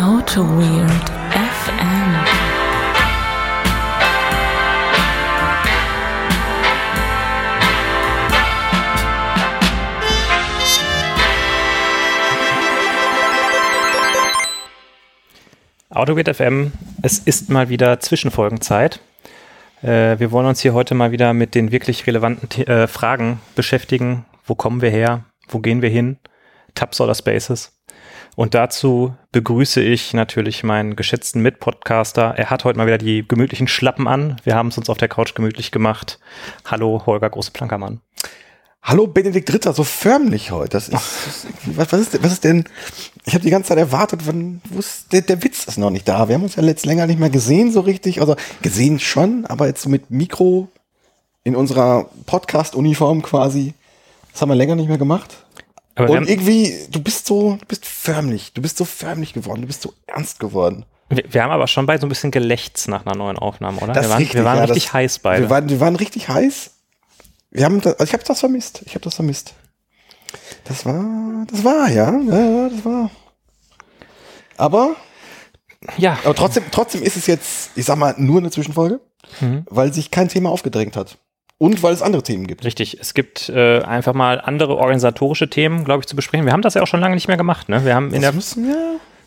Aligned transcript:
Auto 0.00 0.40
Weird 0.40 1.10
FM. 1.30 2.16
AutoGate 15.90 16.32
FM, 16.32 16.72
es 17.02 17.18
ist 17.18 17.50
mal 17.50 17.68
wieder 17.68 18.00
Zwischenfolgenzeit. 18.00 19.00
Äh, 19.82 20.18
wir 20.18 20.32
wollen 20.32 20.46
uns 20.46 20.60
hier 20.60 20.72
heute 20.72 20.94
mal 20.94 21.12
wieder 21.12 21.34
mit 21.34 21.54
den 21.54 21.72
wirklich 21.72 22.06
relevanten 22.06 22.66
äh, 22.66 22.86
Fragen 22.86 23.42
beschäftigen. 23.54 24.24
Wo 24.46 24.54
kommen 24.54 24.80
wir 24.80 24.88
her? 24.88 25.24
Wo 25.46 25.58
gehen 25.58 25.82
wir 25.82 25.90
hin? 25.90 26.16
Tabs 26.74 27.02
oder 27.02 27.14
Spaces? 27.14 27.79
Und 28.36 28.54
dazu 28.54 29.14
begrüße 29.32 29.82
ich 29.82 30.14
natürlich 30.14 30.62
meinen 30.62 30.96
geschätzten 30.96 31.42
Mitpodcaster. 31.42 32.34
Er 32.36 32.50
hat 32.50 32.64
heute 32.64 32.78
mal 32.78 32.86
wieder 32.86 32.98
die 32.98 33.26
gemütlichen 33.26 33.68
Schlappen 33.68 34.06
an. 34.06 34.36
Wir 34.44 34.54
haben 34.54 34.68
es 34.68 34.78
uns 34.78 34.88
auf 34.88 34.98
der 34.98 35.08
Couch 35.08 35.34
gemütlich 35.34 35.70
gemacht. 35.70 36.18
Hallo, 36.64 37.02
Holger 37.06 37.30
Große-Plankermann. 37.30 38.00
Hallo 38.82 39.06
Benedikt 39.06 39.52
Ritter, 39.52 39.74
so 39.74 39.84
förmlich 39.84 40.52
heute. 40.52 40.70
Das 40.70 40.88
ist, 40.88 41.46
was, 41.66 41.92
was, 41.92 42.00
ist, 42.00 42.22
was 42.22 42.32
ist 42.32 42.44
denn? 42.44 42.64
Ich 43.26 43.34
habe 43.34 43.44
die 43.44 43.50
ganze 43.50 43.68
Zeit 43.68 43.78
erwartet, 43.78 44.22
wann, 44.24 44.62
wo 44.70 44.78
ist, 44.78 45.12
der, 45.12 45.20
der 45.20 45.42
Witz 45.42 45.66
ist 45.66 45.76
noch 45.76 45.90
nicht 45.90 46.08
da. 46.08 46.28
Wir 46.28 46.34
haben 46.36 46.44
uns 46.44 46.56
ja 46.56 46.62
letzt 46.62 46.86
länger 46.86 47.06
nicht 47.06 47.20
mehr 47.20 47.28
gesehen 47.28 47.72
so 47.72 47.80
richtig. 47.80 48.20
Also 48.20 48.36
gesehen 48.62 48.98
schon, 48.98 49.44
aber 49.46 49.66
jetzt 49.66 49.82
so 49.82 49.90
mit 49.90 50.10
Mikro 50.10 50.68
in 51.44 51.56
unserer 51.56 52.06
Podcast-Uniform 52.24 53.20
quasi. 53.22 53.74
Das 54.32 54.40
haben 54.40 54.48
wir 54.48 54.56
länger 54.56 54.76
nicht 54.76 54.88
mehr 54.88 54.98
gemacht. 54.98 55.44
Aber 56.04 56.12
Und 56.18 56.28
irgendwie, 56.28 56.86
du 56.90 57.00
bist 57.02 57.26
so, 57.26 57.56
du 57.60 57.66
bist 57.66 57.84
förmlich, 57.86 58.52
du 58.52 58.62
bist 58.62 58.76
so 58.76 58.84
förmlich 58.84 59.32
geworden, 59.32 59.60
du 59.62 59.66
bist 59.66 59.82
so 59.82 59.92
ernst 60.06 60.38
geworden. 60.40 60.84
wir, 61.08 61.24
wir 61.28 61.42
haben 61.42 61.50
aber 61.50 61.66
schon 61.68 61.86
beide 61.86 62.00
so 62.00 62.06
ein 62.06 62.10
bisschen 62.10 62.30
gelächzt 62.30 62.88
nach 62.88 63.04
einer 63.06 63.16
neuen 63.16 63.38
Aufnahme, 63.38 63.80
oder? 63.80 63.92
Das 63.92 64.04
wir 64.04 64.10
waren, 64.10 64.18
richtig, 64.18 64.34
wir 64.36 64.44
waren 64.44 64.58
ja, 64.58 64.64
richtig 64.64 64.84
das- 64.84 64.92
heiß 64.92 65.18
beide. 65.20 65.42
Wir 65.44 65.50
waren, 65.50 65.68
wir 65.68 65.80
waren 65.80 65.96
richtig 65.96 66.28
heiß. 66.28 66.70
Wir 67.50 67.64
haben 67.64 67.80
das, 67.80 67.94
also 67.94 68.04
ich 68.04 68.12
habe 68.12 68.22
das 68.24 68.40
vermisst. 68.40 68.82
Ich 68.86 68.94
habe 68.94 69.00
das 69.04 69.14
vermisst. 69.16 69.54
Das 70.64 70.86
war, 70.86 71.44
das 71.50 71.64
war, 71.64 71.88
ja, 71.90 72.10
ja, 72.20 72.40
ja, 72.40 72.68
das 72.68 72.84
war. 72.84 73.10
Aber, 74.56 74.94
ja, 75.96 76.18
aber 76.24 76.34
trotzdem, 76.34 76.64
trotzdem 76.70 77.02
ist 77.02 77.16
es 77.16 77.26
jetzt, 77.26 77.70
ich 77.74 77.84
sag 77.86 77.96
mal, 77.96 78.14
nur 78.18 78.38
eine 78.38 78.50
Zwischenfolge, 78.50 79.00
Mhm. 79.40 79.64
weil 79.70 79.92
sich 79.94 80.10
kein 80.10 80.28
Thema 80.28 80.50
aufgedrängt 80.50 80.96
hat. 80.96 81.16
Und 81.62 81.82
weil 81.82 81.92
es 81.92 82.00
andere 82.00 82.22
Themen 82.22 82.46
gibt. 82.46 82.64
Richtig, 82.64 82.96
es 83.02 83.12
gibt 83.12 83.50
äh, 83.50 83.80
einfach 83.82 84.14
mal 84.14 84.40
andere 84.40 84.78
organisatorische 84.78 85.50
Themen, 85.50 85.84
glaube 85.84 86.00
ich, 86.00 86.06
zu 86.06 86.16
besprechen. 86.16 86.46
Wir 86.46 86.54
haben 86.54 86.62
das 86.62 86.72
ja 86.72 86.80
auch 86.80 86.86
schon 86.86 87.00
lange 87.00 87.14
nicht 87.14 87.28
mehr 87.28 87.36
gemacht. 87.36 87.68
Ne? 87.68 87.84
Wir, 87.84 87.94
haben 87.94 88.14
in 88.14 88.22
der, 88.22 88.32
müssen 88.32 88.66
wir. 88.66 88.74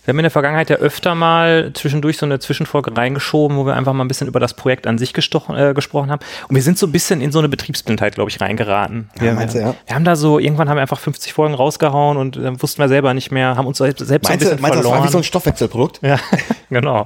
wir 0.03 0.11
haben 0.11 0.17
in 0.17 0.23
der 0.23 0.31
Vergangenheit 0.31 0.67
ja 0.71 0.77
öfter 0.77 1.13
mal 1.13 1.73
zwischendurch 1.75 2.17
so 2.17 2.25
eine 2.25 2.39
Zwischenfolge 2.39 2.97
reingeschoben, 2.97 3.55
wo 3.55 3.67
wir 3.67 3.75
einfach 3.75 3.93
mal 3.93 4.03
ein 4.03 4.07
bisschen 4.07 4.27
über 4.27 4.39
das 4.39 4.55
Projekt 4.55 4.87
an 4.87 4.97
sich 4.97 5.13
gestochen, 5.13 5.55
äh, 5.55 5.75
gesprochen 5.75 6.09
haben. 6.09 6.25
Und 6.49 6.55
wir 6.55 6.63
sind 6.63 6.79
so 6.79 6.87
ein 6.87 6.91
bisschen 6.91 7.21
in 7.21 7.31
so 7.31 7.37
eine 7.37 7.49
Betriebsblindheit, 7.49 8.15
glaube 8.15 8.31
ich, 8.31 8.41
reingeraten. 8.41 9.11
Ja, 9.17 9.21
Wir, 9.21 9.33
meinst 9.33 9.53
du, 9.53 9.59
ja? 9.59 9.75
wir 9.85 9.95
haben 9.95 10.03
da 10.03 10.15
so, 10.15 10.39
irgendwann 10.39 10.69
haben 10.69 10.77
wir 10.77 10.81
einfach 10.81 10.99
50 10.99 11.33
Folgen 11.33 11.53
rausgehauen 11.53 12.17
und 12.17 12.37
äh, 12.37 12.59
wussten 12.59 12.81
wir 12.81 12.87
selber 12.87 13.13
nicht 13.13 13.29
mehr, 13.31 13.57
haben 13.57 13.67
uns 13.67 13.77
selbst, 13.77 14.07
selbst 14.07 14.25
so 14.27 14.33
ein 14.33 14.39
Meinst 14.39 14.45
du, 14.45 14.49
bisschen 14.49 14.61
meinst 14.63 14.73
du, 14.73 14.77
das 14.79 14.85
verloren. 14.87 15.01
war 15.01 15.07
wie 15.07 15.11
so 15.11 15.19
ein 15.19 15.23
Stoffwechselprodukt? 15.23 15.99
Ja, 16.01 16.17
genau. 16.71 17.05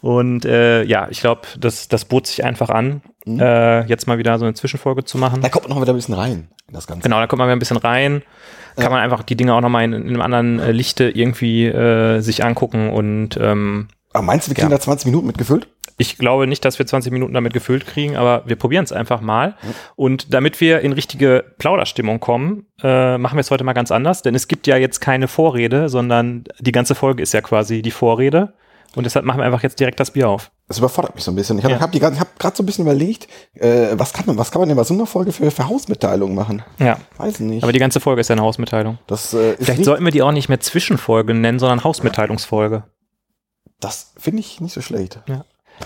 Und 0.00 0.44
äh, 0.44 0.84
ja, 0.84 1.08
ich 1.10 1.20
glaube, 1.20 1.40
das, 1.58 1.88
das 1.88 2.04
bot 2.04 2.26
sich 2.26 2.44
einfach 2.44 2.68
an, 2.68 3.00
Mhm. 3.24 3.40
äh, 3.40 3.84
jetzt 3.86 4.06
mal 4.06 4.18
wieder 4.18 4.38
so 4.38 4.44
eine 4.44 4.54
Zwischenfolge 4.54 5.04
zu 5.04 5.18
machen. 5.18 5.40
Da 5.40 5.48
kommt 5.48 5.68
noch 5.68 5.80
wieder 5.80 5.92
ein 5.92 5.96
bisschen 5.96 6.14
rein, 6.14 6.48
in 6.68 6.74
das 6.74 6.86
Ganze. 6.86 7.02
Genau, 7.02 7.18
da 7.20 7.26
kommt 7.26 7.38
man 7.38 7.48
wieder 7.48 7.56
ein 7.56 7.58
bisschen 7.58 7.76
rein. 7.78 8.22
Kann 8.76 8.90
man 8.90 9.00
einfach 9.00 9.22
die 9.22 9.36
Dinge 9.36 9.54
auch 9.54 9.60
nochmal 9.60 9.84
in, 9.84 9.92
in 9.92 10.08
einem 10.08 10.20
anderen 10.20 10.58
äh, 10.58 10.72
Lichte 10.72 11.04
irgendwie 11.08 11.66
äh, 11.66 12.20
sich 12.20 12.44
angucken. 12.44 12.90
Und 12.90 13.38
ähm, 13.40 13.88
Aber 14.12 14.24
meinst 14.24 14.46
du, 14.46 14.50
wir 14.50 14.56
kriegen 14.56 14.70
Ja. 14.70 14.76
da 14.76 14.80
20 14.80 15.06
Minuten 15.06 15.26
mitgefüllt? 15.26 15.68
ich 15.96 16.18
glaube 16.18 16.48
nicht, 16.48 16.64
dass 16.64 16.80
wir 16.80 16.86
20 16.86 17.12
Minuten 17.12 17.34
damit 17.34 17.52
gefüllt 17.52 17.86
kriegen, 17.86 18.16
aber 18.16 18.42
wir 18.46 18.56
probieren 18.56 18.82
es 18.82 18.90
einfach 18.90 19.20
mal. 19.20 19.54
Und 19.94 20.34
damit 20.34 20.60
wir 20.60 20.80
in 20.80 20.90
richtige 20.92 21.44
Plauderstimmung 21.58 22.18
kommen, 22.18 22.66
äh, 22.82 23.16
machen 23.16 23.36
wir 23.36 23.40
es 23.42 23.52
heute 23.52 23.62
mal 23.62 23.74
ganz 23.74 23.92
anders. 23.92 24.20
Denn 24.22 24.34
es 24.34 24.48
gibt 24.48 24.66
ja 24.66 24.76
jetzt 24.76 25.00
keine 25.00 25.28
Vorrede, 25.28 25.88
sondern 25.88 26.44
die 26.58 26.72
ganze 26.72 26.96
Folge 26.96 27.22
ist 27.22 27.32
ja 27.32 27.42
quasi 27.42 27.80
die 27.80 27.92
Vorrede. 27.92 28.54
Und 28.94 29.04
deshalb 29.04 29.24
machen 29.24 29.38
wir 29.38 29.44
einfach 29.44 29.62
jetzt 29.62 29.78
direkt 29.80 29.98
das 30.00 30.10
Bier 30.12 30.28
auf. 30.28 30.50
Das 30.68 30.78
überfordert 30.78 31.14
mich 31.14 31.24
so 31.24 31.30
ein 31.32 31.34
bisschen. 31.36 31.58
Ich 31.58 31.64
habe 31.64 31.74
Ja. 31.74 31.80
hab 31.80 31.94
ich 31.94 32.02
hab 32.02 32.38
gerade 32.38 32.56
so 32.56 32.62
ein 32.62 32.66
bisschen 32.66 32.84
überlegt, 32.84 33.28
äh, 33.54 33.88
was 33.94 34.12
kann 34.12 34.26
man, 34.26 34.38
was 34.38 34.50
kann 34.50 34.60
man 34.60 34.68
denn 34.68 34.76
bei 34.76 34.84
so 34.84 34.94
einer 34.94 35.06
Folge 35.06 35.32
für, 35.32 35.50
für 35.50 35.68
Hausmitteilungen 35.68 36.34
machen? 36.34 36.62
Ja. 36.78 36.98
Weiß 37.16 37.34
ich 37.34 37.40
nicht. 37.40 37.62
Aber 37.62 37.72
die 37.72 37.78
ganze 37.78 38.00
Folge 38.00 38.20
ist 38.20 38.28
ja 38.28 38.34
eine 38.34 38.42
Hausmitteilung. 38.42 38.98
das 39.06 39.34
äh, 39.34 39.56
Vielleicht 39.60 39.84
sollten 39.84 40.04
wir 40.04 40.12
die 40.12 40.22
auch 40.22 40.32
nicht 40.32 40.48
mehr 40.48 40.60
Zwischenfolge 40.60 41.34
nennen, 41.34 41.58
sondern 41.58 41.84
Hausmitteilungsfolge. 41.84 42.84
das 43.80 44.12
finde 44.16 44.40
ich 44.40 44.60
nicht 44.60 44.72
so 44.72 44.80
schlecht. 44.80 45.18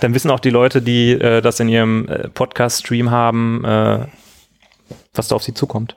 Dann 0.00 0.14
wissen 0.14 0.30
auch 0.30 0.40
die 0.40 0.50
Leute, 0.50 0.82
die 0.82 1.12
äh, 1.12 1.40
das 1.40 1.58
in 1.60 1.68
ihrem 1.68 2.06
äh, 2.08 2.28
Podcast-Stream 2.28 3.10
haben, 3.10 3.64
äh, 3.64 4.06
was 5.14 5.28
da 5.28 5.34
auf 5.34 5.42
sie 5.42 5.54
zukommt. 5.54 5.96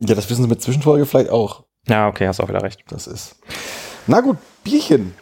Ja, 0.00 0.14
das 0.14 0.30
wissen 0.30 0.42
sie 0.42 0.48
mit 0.48 0.62
Zwischenfolge 0.62 1.04
vielleicht 1.06 1.28
auch. 1.30 1.64
Ja, 1.86 2.08
okay, 2.08 2.26
hast 2.26 2.40
auch 2.40 2.48
wieder 2.48 2.62
recht. 2.62 2.82
Das 2.88 3.06
ist. 3.06 3.36
Na 4.06 4.20
gut, 4.22 4.38
Bierchen. 4.64 5.14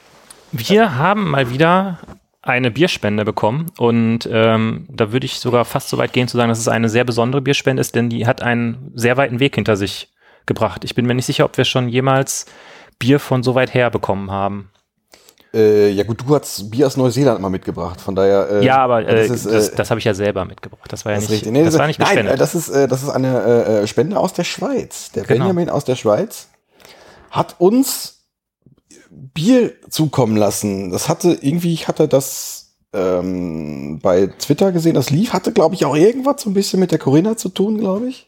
Wir 0.53 0.97
haben 0.97 1.31
mal 1.31 1.50
wieder 1.50 1.98
eine 2.42 2.70
Bierspende 2.70 3.25
bekommen 3.25 3.66
und 3.78 4.28
ähm, 4.32 4.86
da 4.91 5.12
würde 5.12 5.26
ich 5.26 5.41
sogar 5.41 5.64
fast 5.64 5.88
so 5.91 5.98
weit 5.98 6.12
gehen 6.12 6.28
zu 6.28 6.36
sagen, 6.36 6.48
dass 6.48 6.59
es 6.59 6.69
eine 6.69 6.88
sehr 6.88 7.04
besondere 7.04 7.42
Bierspende 7.42 7.81
ist, 7.81 7.94
denn 7.94 8.09
die 8.09 8.26
hat 8.26 8.41
einen 8.42 8.91
sehr 8.94 9.16
weiten 9.16 9.41
Weg 9.41 9.54
hinter 9.56 9.76
sich 9.76 10.10
gebracht. 10.47 10.84
Ich 10.84 10.94
bin 10.94 11.06
mir 11.06 11.14
nicht 11.14 11.26
sicher, 11.26 11.44
ob 11.44 11.56
wir 11.59 11.64
schon 11.64 11.88
jemals 11.88 12.47
Bier 12.98 13.20
von 13.20 13.42
so 13.42 13.54
weit 13.54 13.75
her 13.75 13.91
bekommen 13.91 14.31
haben. 14.31 14.70
Äh, 15.53 15.91
ja 15.91 16.04
gut, 16.04 16.22
du 16.26 16.34
hast 16.34 16.70
Bier 16.70 16.86
aus 16.86 16.97
Neuseeland 16.97 17.41
mal 17.41 17.48
mitgebracht, 17.48 18.00
von 18.00 18.15
daher. 18.15 18.48
Äh, 18.50 18.65
ja, 18.65 18.78
aber 18.78 19.06
äh, 19.06 19.28
das 19.28 19.42
das, 19.44 19.69
äh, 19.69 19.76
das, 19.76 19.91
habe 19.91 19.98
ich 19.98 20.04
ja 20.04 20.15
selber 20.15 20.44
mitgebracht. 20.44 20.92
Das 20.92 21.04
war 21.04 21.12
ja 21.12 21.19
das 21.20 21.28
nicht. 21.28 21.47
Nee, 21.47 21.65
das 21.65 21.78
war 21.78 21.86
nicht 21.86 21.98
Nein, 21.98 22.09
gespendet. 22.09 22.34
äh, 22.34 22.38
das 22.38 22.54
ist, 22.54 22.69
äh, 22.69 22.86
das 22.88 23.03
ist 23.03 23.09
eine 23.09 23.65
äh, 23.82 23.86
Spende 23.86 24.19
aus 24.19 24.32
der 24.34 24.44
Schweiz. 24.44 25.10
Der 25.12 25.25
Genau. 25.25 25.47
Benjamin 25.47 25.70
aus 25.70 25.84
der 25.84 25.97
Schweiz 25.97 26.48
hat 27.30 27.56
uns 27.59 28.18
Bier 29.11 29.73
zukommen 29.91 30.37
lassen. 30.37 30.91
Das 30.91 31.09
hatte 31.09 31.39
irgendwie, 31.41 31.73
ich 31.73 31.89
hatte 31.89 32.09
das 32.09 32.77
ähm, 32.93 33.99
bei 34.03 34.27
Twitter 34.27 34.73
gesehen, 34.73 34.95
das 34.95 35.11
lief, 35.11 35.33
hatte 35.33 35.53
glaube 35.53 35.75
ich 35.75 35.85
auch 35.85 35.97
irgendwas 35.97 36.43
so 36.43 36.51
ein 36.51 36.55
bisschen 36.55 36.81
mit 36.81 36.91
der 36.93 36.99
Corinna 36.99 37.37
zu 37.37 37.49
tun, 37.51 37.79
glaube 37.79 38.09
ich. 38.09 38.27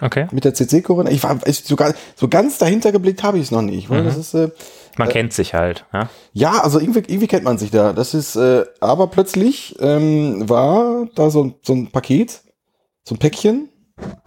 okay. 0.00 0.26
Mit 0.32 0.44
der 0.44 0.54
CC 0.54 0.80
Corinna. 0.82 1.10
Ich 1.10 1.22
war 1.22 1.38
ich, 1.46 1.64
sogar 1.64 1.94
so 2.16 2.28
ganz 2.28 2.58
dahinter 2.58 2.90
geblickt 2.92 3.22
habe 3.22 3.36
ich 3.38 3.44
es 3.44 3.50
noch 3.50 3.62
nicht. 3.62 3.90
Mhm. 3.90 4.06
ist 4.08 4.34
äh, 4.34 4.50
Man 4.96 5.08
kennt 5.08 5.32
sich 5.34 5.52
halt. 5.54 5.84
Ja? 5.92 6.08
ja, 6.32 6.52
also 6.62 6.78
irgendwie, 6.80 7.00
irgendwie 7.00 7.26
kennt 7.26 7.44
man 7.44 7.58
sich 7.58 7.70
da. 7.70 7.92
Das 7.92 8.14
ist, 8.14 8.34
äh, 8.36 8.64
aber 8.80 9.08
plötzlich 9.08 9.76
ähm, 9.80 10.48
war 10.48 11.06
da 11.14 11.28
so, 11.30 11.44
ein- 11.44 11.54
so 11.62 11.74
ein 11.74 11.90
Paket, 11.92 12.42
so 13.04 13.14
ein 13.14 13.18
Päckchen 13.18 13.68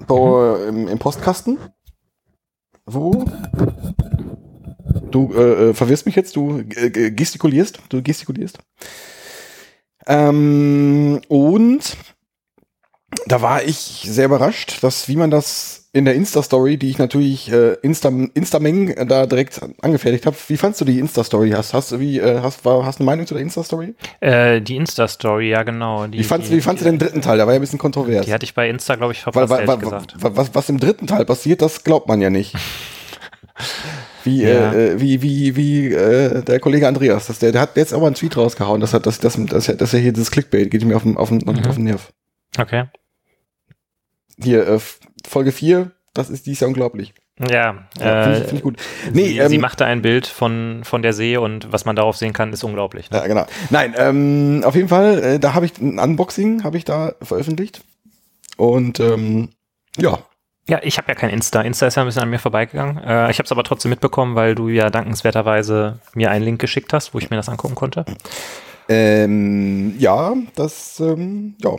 bei, 0.07 0.67
im, 0.69 0.87
im 0.87 0.99
Postkasten, 0.99 1.57
wo 2.85 3.25
du 5.11 5.33
äh, 5.33 5.69
äh, 5.69 5.73
verwirrst 5.73 6.05
mich 6.05 6.15
jetzt, 6.15 6.35
du 6.35 6.63
äh, 6.75 6.87
äh, 6.87 7.11
gestikulierst, 7.11 7.79
du 7.89 8.01
gestikulierst. 8.01 8.59
Ähm, 10.07 11.21
und 11.27 11.97
da 13.27 13.41
war 13.41 13.63
ich 13.63 13.77
sehr 13.77 14.25
überrascht, 14.25 14.83
dass 14.83 15.07
wie 15.07 15.15
man 15.15 15.31
das 15.31 15.85
in 15.93 16.03
der 16.03 16.15
Insta-Story, 16.15 16.75
die 16.77 16.89
ich 16.89 16.97
natürlich 16.97 17.49
äh, 17.49 17.75
Insta, 17.81 18.09
Instameng 18.33 18.89
äh, 18.89 19.05
da 19.05 19.25
direkt 19.25 19.61
angefertigt 19.81 20.25
habe. 20.25 20.35
Wie 20.47 20.57
fandst 20.57 20.81
du 20.81 20.85
die 20.85 20.99
Insta-Story? 20.99 21.51
Hast, 21.51 21.73
hast 21.73 21.93
du 21.93 22.01
wie, 22.01 22.19
äh, 22.19 22.41
hast, 22.41 22.65
war, 22.65 22.85
hast 22.85 22.99
eine 22.99 23.05
Meinung 23.05 23.25
zu 23.25 23.33
der 23.33 23.41
Insta-Story? 23.41 23.95
Äh, 24.19 24.59
die 24.61 24.75
Insta-Story, 24.75 25.51
ja 25.51 25.63
genau. 25.63 26.05
Die, 26.07 26.19
Wie 26.19 26.23
fandst, 26.23 26.51
die, 26.51 26.57
wie 26.57 26.61
fandst 26.61 26.83
du 26.83 26.89
den 26.89 26.99
dritten 26.99 27.21
Teil? 27.21 27.37
Der 27.37 27.47
war 27.47 27.53
ja 27.53 27.59
ein 27.59 27.61
bisschen 27.61 27.79
kontrovers. 27.79 28.25
Die 28.25 28.33
hatte 28.33 28.43
ich 28.43 28.53
bei 28.53 28.69
Insta, 28.69 28.95
glaube 28.95 29.13
ich, 29.13 29.25
Weil, 29.25 29.47
verpasst, 29.47 29.51
weil, 29.51 29.59
ehrlich 29.59 29.91
weil, 29.91 30.01
gesagt. 30.01 30.15
was, 30.17 30.53
was 30.53 30.67
im 30.67 30.81
dritten 30.81 31.07
Teil 31.07 31.23
passiert, 31.23 31.61
das 31.61 31.85
glaubt 31.85 32.09
man 32.09 32.19
ja 32.19 32.29
nicht. 32.29 32.53
Wie, 34.25 34.41
Ja. 34.43 34.73
äh, 34.73 34.99
wie, 34.99 35.21
wie, 35.21 35.55
wie 35.55 35.93
äh, 35.93 36.41
der 36.43 36.59
Kollege 36.59 36.87
Andreas, 36.87 37.27
das, 37.27 37.39
der, 37.39 37.51
der 37.51 37.61
hat 37.61 37.77
jetzt 37.77 37.93
aber 37.93 38.07
einen 38.07 38.15
Tweet 38.15 38.35
rausgehauen, 38.35 38.81
das 38.81 38.93
hat 38.93 39.05
das, 39.05 39.19
das, 39.19 39.35
das, 39.45 39.65
das, 39.67 39.77
das 39.77 39.91
hier 39.91 40.11
dieses 40.13 40.31
Clickbait 40.31 40.69
geht 40.71 40.83
mir 40.83 40.95
auf 40.95 41.03
den, 41.03 41.15
auf 41.17 41.29
den, 41.29 41.39
Mhm. 41.39 41.65
auf 41.67 41.75
den 41.75 41.83
Nerv. 41.85 42.11
Okay. 42.57 42.85
Hier, 44.41 44.67
äh, 44.67 44.79
Folge 45.27 45.51
4, 45.51 45.91
das 46.13 46.29
ist, 46.29 46.45
die 46.45 46.51
ist 46.51 46.61
ja 46.61 46.67
unglaublich. 46.67 47.13
Ja, 47.39 47.87
Ja, 47.99 48.23
Finde 48.23 48.37
ich, 48.37 48.43
äh, 48.43 48.47
find 48.47 48.53
ich 48.59 48.61
gut. 48.63 48.77
Nee, 49.13 49.27
sie, 49.27 49.37
ähm, 49.39 49.49
sie 49.49 49.57
machte 49.57 49.85
ein 49.85 50.01
Bild 50.01 50.25
von, 50.27 50.81
von 50.83 51.01
der 51.01 51.11
See 51.13 51.35
und 51.37 51.71
was 51.71 51.83
man 51.85 51.95
darauf 51.95 52.15
sehen 52.15 52.31
kann, 52.33 52.53
ist 52.53 52.63
unglaublich. 52.63 53.11
Ne? 53.11 53.17
Ja, 53.17 53.27
genau. 53.27 53.45
Nein, 53.69 53.93
ähm, 53.97 54.61
auf 54.65 54.75
jeden 54.75 54.87
Fall, 54.87 55.21
äh, 55.21 55.39
da 55.39 55.53
habe 55.53 55.65
ich 55.65 55.77
ein 55.79 55.99
Unboxing, 55.99 56.63
habe 56.63 56.77
ich 56.77 56.85
da 56.85 57.13
veröffentlicht. 57.21 57.81
Und 58.57 59.01
ähm, 59.01 59.49
ja, 59.97 60.19
Ja, 60.67 60.79
ich 60.81 60.97
habe 60.97 61.09
ja 61.09 61.15
kein 61.15 61.29
Insta. 61.29 61.61
Insta 61.61 61.85
ist 61.85 61.95
ja 61.95 62.01
ein 62.01 62.07
bisschen 62.07 62.23
an 62.23 62.29
mir 62.29 62.39
vorbeigegangen. 62.39 62.97
Äh, 62.97 63.29
ich 63.29 63.37
habe 63.37 63.45
es 63.45 63.51
aber 63.51 63.63
trotzdem 63.63 63.89
mitbekommen, 63.91 64.35
weil 64.35 64.55
du 64.55 64.67
ja 64.67 64.89
dankenswerterweise 64.89 65.99
mir 66.15 66.31
einen 66.31 66.43
Link 66.43 66.59
geschickt 66.59 66.91
hast, 66.91 67.13
wo 67.13 67.19
ich 67.19 67.29
mir 67.29 67.35
das 67.37 67.49
angucken 67.49 67.75
konnte. 67.75 68.03
ähm, 68.89 69.95
ja, 69.99 70.33
das, 70.55 70.99
ähm, 70.99 71.55
ja, 71.61 71.75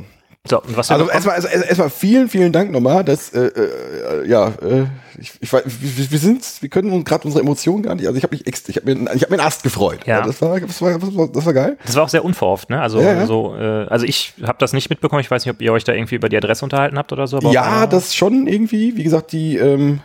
So, 0.48 0.62
und 0.62 0.76
was 0.76 0.90
Also 0.90 1.08
erstmal, 1.08 1.34
also 1.36 1.48
erstmal 1.48 1.90
vielen, 1.90 2.28
vielen 2.28 2.52
Dank 2.52 2.70
nochmal. 2.70 3.04
Dass, 3.04 3.30
äh, 3.32 3.46
äh, 3.46 4.28
ja, 4.28 4.48
äh, 4.48 4.86
ich, 5.18 5.32
ich, 5.40 5.52
weiß, 5.52 5.62
wir, 5.66 6.10
wir 6.10 6.18
sind, 6.18 6.44
wir 6.60 6.68
können 6.68 6.90
uns 6.92 7.04
gerade 7.04 7.24
unsere 7.24 7.42
Emotionen 7.42 7.82
gar 7.82 7.94
nicht. 7.94 8.06
Also 8.06 8.16
ich 8.16 8.22
habe 8.22 8.36
mich, 8.36 8.46
ich 8.46 8.76
habe 8.76 8.94
mir, 8.94 9.14
ich 9.14 9.22
habe 9.22 9.34
mir 9.34 9.38
einen 9.40 9.46
Ast 9.46 9.62
gefreut. 9.62 10.00
Ja. 10.06 10.22
das 10.22 10.40
war, 10.42 10.58
das 10.60 10.80
war, 10.82 10.98
das 10.98 11.16
war, 11.16 11.28
das 11.28 11.46
war 11.46 11.52
geil. 11.52 11.76
Das 11.86 11.94
war 11.96 12.04
auch 12.04 12.08
sehr 12.08 12.24
unverhofft, 12.24 12.70
ne? 12.70 12.80
Also, 12.80 13.00
Ja, 13.00 13.12
ja. 13.14 13.26
so, 13.26 13.54
äh, 13.56 13.86
also 13.88 14.04
ich 14.06 14.34
habe 14.42 14.58
das 14.58 14.72
nicht 14.72 14.90
mitbekommen. 14.90 15.20
Ich 15.20 15.30
weiß 15.30 15.44
nicht, 15.44 15.54
ob 15.54 15.60
ihr 15.62 15.72
euch 15.72 15.84
da 15.84 15.92
irgendwie 15.92 16.14
über 16.16 16.28
die 16.28 16.36
Adresse 16.36 16.64
unterhalten 16.64 16.98
habt 16.98 17.12
oder 17.12 17.26
so. 17.26 17.38
aber 17.38 17.50
Ja, 17.50 17.62
einmal- 17.64 17.88
das 17.88 18.14
schon 18.14 18.46
irgendwie. 18.46 18.96
Wie 18.96 19.04
gesagt, 19.04 19.32
die, 19.32 19.56
ähm, 19.56 20.00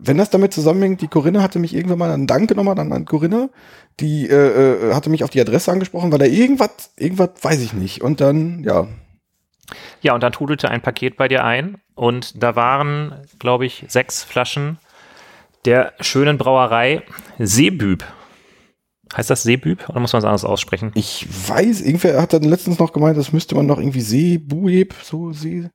wenn 0.00 0.18
das 0.18 0.30
damit 0.30 0.54
zusammenhängt, 0.54 1.00
die 1.00 1.08
Corinna 1.08 1.42
hatte 1.42 1.58
mich 1.58 1.74
irgendwann 1.74 1.98
mal, 1.98 2.08
dann 2.08 2.26
danke 2.26 2.54
nochmal 2.54 2.78
an, 2.78 2.92
an 2.92 3.04
Corinna, 3.04 3.48
die 4.00 4.28
äh, 4.28 4.90
äh, 4.90 4.94
hatte 4.94 5.10
mich 5.10 5.24
auf 5.24 5.30
die 5.30 5.40
Adresse 5.40 5.72
angesprochen, 5.72 6.12
weil 6.12 6.18
da 6.18 6.24
irgendwas, 6.24 6.92
irgendwas 6.96 7.30
weiß 7.42 7.60
ich 7.60 7.72
nicht. 7.72 8.02
Und 8.02 8.20
dann, 8.20 8.62
ja, 8.64 8.86
Ja, 10.00 10.14
und 10.14 10.22
dann 10.22 10.32
trudelte 10.32 10.70
ein 10.70 10.80
Paket 10.82 11.16
bei 11.16 11.28
dir 11.28 11.44
ein 11.44 11.78
und 11.94 12.42
da 12.42 12.54
waren, 12.56 13.14
glaube 13.38 13.66
ich, 13.66 13.84
sechs 13.88 14.22
Flaschen 14.22 14.78
der 15.64 15.92
schönen 16.00 16.38
Brauerei 16.38 17.02
Seebüb. 17.38 18.04
Heißt 19.16 19.30
das 19.30 19.42
Seebüb 19.42 19.88
oder 19.88 20.00
muss 20.00 20.12
man 20.12 20.20
es 20.20 20.26
anders 20.26 20.44
aussprechen? 20.44 20.92
ich 20.94 21.26
weiß, 21.48 21.80
irgendwer 21.80 22.20
hat 22.20 22.32
dann 22.32 22.42
letztens 22.42 22.78
noch 22.78 22.92
gemeint, 22.92 23.16
das 23.16 23.32
müsste 23.32 23.54
man 23.54 23.66
noch 23.66 23.78
irgendwie 23.78 24.02
Seebueb, 24.02 24.94
so 25.02 25.32
See, 25.32 25.70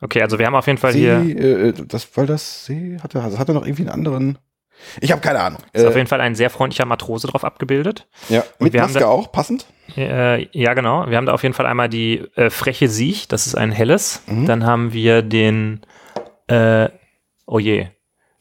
Okay, 0.00 0.22
also 0.22 0.38
wir 0.38 0.46
haben 0.46 0.54
auf 0.54 0.66
jeden 0.66 0.78
Fall 0.78 0.92
See, 0.92 0.98
hier 1.00 1.38
äh, 1.40 1.72
das, 1.86 2.08
weil 2.16 2.26
das 2.26 2.66
See 2.66 2.98
hatte, 3.02 3.22
also 3.22 3.38
hatte 3.38 3.52
noch 3.54 3.64
irgendwie 3.64 3.82
einen 3.82 3.90
anderen. 3.90 4.38
Ich 5.00 5.12
habe 5.12 5.20
keine 5.20 5.40
Ahnung. 5.40 5.60
ist 5.72 5.84
auf 5.86 5.94
Äh, 5.94 5.98
jeden 5.98 6.08
Fall 6.08 6.20
ein 6.20 6.34
sehr 6.34 6.50
freundlicher 6.50 6.84
Matrose 6.84 7.26
drauf 7.28 7.44
abgebildet. 7.44 8.06
ja, 8.28 8.42
mit 8.58 8.72
wir 8.72 8.80
haben 8.82 8.88
Maske 8.88 9.00
da- 9.00 9.08
auch, 9.08 9.30
passend. 9.32 9.66
Äh, 9.96 10.46
ja, 10.58 10.74
genau. 10.74 11.08
Wir 11.08 11.16
haben 11.16 11.26
da 11.26 11.32
auf 11.32 11.42
jeden 11.42 11.54
Fall 11.54 11.66
einmal 11.66 11.88
die 11.88 12.18
äh, 12.34 12.50
freche 12.50 12.88
Siech, 12.88 13.28
das 13.28 13.46
ist 13.46 13.54
ein 13.54 13.70
helles. 13.70 14.22
Mhm. 14.26 14.46
Dann 14.46 14.66
haben 14.66 14.92
wir 14.92 15.22
den, 15.22 15.82
äh, 16.48 16.88
oh 17.46 17.58
je, 17.60 17.86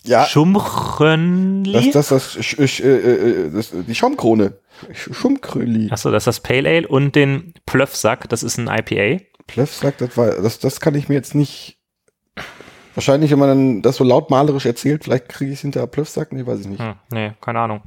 Ja, 0.03 0.25
Schumchrönli. 0.25 1.91
das, 1.91 2.07
das, 2.09 2.35
das, 2.35 2.37
sch- 2.43 2.59
sch- 2.63 2.83
äh, 2.83 3.45
äh, 3.45 3.51
das, 3.51 3.71
die 3.71 3.95
Schaumkrone. 3.95 4.53
Sch- 4.91 5.13
Schummkröli. 5.13 5.89
Achso, 5.91 6.11
das 6.11 6.23
ist 6.23 6.27
das 6.27 6.39
Pale 6.39 6.67
Ale 6.69 6.87
und 6.87 7.15
den 7.15 7.53
Plöffsack, 7.65 8.27
das 8.29 8.43
ist 8.43 8.57
ein 8.57 8.67
IPA. 8.67 9.23
Plöff 9.47 9.73
sagt, 9.73 10.01
das 10.01 10.15
war, 10.17 10.31
das, 10.41 10.59
das 10.59 10.79
kann 10.79 10.95
ich 10.95 11.09
mir 11.09 11.15
jetzt 11.15 11.35
nicht. 11.35 11.77
Wahrscheinlich, 12.95 13.31
wenn 13.31 13.39
man 13.39 13.49
dann 13.49 13.81
das 13.81 13.95
so 13.95 14.03
lautmalerisch 14.03 14.65
erzählt, 14.67 15.03
vielleicht 15.03 15.27
kriege 15.27 15.51
ich 15.51 15.57
es 15.57 15.61
hinter 15.61 15.85
Plöff 15.87 16.09
sagt, 16.09 16.31
nee, 16.31 16.45
weiß 16.45 16.59
ich 16.59 16.67
nicht. 16.67 16.79
Hm, 16.81 16.93
nee, 17.11 17.31
keine 17.41 17.59
Ahnung. 17.59 17.81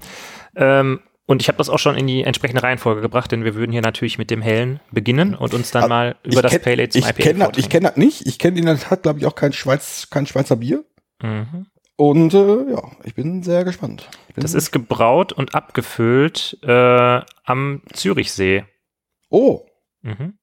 Ähm, 0.57 1.01
und 1.27 1.43
ich 1.43 1.49
habe 1.49 1.59
das 1.59 1.69
auch 1.69 1.79
schon 1.79 1.97
in 1.97 2.07
die 2.07 2.23
entsprechende 2.25 2.63
Reihenfolge 2.63 3.01
gebracht, 3.01 3.31
denn 3.33 3.45
wir 3.45 3.55
würden 3.55 3.73
hier 3.73 3.83
natürlich 3.83 4.19
mit 4.19 4.31
dem 4.31 4.43
Hellen 4.43 4.81
beginnen 4.91 5.35
und 5.35 5.55
uns 5.55 5.71
dann 5.71 5.85
Ah, 5.85 5.89
mal 5.89 6.17
über 6.25 6.43
das 6.43 6.53
kenn- 6.53 6.63
Pale 6.63 6.83
Ale 6.83 6.89
zum 6.89 7.01
ich 7.01 7.09
IPA 7.09 7.23
kenn 7.23 7.49
ich 7.57 7.69
kenne 7.69 7.89
das 7.89 7.97
nicht. 7.97 8.27
Ich 8.27 8.39
kenne 8.39 8.59
ihn, 8.59 8.67
das 8.67 8.91
hat, 8.91 9.03
glaube 9.05 9.19
ich, 9.21 9.27
auch 9.27 9.35
kein, 9.35 9.53
Schweiz, 9.53 10.09
kein 10.11 10.27
Schweizer 10.27 10.57
Bier. 10.57 10.85
Mhm. 11.23 11.67
Und 11.97 12.35
äh, 12.35 12.71
ja, 12.73 12.83
ich 13.05 13.15
bin 13.15 13.43
sehr 13.43 13.65
gespannt. 13.65 14.09
Bin 14.35 14.43
Das 14.43 14.55
ist 14.55 14.71
gebraut 14.71 15.33
und 15.33 15.55
abgefüllt 15.55 16.59
äh, 16.63 17.21
am 17.45 17.83
Zürichsee. 17.93 18.65
Oh, 19.31 19.63
Mhm. 20.03 20.35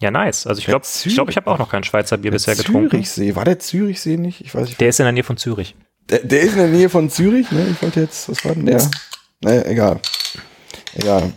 Ja, 0.00 0.10
nice. 0.10 0.46
Also 0.46 0.60
ich 0.60 0.66
glaube, 0.66 0.84
ich, 1.04 1.14
glaub, 1.14 1.28
ich 1.28 1.36
habe 1.36 1.50
auch 1.50 1.58
noch 1.58 1.70
kein 1.70 1.82
Schweizer 1.82 2.16
Bier 2.18 2.30
bisher 2.30 2.54
getrunken. 2.54 2.90
Zürichsee. 2.90 3.34
War 3.34 3.44
der 3.44 3.58
Zürichsee 3.58 4.16
nicht? 4.16 4.40
Ich 4.42 4.54
weiß 4.54 4.66
nicht. 4.68 4.80
Der 4.80 4.88
ist 4.90 5.00
in 5.00 5.04
der 5.04 5.12
Nähe 5.12 5.24
von 5.24 5.36
Zürich. 5.36 5.74
Der, 6.08 6.20
der 6.20 6.40
ist 6.42 6.52
in 6.52 6.58
der 6.58 6.68
Nähe 6.68 6.88
von 6.88 7.10
Zürich, 7.10 7.50
ne? 7.50 7.66
Ich 7.68 7.82
wollte 7.82 8.00
jetzt, 8.00 8.28
was 8.28 8.44
war 8.44 8.54
denn 8.54 8.66
der? 8.66 8.88
Naja, 9.40 9.62
egal. 9.66 10.00
Egal. 10.94 11.32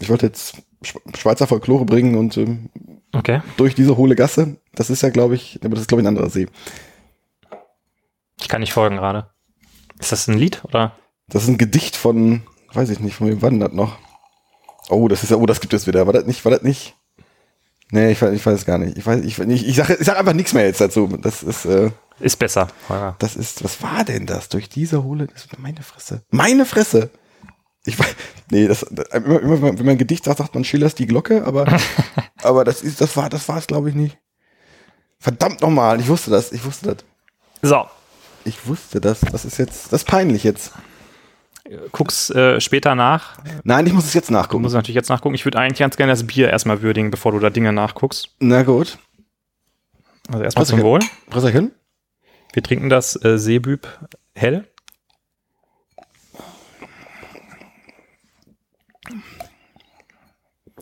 Ich 0.00 0.08
wollte 0.08 0.26
jetzt 0.26 0.56
Sch- 0.82 1.16
Schweizer 1.18 1.46
Folklore 1.46 1.84
bringen 1.84 2.16
und 2.16 2.36
ähm, 2.36 2.70
Okay. 3.14 3.42
durch 3.58 3.74
diese 3.74 3.96
hohle 3.98 4.16
Gasse. 4.16 4.56
Das 4.74 4.88
ist 4.88 5.02
ja, 5.02 5.10
glaube 5.10 5.34
ich, 5.34 5.58
aber 5.62 5.70
das 5.74 5.82
ist, 5.82 5.88
glaube 5.88 6.00
ich, 6.00 6.04
ein 6.06 6.08
anderer 6.08 6.30
See. 6.30 6.46
Ich 8.40 8.48
kann 8.48 8.60
nicht 8.60 8.72
folgen 8.72 8.96
gerade. 8.96 9.28
Ist 10.00 10.12
das 10.12 10.26
ein 10.28 10.38
Lied 10.38 10.64
oder? 10.64 10.96
Das 11.28 11.42
ist 11.44 11.48
ein 11.48 11.58
Gedicht 11.58 11.94
von, 11.96 12.42
weiß 12.72 12.88
ich 12.90 13.00
nicht, 13.00 13.14
von 13.14 13.40
wem 13.40 13.60
das 13.60 13.72
noch? 13.72 13.98
Oh, 14.88 15.08
das 15.08 15.22
ist 15.22 15.30
ja, 15.30 15.36
oh, 15.36 15.46
das 15.46 15.60
gibt 15.60 15.74
es 15.74 15.86
wieder. 15.86 16.06
War 16.06 16.12
das 16.12 16.24
nicht, 16.26 16.44
war 16.44 16.52
das 16.52 16.62
nicht? 16.62 16.96
Nee, 17.94 18.12
ich 18.12 18.20
weiß, 18.22 18.32
ich 18.32 18.44
weiß 18.44 18.54
es 18.60 18.64
gar 18.64 18.78
nicht. 18.78 18.96
Ich 18.96 19.04
weiß, 19.06 19.22
ich, 19.22 19.38
ich, 19.38 19.68
ich 19.68 19.76
sage 19.76 19.96
ich 20.00 20.06
sag 20.06 20.18
einfach 20.18 20.32
nichts 20.32 20.54
mehr 20.54 20.64
jetzt 20.64 20.80
dazu. 20.80 21.06
Das 21.20 21.42
ist, 21.42 21.66
äh, 21.66 21.90
Ist 22.20 22.38
besser. 22.38 22.68
Holger. 22.88 23.14
das 23.18 23.36
ist, 23.36 23.62
was 23.62 23.82
war 23.82 24.02
denn 24.04 24.24
das? 24.26 24.48
Durch 24.48 24.68
diese 24.70 25.04
hohle, 25.04 25.26
das 25.26 25.46
meine 25.58 25.82
Fresse. 25.82 26.22
Meine 26.30 26.64
Fresse! 26.64 27.10
Ich 27.84 27.98
weiß, 27.98 28.14
nee, 28.50 28.66
das, 28.68 28.82
immer, 28.84 29.40
immer, 29.40 29.40
wenn 29.42 29.60
man- 29.60 29.78
wenn 29.78 29.86
man 29.86 29.94
ein 29.96 29.98
Gedicht 29.98 30.24
sagt, 30.24 30.38
sagt 30.38 30.54
man 30.54 30.64
Schillers 30.64 30.94
die 30.94 31.06
Glocke, 31.06 31.44
aber, 31.44 31.66
aber 32.42 32.64
das 32.64 32.80
ist, 32.82 33.00
das 33.00 33.16
war, 33.16 33.28
das 33.28 33.46
war 33.48 33.58
es, 33.58 33.66
glaube 33.66 33.88
ich, 33.90 33.94
nicht. 33.94 34.16
Verdammt 35.18 35.60
nochmal, 35.60 36.00
ich 36.00 36.08
wusste 36.08 36.30
das, 36.30 36.50
ich 36.52 36.64
wusste 36.64 36.94
das. 36.94 37.04
So, 37.60 37.84
Ich 38.44 38.66
wusste 38.66 39.00
das. 39.00 39.20
Das 39.20 39.44
ist 39.44 39.58
jetzt, 39.58 39.92
das 39.92 40.02
ist 40.02 40.08
peinlich 40.08 40.44
jetzt. 40.44 40.72
Guck's 41.92 42.30
äh, 42.30 42.60
später 42.60 42.94
nach. 42.94 43.38
Nein, 43.64 43.86
ich 43.86 43.92
muss 43.92 44.04
es 44.04 44.14
jetzt 44.14 44.28
Du 44.28 44.32
nachgucken. 44.32 44.62
musst 44.62 44.74
natürlich 44.74 44.96
jetzt 44.96 45.08
nachgucken. 45.08 45.34
Ich 45.34 45.44
würde 45.44 45.58
eigentlich 45.58 45.78
ganz 45.78 45.96
gerne 45.96 46.12
das 46.12 46.26
Bier 46.26 46.50
erstmal 46.50 46.82
würdigen, 46.82 47.10
bevor 47.10 47.32
du 47.32 47.38
da 47.38 47.50
Dinge 47.50 47.72
nachguckst. 47.72 48.30
Na 48.40 48.62
gut. 48.62 48.98
Also 50.28 50.42
erstmal 50.44 50.66
zum 50.66 50.82
Wohl. 50.82 51.00
Brüsselchen? 51.28 51.72
Wir 52.52 52.62
trinken 52.62 52.88
das 52.88 53.22
äh, 53.24 53.38
Seebüb 53.38 53.86
hell. 54.34 54.66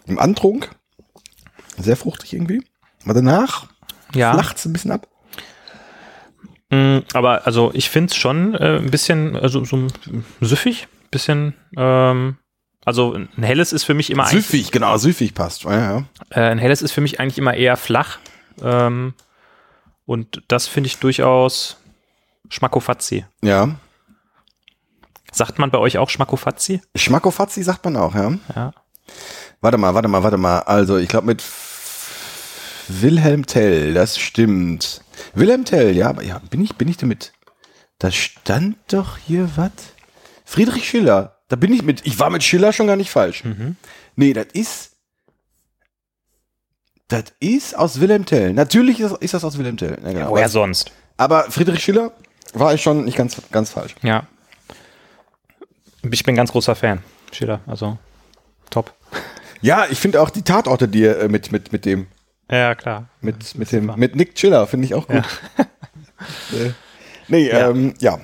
Im 0.06 0.18
Antrunk. 0.18 0.70
Sehr 1.78 1.96
fruchtig 1.96 2.32
irgendwie. 2.34 2.62
Aber 3.04 3.14
danach 3.14 3.68
Ja. 4.14 4.32
lacht's 4.32 4.64
ein 4.66 4.72
bisschen 4.72 4.90
ab. 4.92 5.06
Mm, 6.70 6.98
aber 7.12 7.46
also 7.46 7.70
ich 7.74 7.90
finde 7.90 8.10
es 8.10 8.16
schon 8.16 8.54
äh, 8.54 8.78
ein 8.78 8.90
bisschen 8.90 9.36
also, 9.36 9.64
so 9.64 9.88
süffig. 10.40 10.88
Bisschen, 11.10 11.54
ähm, 11.76 12.36
also 12.84 13.14
ein 13.14 13.42
helles 13.42 13.72
ist 13.72 13.84
für 13.84 13.94
mich 13.94 14.10
immer 14.10 14.26
eigentlich, 14.26 14.46
Süffig, 14.46 14.70
genau, 14.70 14.96
süffig 14.96 15.34
passt. 15.34 15.64
Ja, 15.64 15.72
ja. 15.72 16.04
äh, 16.30 16.50
ein 16.50 16.58
helles 16.58 16.82
ist 16.82 16.92
für 16.92 17.00
mich 17.00 17.18
eigentlich 17.18 17.38
immer 17.38 17.54
eher 17.54 17.76
flach. 17.76 18.18
Ähm, 18.62 19.14
und 20.06 20.42
das 20.48 20.66
finde 20.66 20.86
ich 20.86 20.98
durchaus 20.98 21.76
Schmackofazzi. 22.48 23.24
ja. 23.42 23.76
Sagt 25.32 25.60
man 25.60 25.70
bei 25.70 25.78
euch 25.78 25.96
auch 25.96 26.10
Schmackofazzi? 26.10 26.82
Schmackofazzi 26.96 27.62
sagt 27.62 27.84
man 27.84 27.96
auch, 27.96 28.16
ja. 28.16 28.32
Ja. 28.56 28.72
Warte 29.60 29.78
mal, 29.78 29.94
warte 29.94 30.08
mal, 30.08 30.22
warte 30.24 30.38
mal. 30.38 30.58
Also, 30.60 30.96
ich 30.96 31.08
glaube 31.08 31.28
mit 31.28 31.40
Wilhelm 33.00 33.46
Tell, 33.46 33.94
das 33.94 34.18
stimmt. 34.18 35.02
Wilhelm 35.34 35.64
Tell, 35.64 35.96
ja, 35.96 36.08
aber 36.08 36.22
ja, 36.22 36.40
bin 36.50 36.62
ich, 36.62 36.76
bin 36.76 36.88
ich 36.88 36.96
damit? 36.96 37.32
Da 37.98 38.10
stand 38.10 38.76
doch 38.88 39.18
hier 39.18 39.50
was? 39.56 39.70
Friedrich 40.44 40.88
Schiller. 40.88 41.36
Da 41.48 41.56
bin 41.56 41.72
ich 41.72 41.82
mit, 41.82 42.06
ich 42.06 42.18
war 42.18 42.30
mit 42.30 42.42
Schiller 42.42 42.72
schon 42.72 42.86
gar 42.86 42.96
nicht 42.96 43.10
falsch. 43.10 43.44
Mhm. 43.44 43.76
Nee, 44.16 44.32
das 44.32 44.46
ist, 44.52 44.92
das 47.08 47.24
ist 47.40 47.76
aus 47.76 48.00
Wilhelm 48.00 48.24
Tell. 48.24 48.52
Natürlich 48.52 49.00
ist, 49.00 49.16
ist 49.18 49.34
das 49.34 49.44
aus 49.44 49.58
Wilhelm 49.58 49.76
Tell. 49.76 49.98
Ja, 50.02 50.12
genau. 50.12 50.30
Woher 50.30 50.48
sonst? 50.48 50.92
aber 51.20 51.50
Friedrich 51.50 51.84
Schiller 51.84 52.12
war 52.54 52.72
ich 52.72 52.82
schon 52.82 53.04
nicht 53.04 53.16
ganz, 53.16 53.36
ganz 53.52 53.70
falsch. 53.70 53.94
Ja. 54.02 54.26
Ich 56.10 56.24
bin 56.24 56.34
ganz 56.34 56.50
großer 56.50 56.74
Fan. 56.74 57.02
Schiller, 57.30 57.60
also 57.66 57.98
top. 58.70 58.94
Ja, 59.60 59.84
ich 59.90 59.98
finde 59.98 60.22
auch 60.22 60.30
die 60.30 60.42
Tatorte, 60.42 60.88
die 60.88 61.04
er 61.04 61.20
äh, 61.20 61.28
mit, 61.28 61.52
mit, 61.52 61.72
mit 61.72 61.84
dem, 61.84 62.06
Ja, 62.50 62.74
klar. 62.74 63.08
mit, 63.20 63.54
mit 63.54 63.70
dem, 63.72 63.92
mit 63.96 64.16
Nick 64.16 64.34
Chiller 64.34 64.66
finde 64.66 64.86
ich 64.86 64.94
auch 64.94 65.06
gut. 65.06 65.24
Äh, 66.52 66.70
nee, 67.28 67.48
Ja. 67.48 67.70
ähm, 67.70 67.94
ja. 68.00 68.20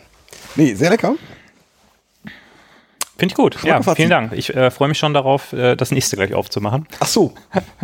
Nee, 0.56 0.74
sehr 0.74 0.90
lecker. 0.90 1.14
Finde 3.18 3.32
ich 3.32 3.34
gut. 3.34 3.62
Ja, 3.62 3.80
vielen 3.94 4.10
Dank. 4.10 4.32
Ich 4.32 4.54
äh, 4.54 4.70
freue 4.70 4.88
mich 4.88 4.98
schon 4.98 5.14
darauf, 5.14 5.52
äh, 5.52 5.74
das 5.76 5.90
nächste 5.90 6.16
gleich 6.16 6.34
aufzumachen. 6.34 6.86
Ach 7.00 7.06
so. 7.06 7.34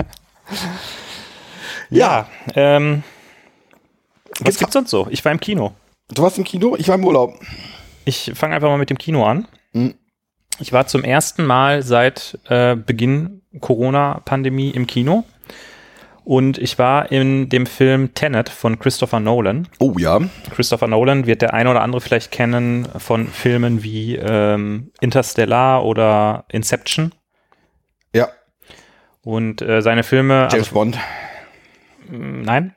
Ja. 1.91 2.29
Ähm, 2.55 3.03
was 4.31 4.39
Gibt's- 4.39 4.59
gibt's 4.59 4.73
sonst 4.75 4.91
so? 4.91 5.07
Ich 5.11 5.25
war 5.25 5.33
im 5.33 5.41
Kino. 5.41 5.73
Du 6.09 6.23
warst 6.23 6.39
im 6.39 6.45
Kino, 6.45 6.75
ich 6.77 6.89
war 6.89 6.95
im 6.95 7.05
Urlaub. 7.05 7.35
Ich 8.05 8.33
fange 8.35 8.55
einfach 8.55 8.69
mal 8.69 8.79
mit 8.79 8.91
dem 8.91 8.99
Kino 8.99 9.25
an. 9.27 9.47
Mhm. 9.73 9.95
Ich 10.59 10.73
war 10.73 10.87
zum 10.87 11.05
ersten 11.05 11.45
Mal 11.45 11.83
seit 11.83 12.39
äh, 12.49 12.77
Beginn 12.77 13.43
Corona-Pandemie 13.61 14.71
im 14.71 14.87
Kino. 14.87 15.25
Und 16.25 16.59
ich 16.59 16.79
war 16.79 17.11
in 17.11 17.49
dem 17.49 17.67
Film 17.67 18.15
Tenet 18.15 18.49
von 18.49 18.79
Christopher 18.79 19.19
Nolan. 19.19 19.69
Oh 19.81 19.95
ja. 19.99 20.21
Christopher 20.55 20.87
Nolan 20.87 21.27
wird 21.27 21.43
der 21.43 21.53
eine 21.53 21.71
oder 21.71 21.83
andere 21.83 22.01
vielleicht 22.01 22.31
kennen 22.31 22.89
von 22.99 23.27
Filmen 23.27 23.83
wie 23.83 24.17
ähm, 24.17 24.93
Interstellar 25.01 25.85
oder 25.85 26.45
Inception. 26.49 27.13
Ja, 28.15 28.29
Und 29.23 29.63
äh, 29.63 29.83
seine 29.83 30.03
Filme, 30.03 30.49
James 30.53 30.55
also, 30.55 30.75
Bond, 30.75 30.99
nein, 32.09 32.77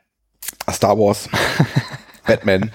Star 0.71 0.97
Wars, 0.97 1.29
Batman. 2.25 2.71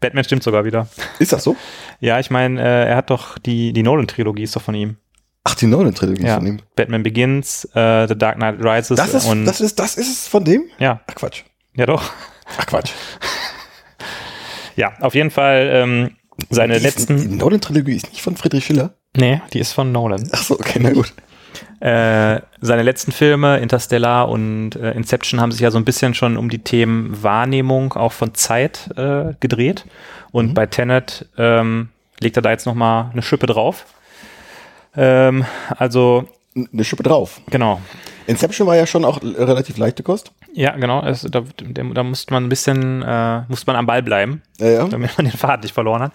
Batman 0.00 0.24
stimmt 0.24 0.42
sogar 0.42 0.64
wieder. 0.64 0.88
Ist 1.18 1.32
das 1.32 1.42
so? 1.42 1.56
Ja, 2.00 2.20
ich 2.20 2.30
meine, 2.30 2.60
äh, 2.60 2.90
er 2.90 2.96
hat 2.96 3.10
doch 3.10 3.38
die, 3.38 3.72
die 3.72 3.82
Nolan-Trilogie 3.82 4.44
ist 4.44 4.54
doch 4.54 4.62
von 4.62 4.74
ihm. 4.74 4.96
Ach, 5.44 5.54
die 5.56 5.66
Nolan-Trilogie 5.66 6.24
Ja. 6.24 6.36
von 6.36 6.46
ihm. 6.46 6.60
Batman 6.76 7.02
Begins, 7.02 7.64
äh, 7.74 8.06
The 8.06 8.16
Dark 8.16 8.36
Knight 8.36 8.56
Rises 8.64 8.96
Das 8.96 9.12
ist, 9.14 9.26
und 9.26 9.44
das 9.44 9.60
ist, 9.60 9.78
das 9.78 9.96
ist 9.96 10.08
es 10.10 10.28
von 10.28 10.44
dem? 10.44 10.64
ja, 10.78 11.00
Ach, 11.06 11.14
Quatsch. 11.16 11.42
ja 11.74 11.86
doch. 11.86 12.02
Ach, 12.58 12.66
Quatsch. 12.66 12.92
Ja, 14.76 14.94
auf 15.00 15.14
jeden 15.14 15.30
Fall 15.30 15.68
ähm, 15.72 16.16
seine 16.50 16.78
Die 16.80 16.86
ist- 16.86 17.08
Die 17.08 17.12
letzten. 17.12 17.36
Nolan-Trilogie 17.36 17.94
ist 17.94 18.08
nicht 18.10 18.22
von 18.22 18.36
Friedrich 18.36 18.64
Schiller. 18.64 18.94
Nee, 19.16 19.42
die 19.52 19.58
ist 19.58 19.72
von 19.74 19.92
Nolan. 19.92 20.26
Ach 20.32 20.42
so, 20.42 20.54
okay, 20.54 20.78
na 20.80 20.90
gut. 20.92 21.12
Äh, 21.80 22.40
seine 22.62 22.82
letzten 22.82 23.12
Filme, 23.12 23.58
Interstellar 23.58 24.30
und 24.30 24.74
äh, 24.76 24.92
Inception, 24.92 25.40
haben 25.40 25.52
sich 25.52 25.60
ja 25.60 25.70
so 25.70 25.76
ein 25.76 25.84
bisschen 25.84 26.14
schon 26.14 26.38
um 26.38 26.48
die 26.48 26.60
Themen 26.60 27.22
Wahrnehmung 27.22 27.92
auch 27.92 28.12
von 28.12 28.32
Zeit 28.34 28.88
äh, 28.96 29.34
gedreht. 29.40 29.84
Und 30.30 30.50
Mhm. 30.50 30.54
bei 30.54 30.64
Tenet 30.66 31.26
ähm, 31.36 31.90
legt 32.20 32.36
er 32.36 32.42
da 32.42 32.50
jetzt 32.50 32.64
nochmal 32.64 33.10
eine 33.12 33.20
Schippe 33.20 33.44
drauf. 33.46 33.84
Ähm, 34.96 35.44
also, 35.76 36.24
Eine 36.54 36.84
Schippe 36.84 37.02
drauf. 37.02 37.40
genau. 37.50 37.80
Inception 38.26 38.66
war 38.66 38.76
ja 38.76 38.86
schon 38.86 39.04
auch 39.04 39.20
relativ 39.22 39.78
leichte 39.78 40.02
Kost. 40.02 40.32
Ja, 40.54 40.76
genau. 40.76 41.04
Es, 41.04 41.22
da, 41.22 41.42
da, 41.56 42.02
musste 42.02 42.32
man 42.32 42.44
ein 42.44 42.48
bisschen, 42.48 43.02
äh, 43.02 43.42
musste 43.48 43.66
man 43.66 43.76
am 43.76 43.86
Ball 43.86 44.02
bleiben. 44.02 44.42
Ja, 44.58 44.68
ja. 44.68 44.86
damit 44.86 45.16
man 45.16 45.26
den 45.26 45.36
Faden 45.36 45.62
nicht 45.62 45.74
verloren 45.74 46.02
hat. 46.02 46.12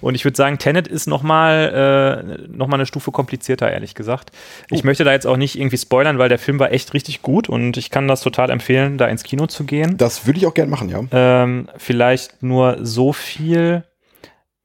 Und 0.00 0.14
ich 0.14 0.24
würde 0.24 0.36
sagen, 0.36 0.58
Tenet 0.58 0.88
ist 0.88 1.06
nochmal 1.06 2.46
äh, 2.48 2.48
noch 2.48 2.66
mal 2.66 2.76
eine 2.76 2.86
Stufe 2.86 3.10
komplizierter, 3.10 3.70
ehrlich 3.70 3.94
gesagt. 3.94 4.30
Ich 4.70 4.84
möchte 4.84 5.04
da 5.04 5.12
jetzt 5.12 5.26
auch 5.26 5.36
nicht 5.36 5.58
irgendwie 5.58 5.76
spoilern, 5.76 6.18
weil 6.18 6.28
der 6.28 6.38
Film 6.38 6.58
war 6.58 6.72
echt 6.72 6.94
richtig 6.94 7.22
gut 7.22 7.48
und 7.48 7.76
ich 7.76 7.90
kann 7.90 8.08
das 8.08 8.20
total 8.20 8.50
empfehlen, 8.50 8.96
da 8.96 9.06
ins 9.06 9.22
Kino 9.22 9.46
zu 9.46 9.64
gehen. 9.64 9.96
Das 9.96 10.26
würde 10.26 10.38
ich 10.38 10.46
auch 10.46 10.54
gern 10.54 10.70
machen, 10.70 10.88
ja. 10.88 11.02
Ähm, 11.10 11.68
vielleicht 11.76 12.42
nur 12.42 12.78
so 12.80 13.12
viel. 13.12 13.84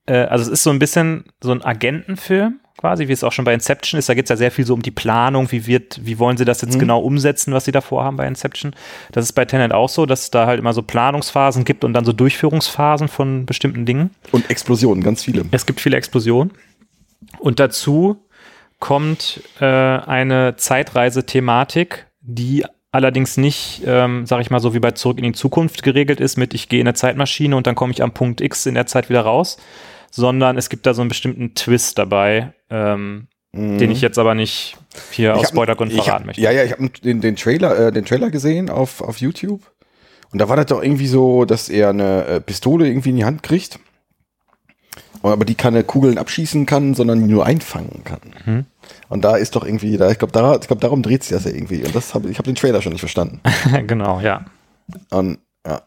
Äh, 0.06 0.18
also 0.18 0.44
es 0.44 0.50
ist 0.50 0.64
so 0.64 0.70
ein 0.70 0.80
bisschen 0.80 1.26
so 1.42 1.52
ein 1.52 1.64
Agentenfilm 1.64 2.60
quasi, 2.78 3.08
wie 3.08 3.14
es 3.14 3.24
auch 3.24 3.32
schon 3.32 3.46
bei 3.46 3.54
Inception 3.54 3.98
ist. 3.98 4.10
Da 4.10 4.14
geht 4.14 4.26
es 4.26 4.30
ja 4.30 4.36
sehr 4.36 4.52
viel 4.52 4.66
so 4.66 4.74
um 4.74 4.82
die 4.82 4.92
Planung, 4.92 5.52
wie 5.52 5.66
wird, 5.66 6.00
wie 6.04 6.20
wollen 6.20 6.38
sie 6.38 6.46
das 6.46 6.62
jetzt 6.62 6.78
genau 6.80 7.00
umsetzen, 7.00 7.54
was 7.54 7.66
sie 7.66 7.72
da 7.72 7.82
vorhaben 7.82 8.18
bei 8.18 8.28
Inception. 8.28 8.76
Das 9.12 9.26
ist 9.26 9.34
bei 9.34 9.46
Tenet 9.46 9.72
auch 9.72 9.90
so, 9.90 10.06
dass 10.06 10.24
es 10.24 10.32
da 10.32 10.46
halt 10.46 10.60
immer 10.60 10.74
so 10.74 10.82
Planungsphasen 10.82 11.64
gibt 11.64 11.84
und 11.84 11.94
dann 11.94 12.06
so 12.06 12.14
Durchführungsphasen 12.14 13.08
von 13.08 13.46
bestimmten 13.46 13.86
Dingen. 13.86 14.12
Und 14.32 14.50
Explosionen, 14.50 15.04
ganz 15.04 15.24
viele. 15.24 15.46
Es 15.52 15.66
gibt 15.66 15.80
viele 15.80 15.98
Explosionen. 15.98 16.52
Und 17.40 17.60
dazu 17.60 18.18
kommt 18.80 19.42
äh, 19.60 19.66
eine 19.66 20.56
Zeitreise-Thematik, 20.58 22.08
die 22.22 22.66
allerdings 22.92 23.38
nicht, 23.38 23.84
ähm, 23.86 24.26
sag 24.26 24.42
ich 24.42 24.50
mal 24.50 24.60
so 24.60 24.74
wie 24.74 24.80
bei 24.80 24.92
Zurück 24.92 25.18
in 25.18 25.26
die 25.26 25.32
Zukunft 25.34 25.84
geregelt 25.84 26.20
ist 26.20 26.38
mit 26.38 26.54
ich 26.54 26.70
gehe 26.70 26.80
in 26.80 26.88
eine 26.88 26.94
Zeitmaschine 26.94 27.56
und 27.56 27.68
dann 27.68 27.76
komme 27.76 27.92
ich 27.92 28.02
am 28.02 28.14
Punkt 28.14 28.42
X 28.42 28.66
in 28.66 28.76
der 28.76 28.86
Zeit 28.86 29.10
wieder 29.10 29.22
raus, 29.22 29.58
sondern 30.16 30.58
es 30.58 30.70
gibt 30.70 30.86
da 30.86 30.94
so 30.94 31.02
einen 31.02 31.10
bestimmten 31.10 31.56
Twist 31.56 31.98
dabei, 31.98 32.54
ähm, 32.70 33.28
den 33.54 33.92
ich 33.92 34.02
jetzt 34.02 34.18
aber 34.18 34.34
nicht 34.36 34.78
hier 35.12 35.34
aus 35.34 35.40
Mhm. 35.40 35.44
hab- 35.44 35.52
Spoilergründen 35.52 35.98
ich 35.98 36.04
verraten 36.04 36.22
hab, 36.24 36.28
möchte. 36.28 36.42
Ja, 36.42 36.52
ja, 36.52 36.64
ich 36.64 36.72
habe 36.72 36.90
den, 36.90 37.22
den 37.22 37.36
Trailer, 37.36 37.88
äh, 37.88 37.92
den 37.92 38.06
Trailer 38.06 38.30
gesehen 38.30 38.70
auf, 38.70 39.02
auf 39.02 39.18
YouTube. 39.20 39.62
Und 40.32 40.40
da 40.40 40.50
war 40.50 40.56
das 40.58 40.66
doch 40.68 40.82
irgendwie 40.84 41.08
so, 41.08 41.46
dass 41.46 41.70
er 41.70 41.90
eine 41.90 42.26
äh, 42.26 42.42
Pistole 42.42 42.88
irgendwie 42.88 43.10
in 43.12 43.16
die 43.18 43.26
Hand 43.26 43.44
kriegt. 43.44 43.80
Aber 45.24 45.44
die 45.46 45.56
keine 45.56 45.84
Kugeln 45.84 46.18
abschießen 46.18 46.66
kann, 46.66 46.94
sondern 46.94 47.26
die 47.26 47.34
nur 47.34 47.46
einfangen 47.46 48.04
kann. 48.04 48.20
Mhm. 48.46 48.66
Und 49.10 49.24
da 49.26 49.36
ist 49.38 49.56
doch 49.56 49.66
irgendwie, 49.66 49.98
da, 49.98 50.12
ich 50.12 50.20
glaube, 50.20 50.34
da, 50.34 50.56
ich 50.56 50.68
glaub, 50.68 50.80
darum 50.82 51.02
dreht 51.02 51.24
sich 51.24 51.32
das 51.36 51.46
ja 51.46 51.52
irgendwie. 51.52 51.84
Und 51.84 51.96
das 51.96 52.14
hab, 52.14 52.26
ich 52.26 52.38
habe 52.38 52.46
den 52.48 52.56
Trailer 52.56 52.82
schon 52.82 52.92
nicht 52.92 53.00
verstanden. 53.02 53.42
genau, 53.88 54.20
ja. 54.20 54.46
Und, 55.10 55.40
ja. 55.66 55.82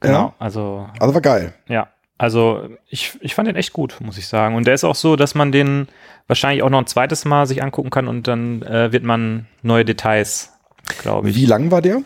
Genau. 0.00 0.18
Ja, 0.18 0.34
Also 0.38 0.86
also 0.98 1.14
war 1.14 1.20
geil. 1.20 1.54
Ja, 1.68 1.88
also 2.18 2.68
ich, 2.88 3.16
ich 3.20 3.34
fand 3.34 3.48
den 3.48 3.56
echt 3.56 3.72
gut, 3.72 3.96
muss 4.00 4.18
ich 4.18 4.26
sagen. 4.26 4.56
Und 4.56 4.66
der 4.66 4.74
ist 4.74 4.84
auch 4.84 4.96
so, 4.96 5.14
dass 5.16 5.34
man 5.34 5.52
den 5.52 5.88
wahrscheinlich 6.26 6.62
auch 6.62 6.70
noch 6.70 6.80
ein 6.80 6.86
zweites 6.86 7.24
Mal 7.24 7.46
sich 7.46 7.62
angucken 7.62 7.90
kann 7.90 8.08
und 8.08 8.26
dann 8.26 8.62
äh, 8.62 8.92
wird 8.92 9.04
man 9.04 9.46
neue 9.62 9.84
Details, 9.84 10.52
glaube 11.00 11.30
ich. 11.30 11.36
Wie 11.36 11.46
lang 11.46 11.70
war 11.70 11.80
der? 11.80 12.02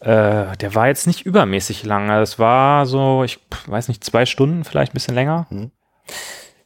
Äh, 0.00 0.56
der 0.56 0.74
war 0.74 0.88
jetzt 0.88 1.06
nicht 1.06 1.24
übermäßig 1.24 1.84
lang. 1.84 2.10
Also 2.10 2.34
Es 2.34 2.38
war 2.38 2.86
so, 2.86 3.22
ich 3.24 3.38
weiß 3.66 3.88
nicht, 3.88 4.04
zwei 4.04 4.26
Stunden, 4.26 4.64
vielleicht 4.64 4.92
ein 4.92 4.94
bisschen 4.94 5.14
länger. 5.14 5.46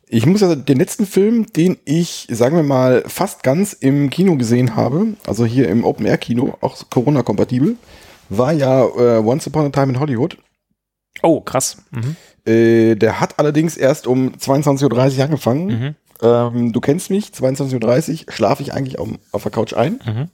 Ich 0.07 0.27
muss 0.27 0.43
also 0.43 0.55
den 0.55 0.79
letzten 0.79 1.07
Film, 1.07 1.47
den 1.53 1.79
ich, 1.85 2.27
sagen 2.31 2.57
wir 2.57 2.63
mal, 2.63 3.03
fast 3.07 3.43
ganz 3.43 3.73
im 3.73 4.11
Kino 4.11 4.37
gesehen 4.37 4.77
habe, 4.77 5.15
also 5.27 5.45
hier 5.45 5.69
im 5.69 5.85
Open 5.85 6.05
Air 6.05 6.19
Kino, 6.19 6.59
auch 6.61 6.77
Corona-kompatibel, 6.91 7.77
war 8.29 8.53
ja 8.53 8.83
äh, 8.85 9.19
Once 9.19 9.47
Upon 9.47 9.67
a 9.67 9.71
Time 9.71 9.93
in 9.93 10.01
Hollywood. 10.01 10.37
Oh, 11.23 11.41
krass. 11.41 11.77
Mhm. 11.91 12.17
Äh, 12.51 12.95
der 12.97 13.21
hat 13.21 13.39
allerdings 13.39 13.77
erst 13.77 14.07
um 14.07 14.33
22.30 14.35 15.19
Uhr 15.19 15.25
angefangen. 15.25 15.67
Mhm. 15.67 15.95
Ähm, 16.23 16.73
du 16.73 16.81
kennst 16.81 17.11
mich, 17.11 17.27
22.30 17.27 18.27
Uhr 18.27 18.33
schlafe 18.33 18.63
ich 18.63 18.73
eigentlich 18.73 18.99
auf, 18.99 19.09
auf 19.33 19.43
der 19.43 19.53
Couch 19.53 19.75
ein. 19.75 20.01
Mhm. 20.05 20.29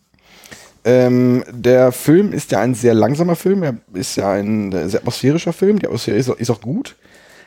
Ähm, 0.84 1.44
der 1.50 1.92
Film 1.92 2.32
ist 2.32 2.52
ja 2.52 2.60
ein 2.60 2.74
sehr 2.74 2.94
langsamer 2.94 3.36
Film, 3.36 3.62
er 3.62 3.74
ist 3.94 4.16
ja 4.16 4.30
ein 4.32 4.70
sehr 4.88 5.00
atmosphärischer 5.00 5.52
Film, 5.52 5.78
die 5.80 5.86
Atmosphäre 5.86 6.16
ist, 6.16 6.30
auch- 6.30 6.36
ist 6.36 6.50
auch 6.50 6.60
gut, 6.60 6.96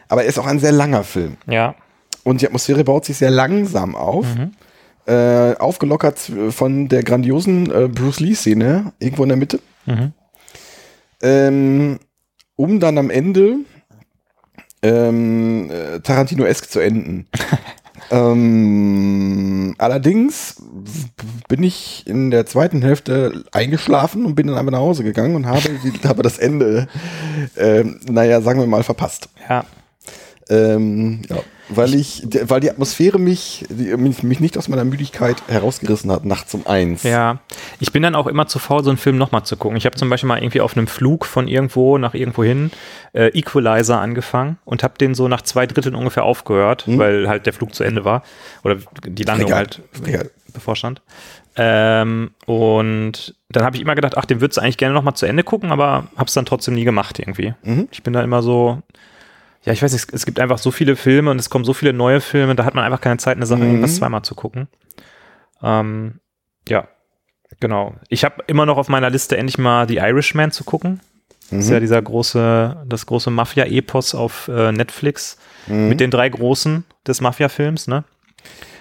aber 0.09 0.23
er 0.23 0.29
ist 0.29 0.37
auch 0.37 0.45
ein 0.45 0.59
sehr 0.59 0.73
langer 0.73 1.03
Film. 1.03 1.37
Ja. 1.47 1.73
Und 2.23 2.41
die 2.41 2.45
Atmosphäre 2.45 2.83
baut 2.83 3.05
sich 3.05 3.17
sehr 3.17 3.31
langsam 3.31 3.95
auf. 3.95 4.27
Äh, 5.07 5.55
aufgelockert 5.57 6.19
von 6.51 6.87
der 6.87 7.03
grandiosen 7.03 7.71
äh, 7.71 7.87
Bruce 7.87 8.19
Lee-Szene, 8.19 8.93
irgendwo 8.99 9.23
in 9.23 9.29
der 9.29 9.37
Mitte. 9.37 9.59
Mhm. 9.87 10.13
Ähm, 11.23 11.99
um 12.61 12.79
dann 12.79 12.99
am 12.99 13.09
Ende 13.09 13.55
ähm, 14.83 15.71
äh, 15.71 15.99
Tarantino-esk 15.99 16.69
zu 16.69 16.79
enden. 16.79 17.25
ähm, 18.11 19.73
allerdings 19.79 20.61
bin 21.47 21.63
ich 21.63 22.05
in 22.05 22.29
der 22.29 22.45
zweiten 22.45 22.83
Hälfte 22.83 23.45
eingeschlafen 23.51 24.25
und 24.25 24.35
bin 24.35 24.45
dann 24.45 24.57
einfach 24.57 24.71
nach 24.71 24.79
Hause 24.79 25.03
gegangen 25.03 25.35
und 25.35 25.47
habe, 25.47 25.69
habe 26.05 26.21
das 26.21 26.37
Ende, 26.37 26.87
ähm, 27.57 27.99
naja, 28.07 28.41
sagen 28.41 28.59
wir 28.59 28.67
mal, 28.67 28.83
verpasst. 28.83 29.29
Ja. 29.49 29.65
Ähm, 30.47 31.23
ja, 31.29 31.37
weil 31.75 31.93
ich, 31.95 32.21
die- 32.25 32.49
weil 32.49 32.59
die 32.59 32.69
Atmosphäre 32.69 33.19
mich, 33.19 33.65
mich, 33.69 34.39
nicht 34.39 34.57
aus 34.57 34.67
meiner 34.67 34.83
Müdigkeit 34.85 35.37
herausgerissen 35.47 36.11
hat, 36.11 36.25
nachts 36.25 36.53
um 36.53 36.65
eins. 36.67 37.03
Ja, 37.03 37.39
ich 37.79 37.91
bin 37.91 38.03
dann 38.03 38.15
auch 38.15 38.27
immer 38.27 38.47
zu 38.47 38.59
faul, 38.59 38.83
so 38.83 38.89
einen 38.89 38.97
Film 38.97 39.17
nochmal 39.17 39.43
zu 39.43 39.57
gucken. 39.57 39.77
Ich 39.77 39.85
habe 39.85 39.95
zum 39.95 40.09
Beispiel 40.09 40.27
mal 40.27 40.37
irgendwie 40.41 40.61
auf 40.61 40.75
einem 40.77 40.87
Flug 40.87 41.25
von 41.25 41.47
irgendwo 41.47 41.97
nach 41.97 42.13
irgendwo 42.13 42.43
hin 42.43 42.71
äh, 43.13 43.27
Equalizer 43.37 43.99
angefangen 43.99 44.57
und 44.65 44.83
habe 44.83 44.93
den 44.99 45.15
so 45.15 45.27
nach 45.27 45.41
zwei 45.41 45.65
Dritteln 45.67 45.95
ungefähr 45.95 46.23
aufgehört, 46.23 46.83
weil 46.87 47.27
halt 47.27 47.45
der 47.45 47.53
Flug 47.53 47.73
zu 47.75 47.83
Ende 47.83 48.05
war 48.05 48.23
oder 48.63 48.77
die 49.05 49.23
Landung 49.23 49.47
Egal. 49.47 49.57
halt 49.57 49.81
Egal. 50.05 50.31
bevorstand. 50.53 51.01
Ähm, 51.57 52.31
und 52.45 53.35
dann 53.49 53.63
habe 53.65 53.75
ich 53.75 53.81
immer 53.81 53.95
gedacht, 53.95 54.17
ach, 54.17 54.23
den 54.25 54.39
würdest 54.39 54.57
du 54.57 54.61
eigentlich 54.61 54.77
gerne 54.77 54.93
nochmal 54.93 55.15
zu 55.15 55.25
Ende 55.25 55.43
gucken, 55.43 55.71
aber 55.71 56.07
habe 56.15 56.27
es 56.27 56.33
dann 56.33 56.45
trotzdem 56.45 56.75
nie 56.75 56.85
gemacht 56.85 57.19
irgendwie. 57.19 57.53
Ich 57.91 58.03
bin 58.03 58.13
da 58.13 58.21
immer 58.23 58.41
so, 58.41 58.81
ja, 59.63 59.73
ich 59.73 59.81
weiß 59.81 59.93
nicht, 59.93 60.11
es, 60.11 60.25
gibt 60.25 60.39
einfach 60.39 60.57
so 60.57 60.71
viele 60.71 60.95
Filme 60.95 61.29
und 61.29 61.39
es 61.39 61.49
kommen 61.49 61.65
so 61.65 61.73
viele 61.73 61.93
neue 61.93 62.19
Filme, 62.19 62.55
da 62.55 62.65
hat 62.65 62.73
man 62.73 62.83
einfach 62.83 63.01
keine 63.01 63.17
Zeit, 63.17 63.37
eine 63.37 63.45
Sache 63.45 63.61
irgendwas 63.61 63.95
zweimal 63.97 64.23
zu 64.23 64.33
gucken. 64.33 64.67
Ähm, 65.61 66.19
ja, 66.67 66.87
genau. 67.59 67.95
Ich 68.09 68.23
habe 68.23 68.43
immer 68.47 68.65
noch 68.65 68.77
auf 68.77 68.89
meiner 68.89 69.09
Liste 69.09 69.37
endlich 69.37 69.57
mal 69.57 69.87
The 69.87 69.97
Irishman 69.97 70.51
zu 70.51 70.63
gucken. 70.63 70.99
Das 71.51 71.65
ist 71.65 71.69
ja 71.69 71.81
dieser 71.81 72.01
große, 72.01 72.85
das 72.87 73.05
große 73.05 73.29
Mafia-Epos 73.29 74.15
auf 74.15 74.47
äh, 74.47 74.71
Netflix 74.71 75.37
mit 75.67 75.99
den 75.99 76.09
drei 76.09 76.29
Großen 76.29 76.85
des 77.05 77.19
Mafia-Films, 77.19 77.87
ne? 77.87 78.05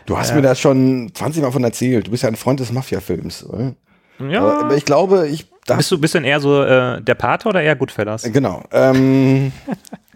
Du 0.07 0.17
hast 0.17 0.35
mir 0.35 0.43
das 0.43 0.59
schon 0.59 1.13
20 1.15 1.43
Mal 1.43 1.53
von 1.53 1.65
erzählt. 1.65 2.07
Du 2.07 2.11
bist 2.11 2.23
ja 2.23 2.29
ein 2.29 2.37
Freund 2.37 2.61
des 2.61 2.73
Mafia-Films. 2.73 3.45
oder? 3.45 3.75
Ja. 4.19 4.43
Aber, 4.43 4.77
ich 4.77 4.85
glaube, 4.85 5.29
ich. 5.29 5.51
Bist 5.67 5.93
du 5.93 5.99
du 5.99 6.09
denn 6.09 6.25
eher 6.25 6.41
so 6.41 6.63
äh, 6.65 7.01
der 7.01 7.15
Pate 7.15 7.49
oder 7.49 7.63
eher 7.63 7.77
Goodfellas? 7.77 8.23
genau. 8.25 8.65
Ähm, 8.73 9.53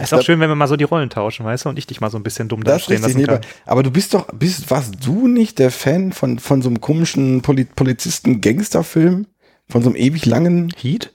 Ist 0.00 0.14
auch 0.14 0.22
schön, 0.22 0.40
wenn 0.40 0.48
wir 0.48 0.54
mal 0.54 0.68
so 0.68 0.76
die 0.76 0.84
Rollen 0.84 1.10
tauschen, 1.10 1.44
weißt 1.44 1.64
du, 1.64 1.68
und 1.68 1.78
ich 1.78 1.86
dich 1.86 2.00
mal 2.00 2.10
so 2.10 2.16
ein 2.16 2.22
bisschen 2.22 2.48
dumm 2.48 2.62
das 2.64 2.82
ist 2.82 2.90
dastehen 2.90 3.04
richtig. 3.04 3.26
lassen 3.26 3.42
kann. 3.42 3.50
aber, 3.64 3.72
aber 3.72 3.82
du 3.82 3.90
bist 3.90 4.14
doch, 4.14 4.28
bist, 4.32 4.70
warst 4.70 4.94
du 5.04 5.28
nicht 5.28 5.58
der 5.58 5.70
Fan 5.70 6.12
von, 6.12 6.38
von 6.38 6.62
so 6.62 6.68
einem 6.68 6.80
komischen 6.80 7.42
Poli 7.42 7.64
Polizisten-Gangster-Film? 7.64 9.26
Von 9.68 9.82
so 9.82 9.88
einem 9.88 9.96
ewig 9.96 10.26
langen. 10.26 10.72
Heat? 10.76 11.12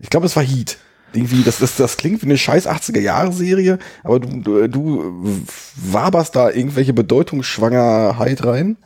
Ich 0.00 0.10
glaube, 0.10 0.26
es 0.26 0.36
war 0.36 0.42
Heat. 0.42 0.78
Irgendwie, 1.14 1.42
das, 1.42 1.58
das, 1.58 1.76
das 1.76 1.96
klingt 1.96 2.22
wie 2.22 2.26
eine 2.26 2.38
scheiß 2.38 2.66
80er-Jahre-Serie, 2.66 3.78
aber 4.02 4.18
du, 4.18 4.40
du, 4.40 4.68
du 4.68 5.44
waberst 5.76 6.34
da 6.36 6.50
irgendwelche 6.50 6.94
Bedeutungsschwangerheit 6.94 8.44
rein. 8.44 8.78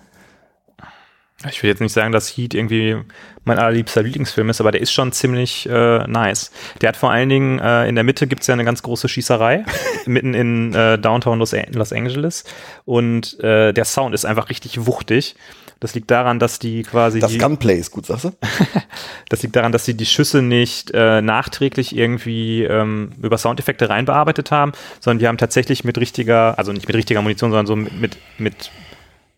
Ich 1.50 1.62
will 1.62 1.70
jetzt 1.70 1.80
nicht 1.80 1.92
sagen, 1.92 2.12
dass 2.12 2.28
Heat 2.28 2.54
irgendwie 2.54 2.96
mein 3.44 3.58
allerliebster 3.58 4.02
Lieblingsfilm 4.02 4.50
ist, 4.50 4.60
aber 4.60 4.72
der 4.72 4.80
ist 4.80 4.92
schon 4.92 5.12
ziemlich 5.12 5.68
äh, 5.68 6.06
nice. 6.06 6.50
Der 6.80 6.88
hat 6.88 6.96
vor 6.96 7.10
allen 7.10 7.28
Dingen, 7.28 7.58
äh, 7.58 7.88
in 7.88 7.94
der 7.94 8.04
Mitte 8.04 8.26
gibt's 8.26 8.46
ja 8.46 8.54
eine 8.54 8.64
ganz 8.64 8.82
große 8.82 9.08
Schießerei, 9.08 9.64
mitten 10.06 10.34
in 10.34 10.74
äh, 10.74 10.98
Downtown 10.98 11.38
Los, 11.38 11.54
Los 11.72 11.92
Angeles. 11.92 12.44
Und 12.84 13.38
äh, 13.40 13.72
der 13.72 13.84
Sound 13.84 14.14
ist 14.14 14.24
einfach 14.24 14.50
richtig 14.50 14.86
wuchtig. 14.86 15.36
Das 15.78 15.94
liegt 15.94 16.10
daran, 16.10 16.38
dass 16.38 16.58
die 16.58 16.82
quasi 16.82 17.20
Das 17.20 17.32
die, 17.32 17.38
Gunplay 17.38 17.78
ist 17.78 17.90
gut, 17.90 18.06
sagst 18.06 18.24
du? 18.24 18.30
Das 19.28 19.42
liegt 19.42 19.56
daran, 19.56 19.72
dass 19.72 19.84
sie 19.84 19.94
die 19.94 20.06
Schüsse 20.06 20.40
nicht 20.40 20.92
äh, 20.94 21.20
nachträglich 21.20 21.94
irgendwie 21.94 22.62
ähm, 22.62 23.10
über 23.20 23.36
Soundeffekte 23.38 23.88
reinbearbeitet 23.88 24.50
haben, 24.50 24.72
sondern 25.00 25.18
die 25.18 25.28
haben 25.28 25.36
tatsächlich 25.36 25.84
mit 25.84 25.98
richtiger, 25.98 26.58
also 26.58 26.72
nicht 26.72 26.86
mit 26.86 26.96
richtiger 26.96 27.20
Munition, 27.22 27.50
sondern 27.50 27.66
so 27.66 27.76
mit, 27.76 28.00
mit, 28.00 28.16
mit 28.38 28.70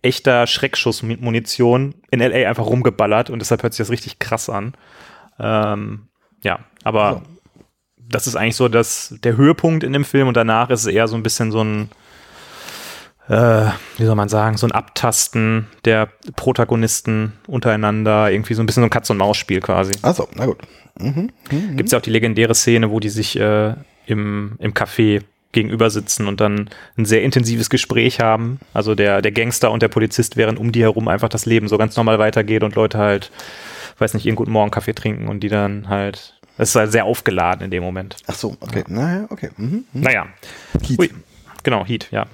echter 0.08 0.46
Schreckschussmunition 0.46 1.94
in 2.10 2.20
LA 2.20 2.48
einfach 2.48 2.66
rumgeballert 2.66 3.28
und 3.30 3.40
deshalb 3.40 3.62
hört 3.62 3.74
sich 3.74 3.78
das 3.78 3.90
richtig 3.90 4.18
krass 4.18 4.48
an. 4.48 4.72
Ähm, 5.38 6.08
ja, 6.42 6.60
aber 6.82 7.22
das 7.96 8.26
ist 8.26 8.34
eigentlich 8.34 8.56
so 8.56 8.68
das, 8.68 9.14
der 9.22 9.36
Höhepunkt 9.36 9.84
in 9.84 9.92
dem 9.92 10.04
Film 10.04 10.28
und 10.28 10.36
danach 10.36 10.70
ist 10.70 10.80
es 10.80 10.86
eher 10.86 11.08
so 11.08 11.16
ein 11.16 11.22
bisschen 11.22 11.52
so 11.52 11.62
ein, 11.62 11.90
äh, 13.28 13.66
wie 13.98 14.04
soll 14.04 14.14
man 14.14 14.30
sagen, 14.30 14.56
so 14.56 14.66
ein 14.66 14.72
Abtasten 14.72 15.66
der 15.84 16.08
Protagonisten 16.36 17.34
untereinander, 17.46 18.30
irgendwie 18.30 18.54
so 18.54 18.62
ein 18.62 18.66
bisschen 18.66 18.82
so 18.82 18.86
ein 18.86 18.90
Katz-und-Maus-Spiel 18.90 19.60
quasi. 19.60 19.92
Achso, 20.00 20.26
na 20.34 20.46
gut. 20.46 20.58
Gibt 21.76 21.84
es 21.84 21.92
ja 21.92 21.98
auch 21.98 22.02
die 22.02 22.10
legendäre 22.10 22.54
Szene, 22.54 22.90
wo 22.90 22.98
die 22.98 23.10
sich 23.10 23.38
äh, 23.38 23.74
im, 24.06 24.56
im 24.58 24.72
Café 24.72 25.22
gegenüber 25.52 25.90
sitzen 25.90 26.26
und 26.26 26.40
dann 26.40 26.68
ein 26.96 27.04
sehr 27.04 27.22
intensives 27.22 27.70
Gespräch 27.70 28.20
haben. 28.20 28.60
Also 28.74 28.94
der, 28.94 29.22
der 29.22 29.32
Gangster 29.32 29.70
und 29.70 29.82
der 29.82 29.88
Polizist, 29.88 30.36
während 30.36 30.58
um 30.58 30.72
die 30.72 30.82
herum 30.82 31.08
einfach 31.08 31.28
das 31.28 31.46
Leben 31.46 31.68
so 31.68 31.78
ganz 31.78 31.96
normal 31.96 32.18
weitergeht 32.18 32.62
und 32.62 32.74
Leute 32.74 32.98
halt, 32.98 33.30
weiß 33.98 34.14
nicht, 34.14 34.26
ihren 34.26 34.36
guten 34.36 34.52
Morgen 34.52 34.70
Kaffee 34.70 34.94
trinken 34.94 35.28
und 35.28 35.40
die 35.40 35.48
dann 35.48 35.88
halt, 35.88 36.34
es 36.58 36.70
ist 36.70 36.74
halt 36.76 36.92
sehr 36.92 37.06
aufgeladen 37.06 37.64
in 37.64 37.70
dem 37.70 37.82
Moment. 37.82 38.16
Ach 38.26 38.34
so, 38.34 38.56
okay. 38.60 38.84
Naja, 38.88 39.26
okay. 39.30 39.50
Mhm. 39.56 39.84
mhm. 39.92 40.02
Naja. 40.02 40.26
Heat. 40.82 40.98
Ui. 40.98 41.10
Genau, 41.62 41.84
Heat, 41.84 42.08
ja. 42.10 42.26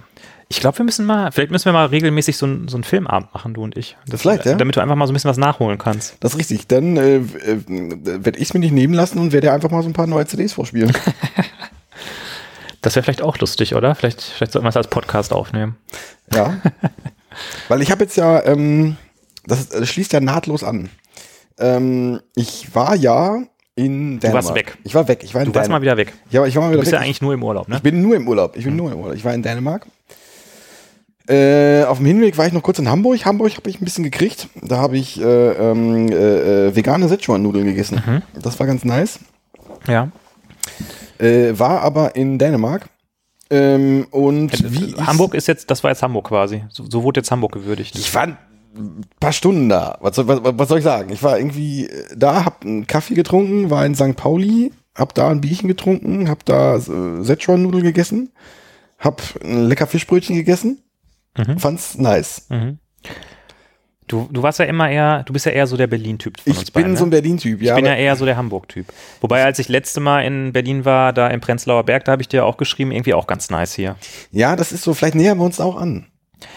Ich 0.49 0.61
glaube, 0.61 0.79
wir 0.79 0.85
müssen 0.85 1.07
mal, 1.07 1.33
vielleicht 1.33 1.51
müssen 1.51 1.65
wir 1.65 1.73
mal 1.73 1.87
regelmäßig 1.87 2.37
so, 2.37 2.47
ein, 2.47 2.69
so 2.69 2.77
einen 2.77 2.85
Filmabend 2.85 3.33
machen, 3.33 3.55
du 3.55 3.63
und 3.63 3.77
ich. 3.77 3.97
Das, 4.07 4.21
Vielleicht, 4.21 4.45
ja. 4.45 4.55
Damit 4.55 4.77
du 4.77 4.81
einfach 4.81 4.95
mal 4.95 5.07
so 5.07 5.13
ein 5.13 5.15
bisschen 5.15 5.31
was 5.31 5.39
nachholen 5.39 5.79
kannst. 5.79 6.17
Das 6.21 6.33
ist 6.33 6.39
richtig. 6.39 6.67
Dann 6.69 6.97
äh, 6.97 7.17
äh, 7.17 7.23
werde 7.67 8.39
ich 8.39 8.49
es 8.49 8.55
mir 8.55 8.61
nicht 8.61 8.73
nehmen 8.73 8.95
lassen 8.95 9.19
und 9.19 9.33
werde 9.33 9.53
einfach 9.53 9.71
mal 9.71 9.83
so 9.83 9.89
ein 9.89 9.95
paar 9.95 10.07
neue 10.07 10.27
CDs 10.27 10.53
vorspielen. 10.53 10.93
Das 12.85 12.95
wäre 12.97 13.03
vielleicht 13.03 13.23
auch 13.23 13.39
lustig, 13.39 13.75
oder? 13.75 13.95
Vielleicht, 13.95 14.21
vielleicht 14.21 14.53
sollten 14.53 14.67
wir 14.67 14.69
es 14.69 14.77
als 14.77 14.89
Podcast 14.89 15.33
aufnehmen. 15.33 15.77
Ja. 16.35 16.59
Weil 17.69 17.81
ich 17.81 17.91
habe 17.91 18.05
jetzt 18.05 18.17
ja, 18.17 18.45
ähm, 18.45 18.97
das, 19.47 19.71
das 19.71 19.89
schließt 19.89 20.13
ja 20.13 20.21
nahtlos 20.21 20.63
an. 20.63 20.91
Ähm, 21.59 22.21
ich 22.37 22.75
war 22.75 22.95
ja 22.95 23.39
in 23.75 24.21
Dänemark. 24.21 24.45
warst 24.45 24.55
weg. 24.55 24.77
Ich 24.85 24.95
war 24.95 25.09
weg. 25.09 25.23
Ich 25.25 25.35
war 25.35 25.41
in 25.43 25.47
Du 25.51 25.55
warst 25.55 25.71
mal 25.71 25.81
Dänemark. 25.81 25.83
wieder 25.83 25.97
weg. 25.97 26.13
Ja, 26.31 26.45
ich 26.45 26.55
war 26.57 26.63
mal 26.63 26.69
Du 26.69 26.73
wieder 26.75 26.81
bist 26.81 26.93
weg. 26.93 26.99
ja 27.01 27.05
eigentlich 27.05 27.23
nur 27.23 27.33
im 27.33 27.43
Urlaub, 27.43 27.69
ne? 27.69 27.77
Ich 27.77 27.83
bin 27.83 28.03
nur 28.03 28.17
im 28.17 28.29
Urlaub. 28.29 28.55
Ich 28.57 28.65
bin 28.65 28.77
nur 28.77 28.93
im 28.93 28.99
Urlaub. 28.99 29.17
Ich 29.17 29.25
war 29.25 29.33
in 29.33 29.43
Dänemark. 29.43 29.87
Äh, 31.27 31.85
auf 31.85 31.97
dem 31.97 32.07
Hinweg 32.07 32.37
war 32.37 32.47
ich 32.47 32.53
noch 32.53 32.63
kurz 32.63 32.79
in 32.79 32.89
Hamburg. 32.91 33.25
Hamburg 33.25 33.57
habe 33.57 33.71
ich 33.71 33.81
ein 33.81 33.85
bisschen 33.85 34.05
gekriegt. 34.05 34.49
Da 34.61 34.77
habe 34.77 34.99
ich 34.99 35.19
äh, 35.19 35.25
ähm, 35.53 36.09
äh, 36.13 36.67
äh, 36.69 36.77
vegane 36.77 37.09
Sichuan-Nudeln 37.09 37.65
gegessen. 37.65 38.03
Mhm. 38.05 38.23
Das 38.43 38.61
war 38.61 38.67
ganz 38.67 38.85
nice. 38.85 39.21
Ja. 39.89 40.09
Äh, 41.19 41.59
war 41.59 41.81
aber 41.83 42.17
in 42.17 42.39
Dänemark. 42.39 42.89
Ähm, 43.51 44.07
und 44.11 44.53
wie 44.73 44.87
ich's- 44.87 45.07
Hamburg 45.07 45.35
ist 45.35 45.47
jetzt, 45.49 45.71
das 45.71 45.83
war 45.85 45.91
jetzt 45.91 46.03
Hamburg 46.03 46.29
quasi. 46.29 46.65
So, 46.71 46.85
so 46.89 47.03
wurde 47.03 47.21
jetzt 47.21 47.31
Hamburg 47.31 47.53
gewürdigt. 47.53 47.97
Ich 47.99 48.13
war 48.15 48.23
ein 48.25 48.39
paar 49.21 49.33
Stunden 49.33 49.69
da. 49.69 49.99
Was 50.01 50.17
soll, 50.17 50.27
was, 50.27 50.41
was 50.43 50.69
soll 50.69 50.79
ich 50.79 50.85
sagen? 50.85 51.13
Ich 51.13 51.23
war 51.23 51.39
irgendwie 51.39 51.87
äh, 51.87 52.05
da, 52.17 52.45
hab 52.45 52.65
einen 52.65 52.87
Kaffee 52.87 53.15
getrunken, 53.15 53.71
war 53.71 53.85
in 53.87 53.95
St. 53.95 54.17
Pauli, 54.17 54.73
hab 54.95 55.15
da 55.15 55.29
ein 55.29 55.41
Bierchen 55.41 55.69
getrunken, 55.69 56.29
hab 56.29 56.45
da 56.45 56.77
äh, 56.77 56.81
Szechuan-Nudeln 57.23 57.85
gegessen, 57.85 58.31
hab 58.99 59.23
ein 59.45 59.67
lecker 59.69 59.87
Fischbrötchen 59.87 60.35
gegessen. 60.37 60.83
Mhm. 61.37 61.59
Fand's 61.59 61.99
nice. 61.99 62.47
Du, 64.07 64.29
du 64.31 64.43
warst 64.43 64.59
ja 64.59 64.67
immer 64.67 64.91
eher, 64.91 65.23
du 65.23 65.33
bist 65.33 65.47
ja 65.47 65.53
eher 65.53 65.67
so 65.67 65.77
der 65.77 65.87
Berlin-Typ 65.87 66.39
von 66.39 66.53
uns 66.53 66.63
Ich 66.63 66.73
bin 66.73 66.83
beiden, 66.83 66.97
so 66.97 67.05
ein 67.05 67.09
ne? 67.09 67.17
Berlin-Typ, 67.17 67.63
ja. 67.63 67.73
Ich 67.73 67.77
bin 67.77 67.87
ja 67.87 67.95
eher 67.95 68.17
so 68.17 68.27
der 68.27 68.37
Hamburg-Typ. 68.37 68.87
Wobei, 69.23 69.45
als 69.45 69.59
ich 69.59 69.69
letzte 69.69 70.01
Mal 70.01 70.23
in 70.23 70.53
Berlin 70.53 70.85
war, 70.85 71.13
da 71.15 71.29
im 71.29 71.41
Prenzlauer 71.41 71.85
Berg, 71.85 72.05
da 72.05 72.13
habe 72.13 72.21
ich 72.21 72.29
dir 72.29 72.45
auch 72.45 72.59
geschrieben, 72.59 72.93
irgendwie 72.93 73.15
auch 73.15 73.27
ganz 73.27 73.49
nice 73.49 73.75
hier. 73.75 73.97
ja, 74.31 74.57
das 74.57 74.73
ist 74.73 74.85
so, 74.85 74.93
vielleicht 74.93 75.15
nähern 75.15 75.39
wir 75.39 75.45
uns 75.45 75.59
auch 75.59 75.77
an. 75.77 76.07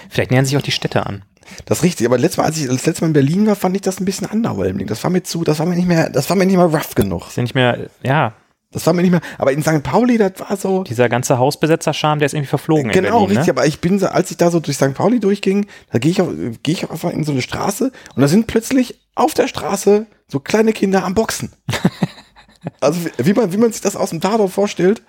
Vielleicht 0.09 0.31
nähern 0.31 0.45
sich 0.45 0.57
auch 0.57 0.61
die 0.61 0.71
Städte 0.71 1.05
an. 1.05 1.23
Das 1.65 1.79
ist 1.79 1.83
richtig, 1.85 2.05
aber 2.05 2.17
letztes 2.17 2.37
Mal, 2.37 2.45
als 2.45 2.59
ich 2.59 2.67
das 2.67 2.85
letzte 2.85 3.03
Mal 3.03 3.07
in 3.07 3.13
Berlin 3.13 3.47
war, 3.47 3.55
fand 3.55 3.75
ich 3.75 3.81
das 3.81 4.01
ein 4.01 4.05
bisschen 4.05 4.27
underwhelming. 4.27 4.87
Das 4.87 5.01
war 5.03 5.09
mir 5.09 5.23
zu, 5.23 5.45
das 5.45 5.59
war 5.59 5.65
mir 5.65 5.75
nicht 5.75 5.87
mehr, 5.87 6.09
das 6.09 6.29
war 6.29 6.35
mir 6.35 6.45
nicht 6.45 6.57
mehr 6.57 6.65
rough 6.65 6.95
genug. 6.95 7.27
Ist 7.27 7.37
ja 7.37 7.43
nicht 7.43 7.55
mehr, 7.55 7.89
ja, 8.03 8.33
Das 8.71 8.85
war 8.85 8.93
mir 8.93 9.01
nicht 9.01 9.11
mehr, 9.11 9.21
aber 9.37 9.53
in 9.53 9.63
St. 9.63 9.81
Pauli, 9.81 10.17
das 10.17 10.33
war 10.39 10.57
so, 10.57 10.83
dieser 10.83 11.07
ganze 11.07 11.37
Hausbesetzer-Charme, 11.37 12.19
der 12.19 12.25
ist 12.25 12.33
irgendwie 12.33 12.49
verflogen 12.49 12.87
in 12.87 12.91
Genau, 12.91 13.21
Berlin, 13.21 13.37
richtig, 13.37 13.47
ne? 13.47 13.53
aber 13.53 13.65
ich 13.65 13.79
bin 13.79 13.97
so, 13.97 14.07
als 14.07 14.29
ich 14.29 14.35
da 14.37 14.51
so 14.51 14.59
durch 14.59 14.75
St. 14.75 14.93
Pauli 14.93 15.19
durchging, 15.21 15.67
da 15.91 15.99
gehe 15.99 16.11
ich, 16.11 16.21
auf- 16.21 16.33
gehe 16.63 16.73
ich 16.73 16.89
einfach 16.91 17.11
in 17.11 17.23
so 17.23 17.31
eine 17.31 17.41
Straße 17.41 17.91
und 18.15 18.21
da 18.21 18.27
sind 18.27 18.47
plötzlich 18.47 18.99
auf 19.15 19.33
der 19.33 19.47
Straße 19.47 20.05
so 20.27 20.39
kleine 20.41 20.73
Kinder 20.73 21.05
am 21.05 21.15
Boxen. 21.15 21.53
also 22.81 22.99
wie- 23.17 23.33
man, 23.33 23.53
wie 23.53 23.57
man 23.57 23.71
sich 23.71 23.81
das 23.81 23.95
aus 23.95 24.09
dem 24.09 24.21
Tatort 24.21 24.51
vorstellt. 24.51 25.01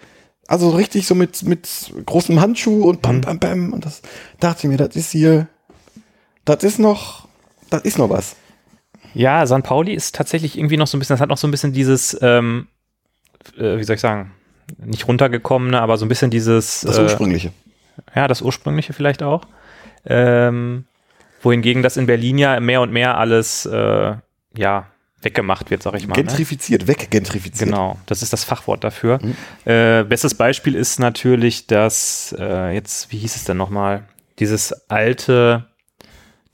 Also 0.46 0.70
richtig 0.70 1.06
so 1.06 1.14
mit, 1.14 1.42
mit 1.42 1.68
großem 2.06 2.40
Handschuh 2.40 2.84
und 2.88 2.96
Mhm. 2.98 3.02
bam, 3.02 3.20
bam, 3.20 3.38
bam. 3.38 3.72
Und 3.72 3.84
das 3.84 4.02
dachte 4.40 4.66
ich 4.66 4.70
mir, 4.70 4.76
das 4.78 4.96
ist 4.96 5.10
hier, 5.10 5.48
das 6.44 6.62
ist 6.62 6.78
noch, 6.78 7.28
das 7.70 7.82
ist 7.82 7.98
noch 7.98 8.08
was. 8.08 8.36
Ja, 9.14 9.46
St. 9.46 9.62
Pauli 9.62 9.92
ist 9.94 10.14
tatsächlich 10.14 10.56
irgendwie 10.56 10.76
noch 10.76 10.86
so 10.86 10.96
ein 10.96 11.00
bisschen, 11.00 11.14
das 11.14 11.20
hat 11.20 11.28
noch 11.28 11.36
so 11.38 11.46
ein 11.48 11.50
bisschen 11.50 11.72
dieses, 11.72 12.16
ähm, 12.22 12.68
äh, 13.56 13.78
wie 13.78 13.84
soll 13.84 13.94
ich 13.94 14.00
sagen, 14.00 14.32
nicht 14.78 15.06
runtergekommene, 15.08 15.80
aber 15.80 15.96
so 15.96 16.04
ein 16.04 16.08
bisschen 16.08 16.30
dieses, 16.30 16.82
Das 16.82 16.98
äh, 16.98 17.02
ursprüngliche. 17.02 17.52
ja, 18.14 18.28
das 18.28 18.42
ursprüngliche 18.42 18.92
vielleicht 18.92 19.22
auch. 19.22 19.46
Ähm, 20.04 20.84
wohingegen 21.42 21.82
das 21.82 21.96
in 21.96 22.06
Berlin 22.06 22.38
ja 22.38 22.58
mehr 22.60 22.80
und 22.80 22.92
mehr 22.92 23.16
alles, 23.16 23.66
äh, 23.66 24.14
ja, 24.56 24.86
weggemacht 25.20 25.70
wird, 25.70 25.82
sag 25.82 25.94
ich 25.94 26.06
mal. 26.06 26.14
ne? 26.16 26.22
Gentrifiziert, 26.22 26.86
weggentrifiziert. 26.86 27.68
Genau, 27.70 27.98
das 28.06 28.22
ist 28.22 28.32
das 28.32 28.44
Fachwort 28.44 28.84
dafür. 28.84 29.18
Äh, 29.64 30.04
bestes 30.04 30.34
Beispiel 30.34 30.76
ist 30.76 31.00
natürlich 31.00 31.66
das, 31.66 32.34
äh, 32.38 32.72
jetzt, 32.72 33.10
wie 33.10 33.18
hieß 33.18 33.34
es 33.34 33.44
denn 33.44 33.56
nochmal? 33.56 34.04
Dieses 34.38 34.88
alte, 34.88 35.66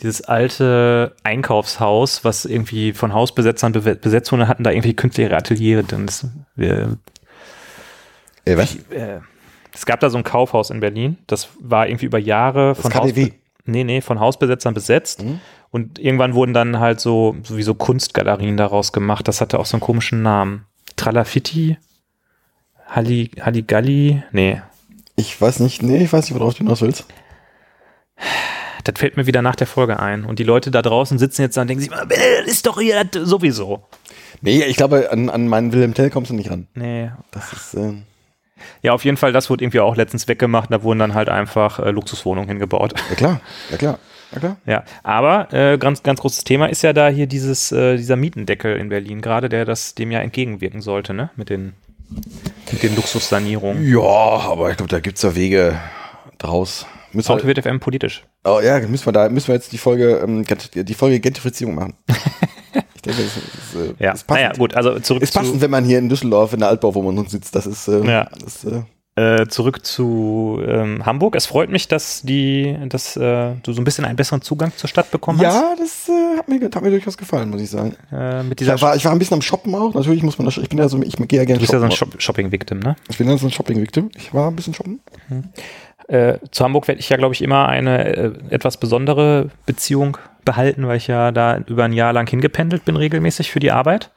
dieses 0.00 0.22
alte 0.22 1.14
Einkaufshaus, 1.22 2.24
was 2.24 2.44
irgendwie 2.44 2.92
von 2.92 3.12
Hausbesetzern 3.12 3.72
be 3.72 3.94
besetzt 3.94 4.32
wurde, 4.32 4.48
hatten 4.48 4.64
da 4.64 4.70
irgendwie 4.70 4.94
Künstler 4.94 5.24
ihre 5.24 5.36
Ateliere. 5.36 5.84
Dann 5.84 6.06
das, 6.06 6.26
wir, 6.56 6.98
Äh, 8.44 8.56
was? 8.56 8.74
äh, 8.90 9.20
es 9.72 9.86
gab 9.86 10.00
da 10.00 10.10
so 10.10 10.18
ein 10.18 10.24
Kaufhaus 10.24 10.70
in 10.70 10.80
Berlin, 10.80 11.18
das 11.26 11.48
war 11.60 11.88
irgendwie 11.88 12.06
über 12.06 12.18
Jahre 12.18 12.74
von. 12.74 12.92
Hausbe- 12.92 13.32
nee, 13.64 13.84
nee, 13.84 14.00
von 14.00 14.20
Hausbesetzern 14.20 14.74
besetzt. 14.74 15.24
Und 15.70 15.98
irgendwann 15.98 16.34
wurden 16.34 16.54
dann 16.54 16.78
halt 16.78 17.00
so, 17.00 17.34
sowieso 17.42 17.74
Kunstgalerien 17.74 18.56
daraus 18.56 18.92
gemacht. 18.92 19.26
Das 19.26 19.40
hatte 19.40 19.58
auch 19.58 19.66
so 19.66 19.76
einen 19.76 19.80
komischen 19.80 20.22
Namen. 20.22 20.66
Tralafitti? 20.94 21.76
Halli, 22.86 23.30
Halligalli? 23.40 24.22
Nee. 24.30 24.62
Ich 25.16 25.40
weiß 25.40 25.58
nicht, 25.60 25.82
nee, 25.82 26.04
ich 26.04 26.12
weiß 26.12 26.28
nicht, 26.30 26.38
worauf 26.38 26.54
du 26.54 26.58
hinaus 26.58 26.80
willst. 26.82 27.06
Das 28.84 28.94
fällt 28.98 29.16
mir 29.16 29.26
wieder 29.26 29.42
nach 29.42 29.56
der 29.56 29.66
Folge 29.66 29.98
ein. 29.98 30.24
Und 30.24 30.38
die 30.38 30.44
Leute 30.44 30.70
da 30.70 30.82
draußen 30.82 31.18
sitzen 31.18 31.42
jetzt 31.42 31.56
da 31.56 31.62
und 31.62 31.68
denken 31.68 31.82
sich, 31.82 31.92
"Ah, 31.92 32.04
das 32.06 32.18
ist 32.46 32.66
doch 32.66 32.78
hier 32.80 33.02
sowieso. 33.22 33.82
Nee, 34.42 34.62
ich 34.64 34.76
glaube, 34.76 35.10
an, 35.10 35.30
an 35.30 35.48
meinen 35.48 35.72
Wilhelm 35.72 35.94
Tell 35.94 36.10
kommst 36.10 36.30
du 36.30 36.34
nicht 36.34 36.50
ran. 36.50 36.66
Nee. 36.74 37.10
Das 37.30 37.52
ist, 37.52 37.74
äh, 37.74 37.94
Ja, 38.82 38.92
auf 38.92 39.04
jeden 39.04 39.16
Fall, 39.16 39.32
das 39.32 39.48
wurde 39.50 39.64
irgendwie 39.64 39.80
auch 39.80 39.96
letztens 39.96 40.28
weggemacht. 40.28 40.70
Da 40.72 40.82
wurden 40.82 40.98
dann 40.98 41.14
halt 41.14 41.28
einfach 41.28 41.78
äh, 41.80 41.90
Luxuswohnungen 41.90 42.48
hingebaut. 42.48 42.94
ja 43.10 43.14
klar, 43.16 43.40
ja 43.70 43.76
klar, 43.76 43.98
ja 44.32 44.38
klar. 44.38 44.56
Ja, 44.66 44.84
aber 45.02 45.52
äh, 45.52 45.78
ganz, 45.78 46.02
ganz 46.02 46.20
großes 46.20 46.44
Thema 46.44 46.66
ist 46.66 46.82
ja 46.82 46.92
da 46.92 47.08
hier 47.08 47.26
dieses, 47.26 47.72
äh, 47.72 47.96
dieser 47.96 48.16
Mietendeckel 48.16 48.76
in 48.76 48.90
Berlin 48.90 49.20
gerade, 49.22 49.48
der 49.48 49.64
das 49.64 49.94
dem 49.94 50.10
ja 50.10 50.20
entgegenwirken 50.20 50.82
sollte, 50.82 51.14
ne? 51.14 51.30
Mit 51.36 51.48
den, 51.50 51.72
mit 52.70 52.82
den 52.82 52.94
Luxussanierungen. 52.96 53.86
Ja, 53.86 54.00
aber 54.00 54.70
ich 54.70 54.76
glaube, 54.76 54.90
da 54.90 55.00
gibt's 55.00 55.22
ja 55.22 55.34
Wege 55.34 55.78
draus. 56.38 56.86
Müssen 57.12 57.42
wird 57.44 57.62
FM 57.62 57.80
politisch. 57.80 58.24
Oh, 58.44 58.60
ja, 58.60 58.78
müssen 58.80 59.06
wir 59.06 59.12
da, 59.12 59.28
müssen 59.28 59.48
wir 59.48 59.54
jetzt 59.54 59.72
die 59.72 59.78
Folge, 59.78 60.20
ähm, 60.22 60.44
die 60.74 60.94
Folge 60.94 61.20
Gentrifizierung 61.20 61.74
machen. 61.74 61.94
ich 62.94 63.02
denke, 63.02 63.22
das 63.22 63.36
ist, 63.36 63.98
äh, 64.00 64.04
Ja, 64.04 64.12
ist 64.12 64.26
passend. 64.26 64.44
naja, 64.44 64.52
gut, 64.58 64.74
also 64.74 64.98
zurück 65.00 65.22
Ist 65.22 65.34
passend, 65.34 65.54
zu, 65.54 65.60
wenn 65.60 65.70
man 65.70 65.84
hier 65.84 65.98
in 65.98 66.08
Düsseldorf 66.08 66.52
in 66.52 66.60
der 66.60 66.68
Altbauwohnung 66.68 67.28
sitzt. 67.28 67.54
Das 67.54 67.66
ist, 67.66 67.88
äh, 67.88 68.04
Ja. 68.04 68.28
das, 68.42 68.64
äh, 68.64 68.82
äh, 69.16 69.46
zurück 69.46 69.86
zu 69.86 70.60
ähm, 70.66 71.06
Hamburg. 71.06 71.36
Es 71.36 71.46
freut 71.46 71.70
mich, 71.70 71.86
dass 71.86 72.22
die, 72.22 72.76
dass 72.88 73.16
äh, 73.16 73.54
du 73.62 73.72
so 73.72 73.80
ein 73.80 73.84
bisschen 73.84 74.04
einen 74.04 74.16
besseren 74.16 74.42
Zugang 74.42 74.72
zur 74.76 74.88
Stadt 74.88 75.12
bekommen 75.12 75.38
hast. 75.38 75.54
ja, 75.54 75.74
das 75.78 76.08
äh, 76.08 76.36
hat, 76.38 76.48
mir, 76.48 76.60
hat 76.60 76.82
mir 76.82 76.90
durchaus 76.90 77.16
gefallen, 77.16 77.48
muss 77.50 77.60
ich 77.60 77.70
sagen. 77.70 77.94
Äh, 78.10 78.42
mit 78.42 78.60
Ich 78.60 78.66
war, 78.66 78.96
ich 78.96 79.04
war 79.04 79.12
ein 79.12 79.18
bisschen 79.20 79.34
am 79.34 79.42
Shoppen 79.42 79.72
auch. 79.76 79.94
Natürlich 79.94 80.24
muss 80.24 80.36
man 80.38 80.46
das, 80.46 80.56
ich 80.56 80.68
bin 80.68 80.78
ja 80.78 80.88
so, 80.88 81.00
ich 81.00 81.14
gehe 81.16 81.38
ja 81.38 81.44
gerne 81.44 81.58
Du 81.58 81.60
bist 81.60 81.72
ja 81.72 81.78
so 81.78 81.84
ein 81.84 82.20
Shopping-Victim, 82.20 82.80
ne? 82.80 82.96
Ich 83.08 83.18
bin 83.18 83.28
ja 83.28 83.36
so 83.36 83.46
ein 83.46 83.52
Shopping-Victim. 83.52 84.10
Ich 84.16 84.34
war 84.34 84.50
ein 84.50 84.56
bisschen 84.56 84.74
shoppen. 84.74 84.98
Äh, 86.08 86.38
zu 86.50 86.64
Hamburg 86.64 86.88
werde 86.88 87.00
ich 87.00 87.08
ja, 87.08 87.16
glaube 87.16 87.34
ich, 87.34 87.42
immer 87.42 87.68
eine 87.68 88.16
äh, 88.16 88.32
etwas 88.50 88.76
besondere 88.76 89.50
Beziehung 89.66 90.18
behalten, 90.44 90.86
weil 90.86 90.98
ich 90.98 91.06
ja 91.06 91.32
da 91.32 91.58
über 91.66 91.84
ein 91.84 91.92
Jahr 91.92 92.12
lang 92.12 92.28
hingependelt 92.28 92.84
bin, 92.84 92.96
regelmäßig 92.96 93.50
für 93.50 93.60
die 93.60 93.70
Arbeit. 93.70 94.10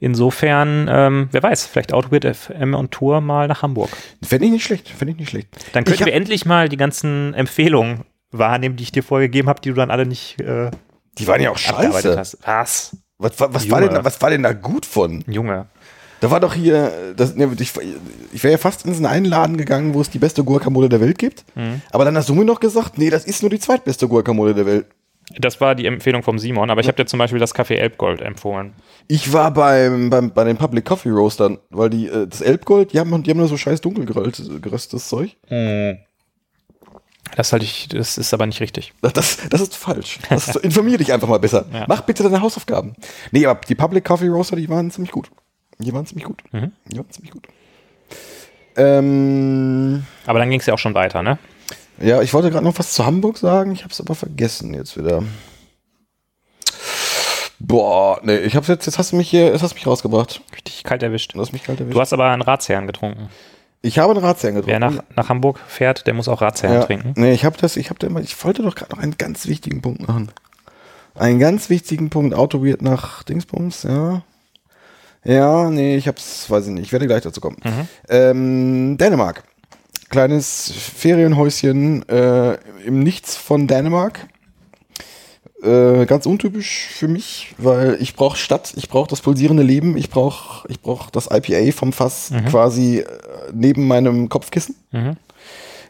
Insofern, 0.00 0.88
ähm, 0.90 1.28
wer 1.30 1.44
weiß, 1.44 1.66
vielleicht 1.66 1.92
Outwit 1.92 2.24
FM 2.24 2.74
und 2.74 2.90
Tour 2.90 3.20
mal 3.20 3.46
nach 3.46 3.62
Hamburg. 3.62 3.90
Fände 4.24 4.46
ich 4.46 4.50
nicht 4.50 4.64
schlecht, 4.64 4.88
fände 4.88 5.12
ich 5.12 5.18
nicht 5.18 5.30
schlecht. 5.30 5.48
Dann 5.74 5.84
könnten 5.84 6.06
wir 6.06 6.12
endlich 6.12 6.44
mal 6.44 6.68
die 6.68 6.76
ganzen 6.76 7.34
Empfehlungen 7.34 8.00
wahrnehmen, 8.32 8.74
die 8.74 8.82
ich 8.82 8.90
dir 8.90 9.04
vorgegeben 9.04 9.48
habe, 9.48 9.60
die 9.60 9.68
du 9.68 9.76
dann 9.76 9.92
alle 9.92 10.04
nicht 10.04 10.40
äh, 10.40 10.72
Die 11.18 11.26
waren 11.28 11.40
ja 11.40 11.50
auch 11.50 11.58
scheiße. 11.58 12.18
hast. 12.18 12.38
Was? 12.44 12.96
Was, 13.18 13.34
was, 13.38 13.70
war 13.70 13.80
denn, 13.80 14.04
was 14.04 14.20
war 14.20 14.30
denn 14.30 14.42
da 14.42 14.52
gut 14.52 14.84
von? 14.84 15.22
Junge. 15.28 15.66
Da 16.22 16.30
war 16.30 16.38
doch 16.38 16.54
hier, 16.54 17.14
das, 17.16 17.34
ich, 17.34 17.72
ich 18.32 18.44
wäre 18.44 18.52
ja 18.52 18.58
fast 18.58 18.86
in 18.86 18.94
so 18.94 19.04
einen 19.04 19.24
Laden 19.24 19.56
gegangen, 19.56 19.92
wo 19.92 20.00
es 20.00 20.08
die 20.08 20.20
beste 20.20 20.44
Guacamole 20.44 20.88
der 20.88 21.00
Welt 21.00 21.18
gibt. 21.18 21.44
Aber 21.90 22.04
dann 22.04 22.16
hast 22.16 22.28
du 22.28 22.34
mir 22.36 22.44
noch 22.44 22.60
gesagt, 22.60 22.96
nee, 22.96 23.10
das 23.10 23.24
ist 23.24 23.42
nur 23.42 23.50
die 23.50 23.58
zweitbeste 23.58 24.06
Guacamole 24.06 24.54
der 24.54 24.64
Welt. 24.64 24.86
Das 25.36 25.60
war 25.60 25.74
die 25.74 25.84
Empfehlung 25.84 26.22
vom 26.22 26.38
Simon, 26.38 26.70
aber 26.70 26.80
ich 26.80 26.86
habe 26.86 26.94
dir 26.96 27.06
zum 27.06 27.18
Beispiel 27.18 27.40
das 27.40 27.56
Café 27.56 27.74
Elbgold 27.74 28.20
empfohlen. 28.20 28.72
Ich 29.08 29.32
war 29.32 29.52
beim, 29.52 30.10
beim, 30.10 30.30
bei 30.30 30.44
den 30.44 30.56
Public 30.56 30.84
Coffee 30.84 31.10
Roastern, 31.10 31.58
weil 31.70 31.90
die, 31.90 32.06
äh, 32.06 32.28
das 32.28 32.40
Elbgold, 32.40 32.92
die 32.92 33.00
haben, 33.00 33.24
die 33.24 33.30
haben 33.30 33.38
nur 33.38 33.48
so 33.48 33.56
scheiß 33.56 33.80
dunkel 33.80 34.04
geröstetes 34.04 35.08
Zeug. 35.08 35.36
Das 37.34 37.52
halte 37.52 37.64
ich, 37.64 37.88
das 37.88 38.16
ist 38.16 38.32
aber 38.32 38.46
nicht 38.46 38.60
richtig. 38.60 38.92
Das, 39.00 39.12
das, 39.12 39.38
das 39.50 39.60
ist 39.60 39.74
falsch. 39.76 40.20
Das 40.28 40.48
ist, 40.48 40.56
informier 40.64 40.98
dich 40.98 41.12
einfach 41.12 41.28
mal 41.28 41.38
besser. 41.38 41.64
Ja. 41.72 41.86
Mach 41.88 42.02
bitte 42.02 42.22
deine 42.22 42.42
Hausaufgaben. 42.42 42.94
Nee, 43.32 43.44
aber 43.46 43.60
die 43.66 43.74
Public 43.74 44.04
Coffee 44.04 44.28
Roaster, 44.28 44.54
die 44.54 44.68
waren 44.68 44.90
ziemlich 44.92 45.10
gut. 45.10 45.30
Die 45.82 45.92
waren 45.92 46.06
ziemlich 46.06 46.24
gut. 46.24 46.42
Mhm. 46.52 46.72
Die 46.86 46.96
waren 46.96 47.10
ziemlich 47.10 47.32
gut. 47.32 47.46
Ähm, 48.76 50.04
Aber 50.26 50.38
dann 50.38 50.50
ging 50.50 50.60
es 50.60 50.66
ja 50.66 50.74
auch 50.74 50.78
schon 50.78 50.94
weiter, 50.94 51.22
ne? 51.22 51.38
ja, 52.00 52.22
ich 52.22 52.32
wollte 52.34 52.50
gerade 52.50 52.64
noch 52.64 52.78
was 52.78 52.94
zu 52.94 53.04
Hamburg 53.04 53.38
sagen, 53.38 53.72
ich 53.72 53.82
habe 53.84 53.92
es 53.92 54.00
aber 54.00 54.14
vergessen 54.14 54.74
jetzt 54.74 54.96
wieder. 54.96 55.22
Boah, 57.58 58.18
nee, 58.22 58.38
ich 58.38 58.56
hab's 58.56 58.68
jetzt, 58.68 58.86
jetzt 58.86 58.98
hast 58.98 59.12
du 59.12 59.16
mich 59.16 59.30
hier, 59.30 59.46
jetzt 59.46 59.62
hast 59.62 59.72
du 59.72 59.76
mich 59.76 59.86
rausgebracht. 59.86 60.42
Richtig 60.52 60.82
kalt 60.82 61.02
erwischt. 61.02 61.34
Du 61.34 61.40
hast 61.40 61.52
mich 61.52 61.62
kalt 61.62 61.78
erwischt. 61.78 61.94
Du 61.94 62.00
hast 62.00 62.12
aber 62.12 62.28
einen 62.30 62.42
Ratsherrn 62.42 62.86
getrunken. 62.88 63.28
ich 63.82 64.00
habe 64.00 64.12
einen 64.12 64.24
Ratsherrn 64.24 64.56
getrunken. 64.56 64.80
Wer 64.80 64.90
nach, 64.90 65.04
nach 65.14 65.28
Hamburg 65.28 65.60
fährt, 65.68 66.06
der 66.06 66.14
muss 66.14 66.26
auch 66.26 66.40
Ratsherrn 66.40 66.74
ja, 66.74 66.84
trinken. 66.84 67.14
Nee, 67.16 67.32
ich 67.32 67.44
habe 67.44 67.56
das, 67.58 67.76
ich 67.76 67.90
habe 67.90 68.00
da 68.00 68.08
immer, 68.08 68.20
ich 68.20 68.42
wollte 68.44 68.62
doch 68.62 68.74
gerade 68.74 68.90
noch 68.92 69.02
einen 69.02 69.16
ganz 69.16 69.46
wichtigen 69.46 69.80
Punkt 69.80 70.08
machen. 70.08 70.32
Einen 71.14 71.38
ganz 71.38 71.70
wichtigen 71.70 72.10
Punkt, 72.10 72.34
Auto 72.34 72.64
wird 72.64 72.82
nach 72.82 73.22
Dingsbums, 73.22 73.84
ja. 73.84 74.22
Ja, 75.24 75.70
nee, 75.70 75.96
ich 75.96 76.08
hab's, 76.08 76.50
weiß 76.50 76.66
ich 76.66 76.72
nicht, 76.72 76.84
ich 76.84 76.92
werde 76.92 77.06
gleich 77.06 77.22
dazu 77.22 77.40
kommen. 77.40 77.56
Ähm, 78.08 78.96
Dänemark. 78.98 79.44
Kleines 80.08 80.72
Ferienhäuschen 80.72 82.06
äh, 82.08 82.54
im 82.84 83.00
Nichts 83.02 83.36
von 83.36 83.66
Dänemark. 83.66 84.26
Äh, 85.62 86.06
ganz 86.06 86.26
untypisch 86.26 86.88
für 86.90 87.06
mich, 87.06 87.54
weil 87.56 87.96
ich 88.00 88.16
brauche 88.16 88.36
Stadt, 88.36 88.72
ich 88.76 88.88
brauche 88.88 89.08
das 89.08 89.20
pulsierende 89.20 89.62
Leben, 89.62 89.96
ich 89.96 90.10
brauche 90.10 90.66
ich 90.68 90.80
brauch 90.80 91.08
das 91.08 91.28
IPA 91.30 91.70
vom 91.70 91.92
Fass 91.92 92.32
quasi 92.50 92.98
äh, 92.98 93.06
neben 93.52 93.86
meinem 93.86 94.28
Kopfkissen. 94.28 94.74
Mhm. 94.90 95.16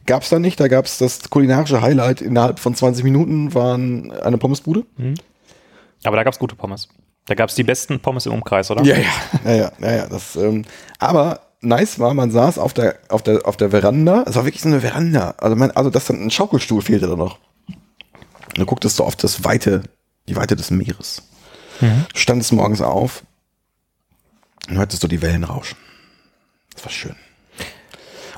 Gab's 0.05 0.29
da 0.29 0.39
nicht, 0.39 0.61
da 0.61 0.69
gab's 0.69 0.99
das 0.99 1.31
kulinarische 1.31 1.81
Highlight 1.81 2.21
innerhalb 2.21 2.59
von 2.59 2.75
20 2.75 3.03
Minuten 3.03 3.55
waren 3.55 4.11
eine 4.13 4.37
Pommesbude. 4.37 4.85
Aber 6.05 6.17
da 6.17 6.23
gab 6.23 6.35
es 6.35 6.39
gute 6.39 6.55
Pommes. 6.57 6.89
Da 7.27 7.35
gab 7.35 7.51
es 7.51 7.55
die 7.55 7.65
besten 7.65 8.01
Pommes 8.01 8.27
im 8.27 8.33
Umkreis, 8.33 8.71
oder? 8.71 8.83
Ja, 8.83 8.97
ja, 8.97 9.11
ja, 9.45 9.53
ja, 9.53 9.73
ja, 9.79 9.93
ja 9.97 10.07
das, 10.09 10.37
ähm, 10.37 10.65
aber 10.99 11.41
nice 11.61 11.99
war, 11.99 12.15
man 12.15 12.31
saß 12.31 12.59
auf 12.59 12.75
der, 12.75 12.97
auf 13.09 13.23
der, 13.23 13.47
auf 13.47 13.57
der 13.57 13.71
Veranda, 13.71 14.25
es 14.27 14.35
war 14.35 14.45
wirklich 14.45 14.63
so 14.63 14.69
eine 14.69 14.81
Veranda, 14.81 15.35
also 15.39 15.57
mein, 15.57 15.71
also 15.71 15.91
das 15.91 16.07
dann 16.07 16.21
ein 16.21 16.31
Schaukelstuhl 16.31 16.83
fehlte 16.83 17.07
da 17.07 17.17
noch. 17.17 17.39
Und 18.49 18.59
du 18.59 18.67
gucktest 18.67 18.97
so 18.97 19.05
auf 19.05 19.17
das 19.17 19.45
Weite, 19.45 19.83
die 20.29 20.37
Weite 20.37 20.57
des 20.57 20.71
Meeres. 20.71 21.23
Standest 22.15 22.53
morgens 22.53 22.81
auf 22.81 23.25
und 24.69 24.77
hörtest 24.79 25.03
du 25.03 25.09
die 25.09 25.23
Wellen 25.23 25.45
rauschen. 25.45 25.77
Das 26.75 26.85
war 26.85 26.93
schön. 26.93 27.17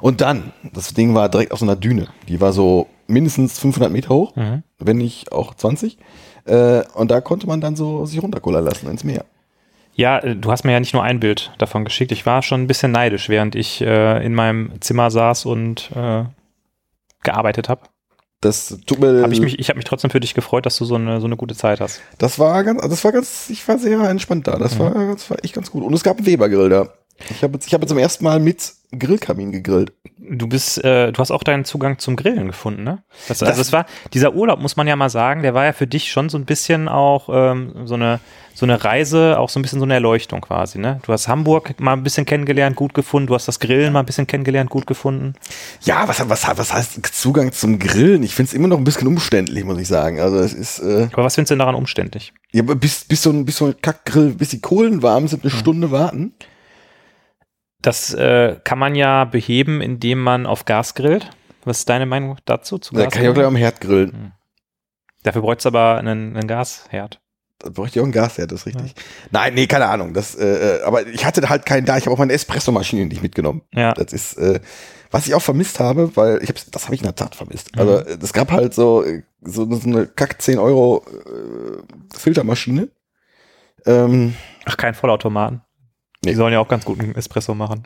Und 0.01 0.20
dann, 0.20 0.53
das 0.73 0.94
Ding 0.94 1.14
war 1.14 1.29
direkt 1.29 1.53
auf 1.53 1.59
so 1.59 1.64
einer 1.64 1.77
Düne. 1.77 2.09
Die 2.29 2.40
war 2.40 2.53
so 2.53 2.88
mindestens 3.07 3.59
500 3.59 3.90
Meter 3.90 4.11
hoch, 4.11 4.35
wenn 4.79 4.97
nicht 4.99 5.33
auch 5.33 5.55
20. 5.55 5.99
Äh, 6.47 6.83
und 6.95 7.11
da 7.11 7.21
konnte 7.21 7.47
man 7.47 7.61
dann 7.61 7.77
so 7.77 8.07
sich 8.07 8.23
runterkullern 8.23 8.65
lassen 8.65 8.89
ins 8.89 9.05
Meer. 9.05 9.25
Ja, 9.95 10.19
äh, 10.19 10.37
du 10.37 10.51
hast 10.51 10.65
mir 10.65 10.73
ja 10.73 10.81
nicht 10.81 10.95
nur 10.95 11.03
ein 11.03 11.21
Bild 11.21 11.53
davon 11.59 11.85
geschickt. 11.85 12.13
Ich 12.13 12.27
war 12.27 12.43
schon 12.43 12.63
ein 12.63 12.67
bisschen 12.67 12.93
neidisch, 12.93 13.29
während 13.29 13.55
ich 13.55 13.81
äh, 13.81 14.25
in 14.25 14.35
meinem 14.35 14.73
Zimmer 14.81 15.11
saß 15.11 15.47
und 15.47 15.91
äh, 15.95 16.25
gearbeitet 17.23 17.69
habe. 17.69 17.83
Das 18.41 18.79
tut 18.87 18.99
mir. 19.01 19.23
Hab 19.23 19.33
ich 19.33 19.41
mich, 19.41 19.59
ich 19.59 19.71
habe 19.71 19.79
mich 19.79 19.87
trotzdem 19.87 20.11
für 20.11 20.21
dich 20.21 20.35
gefreut, 20.35 20.67
dass 20.67 20.77
du 20.77 20.85
so 20.85 20.97
eine, 20.97 21.21
so 21.21 21.27
eine 21.27 21.37
gute 21.37 21.55
Zeit 21.55 21.81
hast. 21.81 22.03
Das 22.19 22.39
war 22.39 22.63
ganz, 22.63 22.83
das 22.83 23.03
war 23.03 23.13
ganz, 23.13 23.49
ich 23.49 23.67
war 23.67 23.79
sehr 23.79 23.99
entspannt 24.01 24.47
da. 24.47 24.59
Das 24.59 24.79
war, 24.79 24.93
das 24.93 25.31
war 25.31 25.43
echt 25.43 25.55
ganz 25.55 25.71
gut. 25.71 25.83
Und 25.83 25.95
es 25.95 26.03
gab 26.03 26.19
einen 26.19 26.27
Webergrill 26.27 26.69
da. 26.69 26.89
Ich 27.31 27.42
habe 27.42 27.55
jetzt, 27.55 27.66
ich 27.66 27.74
habe 27.74 27.87
zum 27.87 27.98
ersten 27.98 28.24
Mal 28.24 28.40
mit 28.40 28.72
Grillkamin 28.98 29.53
gegrillt. 29.53 29.92
Du 30.18 30.46
bist, 30.48 30.83
äh, 30.85 31.12
du 31.12 31.18
hast 31.18 31.31
auch 31.31 31.42
deinen 31.42 31.64
Zugang 31.64 31.98
zum 31.98 32.16
Grillen 32.16 32.46
gefunden, 32.46 32.83
ne? 32.85 33.03
Das, 33.29 33.42
also 33.42 33.53
Das- 33.53 33.59
es 33.59 33.72
war, 33.72 33.87
dieser 34.12 34.35
Urlaub, 34.35 34.61
muss 34.61 34.77
man 34.77 34.87
ja 34.87 34.96
mal 34.96 35.11
sagen, 35.11 35.42
der 35.42 35.55
war 35.55 35.64
ja 35.64 35.72
für 35.72 35.87
dich 35.87 36.11
schon 36.11 36.29
so 36.29 36.38
ein 36.38 36.44
bisschen 36.44 36.88
auch 36.88 37.29
ähm, 37.33 37.87
so 37.87 37.94
eine 37.94 38.20
so 38.57 38.66
eine 38.66 38.85
Reise, 38.85 39.37
auch 39.40 39.48
so 39.48 39.59
ein 39.59 39.62
bisschen 39.62 39.81
so 39.81 39.85
eine 39.85 39.94
Erleuchtung 39.94 40.40
quasi, 40.40 40.79
ne? 40.79 41.00
Du 41.05 41.12
hast 41.12 41.27
Hamburg 41.27 41.81
mal 41.81 41.92
ein 41.92 42.05
bisschen 42.05 42.24
kennengelernt, 42.24 42.77
gut 42.77 42.94
gefunden, 42.94 43.27
du 43.27 43.35
hast 43.35 43.48
das 43.48 43.59
Grillen 43.59 43.92
mal 43.92 43.98
ein 44.00 44.07
bisschen 44.07 44.29
kennengelernt, 44.29 44.70
gut 44.70 44.87
gefunden. 44.87 45.35
Ja, 45.83 46.07
was, 46.07 46.20
was, 46.29 46.46
was 46.57 46.72
heißt 46.72 47.00
Zugang 47.14 47.50
zum 47.50 47.81
Grillen? 47.81 48.22
Ich 48.22 48.37
finde 48.37 48.50
es 48.50 48.55
immer 48.55 48.68
noch 48.68 48.79
ein 48.79 48.85
bisschen 48.85 49.09
umständlich, 49.09 49.64
muss 49.64 49.79
ich 49.81 49.88
sagen. 49.88 50.20
Also 50.20 50.38
es 50.38 50.55
ist, 50.55 50.79
äh, 50.79 51.09
Aber 51.12 51.24
was 51.24 51.35
findest 51.35 51.50
du 51.50 51.55
denn 51.55 51.59
daran 51.61 51.74
umständlich? 51.74 52.33
ja, 52.53 52.62
bis, 52.62 53.05
bis 53.05 53.22
so 53.24 53.31
ein, 53.31 53.44
bis 53.44 53.57
so 53.57 53.66
ein 53.66 53.74
Kackgrill, 53.83 54.31
bis 54.35 54.50
die 54.50 54.61
Kohlen 54.61 55.03
warm 55.03 55.27
sind, 55.27 55.42
eine 55.42 55.53
Hm. 55.53 55.59
Stunde 55.59 55.90
warten. 55.90 56.33
Das 57.85 58.14
äh, 58.14 58.57
kann 58.64 58.79
man 58.79 58.94
ja 58.94 59.25
beheben, 59.25 59.83
indem 59.83 60.18
man 60.18 60.47
auf 60.47 60.64
Gas 60.64 60.94
grillt. 60.94 61.29
Was 61.64 61.81
ist 61.81 61.88
deine 61.90 62.07
Meinung 62.07 62.38
dazu? 62.47 62.79
Zu 62.79 62.94
Da 62.94 63.07
kann 63.07 63.23
ich 63.23 63.29
auch 63.29 63.35
gleich 63.35 63.47
am 63.47 63.57
Herd 63.57 63.81
grillen. 63.83 64.33
Dafür 65.23 65.42
bräuchte 65.42 65.61
es 65.61 65.66
aber 65.66 65.99
einen, 65.99 66.35
einen 66.35 66.49
Gasherd. 66.49 67.20
Da 67.59 67.68
bräuchte 67.68 67.99
ich 67.99 68.01
auch 68.01 68.05
einen 68.05 68.12
Gasherd, 68.12 68.53
das 68.53 68.61
ist 68.61 68.66
richtig. 68.66 68.94
Nein, 69.31 69.53
nee, 69.53 69.66
keine 69.66 69.87
Ahnung. 69.87 70.14
Das, 70.14 70.35
äh, 70.35 70.79
äh, 70.79 70.83
aber 70.83 71.07
ich 71.07 71.27
hatte 71.27 71.47
halt 71.47 71.66
keinen 71.66 71.85
da. 71.85 71.99
Ich 71.99 72.07
habe 72.07 72.14
auch 72.14 72.18
meine 72.18 72.33
Espressomaschine 72.33 73.05
nicht 73.05 73.23
mitgenommen. 73.23 73.61
Ja. 73.75 73.92
Das 73.92 74.14
ist, 74.14 74.38
äh, 74.38 74.61
was 75.11 75.27
ich 75.27 75.35
auch 75.35 75.42
vermisst 75.42 75.79
habe, 75.79 76.16
weil 76.16 76.42
ich 76.42 76.49
hab's, 76.49 76.70
das 76.70 76.85
habe 76.85 76.94
ich 76.94 77.03
in 77.03 77.07
der 77.07 77.14
Tat 77.14 77.35
vermisst. 77.35 77.75
Mhm. 77.75 77.81
Also 77.81 77.99
es 77.99 78.33
gab 78.33 78.51
halt 78.51 78.73
so, 78.73 79.05
so, 79.42 79.70
so 79.70 79.88
eine 79.88 80.07
Kack 80.07 80.40
10 80.40 80.59
Euro 80.59 81.05
äh, 81.07 82.16
Filtermaschine. 82.16 82.88
Ähm, 83.85 84.35
Ach, 84.64 84.79
kein 84.79 84.94
Vollautomaten. 84.94 85.61
Die 86.25 86.31
Nee. 86.31 86.37
sollen 86.37 86.53
ja 86.53 86.61
auch 86.61 86.69
ganz 86.69 86.85
guten 86.85 87.15
Espresso 87.15 87.55
machen. 87.55 87.85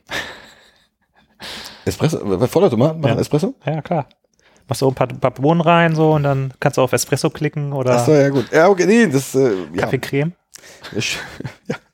Espresso, 1.85 2.19
äh, 2.43 2.47
Vollautomaten 2.49 3.01
machen 3.01 3.15
Ja. 3.15 3.21
Espresso? 3.21 3.55
Ja, 3.65 3.81
klar. 3.83 4.07
Machst 4.69 4.83
du 4.83 4.89
ein 4.89 4.95
paar, 4.95 5.07
paar 5.09 5.31
Bohnen 5.31 5.61
rein 5.63 5.95
so 5.95 6.13
und 6.13 6.25
dann 6.25 6.53
kannst 6.61 6.77
du 6.77 6.83
auf 6.83 6.93
Espresso 6.93 7.31
klicken 7.31 7.73
oder 7.73 7.97
Ach 7.97 8.07
so, 8.07 8.13
ja 8.13 8.29
gut. 8.29 8.51
Ja, 8.53 8.69
okay, 8.69 8.85
nee, 8.87 9.07
das, 9.07 9.35
äh, 9.35 9.51
ja. 9.73 9.83
Kaffeecreme. 9.83 10.33
Ja. 11.67 11.77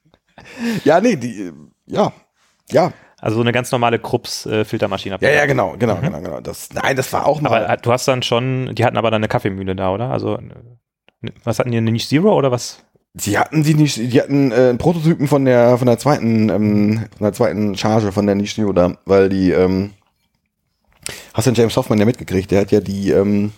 Ja, 0.85 1.01
nee, 1.01 1.17
die, 1.17 1.47
äh, 1.49 1.53
ja, 1.87 2.13
ja. 2.71 2.93
Also 3.21 3.37
so 3.37 3.41
eine 3.43 3.51
ganz 3.51 3.73
normale 3.73 3.99
Krups-Filtermaschine. 3.99 5.19
Ja, 5.21 5.31
ja, 5.31 5.47
genau, 5.47 5.75
genau, 5.79 5.97
genau, 5.97 6.21
genau. 6.21 6.41
Das, 6.41 6.69
nein, 6.73 6.95
das 6.95 7.13
war 7.13 7.27
auch 7.27 7.41
mal. 7.41 7.49
Mhm. 7.49 7.55
Aber 7.57 7.71
äh, 7.71 7.77
du 7.81 7.91
hast 7.91 8.07
dann 8.07 8.23
schon, 8.23 8.73
die 8.75 8.85
hatten 8.85 8.97
aber 8.97 9.11
dann 9.11 9.21
eine 9.21 9.29
Kaffeemühle 9.29 9.75
da, 9.75 9.91
oder? 9.93 10.11
Also, 10.11 10.37
äh, 10.39 11.31
was 11.43 11.59
hatten 11.59 11.73
die, 11.73 11.79
eine 11.79 11.91
Nicht 11.91 12.09
Zero 12.09 12.35
oder 12.37 12.53
was? 12.53 12.85
Die 13.15 13.39
hatten 13.39 13.63
die 13.63 13.75
nicht, 13.75 13.97
die 13.97 14.21
hatten 14.21 14.51
äh, 14.51 14.55
einen 14.71 14.79
Prototypen 14.79 15.29
von 15.29 15.45
der 15.45 15.79
von 15.79 15.87
der 15.87 15.99
zweiten 15.99 16.49
ähm, 16.49 17.05
von 17.17 17.25
der 17.25 17.33
zweiten 17.33 17.77
Charge 17.77 18.11
von 18.11 18.27
der 18.27 18.35
Nishio 18.35 18.73
da, 18.73 18.97
weil 19.05 19.29
die 19.29 19.53
ähm, 19.53 19.93
hast 21.33 21.47
du 21.47 21.53
den 21.53 21.57
James 21.57 21.77
Hoffman 21.77 21.99
ja 22.01 22.07
mitgekriegt, 22.07 22.51
der 22.51 22.63
hat 22.63 22.73
ja 22.73 22.81
die 22.81 23.11
ähm, 23.11 23.53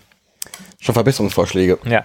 schon 0.79 0.93
Verbesserungsvorschläge 0.95 1.79
Ja, 1.85 2.05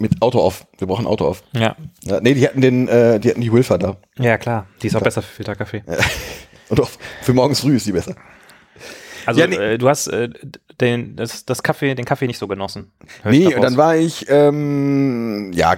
mit 0.00 0.20
Auto 0.20 0.40
auf. 0.40 0.66
Wir 0.78 0.88
brauchen 0.88 1.06
Auto 1.06 1.24
auf. 1.26 1.44
ja. 1.52 1.76
Ja, 2.02 2.20
nee, 2.20 2.34
die 2.34 2.46
hatten 2.48 2.60
den, 2.60 2.88
äh, 2.88 3.20
die 3.20 3.30
hatten 3.30 3.40
die 3.42 3.52
Wilfer 3.52 3.78
da. 3.78 3.96
Ja, 4.18 4.36
klar. 4.38 4.66
Die 4.82 4.88
ist 4.88 4.96
auch 4.96 5.02
besser 5.02 5.22
für 5.22 5.32
Filterkaffee. 5.36 5.84
Und 6.68 6.80
auch 6.80 6.90
für 7.22 7.32
morgens 7.32 7.60
früh 7.60 7.76
ist 7.76 7.86
die 7.86 7.92
besser. 7.92 8.16
Also, 9.24 9.40
Ja, 9.40 9.46
nee. 9.46 9.54
äh, 9.56 9.78
du 9.78 9.88
hast 9.88 10.08
äh, 10.08 10.30
den, 10.82 11.16
das, 11.16 11.46
das 11.46 11.62
Kaffee, 11.62 11.94
den 11.94 12.04
Kaffee 12.04 12.26
nicht 12.26 12.38
so 12.38 12.46
genossen. 12.46 12.92
Nee, 13.24 13.44
daraus. 13.44 13.54
und 13.56 13.62
dann 13.62 13.76
war 13.78 13.96
ich, 13.96 14.26
ähm, 14.28 15.50
ja, 15.54 15.74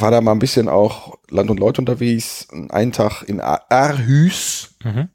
war 0.00 0.10
da 0.10 0.20
mal 0.20 0.32
ein 0.32 0.40
bisschen 0.40 0.68
auch 0.68 1.16
Land 1.30 1.50
und 1.50 1.60
Leute 1.60 1.80
unterwegs. 1.80 2.48
Einen 2.70 2.90
Tag 2.90 3.22
in 3.28 3.40
Ar- 3.40 3.62
Aarhus. 3.68 4.74
Mhm. 4.82 5.08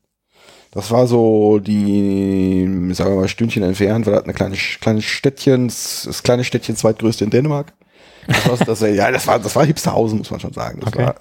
Das 0.73 0.89
war 0.89 1.05
so 1.05 1.59
die, 1.59 2.65
sagen 2.93 3.11
wir 3.15 3.19
mal, 3.21 3.27
Stündchen 3.27 3.63
entfernt, 3.63 4.05
war 4.05 4.13
das 4.13 4.23
eine 4.23 4.33
kleine, 4.33 4.55
kleines 4.79 5.03
Städtchen, 5.03 5.67
das, 5.67 6.21
kleine 6.23 6.45
Städtchen 6.45 6.77
zweitgrößte 6.77 7.25
in 7.25 7.29
Dänemark. 7.29 7.73
Das 8.27 8.47
war, 8.47 8.57
das, 8.65 8.81
war- 8.81 8.87
ja, 8.87 9.11
das 9.11 9.27
war, 9.27 9.39
das 9.39 9.53
war 9.55 9.65
Hipsterhausen, 9.65 10.19
muss 10.19 10.31
man 10.31 10.39
schon 10.39 10.53
sagen. 10.53 10.79
Das, 10.79 10.93
Okay. 10.93 11.05
war, 11.07 11.15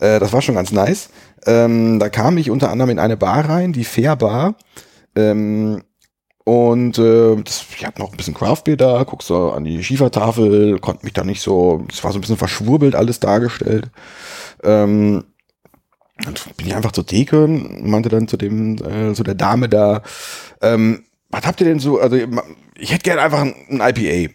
äh, 0.00 0.18
das 0.18 0.32
war 0.32 0.42
schon 0.42 0.56
ganz 0.56 0.72
nice. 0.72 1.10
Ähm, 1.46 1.98
da 2.00 2.08
kam 2.08 2.38
ich 2.38 2.50
unter 2.50 2.70
anderem 2.70 2.90
in 2.90 2.98
eine 2.98 3.16
Bar 3.16 3.48
rein, 3.48 3.72
die 3.72 3.84
Fair 3.84 4.16
Bar. 4.16 4.54
Ähm, 5.14 5.82
und 6.44 6.98
äh, 6.98 7.36
das, 7.42 7.64
ich 7.76 7.86
habe 7.86 8.00
noch 8.00 8.10
ein 8.10 8.16
bisschen 8.16 8.34
Craftbeer 8.34 8.76
da, 8.76 9.04
guckst 9.04 9.28
so 9.28 9.52
an 9.52 9.64
die 9.64 9.82
Schiefertafel, 9.82 10.78
konnte 10.80 11.04
mich 11.04 11.12
da 11.12 11.24
nicht 11.24 11.40
so, 11.40 11.86
es 11.90 12.02
war 12.02 12.12
so 12.12 12.18
ein 12.18 12.20
bisschen 12.20 12.36
verschwurbelt 12.36 12.94
alles 12.94 13.20
dargestellt. 13.20 13.90
Ähm, 14.64 15.24
und 16.26 16.56
bin 16.56 16.66
ich 16.66 16.74
einfach 16.74 16.92
zur 16.92 17.06
Theke 17.06 17.44
und 17.44 17.86
meinte 17.86 18.08
dann 18.08 18.28
zu 18.28 18.36
dem, 18.36 18.76
äh, 18.76 19.12
zu 19.14 19.22
der 19.22 19.34
Dame 19.34 19.68
da, 19.68 20.02
ähm, 20.60 21.04
was 21.30 21.46
habt 21.46 21.60
ihr 21.60 21.66
denn 21.66 21.80
so, 21.80 21.98
also 22.00 22.16
ich 22.76 22.92
hätte 22.92 23.02
gerne 23.02 23.22
einfach 23.22 23.40
ein, 23.40 23.54
ein 23.68 23.80
IPA. 23.80 24.32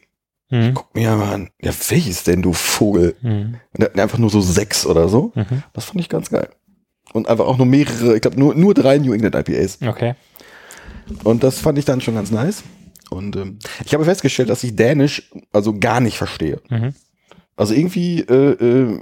Mhm. 0.50 0.74
Guck 0.74 0.96
mir 0.96 1.15
mal 1.15 1.34
an, 1.34 1.50
ja, 1.62 1.72
welches 1.89 2.24
denn, 2.24 2.41
du 2.41 2.54
Vogel? 2.54 3.15
Mhm. 3.22 3.60
Und 3.74 3.82
der 3.82 3.89
hat 3.89 4.00
einfach 4.00 4.17
nur 4.17 4.30
so 4.30 4.39
sechs 4.39 4.86
oder 4.86 5.10
so. 5.10 5.34
Mhm. 5.36 5.63
Das 5.74 5.86
fand 5.86 6.00
ich 6.00 6.10
ganz 6.10 6.30
geil. 6.30 6.50
Und 7.13 7.28
einfach 7.28 7.46
auch 7.46 7.58
nur 7.58 7.65
mehrere, 7.65 8.15
ich 8.15 8.22
glaube 8.22 8.39
nur, 8.39 8.56
nur 8.56 8.74
drei 8.74 8.98
New 8.98 9.13
England 9.13 9.36
IPAs. 9.36 9.80
Okay. 9.86 10.15
Und 11.24 11.43
das 11.43 11.60
fand 11.60 11.78
ich 11.78 11.86
dann 11.86 12.02
schon 12.02 12.15
ganz 12.15 12.32
nice. 12.32 12.63
Und 13.10 13.36
ähm, 13.36 13.60
ich 13.86 13.93
habe 13.93 14.06
festgestellt, 14.06 14.50
dass 14.50 14.63
ich 14.63 14.76
Dänisch 14.76 15.32
also 15.52 15.78
gar 15.78 16.00
nicht 16.00 16.17
verstehe. 16.17 16.62
Mhm. 16.70 16.93
Also 17.56 17.74
irgendwie 17.74 18.22
äh, 18.22 18.52
äh, 18.52 19.00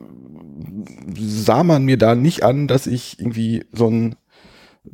sah 1.17 1.63
man 1.63 1.83
mir 1.83 1.97
da 1.97 2.15
nicht 2.15 2.43
an, 2.43 2.67
dass 2.67 2.87
ich 2.87 3.19
irgendwie 3.19 3.65
so 3.71 3.89
ein 3.89 4.15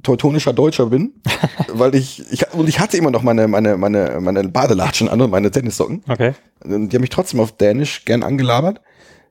teutonischer 0.04 0.54
Deutscher 0.54 0.88
bin, 0.88 1.13
weil 1.74 1.95
ich, 1.95 2.24
ich 2.32 2.54
und 2.54 2.69
ich 2.69 2.80
hatte 2.80 2.97
immer 2.97 3.12
noch 3.12 3.24
meine 3.24 3.47
meine 3.47 3.78
meine 3.78 4.19
meine 4.21 4.47
Badelatschen 4.47 5.10
an 5.10 5.21
und 5.21 5.32
meine 5.32 5.52
Tennissocken. 5.52 6.04
Okay. 6.08 6.34
Und 6.63 6.89
die 6.89 6.95
haben 6.95 7.02
mich 7.02 7.10
trotzdem 7.10 7.39
auf 7.39 7.52
Dänisch 7.52 8.06
gern 8.06 8.24
angelabert 8.24 8.82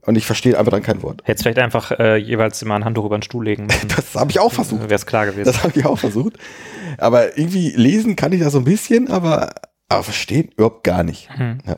und 0.07 0.17
ich 0.17 0.27
verstehe 0.27 0.59
einfach 0.59 0.73
dann 0.73 0.83
kein 0.83 1.03
Wort. 1.03 1.23
Hättest 1.25 1.45
vielleicht 1.45 1.59
einfach 1.59 1.91
äh, 1.99 2.17
jeweils 2.17 2.61
immer 2.63 2.75
ein 2.75 2.85
Handtuch 2.85 3.05
über 3.05 3.19
den 3.19 3.23
Stuhl 3.23 3.45
legen 3.45 3.67
müssen. 3.67 3.89
Das 3.97 4.15
habe 4.15 4.31
ich 4.31 4.39
auch 4.39 4.53
versucht. 4.53 4.83
Wäre 4.83 4.95
es 4.95 5.07
klar 5.07 5.27
gewesen. 5.27 5.45
Das 5.45 5.63
habe 5.63 5.79
ich 5.79 5.85
auch 5.87 5.99
versucht. 5.99 6.39
Aber 6.99 7.37
irgendwie 7.39 7.71
lesen 7.71 8.17
kann 8.17 8.33
ich 8.33 8.41
das 8.41 8.53
so 8.53 8.59
ein 8.59 8.65
bisschen, 8.65 9.09
aber, 9.11 9.51
aber 9.89 10.03
verstehen 10.03 10.51
überhaupt 10.57 10.85
gar 10.85 11.03
nicht. 11.03 11.29
Ja. 11.67 11.77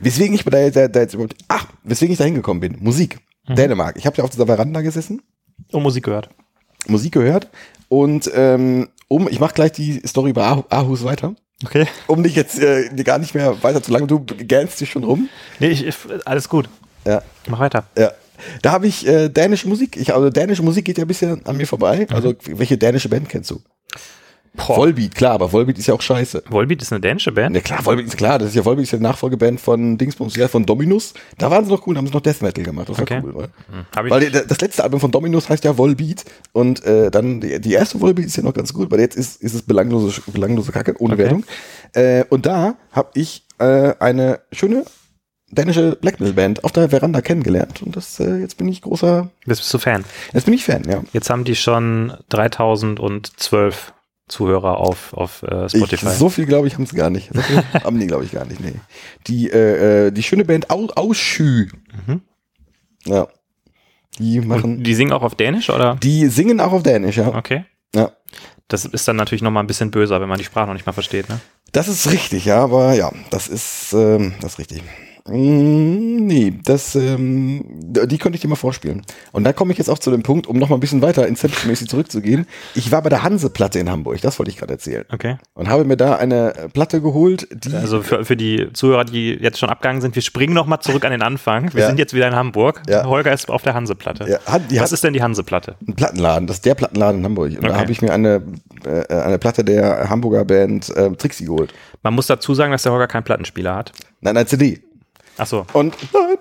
Weswegen 0.00 0.34
ich 0.34 0.44
da, 0.44 0.70
da, 0.70 0.88
da 0.88 1.00
jetzt 1.00 1.14
überhaupt, 1.14 1.36
ach, 1.48 1.66
weswegen 1.82 2.12
ich 2.12 2.18
da 2.18 2.24
hingekommen 2.24 2.60
bin. 2.60 2.76
Musik. 2.80 3.18
Dänemark. 3.48 3.96
Ich 3.96 4.06
habe 4.06 4.16
ja 4.16 4.24
auf 4.24 4.30
dieser 4.30 4.46
Veranda 4.46 4.80
gesessen, 4.80 5.22
Und 5.70 5.82
Musik 5.82 6.04
gehört. 6.04 6.30
Musik 6.86 7.12
gehört 7.12 7.48
und 7.88 8.30
ähm, 8.34 8.88
um, 9.08 9.28
ich 9.28 9.38
mache 9.40 9.54
gleich 9.54 9.72
die 9.72 10.00
Story 10.06 10.30
über 10.30 10.44
Ah- 10.44 10.64
Aarhus 10.70 11.04
weiter. 11.04 11.34
Okay. 11.64 11.86
Um 12.06 12.22
dich 12.22 12.34
jetzt 12.36 12.58
äh, 12.58 12.88
gar 13.04 13.18
nicht 13.18 13.34
mehr 13.34 13.62
weiter 13.62 13.82
zu 13.82 13.92
lange, 13.92 14.06
du 14.06 14.20
gähnst 14.20 14.80
dich 14.80 14.90
schon 14.90 15.04
rum. 15.04 15.28
Nee, 15.60 15.68
ich, 15.68 15.94
alles 16.24 16.48
gut. 16.48 16.68
Ja. 17.04 17.22
Mach 17.48 17.58
weiter. 17.60 17.84
Ja. 17.98 18.10
Da 18.62 18.72
habe 18.72 18.86
ich 18.86 19.06
äh, 19.06 19.28
dänische 19.28 19.68
Musik. 19.68 19.96
Ich, 19.96 20.12
also 20.14 20.28
dänische 20.30 20.62
Musik 20.62 20.84
geht 20.84 20.98
ja 20.98 21.04
ein 21.04 21.08
bisschen 21.08 21.44
an 21.46 21.56
mir 21.56 21.66
vorbei. 21.66 22.06
Also 22.10 22.34
welche 22.46 22.76
dänische 22.76 23.08
Band 23.08 23.28
kennst 23.28 23.50
du? 23.50 23.60
Boah. 24.56 24.76
Volbeat, 24.76 25.16
klar, 25.16 25.32
aber 25.32 25.50
Volbeat 25.52 25.78
ist 25.78 25.88
ja 25.88 25.94
auch 25.94 26.00
scheiße. 26.00 26.44
Volbeat 26.48 26.80
ist 26.80 26.92
eine 26.92 27.00
dänische 27.00 27.32
Band? 27.32 27.54
Ne, 27.54 27.60
klar, 27.60 27.84
Volbeat 27.84 28.06
ist 28.06 28.16
klar, 28.16 28.38
das 28.38 28.50
ist 28.50 28.54
ja 28.54 28.64
Volbeat 28.64 28.84
ist 28.84 28.92
ja 28.92 28.98
die 28.98 29.02
Nachfolgeband 29.02 29.60
von 29.60 29.98
Dingsbums, 29.98 30.36
ja, 30.36 30.46
von 30.46 30.64
Dominus. 30.64 31.12
Da 31.38 31.50
waren 31.50 31.64
sie 31.64 31.72
noch 31.72 31.84
cool, 31.88 31.94
da 31.94 31.98
haben 31.98 32.06
sie 32.06 32.12
noch 32.12 32.20
Death 32.20 32.40
Metal 32.40 32.62
gemacht. 32.62 32.88
Das 32.88 32.96
war 32.98 33.02
Okay. 33.02 33.20
cool, 33.24 33.48
ich, 34.04 34.10
Weil 34.10 34.20
die- 34.30 34.46
das 34.46 34.60
letzte 34.60 34.84
Album 34.84 35.00
von 35.00 35.10
Dominus 35.10 35.48
heißt 35.48 35.64
ja 35.64 35.76
Volbeat 35.76 36.24
und 36.52 36.84
äh, 36.84 37.10
dann 37.10 37.40
die, 37.40 37.60
die 37.60 37.72
erste 37.72 38.00
Volbeat 38.00 38.26
ist 38.26 38.36
ja 38.36 38.44
noch 38.44 38.54
ganz 38.54 38.72
gut, 38.72 38.92
weil 38.92 39.00
jetzt 39.00 39.16
ist, 39.16 39.42
ist 39.42 39.54
es 39.54 39.62
belanglose, 39.62 40.20
belanglose 40.28 40.70
Kacke, 40.70 40.94
ohne 41.00 41.14
Okay. 41.14 41.22
Wertung. 41.24 41.44
Äh, 41.94 42.24
und 42.30 42.46
da 42.46 42.76
habe 42.92 43.08
ich 43.14 43.44
äh, 43.58 43.94
eine 43.98 44.38
schöne 44.52 44.84
dänische 45.54 45.96
Black 46.00 46.20
Metal 46.20 46.34
Band 46.34 46.64
auf 46.64 46.72
der 46.72 46.88
Veranda 46.90 47.20
kennengelernt 47.20 47.82
und 47.82 47.96
das 47.96 48.20
äh, 48.20 48.36
jetzt 48.38 48.56
bin 48.58 48.68
ich 48.68 48.82
großer, 48.82 49.30
jetzt 49.46 49.58
bist 49.58 49.72
du 49.74 49.78
Fan. 49.78 50.04
jetzt 50.32 50.44
bin 50.44 50.54
ich 50.54 50.64
Fan, 50.64 50.82
ja. 50.88 51.02
Jetzt 51.12 51.30
haben 51.30 51.44
die 51.44 51.56
schon 51.56 52.12
3012 52.28 53.92
Zuhörer 54.26 54.78
auf, 54.78 55.12
auf 55.12 55.42
äh, 55.42 55.66
Ich, 55.66 55.72
Spotify. 55.72 56.08
so 56.10 56.30
viel 56.30 56.46
glaube 56.46 56.66
ich 56.66 56.74
haben 56.74 56.86
sie 56.86 56.96
gar 56.96 57.10
nicht. 57.10 57.30
So 57.32 57.42
viel 57.42 57.62
haben 57.84 58.00
die 58.00 58.06
glaube 58.06 58.24
ich 58.24 58.32
gar 58.32 58.46
nicht. 58.46 58.58
Nee. 58.60 58.72
Die 59.26 59.50
äh, 59.50 60.06
äh, 60.06 60.10
die 60.12 60.22
schöne 60.22 60.44
Band 60.46 60.70
Au 60.70 60.86
Ausschü. 60.94 61.68
Mhm. 62.06 62.22
Ja. 63.04 63.28
Die 64.18 64.40
Und 64.40 64.48
machen. 64.48 64.82
die 64.82 64.94
singen 64.94 65.12
auch 65.12 65.22
auf 65.22 65.34
Dänisch, 65.34 65.68
oder? 65.68 65.96
Die 65.96 66.28
singen 66.28 66.60
auch 66.60 66.72
auf 66.72 66.82
Dänisch, 66.82 67.16
ja. 67.18 67.28
Okay. 67.34 67.64
Ja. 67.94 68.12
Das 68.68 68.86
ist 68.86 69.06
dann 69.06 69.16
natürlich 69.16 69.42
nochmal 69.42 69.62
ein 69.62 69.66
bisschen 69.66 69.90
böser, 69.90 70.20
wenn 70.22 70.28
man 70.28 70.38
die 70.38 70.44
Sprache 70.44 70.66
noch 70.68 70.72
nicht 70.74 70.86
mal 70.86 70.92
versteht, 70.92 71.28
ne? 71.28 71.40
Das 71.72 71.86
ist 71.88 72.10
richtig, 72.10 72.46
ja, 72.46 72.62
aber 72.62 72.94
ja, 72.94 73.12
das 73.30 73.48
ist, 73.48 73.92
ähm, 73.92 74.32
das 74.40 74.52
ist 74.54 74.58
richtig. 74.58 74.82
Mm, 75.26 76.26
nee, 76.26 76.52
das, 76.64 76.94
ähm, 76.96 77.64
die 77.80 78.18
könnte 78.18 78.36
ich 78.36 78.42
dir 78.42 78.48
mal 78.48 78.56
vorspielen. 78.56 79.02
Und 79.32 79.44
da 79.44 79.54
komme 79.54 79.72
ich 79.72 79.78
jetzt 79.78 79.88
auch 79.88 79.98
zu 79.98 80.10
dem 80.10 80.22
Punkt, 80.22 80.46
um 80.46 80.58
noch 80.58 80.68
mal 80.68 80.76
ein 80.76 80.80
bisschen 80.80 81.00
weiter 81.00 81.26
Inception-mäßig 81.26 81.88
zurückzugehen. 81.88 82.46
Ich 82.74 82.92
war 82.92 83.00
bei 83.00 83.08
der 83.08 83.22
Hanse-Platte 83.22 83.78
in 83.78 83.90
Hamburg, 83.90 84.20
das 84.20 84.38
wollte 84.38 84.50
ich 84.50 84.58
gerade 84.58 84.74
erzählen. 84.74 85.04
Okay. 85.10 85.36
Und 85.54 85.68
habe 85.68 85.84
mir 85.86 85.96
da 85.96 86.16
eine 86.16 86.54
äh, 86.54 86.68
Platte 86.68 87.00
geholt, 87.00 87.48
die, 87.52 87.74
Also 87.74 88.02
für, 88.02 88.24
für 88.26 88.36
die 88.36 88.68
Zuhörer, 88.74 89.04
die 89.04 89.30
jetzt 89.32 89.58
schon 89.58 89.70
abgegangen 89.70 90.02
sind, 90.02 90.14
wir 90.14 90.22
springen 90.22 90.52
nochmal 90.52 90.80
zurück 90.80 91.04
an 91.06 91.10
den 91.12 91.22
Anfang. 91.22 91.72
Wir 91.72 91.80
Ja. 91.82 91.86
sind 91.86 91.98
jetzt 91.98 92.12
wieder 92.12 92.28
in 92.28 92.34
Hamburg. 92.36 92.82
Ja. 92.88 93.06
Holger 93.06 93.32
ist 93.32 93.48
auf 93.48 93.62
der 93.62 93.72
Hanseplatte. 93.74 94.28
ja, 94.28 94.38
hat, 94.44 94.62
Was 94.70 94.78
hat 94.78 94.92
ist 94.92 95.04
denn 95.04 95.14
die 95.14 95.22
Hanseplatte? 95.22 95.76
ein 95.88 95.94
Plattenladen, 95.94 96.46
das 96.46 96.56
ist 96.56 96.66
der 96.66 96.74
Plattenladen 96.74 97.20
in 97.20 97.24
Hamburg. 97.24 97.50
Und 97.52 97.64
da 97.64 97.70
Okay. 97.70 97.78
habe 97.80 97.92
ich 97.92 98.02
mir 98.02 98.12
eine, 98.12 98.42
äh, 98.84 99.06
eine 99.14 99.38
Platte 99.38 99.64
der 99.64 100.10
Hamburger 100.10 100.44
Band 100.44 100.90
äh, 100.94 101.10
Trixie 101.16 101.46
geholt. 101.46 101.72
Man 102.02 102.12
muss 102.14 102.26
dazu 102.26 102.54
sagen, 102.54 102.72
dass 102.72 102.82
der 102.82 102.92
Holger 102.92 103.06
keinen 103.06 103.24
Plattenspieler 103.24 103.74
hat. 103.74 103.92
Nein, 104.20 104.36
eine 104.36 104.46
CD. 104.46 104.80
Achso, 105.38 105.66
Und 105.72 105.96
nein, 106.12 106.36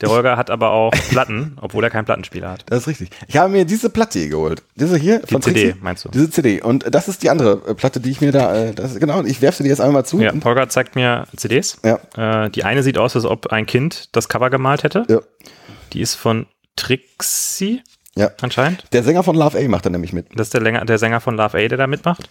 der 0.00 0.10
Holger 0.10 0.36
hat 0.36 0.48
aber 0.50 0.70
auch 0.70 0.92
Platten, 1.10 1.56
obwohl 1.60 1.82
er 1.82 1.90
keinen 1.90 2.04
Plattenspieler 2.04 2.50
hat. 2.52 2.64
Das 2.68 2.80
ist 2.82 2.86
richtig. 2.86 3.10
Ich 3.26 3.36
habe 3.36 3.48
mir 3.50 3.64
diese 3.64 3.90
Platte 3.90 4.20
hier 4.20 4.28
geholt. 4.28 4.62
Diese 4.76 4.96
hier 4.96 5.18
Die 5.20 5.40
CD, 5.40 5.40
Trixie. 5.40 5.74
meinst 5.80 6.04
du? 6.04 6.08
Diese 6.10 6.30
CD. 6.30 6.62
Und 6.62 6.84
das 6.94 7.08
ist 7.08 7.24
die 7.24 7.30
andere 7.30 7.60
äh, 7.66 7.74
Platte, 7.74 7.98
die 7.98 8.10
ich 8.10 8.20
mir 8.20 8.30
da, 8.30 8.54
äh, 8.54 8.74
das, 8.74 8.94
genau, 9.00 9.24
ich 9.24 9.42
werfe 9.42 9.56
sie 9.58 9.62
dir 9.64 9.70
jetzt 9.70 9.80
einmal 9.80 10.02
mal 10.02 10.04
zu. 10.04 10.20
Ja, 10.20 10.32
Holger 10.44 10.68
zeigt 10.68 10.94
mir 10.94 11.26
CDs. 11.36 11.78
ja, 11.84 11.98
Äh, 12.44 12.50
die 12.50 12.62
eine 12.62 12.84
sieht 12.84 12.96
aus, 12.96 13.16
als 13.16 13.24
ob 13.24 13.48
ein 13.48 13.66
Kind 13.66 14.14
das 14.14 14.28
Cover 14.28 14.50
gemalt 14.50 14.84
hätte. 14.84 15.04
ja, 15.08 15.18
Die 15.92 16.00
ist 16.00 16.14
von 16.14 16.46
Trixie 16.76 17.82
ja. 18.14 18.30
anscheinend. 18.40 18.84
Der 18.92 19.02
Sänger 19.02 19.24
von 19.24 19.34
Love 19.34 19.58
A 19.58 19.68
macht 19.68 19.84
da 19.86 19.90
nämlich 19.90 20.12
mit. 20.12 20.26
Das 20.36 20.46
ist 20.48 20.54
der, 20.54 20.60
Länger, 20.60 20.84
der 20.84 20.98
Sänger 20.98 21.20
von 21.20 21.36
Love 21.36 21.58
A, 21.58 21.68
der 21.68 21.76
da 21.78 21.86
mitmacht. 21.88 22.28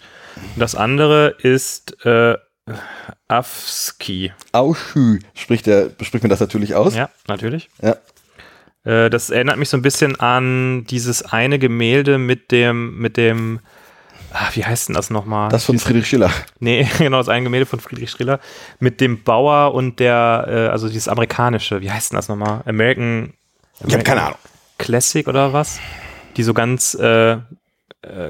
Und 0.55 0.59
das 0.61 0.73
andere 0.75 1.35
ist 1.41 2.05
äh, 2.05 2.35
Afski. 3.27 4.31
Auschü 4.51 5.19
spricht, 5.33 5.65
der, 5.65 5.89
spricht 6.01 6.23
mir 6.23 6.29
das 6.29 6.39
natürlich 6.39 6.75
aus. 6.75 6.95
Ja, 6.95 7.09
natürlich. 7.27 7.69
Ja. 7.81 7.97
Äh, 8.83 9.09
das 9.09 9.29
erinnert 9.29 9.57
mich 9.57 9.69
so 9.69 9.77
ein 9.77 9.81
bisschen 9.81 10.19
an 10.19 10.85
dieses 10.85 11.23
eine 11.23 11.59
Gemälde 11.59 12.17
mit 12.17 12.51
dem, 12.51 12.97
mit 12.97 13.17
dem, 13.17 13.59
ah, 14.31 14.49
wie 14.53 14.63
heißt 14.65 14.89
denn 14.89 14.95
das 14.95 15.09
nochmal? 15.09 15.49
Das 15.49 15.65
von 15.65 15.77
Friedrich 15.79 16.07
Schiller. 16.07 16.31
Nee, 16.59 16.87
genau, 16.97 17.17
das 17.17 17.29
eine 17.29 17.43
Gemälde 17.43 17.65
von 17.65 17.79
Friedrich 17.79 18.09
Striller 18.11 18.39
mit 18.79 19.01
dem 19.01 19.23
Bauer 19.23 19.73
und 19.73 19.99
der, 19.99 20.45
äh, 20.47 20.67
also 20.71 20.87
dieses 20.87 21.07
amerikanische, 21.07 21.81
wie 21.81 21.91
heißt 21.91 22.11
denn 22.11 22.17
das 22.17 22.29
nochmal? 22.29 22.61
American, 22.65 23.33
Ich 23.85 23.93
habe 23.93 24.03
keine 24.03 24.23
Ahnung. 24.23 24.39
Classic 24.77 25.27
oder 25.27 25.53
was? 25.53 25.79
Die 26.37 26.43
so 26.43 26.53
ganz, 26.53 26.93
äh, 26.93 27.31
äh, 27.33 27.39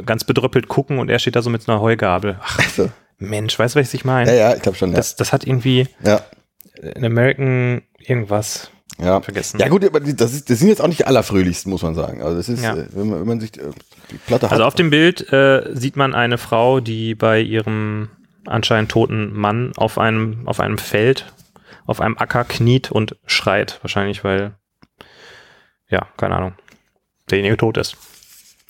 ganz 0.06 0.24
bedröppelt 0.24 0.68
gucken 0.70 1.00
und 1.00 1.10
er 1.10 1.20
steht 1.20 1.36
da 1.36 1.42
so 1.42 1.50
mit 1.50 1.68
einer 1.68 1.82
Heugabel. 1.82 2.40
Ach, 2.42 2.60
Also, 2.60 2.90
Mensch, 3.20 3.58
weißt 3.58 3.76
du, 3.76 3.80
was 3.80 3.94
ich 3.94 4.06
meine? 4.06 4.32
ja, 4.32 4.50
ja, 4.50 4.56
ich 4.56 4.62
glaube 4.62 4.78
schon. 4.78 4.92
Ja. 4.92 4.98
Das, 4.98 5.16
das 5.16 5.34
hat 5.34 5.46
irgendwie 5.46 5.88
ja. 6.04 6.22
ein 6.96 7.04
American 7.06 7.82
irgendwas 8.00 8.70
Ja. 9.00 9.22
vergessen. 9.22 9.60
Ja 9.60 9.70
gut, 9.70 9.84
aber 9.84 10.00
das, 10.00 10.34
ist, 10.34 10.50
das 10.50 10.60
sind 10.60 10.70
jetzt 10.70 10.82
auch 10.82 10.88
nicht 10.88 11.00
die 11.00 11.06
allerfröhlichsten, 11.06 11.72
muss 11.72 11.82
man 11.82 11.96
sagen. 11.96 12.22
Also 12.22 12.38
das 12.38 12.50
ist, 12.50 12.64
Ja. 12.64 12.76
äh, 12.76 12.88
wenn, 12.92 13.10
man, 13.10 13.20
wenn 13.22 13.28
man 13.28 13.40
sich 13.40 13.58
äh, 13.58 13.72
die 14.12 14.18
Platte 14.18 14.46
hat. 14.48 14.52
Also 14.54 14.64
auf 14.66 14.76
dem 14.76 14.90
Bild 14.90 15.32
äh, 15.34 15.70
sieht 15.74 15.96
man 15.96 16.14
eine 16.14 16.38
Frau, 16.38 16.80
die 16.80 17.16
bei 17.16 17.42
ihrem 17.42 18.10
anscheinend 18.46 18.92
toten 18.92 19.34
Mann 19.34 19.74
auf 19.76 19.98
einem, 19.98 20.48
auf 20.48 20.60
einem 20.60 20.78
Feld, 20.78 21.34
auf 21.86 22.00
einem 22.02 22.18
Acker 22.18 22.44
kniet 22.46 22.92
und 22.92 23.16
schreit. 23.26 23.80
Wahrscheinlich, 23.82 24.24
weil, 24.24 24.54
ja, 25.90 26.08
keine 26.18 26.36
Ahnung, 26.36 26.54
derjenige 27.30 27.58
tot 27.58 27.78
ist. 27.78 27.98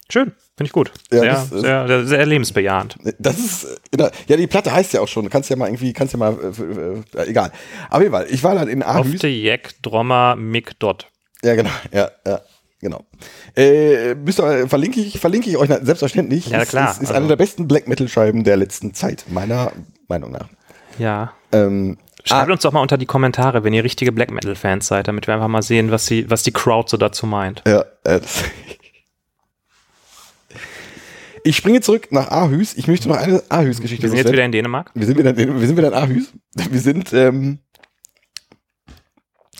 Schön, 0.09 0.31
finde 0.55 0.67
ich 0.67 0.71
gut. 0.71 0.91
Ja, 1.11 1.19
sehr, 1.19 1.31
das 1.33 1.51
ist- 1.51 1.61
sehr, 1.61 1.87
sehr, 1.87 2.05
sehr 2.05 2.25
lebensbejahend. 2.25 2.95
Das 3.19 3.37
ist, 3.39 3.65
äh, 3.97 4.09
ja, 4.27 4.37
die 4.37 4.47
Platte 4.47 4.71
heißt 4.71 4.93
ja 4.93 5.01
auch 5.01 5.07
schon. 5.07 5.25
Du 5.25 5.29
kannst 5.29 5.49
ja 5.49 5.55
mal 5.55 5.67
irgendwie, 5.67 5.91
kannst 5.93 6.13
ja 6.13 6.19
mal, 6.19 6.33
äh, 6.33 7.19
äh, 7.21 7.29
egal. 7.29 7.51
Aber 7.89 8.09
Fall, 8.09 8.27
ich 8.29 8.43
war 8.43 8.55
dann 8.55 8.67
in 8.69 8.83
Aarhus. 8.83 9.19
der 9.19 9.31
Jack 9.33 9.73
Drommer 9.81 10.35
Mick 10.37 10.79
Dot. 10.79 11.07
Ja, 11.43 11.55
genau, 11.55 11.69
ja, 11.91 12.09
ja, 12.25 12.41
genau. 12.79 13.03
Äh, 13.55 14.15
müsst 14.15 14.39
ihr, 14.39 14.67
verlinke 14.69 15.01
ich, 15.01 15.19
verlinke 15.19 15.49
ich 15.49 15.57
euch 15.57 15.69
selbstverständlich. 15.69 16.47
Ja, 16.47 16.61
Ist- 16.61 16.69
klar, 16.69 16.91
Ist, 16.91 17.01
ist 17.01 17.09
also- 17.09 17.13
eine 17.15 17.27
der 17.27 17.35
besten 17.35 17.67
Black 17.67 17.87
Metal 17.87 18.07
Scheiben 18.07 18.43
der 18.43 18.55
letzten 18.57 18.93
Zeit, 18.93 19.25
meiner 19.29 19.71
Meinung 20.07 20.31
nach. 20.31 20.47
Ja. 20.97 21.33
Ähm, 21.51 21.97
Schreibt 22.23 22.51
uns 22.51 22.61
doch 22.63 22.73
mal 22.73 22.81
unter 22.81 22.97
die 22.97 23.05
Kommentare, 23.05 23.63
wenn 23.63 23.71
ihr 23.73 23.85
richtige 23.85 24.11
Black 24.11 24.31
Metal 24.31 24.55
Fans 24.55 24.87
seid, 24.87 25.07
damit 25.07 25.27
wir 25.27 25.33
einfach 25.35 25.47
mal 25.47 25.61
sehen, 25.61 25.91
was, 25.91 26.07
sie, 26.07 26.29
was 26.29 26.43
die 26.43 26.51
Crowd 26.51 26.89
so 26.89 26.97
dazu 26.97 27.25
meint. 27.25 27.61
ja, 27.65 27.85
äh, 28.03 28.19
ich 31.47 31.55
springe 31.57 31.81
zurück 31.81 32.07
nach 32.11 32.29
Aarhus. 32.29 32.73
Ich 32.75 32.87
möchte 32.87 33.07
noch 33.07 33.17
eine 33.17 33.41
Aarhus-Geschichte 33.49 34.03
Wir 34.03 34.09
sind 34.09 34.17
jetzt 34.19 34.31
wieder 34.31 34.45
in 34.45 34.51
Dänemark. 34.51 34.91
Wir 34.93 35.05
sind 35.05 35.17
wieder, 35.17 35.29
in- 35.37 35.59
wir 35.59 35.67
sind 35.67 35.77
wieder 35.77 35.87
in 35.89 35.93
Aarhus. 35.93 36.33
Wir 36.69 36.79
sind 36.81 37.13
ähm, 37.13 37.59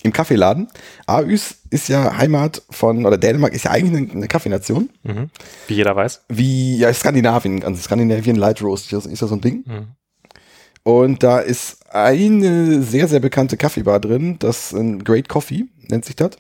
im 0.04 0.14
Kaffeeladen. 0.14 0.68
Aarhus 1.06 1.56
ist 1.70 1.90
ja 1.90 2.18
Heimat 2.18 2.62
von, 2.70 3.06
oder 3.06 3.18
Dänemark 3.18 3.54
ist 3.54 3.66
ja 3.66 3.72
eigentlich 3.72 3.98
eine, 4.02 4.12
eine 4.12 4.28
Kaffeenation. 4.28 4.90
Mhm. 5.04 5.30
Wie 5.68 5.74
jeder 5.76 5.96
weiß. 5.96 6.26
Wie, 6.30 6.78
ja, 6.78 6.94
Skandinavien, 6.94 7.64
also 7.64 7.82
Skandinavien 7.82 8.36
Light 8.36 8.62
Roast 8.62 8.92
ist, 8.94 9.06
ist 9.06 9.22
ja 9.22 9.28
so 9.28 9.36
ein 9.36 9.42
Ding. 9.42 9.64
Mhm. 9.66 9.88
Und 10.84 11.24
da 11.24 11.40
ist 11.40 11.86
eine 11.94 12.82
sehr, 12.82 13.08
sehr 13.10 13.20
bekannte 13.20 13.58
Kaffeebar 13.58 14.00
drin, 14.00 14.38
das 14.40 14.68
ist 14.72 14.80
ein 14.80 15.04
Great 15.04 15.28
Coffee, 15.28 15.66
nennt 15.90 16.06
sich 16.06 16.16
das. 16.16 16.32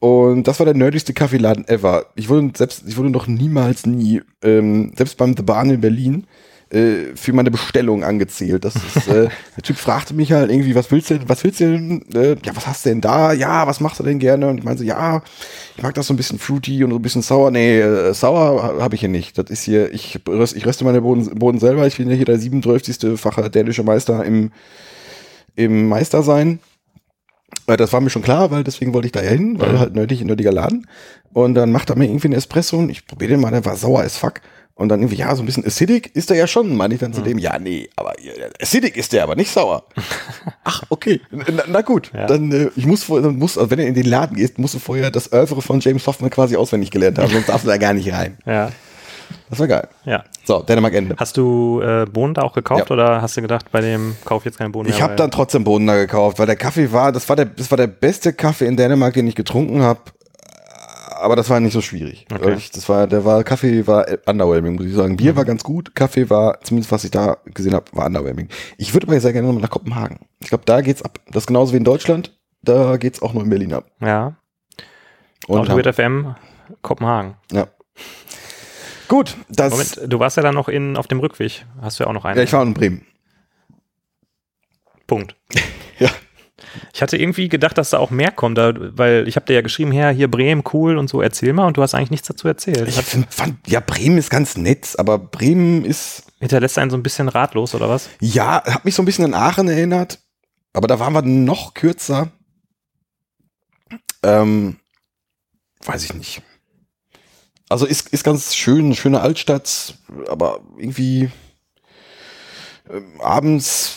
Und 0.00 0.48
das 0.48 0.58
war 0.58 0.64
der 0.64 0.74
nerdigste 0.74 1.12
Kaffeeladen 1.12 1.68
ever. 1.68 2.06
Ich 2.14 2.28
wurde 2.30 2.50
selbst, 2.56 2.84
ich 2.86 2.96
wurde 2.96 3.10
noch 3.10 3.26
niemals 3.26 3.84
nie, 3.84 4.22
ähm, 4.42 4.92
selbst 4.96 5.18
beim 5.18 5.36
The 5.36 5.42
Barn 5.42 5.70
in 5.70 5.80
Berlin, 5.80 6.26
äh, 6.70 7.16
für 7.16 7.34
meine 7.34 7.50
Bestellung 7.50 8.02
angezählt. 8.02 8.64
Das 8.64 8.76
ist, 8.76 9.08
äh, 9.08 9.28
der 9.56 9.62
Typ 9.62 9.76
fragte 9.76 10.14
mich 10.14 10.32
halt 10.32 10.50
irgendwie, 10.50 10.74
was 10.74 10.90
willst 10.90 11.10
du 11.10 11.18
denn, 11.18 11.28
was 11.28 11.44
willst 11.44 11.60
du 11.60 11.64
denn, 11.64 12.04
äh, 12.14 12.36
ja, 12.42 12.56
was 12.56 12.66
hast 12.66 12.86
du 12.86 12.88
denn 12.88 13.02
da? 13.02 13.34
Ja, 13.34 13.66
was 13.66 13.80
machst 13.80 14.00
du 14.00 14.04
denn 14.04 14.18
gerne? 14.18 14.48
Und 14.48 14.58
ich 14.58 14.64
meinte 14.64 14.84
so, 14.84 14.88
ja, 14.88 15.22
ich 15.76 15.82
mag 15.82 15.94
das 15.94 16.06
so 16.06 16.14
ein 16.14 16.16
bisschen 16.16 16.38
fruity 16.38 16.82
und 16.82 16.90
so 16.90 16.96
ein 16.96 17.02
bisschen 17.02 17.22
sauer. 17.22 17.50
Nee, 17.50 17.80
äh, 17.80 18.14
sauer 18.14 18.80
habe 18.80 18.94
ich 18.94 19.00
hier 19.00 19.10
nicht. 19.10 19.36
Das 19.36 19.50
ist 19.50 19.64
hier, 19.64 19.92
ich, 19.92 20.14
ich 20.14 20.66
röste 20.66 20.84
meine 20.84 21.02
Boden, 21.02 21.38
Boden 21.38 21.58
selber. 21.58 21.86
Ich 21.86 21.98
bin 21.98 22.08
ja 22.08 22.14
hier 22.16 22.24
der 22.24 22.38
37. 22.38 23.18
fache 23.20 23.50
dänische 23.50 23.82
Meister 23.82 24.24
im, 24.24 24.50
im 25.56 25.88
Meister 25.88 26.22
sein. 26.22 26.60
Das 27.76 27.92
war 27.92 28.00
mir 28.00 28.10
schon 28.10 28.22
klar, 28.22 28.50
weil 28.50 28.64
deswegen 28.64 28.92
wollte 28.94 29.06
ich 29.06 29.12
da 29.12 29.20
hin, 29.20 29.58
weil 29.60 29.78
halt 29.78 29.94
nerdig, 29.94 30.24
nerdiger 30.24 30.52
Laden. 30.52 30.86
Und 31.32 31.54
dann 31.54 31.70
macht 31.72 31.90
er 31.90 31.96
mir 31.96 32.06
irgendwie 32.06 32.26
einen 32.28 32.34
Espresso 32.34 32.76
und 32.78 32.90
ich 32.90 33.06
probiere 33.06 33.32
den 33.32 33.40
mal, 33.40 33.50
der 33.50 33.64
war 33.64 33.76
sauer 33.76 34.00
as 34.02 34.16
fuck. 34.16 34.40
Und 34.74 34.88
dann 34.88 35.00
irgendwie, 35.00 35.16
ja, 35.16 35.34
so 35.36 35.42
ein 35.42 35.46
bisschen 35.46 35.66
acidic 35.66 36.10
ist 36.16 36.30
der 36.30 36.38
ja 36.38 36.46
schon, 36.46 36.74
meine 36.74 36.94
ich 36.94 37.00
dann 37.00 37.12
zu 37.12 37.20
dem, 37.20 37.36
ja, 37.36 37.58
nee, 37.58 37.90
aber 37.96 38.14
ja, 38.18 38.32
acidic 38.62 38.96
ist 38.96 39.12
der, 39.12 39.24
aber 39.24 39.36
nicht 39.36 39.50
sauer. 39.52 39.84
Ach, 40.64 40.82
okay, 40.88 41.20
na, 41.30 41.64
na 41.68 41.82
gut, 41.82 42.10
Ja. 42.14 42.26
dann, 42.26 42.50
äh, 42.50 42.70
ich 42.76 42.86
muss 42.86 43.04
vorher, 43.04 43.26
dann 43.28 43.36
muss, 43.38 43.58
also 43.58 43.70
wenn 43.70 43.76
du 43.78 43.84
in 43.84 43.92
den 43.92 44.06
Laden 44.06 44.38
gehst, 44.38 44.58
musst 44.58 44.72
du 44.72 44.78
vorher 44.78 45.10
das 45.10 45.32
Oeuvre 45.34 45.60
von 45.60 45.80
James 45.80 46.06
Hoffman 46.06 46.30
quasi 46.30 46.56
auswendig 46.56 46.90
gelernt 46.90 47.18
haben, 47.18 47.30
sonst 47.30 47.50
darfst 47.50 47.66
du 47.66 47.68
da 47.68 47.76
gar 47.76 47.92
nicht 47.92 48.10
rein. 48.10 48.38
Ja. 48.46 48.70
Das 49.48 49.58
war 49.58 49.66
geil. 49.68 49.88
Ja. 50.04 50.24
So, 50.44 50.62
Dänemark 50.62 50.94
Ende. 50.94 51.16
Hast 51.18 51.36
du 51.36 51.80
äh, 51.82 52.06
Bohnen 52.06 52.34
da 52.34 52.42
auch 52.42 52.52
gekauft 52.52 52.88
Ja. 52.88 52.94
oder 52.94 53.22
hast 53.22 53.36
du 53.36 53.42
gedacht, 53.42 53.66
bei 53.72 53.80
dem 53.80 54.16
kauf 54.24 54.42
ich 54.42 54.46
jetzt 54.46 54.58
keine 54.58 54.70
Bohnen 54.70 54.88
Ich 54.88 54.94
mehr? 54.96 55.02
habe 55.02 55.10
weil- 55.12 55.16
dann 55.18 55.30
trotzdem 55.30 55.64
Bohnen 55.64 55.86
da 55.86 55.96
gekauft, 55.96 56.38
weil 56.38 56.46
der 56.46 56.56
Kaffee 56.56 56.92
war, 56.92 57.12
das 57.12 57.28
war 57.28 57.36
der, 57.36 57.46
das 57.46 57.70
war 57.70 57.76
der 57.76 57.86
beste 57.88 58.32
Kaffee 58.32 58.66
in 58.66 58.76
Dänemark, 58.76 59.14
den 59.14 59.26
ich 59.26 59.34
getrunken 59.34 59.82
habe. 59.82 60.00
Aber 61.20 61.36
das 61.36 61.50
war 61.50 61.60
nicht 61.60 61.74
so 61.74 61.82
schwierig. 61.82 62.26
Okay. 62.32 62.42
Weil 62.44 62.56
Ich, 62.56 62.70
das 62.70 62.88
war, 62.88 63.06
der 63.06 63.24
war, 63.26 63.44
Kaffee 63.44 63.86
war 63.86 64.06
underwhelming, 64.24 64.76
muss 64.76 64.86
ich 64.86 64.94
sagen. 64.94 65.16
Bier 65.18 65.36
war 65.36 65.44
ganz 65.44 65.62
gut, 65.62 65.94
Kaffee 65.94 66.30
war, 66.30 66.60
zumindest 66.62 66.90
was 66.92 67.04
ich 67.04 67.10
da 67.10 67.36
gesehen 67.44 67.74
habe, 67.74 67.84
war 67.92 68.06
underwhelming. 68.06 68.48
Ich 68.78 68.94
würde 68.94 69.06
aber 69.06 69.20
sehr 69.20 69.32
gerne 69.34 69.46
nochmal 69.46 69.60
nach 69.62 69.68
Kopenhagen. 69.70 70.20
Ich 70.40 70.48
glaube, 70.48 70.64
da 70.64 70.80
geht's 70.80 71.02
ab. 71.02 71.18
Das 71.26 71.42
ist 71.42 71.46
genauso 71.46 71.72
wie 71.74 71.76
in 71.76 71.84
Deutschland. 71.84 72.34
Da 72.62 72.96
geht's 72.96 73.20
auch 73.20 73.34
nur 73.34 73.42
in 73.42 73.50
Berlin 73.50 73.74
ab. 73.74 73.84
Ja. 74.00 74.36
Und 75.46 75.58
Autobit 75.58 75.94
FM 75.94 76.34
Kopenhagen. 76.82 77.34
ja. 77.52 77.66
Gut, 79.10 79.36
das. 79.48 79.72
Moment, 79.72 80.00
du 80.06 80.20
warst 80.20 80.36
ja 80.36 80.42
dann 80.44 80.54
noch 80.54 80.68
in, 80.68 80.96
auf 80.96 81.08
dem 81.08 81.18
Rückweg. 81.18 81.66
Hast 81.82 81.98
du 81.98 82.04
ja 82.04 82.08
auch 82.08 82.14
noch 82.14 82.24
einen. 82.24 82.38
Ja, 82.38 82.44
ich 82.44 82.52
war 82.52 82.62
in 82.62 82.72
Bremen. 82.72 83.04
Punkt. 85.06 85.36
Ja. 85.98 86.08
Ich 86.94 87.02
hatte 87.02 87.18
irgendwie 87.18 87.50
gedacht, 87.50 87.76
dass 87.76 87.90
da 87.90 87.98
auch 87.98 88.10
mehr 88.10 88.30
kommt, 88.30 88.56
da, 88.56 88.72
weil 88.74 89.28
ich 89.28 89.36
habe 89.36 89.44
dir 89.44 89.52
ja 89.52 89.60
geschrieben, 89.60 89.92
her, 89.92 90.12
hier 90.12 90.30
Bremen, 90.30 90.62
cool 90.72 90.96
und 90.96 91.10
so, 91.10 91.20
erzähl 91.20 91.52
mal 91.52 91.66
und 91.66 91.76
du 91.76 91.82
hast 91.82 91.94
eigentlich 91.94 92.10
nichts 92.10 92.28
dazu 92.28 92.48
erzählt. 92.48 92.88
Ich 92.88 92.94
find, 92.94 93.26
fand, 93.28 93.58
ja, 93.68 93.80
Bremen 93.80 94.16
ist 94.16 94.30
ganz 94.30 94.56
nett, 94.56 94.94
aber 94.96 95.18
Bremen 95.18 95.84
ist, 95.84 96.22
Hinterlässt 96.38 96.78
einen 96.78 96.90
so 96.90 96.96
ein 96.96 97.02
bisschen 97.02 97.28
ratlos, 97.28 97.74
oder 97.74 97.90
was? 97.90 98.08
Ja, 98.20 98.64
hat 98.64 98.86
mich 98.86 98.94
so 98.94 99.02
ein 99.02 99.04
bisschen 99.04 99.26
an 99.26 99.34
Aachen 99.34 99.68
erinnert, 99.68 100.20
aber 100.72 100.88
da 100.88 100.98
waren 101.00 101.12
wir 101.12 101.20
noch 101.20 101.74
kürzer. 101.74 102.30
Ähm, 104.22 104.78
weiß 105.84 106.04
ich 106.04 106.14
nicht. 106.14 106.42
Also 107.70 107.86
ist, 107.86 108.08
ist 108.08 108.24
ganz 108.24 108.54
schön, 108.56 108.94
schöne 108.96 109.20
Altstadt, 109.20 109.94
aber 110.28 110.60
irgendwie 110.76 111.30
ähm, 112.92 113.20
abends 113.20 113.96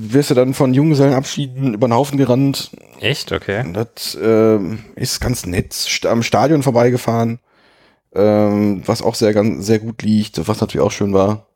wirst 0.00 0.30
du 0.30 0.34
dann 0.34 0.54
von 0.54 0.74
Junggesellenabschieden 0.74 1.74
über 1.74 1.86
den 1.86 1.94
Haufen 1.94 2.18
gerannt. 2.18 2.72
Echt? 3.00 3.30
Okay. 3.30 3.64
Das 3.72 4.18
ähm, 4.20 4.84
ist 4.96 5.20
ganz 5.20 5.46
nett. 5.46 5.72
St 5.72 6.06
am 6.06 6.24
Stadion 6.24 6.64
vorbeigefahren, 6.64 7.38
ähm, 8.12 8.82
was 8.86 9.02
auch 9.02 9.14
sehr, 9.14 9.32
ganz, 9.32 9.64
sehr 9.66 9.78
gut 9.78 10.02
liegt, 10.02 10.48
was 10.48 10.60
natürlich 10.60 10.84
auch 10.84 10.90
schön 10.90 11.14
war. 11.14 11.46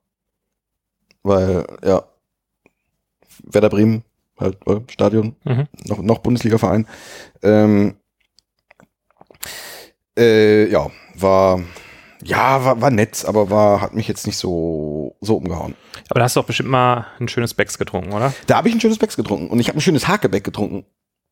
Weil, 1.24 1.66
ja, 1.84 2.04
Werder 3.42 3.70
Bremen, 3.70 4.04
halt, 4.38 4.58
äh, 4.68 4.80
Stadion, 4.88 5.34
Mhm. 5.44 5.66
noch, 5.86 5.98
noch 5.98 6.18
Bundesliga-Verein. 6.18 6.86
Ähm, 7.42 7.96
äh, 10.16 10.70
ja, 10.70 10.90
war, 11.20 11.60
ja, 12.22 12.64
war, 12.64 12.80
war 12.80 12.90
nett, 12.90 13.24
aber 13.26 13.50
war, 13.50 13.80
hat 13.80 13.94
mich 13.94 14.08
jetzt 14.08 14.26
nicht 14.26 14.36
so, 14.38 15.16
so 15.20 15.36
umgehauen. 15.36 15.74
Aber 16.08 16.20
da 16.20 16.24
hast 16.24 16.36
du 16.36 16.40
doch 16.40 16.46
bestimmt 16.46 16.68
mal 16.70 17.06
ein 17.20 17.28
schönes 17.28 17.54
Becks 17.54 17.78
getrunken, 17.78 18.12
oder? 18.12 18.32
Da 18.46 18.56
habe 18.56 18.68
ich 18.68 18.74
ein 18.74 18.80
schönes 18.80 18.98
Becks 18.98 19.16
getrunken 19.16 19.48
und 19.48 19.60
ich 19.60 19.68
habe 19.68 19.78
ein 19.78 19.82
schönes 19.82 20.08
Hakebeck 20.08 20.44
getrunken. 20.44 20.84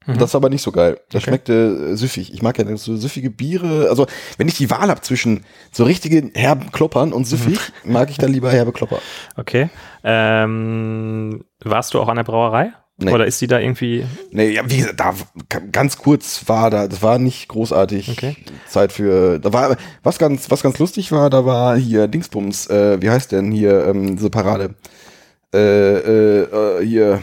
Mhm. 0.07 0.19
Das 0.19 0.35
war 0.35 0.41
aber 0.41 0.51
nicht 0.51 0.63
so 0.63 0.71
geil. 0.71 1.01
Das 1.11 1.23
Okay. 1.23 1.31
schmeckte 1.31 1.93
äh, 1.93 1.97
süffig. 1.97 2.33
Ich 2.35 2.43
mag 2.43 2.59
ja 2.59 2.77
so 2.77 2.95
süffige 2.97 3.31
Biere. 3.31 3.89
Also, 3.89 4.07
wenn 4.37 4.49
ich 4.49 4.57
die 4.57 4.71
Wahl 4.71 4.89
habe 4.91 5.01
zwischen 5.01 5.45
so 5.73 5.85
richtigen 5.85 6.33
herben 6.35 6.73
Kloppern 6.73 7.13
und 7.15 7.25
süffig, 7.25 7.59
mag 7.85 8.11
ich 8.11 8.19
dann 8.19 8.31
lieber 8.33 8.51
herbe 8.51 8.73
Klopper. 8.73 8.99
Okay. 9.37 9.71
Ähm, 10.03 11.45
warst 11.63 11.95
du 11.95 12.01
auch 12.01 12.09
an 12.09 12.17
der 12.17 12.25
Brauerei? 12.25 12.73
Nee. 12.97 13.11
Oder 13.13 13.27
ist 13.27 13.41
die 13.41 13.49
da 13.49 13.59
irgendwie. 13.59 14.07
Nee, 14.31 14.51
ja, 14.51 14.63
wie 14.71 14.77
gesagt, 14.77 15.01
da 15.01 15.15
ganz 15.73 15.99
kurz 15.99 16.45
war 16.47 16.71
da, 16.71 16.87
das 16.87 17.03
war 17.03 17.19
nicht 17.19 17.49
großartig. 17.49 18.09
Okay. 18.11 18.37
Zeit 18.69 18.93
für, 18.93 19.41
da 19.41 19.53
war, 19.53 19.77
was 20.05 20.19
ganz, 20.19 20.49
was 20.51 20.63
ganz 20.63 20.79
lustig 20.79 21.11
war, 21.11 21.29
da 21.29 21.45
war 21.45 21.77
hier 21.77 22.07
Dingsbums, 22.07 22.69
äh, 22.69 23.03
wie 23.03 23.11
heißt 23.11 23.33
denn 23.33 23.51
hier, 23.51 23.85
ähm, 23.87 24.15
diese 24.17 24.31
Parade? 24.31 24.77
Äh, 25.53 25.59
äh, 25.59 26.43
äh, 26.43 26.87
hier, 26.87 27.23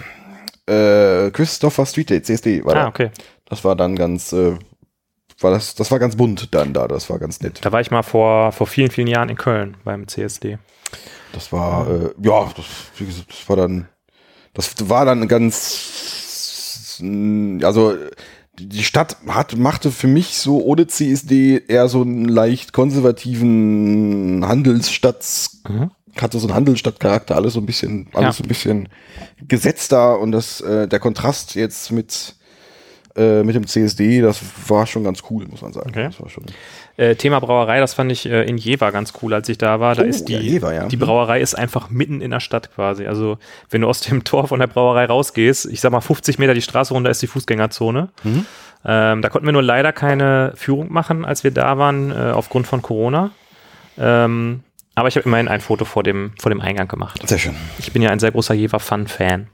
äh, 0.68 1.32
Christopher 1.32 1.86
Street 1.86 2.10
Day, 2.10 2.22
CSD 2.22 2.66
war 2.66 2.74
Ah, 2.76 2.80
da. 2.82 2.88
okay. 2.88 3.12
Das 3.46 3.64
war 3.64 3.76
dann 3.78 3.96
ganz, 3.96 4.34
äh, 4.34 4.58
war 5.40 5.52
das, 5.52 5.74
das 5.76 5.90
war 5.90 6.00
ganz 6.00 6.18
bunt 6.18 6.54
dann 6.54 6.74
da, 6.74 6.88
das 6.90 7.10
war 7.10 7.18
ganz 7.18 7.40
nett. 7.42 7.60
Da 7.64 7.72
war 7.72 7.80
ich 7.80 7.92
mal 7.92 8.04
vor, 8.04 8.52
vor 8.52 8.68
vielen, 8.68 8.92
vielen 8.92 9.08
Jahren 9.08 9.30
in 9.30 9.38
Köln 9.38 9.78
beim 9.86 10.08
CSD. 10.08 10.58
Das 11.34 11.52
war, 11.54 11.90
äh, 11.90 12.10
ja, 12.22 12.50
das, 12.58 12.66
das 13.28 13.50
war 13.50 13.56
dann, 13.56 13.88
das 14.54 14.74
war 14.90 15.06
dann 15.06 15.28
ganz, 15.28 16.98
mh, 17.02 17.66
also 17.66 17.96
die 18.60 18.68
die 18.68 18.84
Stadt 18.84 19.18
hat, 19.28 19.56
machte 19.58 19.92
für 19.92 20.08
mich 20.08 20.38
so 20.38 20.62
ohne 20.64 20.86
CSD 20.88 21.64
eher 21.68 21.88
so 21.88 22.02
einen 22.02 22.26
leicht 22.28 22.74
konservativen 22.74 24.46
Handelsstadt, 24.46 25.26
Mhm. 25.68 25.92
hatte 26.20 26.40
so 26.40 26.48
einen 26.48 26.56
Handelsstadtcharakter, 26.56 27.36
alles 27.36 27.54
so 27.54 27.60
ein 27.62 27.66
bisschen, 27.66 28.08
alles 28.14 28.26
Ja. 28.26 28.34
so 28.34 28.44
ein 28.44 28.48
bisschen 28.48 28.90
gesetzter 29.48 30.20
und 30.20 30.32
das, 30.32 30.60
äh, 30.62 30.88
der 30.88 31.00
Kontrast 31.00 31.56
jetzt 31.56 31.92
mit, 31.92 32.36
äh, 33.15 33.43
mit 33.43 33.56
dem 33.56 33.67
CSD, 33.67 34.21
das 34.21 34.39
war 34.67 34.86
schon 34.88 35.04
ganz 35.04 35.21
cool, 35.30 35.45
muss 35.47 35.62
man 35.62 35.74
sagen. 35.74 35.89
Okay. 35.89 36.06
Das 36.06 36.21
war 36.21 36.30
schon, 36.30 36.45
Äh, 36.97 37.15
Thema 37.15 37.39
Brauerei, 37.39 37.80
das 37.80 37.93
fand 37.93 38.12
ich 38.12 38.26
äh, 38.26 38.43
in 38.43 38.58
Jever 38.58 38.91
ganz 38.91 39.13
cool, 39.21 39.34
als 39.34 39.50
ich 39.50 39.58
da 39.58 39.80
war. 39.80 39.95
Da 39.95 40.04
Oh, 40.04 40.06
ist 40.06 40.26
die, 40.30 40.34
ja, 40.34 40.39
Jever, 40.39 40.74
ja. 40.74 40.88
die. 40.88 40.97
Brauerei 40.97 41.41
ist 41.41 41.56
einfach 41.56 41.89
mitten 41.89 42.21
in 42.21 42.32
der 42.32 42.39
Stadt 42.39 42.74
quasi. 42.74 43.08
Also 43.08 43.38
wenn 43.69 43.82
du 43.82 43.88
aus 43.88 44.00
dem 44.02 44.24
Tor 44.24 44.47
von 44.47 44.60
der 44.60 44.67
Brauerei 44.67 45.06
rausgehst, 45.06 45.65
ich 45.65 45.82
sag 45.82 45.91
mal 45.91 46.02
50 46.02 46.39
Meter 46.39 46.54
die 46.54 46.62
Straße 46.62 46.93
runter 46.93 47.10
ist 47.10 47.21
die 47.21 47.28
Fußgängerzone. 47.28 48.10
Mhm. 48.24 48.45
Ähm, 48.86 49.21
da 49.21 49.30
konnten 49.30 49.45
wir 49.47 49.54
nur 49.54 49.62
leider 49.63 49.91
keine 49.93 50.54
Führung 50.56 50.91
machen, 50.91 51.24
als 51.26 51.43
wir 51.43 51.52
da 51.52 51.78
waren, 51.78 52.12
äh, 52.12 52.32
aufgrund 52.34 52.65
von 52.67 52.82
Corona. 52.82 53.32
Ähm, 53.97 54.63
aber 54.95 55.08
ich 55.08 55.15
habe 55.15 55.26
immerhin 55.26 55.47
ein 55.47 55.62
Foto 55.62 55.86
vor 55.86 56.04
dem, 56.04 56.32
vor 56.39 56.50
dem 56.50 56.62
Eingang 56.62 56.88
gemacht. 56.88 57.21
sehr 57.28 57.38
schön. 57.38 57.56
Ich 57.80 57.91
bin 57.93 58.02
ja 58.02 58.10
ein 58.10 58.19
sehr 58.19 58.32
großer 58.32 58.54
Jever 58.54 58.80
Fun-Fan. 58.80 59.47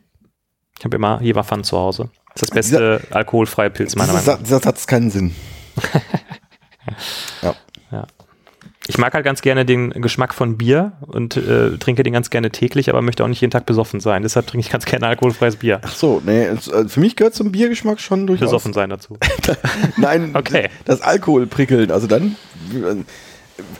Ich 0.80 0.86
habe 0.86 0.96
immer 0.96 1.22
Jever 1.22 1.44
Fun 1.44 1.64
zu 1.64 1.78
Hause. 1.78 2.10
Das 2.38 2.44
ist 2.44 2.50
das 2.50 2.72
beste 2.72 3.02
alkoholfreie 3.10 3.70
Pilz 3.72 3.96
meiner 3.96 4.14
Dieser, 4.14 4.24
Meinung 4.24 4.36
nach. 4.36 4.44
Dieser 4.44 4.60
Satz 4.60 4.86
keinen 4.86 5.10
Sinn. 5.10 5.36
ja. 7.42 7.56
Ich 8.90 8.98
mag 8.98 9.14
halt 9.14 9.26
ganz 9.26 9.42
gerne 9.42 9.66
den 9.66 9.90
Geschmack 9.90 10.34
von 10.34 10.58
Bier 10.58 10.94
und 11.02 11.36
äh, 11.36 11.78
trinke 11.78 12.04
den 12.04 12.14
ganz 12.14 12.30
gerne 12.30 12.52
täglich, 12.52 12.90
aber 12.90 13.02
möchte 13.02 13.24
auch 13.24 13.28
nicht 13.28 13.42
jeden 13.42 13.52
Tag 13.52 13.66
besoffen 13.66 14.00
sein. 14.00 14.22
Deshalb 14.22 14.48
trinke 14.48 14.66
ich 14.66 14.72
ganz 14.72 14.86
gerne 14.86 15.08
alkoholfreies 15.08 15.58
Bier. 15.58 15.82
Ach 15.84 15.94
so, 15.94 16.22
nee, 16.26 16.46
äh, 16.46 16.88
für 16.88 17.00
mich 17.02 17.18
gehört 17.18 17.36
zum 17.36 17.52
Biergeschmack 17.52 18.00
schon 18.00 18.26
durchaus. 18.28 18.48
Besoffen 18.48 18.72
sein 18.72 18.90
dazu. 18.90 19.18
Nein, 19.98 20.32
Okay. 20.36 20.70
das 20.86 21.02
Alkohol 21.02 21.48
prickeln. 21.48 21.92
Also 21.92 22.08
dann 22.08 22.38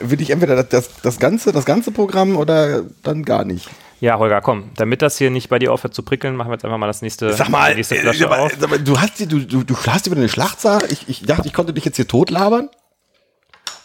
will 0.02 0.20
ich 0.22 0.32
entweder 0.32 0.56
das, 0.56 0.68
das, 0.70 0.90
das 1.02 1.20
ganze, 1.20 1.54
das 1.54 1.64
ganze 1.64 1.92
Programm 1.92 2.36
oder 2.36 2.84
dann 3.04 3.24
gar 3.24 3.46
nicht. 3.46 3.70
Ja, 4.00 4.20
Holger, 4.20 4.42
komm. 4.42 4.72
Damit 4.76 5.02
das 5.02 5.18
hier 5.18 5.30
nicht 5.30 5.50
bei 5.50 5.60
dir 5.60 5.74
aufhört 5.74 5.94
zu 5.94 6.04
prickeln, 6.04 6.36
machen 6.36 6.50
wir 6.50 6.54
jetzt 6.54 6.66
einfach 6.66 6.78
mal 6.78 6.88
das 6.88 7.02
nächste, 7.02 7.34
Sag 7.34 7.50
mal, 7.50 7.74
nächste 7.76 7.96
äh, 7.96 8.02
Flasche 8.02 8.28
mal, 8.28 8.40
auf. 8.40 8.52
sag 8.60 8.70
mal, 8.70 8.80
du 8.80 9.00
hast 9.00 9.20
du, 9.20 9.40
du, 9.40 9.64
du 9.64 9.76
hast 9.88 10.08
über 10.08 10.16
eine 10.16 10.30
Schlachtsache. 10.30 10.86
Ich, 10.88 11.10
ich 11.10 11.24
dachte, 11.24 11.48
ich 11.48 11.54
konnte 11.54 11.74
dich 11.74 11.86
jetzt 11.86 11.96
hier 11.96 12.08
totlabern. 12.08 12.70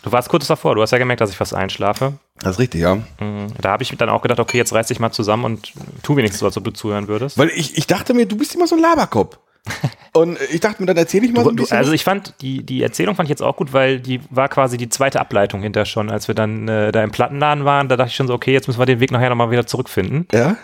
Du 0.02 0.10
warst 0.10 0.28
kurz 0.28 0.48
davor. 0.48 0.74
Du 0.74 0.82
hast 0.82 0.90
ja 0.90 0.98
gemerkt, 0.98 1.20
dass 1.20 1.30
ich 1.30 1.36
fast 1.36 1.54
einschlafe. 1.54 2.14
Das 2.40 2.52
ist 2.52 2.58
richtig, 2.58 2.80
ja. 2.80 2.96
Mhm. 2.96 3.48
Da 3.60 3.70
habe 3.70 3.84
ich 3.84 3.96
dann 3.96 4.08
auch 4.08 4.20
gedacht, 4.20 4.40
okay, 4.40 4.58
jetzt 4.58 4.72
reiß 4.72 4.88
dich 4.88 4.98
mal 4.98 5.12
zusammen 5.12 5.44
und 5.44 5.72
tu 6.02 6.16
wenigstens 6.16 6.40
so, 6.40 6.46
als 6.46 6.56
ob 6.56 6.64
du 6.64 6.72
zuhören 6.72 7.06
würdest. 7.08 7.38
Weil 7.38 7.50
ich, 7.50 7.78
ich 7.78 7.86
dachte 7.86 8.12
mir, 8.12 8.26
du 8.26 8.36
bist 8.36 8.54
immer 8.54 8.66
so 8.66 8.74
ein 8.74 8.82
Laberkopf. 8.82 9.38
Und 10.14 10.38
ich 10.52 10.60
dachte 10.60 10.82
mir, 10.82 10.86
dann 10.86 10.96
erzähle 10.96 11.26
ich 11.26 11.32
mal 11.32 11.42
so 11.44 11.50
ein 11.50 11.56
bisschen. 11.56 11.76
also 11.78 11.92
ich 11.92 12.04
fand, 12.04 12.34
die, 12.42 12.62
die 12.64 12.82
Erzählung 12.82 13.14
fand 13.14 13.26
ich 13.26 13.30
jetzt 13.30 13.42
auch 13.42 13.56
gut, 13.56 13.72
weil 13.72 13.98
die 13.98 14.20
war 14.28 14.48
quasi 14.48 14.76
die 14.76 14.90
zweite 14.90 15.20
Ableitung 15.20 15.62
hinter 15.62 15.86
schon, 15.86 16.10
als 16.10 16.28
wir 16.28 16.34
dann 16.34 16.68
äh, 16.68 16.92
da 16.92 17.02
im 17.02 17.12
Plattenladen 17.12 17.64
waren. 17.64 17.88
Da 17.88 17.96
dachte 17.96 18.10
ich 18.10 18.16
schon 18.16 18.26
so, 18.26 18.34
okay, 18.34 18.52
jetzt 18.52 18.66
müssen 18.66 18.78
wir 18.78 18.86
den 18.86 19.00
Weg 19.00 19.10
nachher 19.10 19.30
nochmal 19.30 19.50
wieder 19.50 19.66
zurückfinden. 19.66 20.26
ja? 20.32 20.56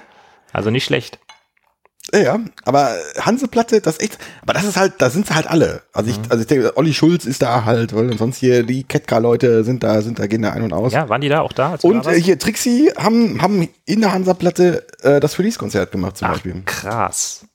Also 0.52 0.70
nicht 0.70 0.84
schlecht. 0.84 1.18
Ja, 2.14 2.40
aber 2.64 2.96
Hanseplatte, 3.20 3.82
das 3.82 3.98
ist 3.98 4.02
echt, 4.02 4.18
aber 4.40 4.54
das 4.54 4.64
ist 4.64 4.78
halt, 4.78 4.94
da 4.98 5.10
sind 5.10 5.26
sie 5.26 5.34
halt 5.34 5.46
alle. 5.46 5.82
Also 5.92 6.10
ich, 6.10 6.18
also 6.30 6.40
ich 6.40 6.46
denke, 6.46 6.74
Olli 6.76 6.94
Schulz 6.94 7.26
ist 7.26 7.42
da 7.42 7.66
halt, 7.66 7.94
weil 7.94 8.16
sonst 8.16 8.38
hier 8.38 8.62
die 8.62 8.84
Ketka-Leute 8.84 9.62
sind 9.62 9.82
da, 9.82 10.00
sind 10.00 10.18
da, 10.18 10.26
gehen 10.26 10.40
da 10.40 10.52
ein 10.52 10.62
und 10.62 10.72
aus. 10.72 10.94
Ja, 10.94 11.10
waren 11.10 11.20
die 11.20 11.28
da 11.28 11.42
auch 11.42 11.52
da? 11.52 11.76
Und 11.82 12.06
da 12.06 12.12
äh, 12.12 12.20
hier 12.20 12.38
Trixie 12.38 12.90
haben, 12.96 13.42
haben 13.42 13.68
in 13.84 14.00
der 14.00 14.12
Hansaplatte 14.12 14.86
äh, 15.02 15.20
das 15.20 15.38
Release-Konzert 15.38 15.92
gemacht 15.92 16.16
zum 16.16 16.28
Ach, 16.28 16.32
Beispiel. 16.32 16.62
krass. 16.64 17.46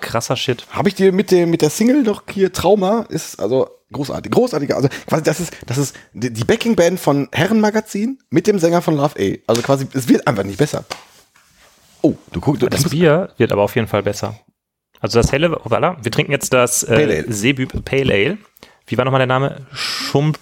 Krasser 0.00 0.36
Shit. 0.36 0.66
Habe 0.70 0.88
ich 0.88 0.94
dir 0.94 1.12
mit 1.12 1.30
der, 1.30 1.46
mit 1.46 1.62
der 1.62 1.70
Single 1.70 2.02
noch 2.02 2.22
hier 2.30 2.52
Trauma, 2.52 3.06
ist 3.08 3.40
also 3.40 3.68
großartig, 3.92 4.32
großartiger, 4.32 4.76
also 4.76 4.88
quasi 5.06 5.22
das 5.22 5.40
ist, 5.40 5.52
das 5.66 5.78
ist 5.78 5.96
die, 6.12 6.32
die 6.32 6.44
Backing-Band 6.44 6.98
von 6.98 7.28
Herrenmagazin 7.32 8.18
mit 8.30 8.46
dem 8.46 8.58
Sänger 8.58 8.82
von 8.82 8.96
Love 8.96 9.14
A. 9.18 9.36
Also 9.46 9.62
quasi, 9.62 9.86
es 9.92 10.08
wird 10.08 10.26
einfach 10.26 10.44
nicht 10.44 10.58
besser. 10.58 10.84
Oh, 12.02 12.14
du 12.32 12.40
guckst, 12.40 12.62
Das 12.70 12.88
Bier 12.88 13.30
wird 13.36 13.52
aber 13.52 13.62
auf 13.62 13.74
jeden 13.76 13.86
Fall 13.88 14.02
besser. 14.02 14.38
Also 15.00 15.18
das 15.18 15.32
helle, 15.32 15.48
voilà, 15.48 15.96
wir 16.02 16.10
trinken 16.12 16.32
jetzt 16.32 16.52
das 16.52 16.84
Pale 16.86 17.14
äh, 17.14 17.18
Ale. 17.20 17.32
Seebüb 17.32 17.84
Pale 17.84 18.12
Ale. 18.12 18.38
Wie 18.86 18.98
war 18.98 19.04
nochmal 19.04 19.20
der 19.20 19.26
Name? 19.28 19.66
Schum? 19.72 20.32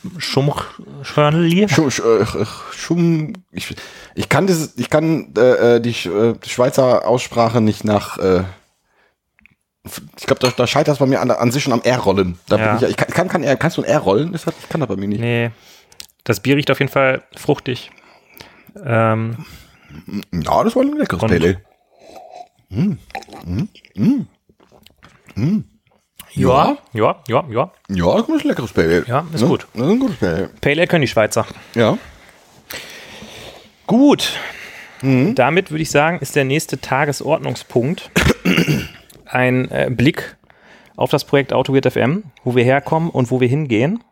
Schum, 1.68 1.90
Sch- 1.90 2.40
äh, 2.42 2.46
Schum, 2.74 3.34
ich, 3.52 3.74
ich 4.14 4.28
kann 4.28 4.46
das, 4.46 4.74
ich 4.76 4.88
kann 4.88 5.34
äh, 5.36 5.76
äh, 5.76 5.80
die, 5.80 5.90
äh, 6.08 6.34
die 6.42 6.48
Schweizer 6.48 7.06
Aussprache 7.06 7.60
nicht 7.60 7.84
nach. 7.84 8.16
Äh, 8.18 8.44
ich 9.84 10.26
glaube, 10.26 10.40
da, 10.40 10.50
da 10.54 10.66
scheitert 10.66 10.94
es 10.94 10.98
bei 10.98 11.06
mir 11.06 11.20
an, 11.20 11.30
an 11.30 11.50
sich 11.52 11.62
schon 11.62 11.72
am 11.72 11.80
R-Rollen. 11.82 12.38
Da 12.48 12.56
Ja. 12.58 12.76
ich, 12.76 12.82
ich 12.90 12.96
kann, 12.96 13.28
kann, 13.28 13.42
kann, 13.42 13.58
kannst 13.58 13.76
du 13.78 13.82
ein 13.82 13.88
R 13.88 13.98
rollen? 14.00 14.32
Das 14.32 14.46
hat, 14.46 14.54
ich 14.62 14.68
kann 14.68 14.80
das 14.80 14.88
bei 14.88 14.96
mir 14.96 15.08
nicht. 15.08 15.20
Nee. 15.20 15.50
Das 16.24 16.40
Bier 16.40 16.56
riecht 16.56 16.70
auf 16.70 16.78
jeden 16.80 16.92
Fall 16.92 17.22
fruchtig. 17.36 17.90
Ähm, 18.84 19.44
Ja, 20.32 20.62
das 20.64 20.76
war 20.76 20.82
ein 20.82 20.92
leckeres 20.96 21.22
Und- 21.22 21.30
Pale 21.30 21.62
Ale. 23.96 24.26
ja, 26.34 26.76
ja, 26.92 27.16
ja, 27.28 27.44
ja. 27.50 27.72
Ja, 27.88 28.16
das 28.16 28.28
ist 28.28 28.42
ein 28.42 28.48
leckeres 28.48 28.72
Pale 28.72 28.86
Ale. 28.88 29.04
Ja, 29.06 29.26
ist 29.32 29.40
Ne? 29.40 29.48
gut. 29.48 29.66
Das 29.74 29.82
ist 29.86 29.90
ein 29.90 29.98
gutes 29.98 30.16
Pale. 30.18 30.50
Pale 30.60 30.76
Ale 30.76 30.86
können 30.86 31.02
die 31.02 31.08
Schweizer. 31.08 31.46
Ja. 31.74 31.98
Gut. 33.86 34.32
Damit 35.02 35.70
würde 35.70 35.82
ich 35.82 35.90
sagen, 35.90 36.18
ist 36.20 36.36
der 36.36 36.44
nächste 36.44 36.78
Tagesordnungspunkt 36.78 38.10
ein 39.30 39.70
äh, 39.70 39.90
Blick 39.90 40.36
auf 40.96 41.10
das 41.10 41.24
Projekt 41.24 41.52
AutoGrid 41.52 41.90
FM, 41.90 42.24
wo 42.44 42.54
wir 42.54 42.64
herkommen 42.64 43.10
und 43.10 43.30
wo 43.30 43.40
wir 43.40 43.48
hingehen. 43.48 44.02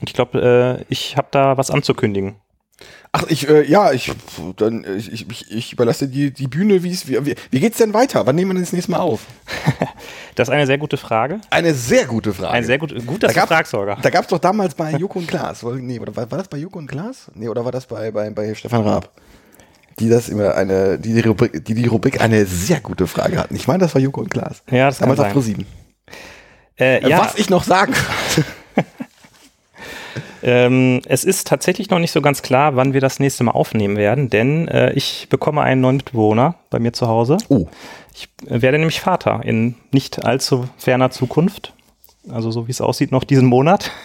Und 0.00 0.08
ich 0.10 0.14
glaube, 0.14 0.80
äh, 0.80 0.84
ich 0.88 1.16
habe 1.16 1.28
da 1.30 1.56
was 1.56 1.70
anzukündigen. 1.70 2.36
Ach, 3.12 3.24
ich, 3.28 3.48
äh, 3.48 3.62
ja, 3.70 3.92
ich, 3.92 4.10
dann, 4.56 4.84
äh, 4.84 4.94
ich, 4.94 5.30
ich, 5.30 5.50
ich 5.52 5.72
überlasse 5.72 6.08
die, 6.08 6.32
die 6.32 6.48
Bühne, 6.48 6.82
wie 6.82 6.90
es, 6.90 7.06
wie, 7.06 7.34
wie, 7.50 7.60
geht's 7.60 7.78
denn 7.78 7.94
weiter? 7.94 8.26
Wann 8.26 8.34
nehmen 8.34 8.50
wir 8.50 8.54
denn 8.54 8.62
das 8.62 8.72
nächste 8.72 8.90
Mal 8.92 9.00
auf? 9.00 9.26
Das 10.34 10.48
ist 10.48 10.54
eine 10.54 10.66
sehr 10.66 10.78
gute 10.78 10.96
Frage. 10.96 11.42
Eine 11.50 11.74
sehr 11.74 12.06
gute 12.06 12.32
Frage. 12.32 12.52
Ein 12.52 12.64
sehr 12.64 12.78
gut, 12.78 12.94
gut, 13.06 13.22
dass 13.22 13.34
Da 13.34 13.40
gab's- 13.40 13.48
fragst, 13.52 13.70
Sorger. 13.70 13.98
Da 14.00 14.08
gab 14.08 14.22
es 14.22 14.28
doch 14.28 14.38
damals 14.38 14.74
bei 14.74 14.92
Joko 14.92 15.18
und 15.18 15.28
Klaas. 15.28 15.62
Nee, 15.62 15.98
oder 16.00 16.16
war, 16.16 16.30
war 16.30 16.38
das 16.38 16.48
bei 16.48 16.56
Joko 16.56 16.78
und 16.78 16.86
Klaas? 16.86 17.30
Nee, 17.34 17.48
oder 17.50 17.62
war 17.66 17.70
das 17.70 17.84
bei, 17.84 18.10
bei, 18.10 18.30
bei 18.30 18.54
Stefan 18.54 18.82
Raab? 18.82 19.10
Die 19.98 20.08
das 20.08 20.28
immer 20.28 20.54
eine, 20.54 20.98
die 20.98 21.14
die 21.14 21.20
Rubrik, 21.20 21.64
die, 21.64 21.74
die 21.74 21.86
Rubrik 21.86 22.20
eine 22.20 22.46
sehr 22.46 22.80
gute 22.80 23.06
Frage 23.06 23.38
hatten. 23.38 23.54
Ich 23.54 23.66
meine, 23.68 23.80
das 23.80 23.94
war 23.94 24.02
Joko 24.02 24.20
und 24.20 24.30
Klaas. 24.30 24.62
Ja, 24.70 24.86
das 24.86 24.98
kann 24.98 25.06
damals 25.08 25.20
auf 25.20 25.26
sein. 25.26 25.32
ProSieben. 25.32 25.66
Äh, 26.76 26.98
Äh, 26.98 27.08
ja, 27.08 27.18
Was 27.20 27.36
ich 27.36 27.50
noch 27.50 27.64
sagen 27.64 27.94
ähm, 30.42 31.00
es 31.06 31.24
ist 31.24 31.46
tatsächlich 31.46 31.90
noch 31.90 31.98
nicht 31.98 32.10
so 32.10 32.20
ganz 32.20 32.42
klar, 32.42 32.76
wann 32.76 32.92
wir 32.94 33.00
das 33.00 33.20
nächste 33.20 33.44
Mal 33.44 33.52
aufnehmen 33.52 33.96
werden, 33.96 34.30
denn 34.30 34.68
äh, 34.68 34.92
ich 34.92 35.28
bekomme 35.28 35.62
einen 35.62 35.80
neuen 35.80 35.96
Mitbewohner 35.98 36.56
bei 36.70 36.78
mir 36.78 36.92
zu 36.92 37.06
Hause. 37.08 37.38
Oh, 37.48 37.66
Ich 38.14 38.28
äh, 38.48 38.62
werde 38.62 38.78
nämlich 38.78 39.00
Vater 39.00 39.40
in 39.44 39.76
nicht 39.92 40.24
allzu 40.24 40.68
ferner 40.78 41.10
Zukunft. 41.10 41.74
Also 42.30 42.50
so 42.50 42.66
wie 42.66 42.70
es 42.70 42.80
aussieht, 42.80 43.12
noch 43.12 43.24
diesen 43.24 43.46
Monat. 43.46 43.90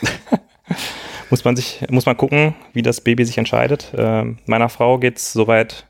muss 1.30 1.44
man 1.44 1.56
sich, 1.56 1.86
muss 1.90 2.06
man 2.06 2.18
gucken, 2.18 2.56
wie 2.74 2.82
das 2.82 3.02
Baby 3.02 3.26
sich 3.26 3.38
entscheidet. 3.38 3.94
Ähm, 3.98 4.38
meiner 4.46 4.70
Frau 4.70 4.98
geht's 4.98 5.34
soweit 5.34 5.86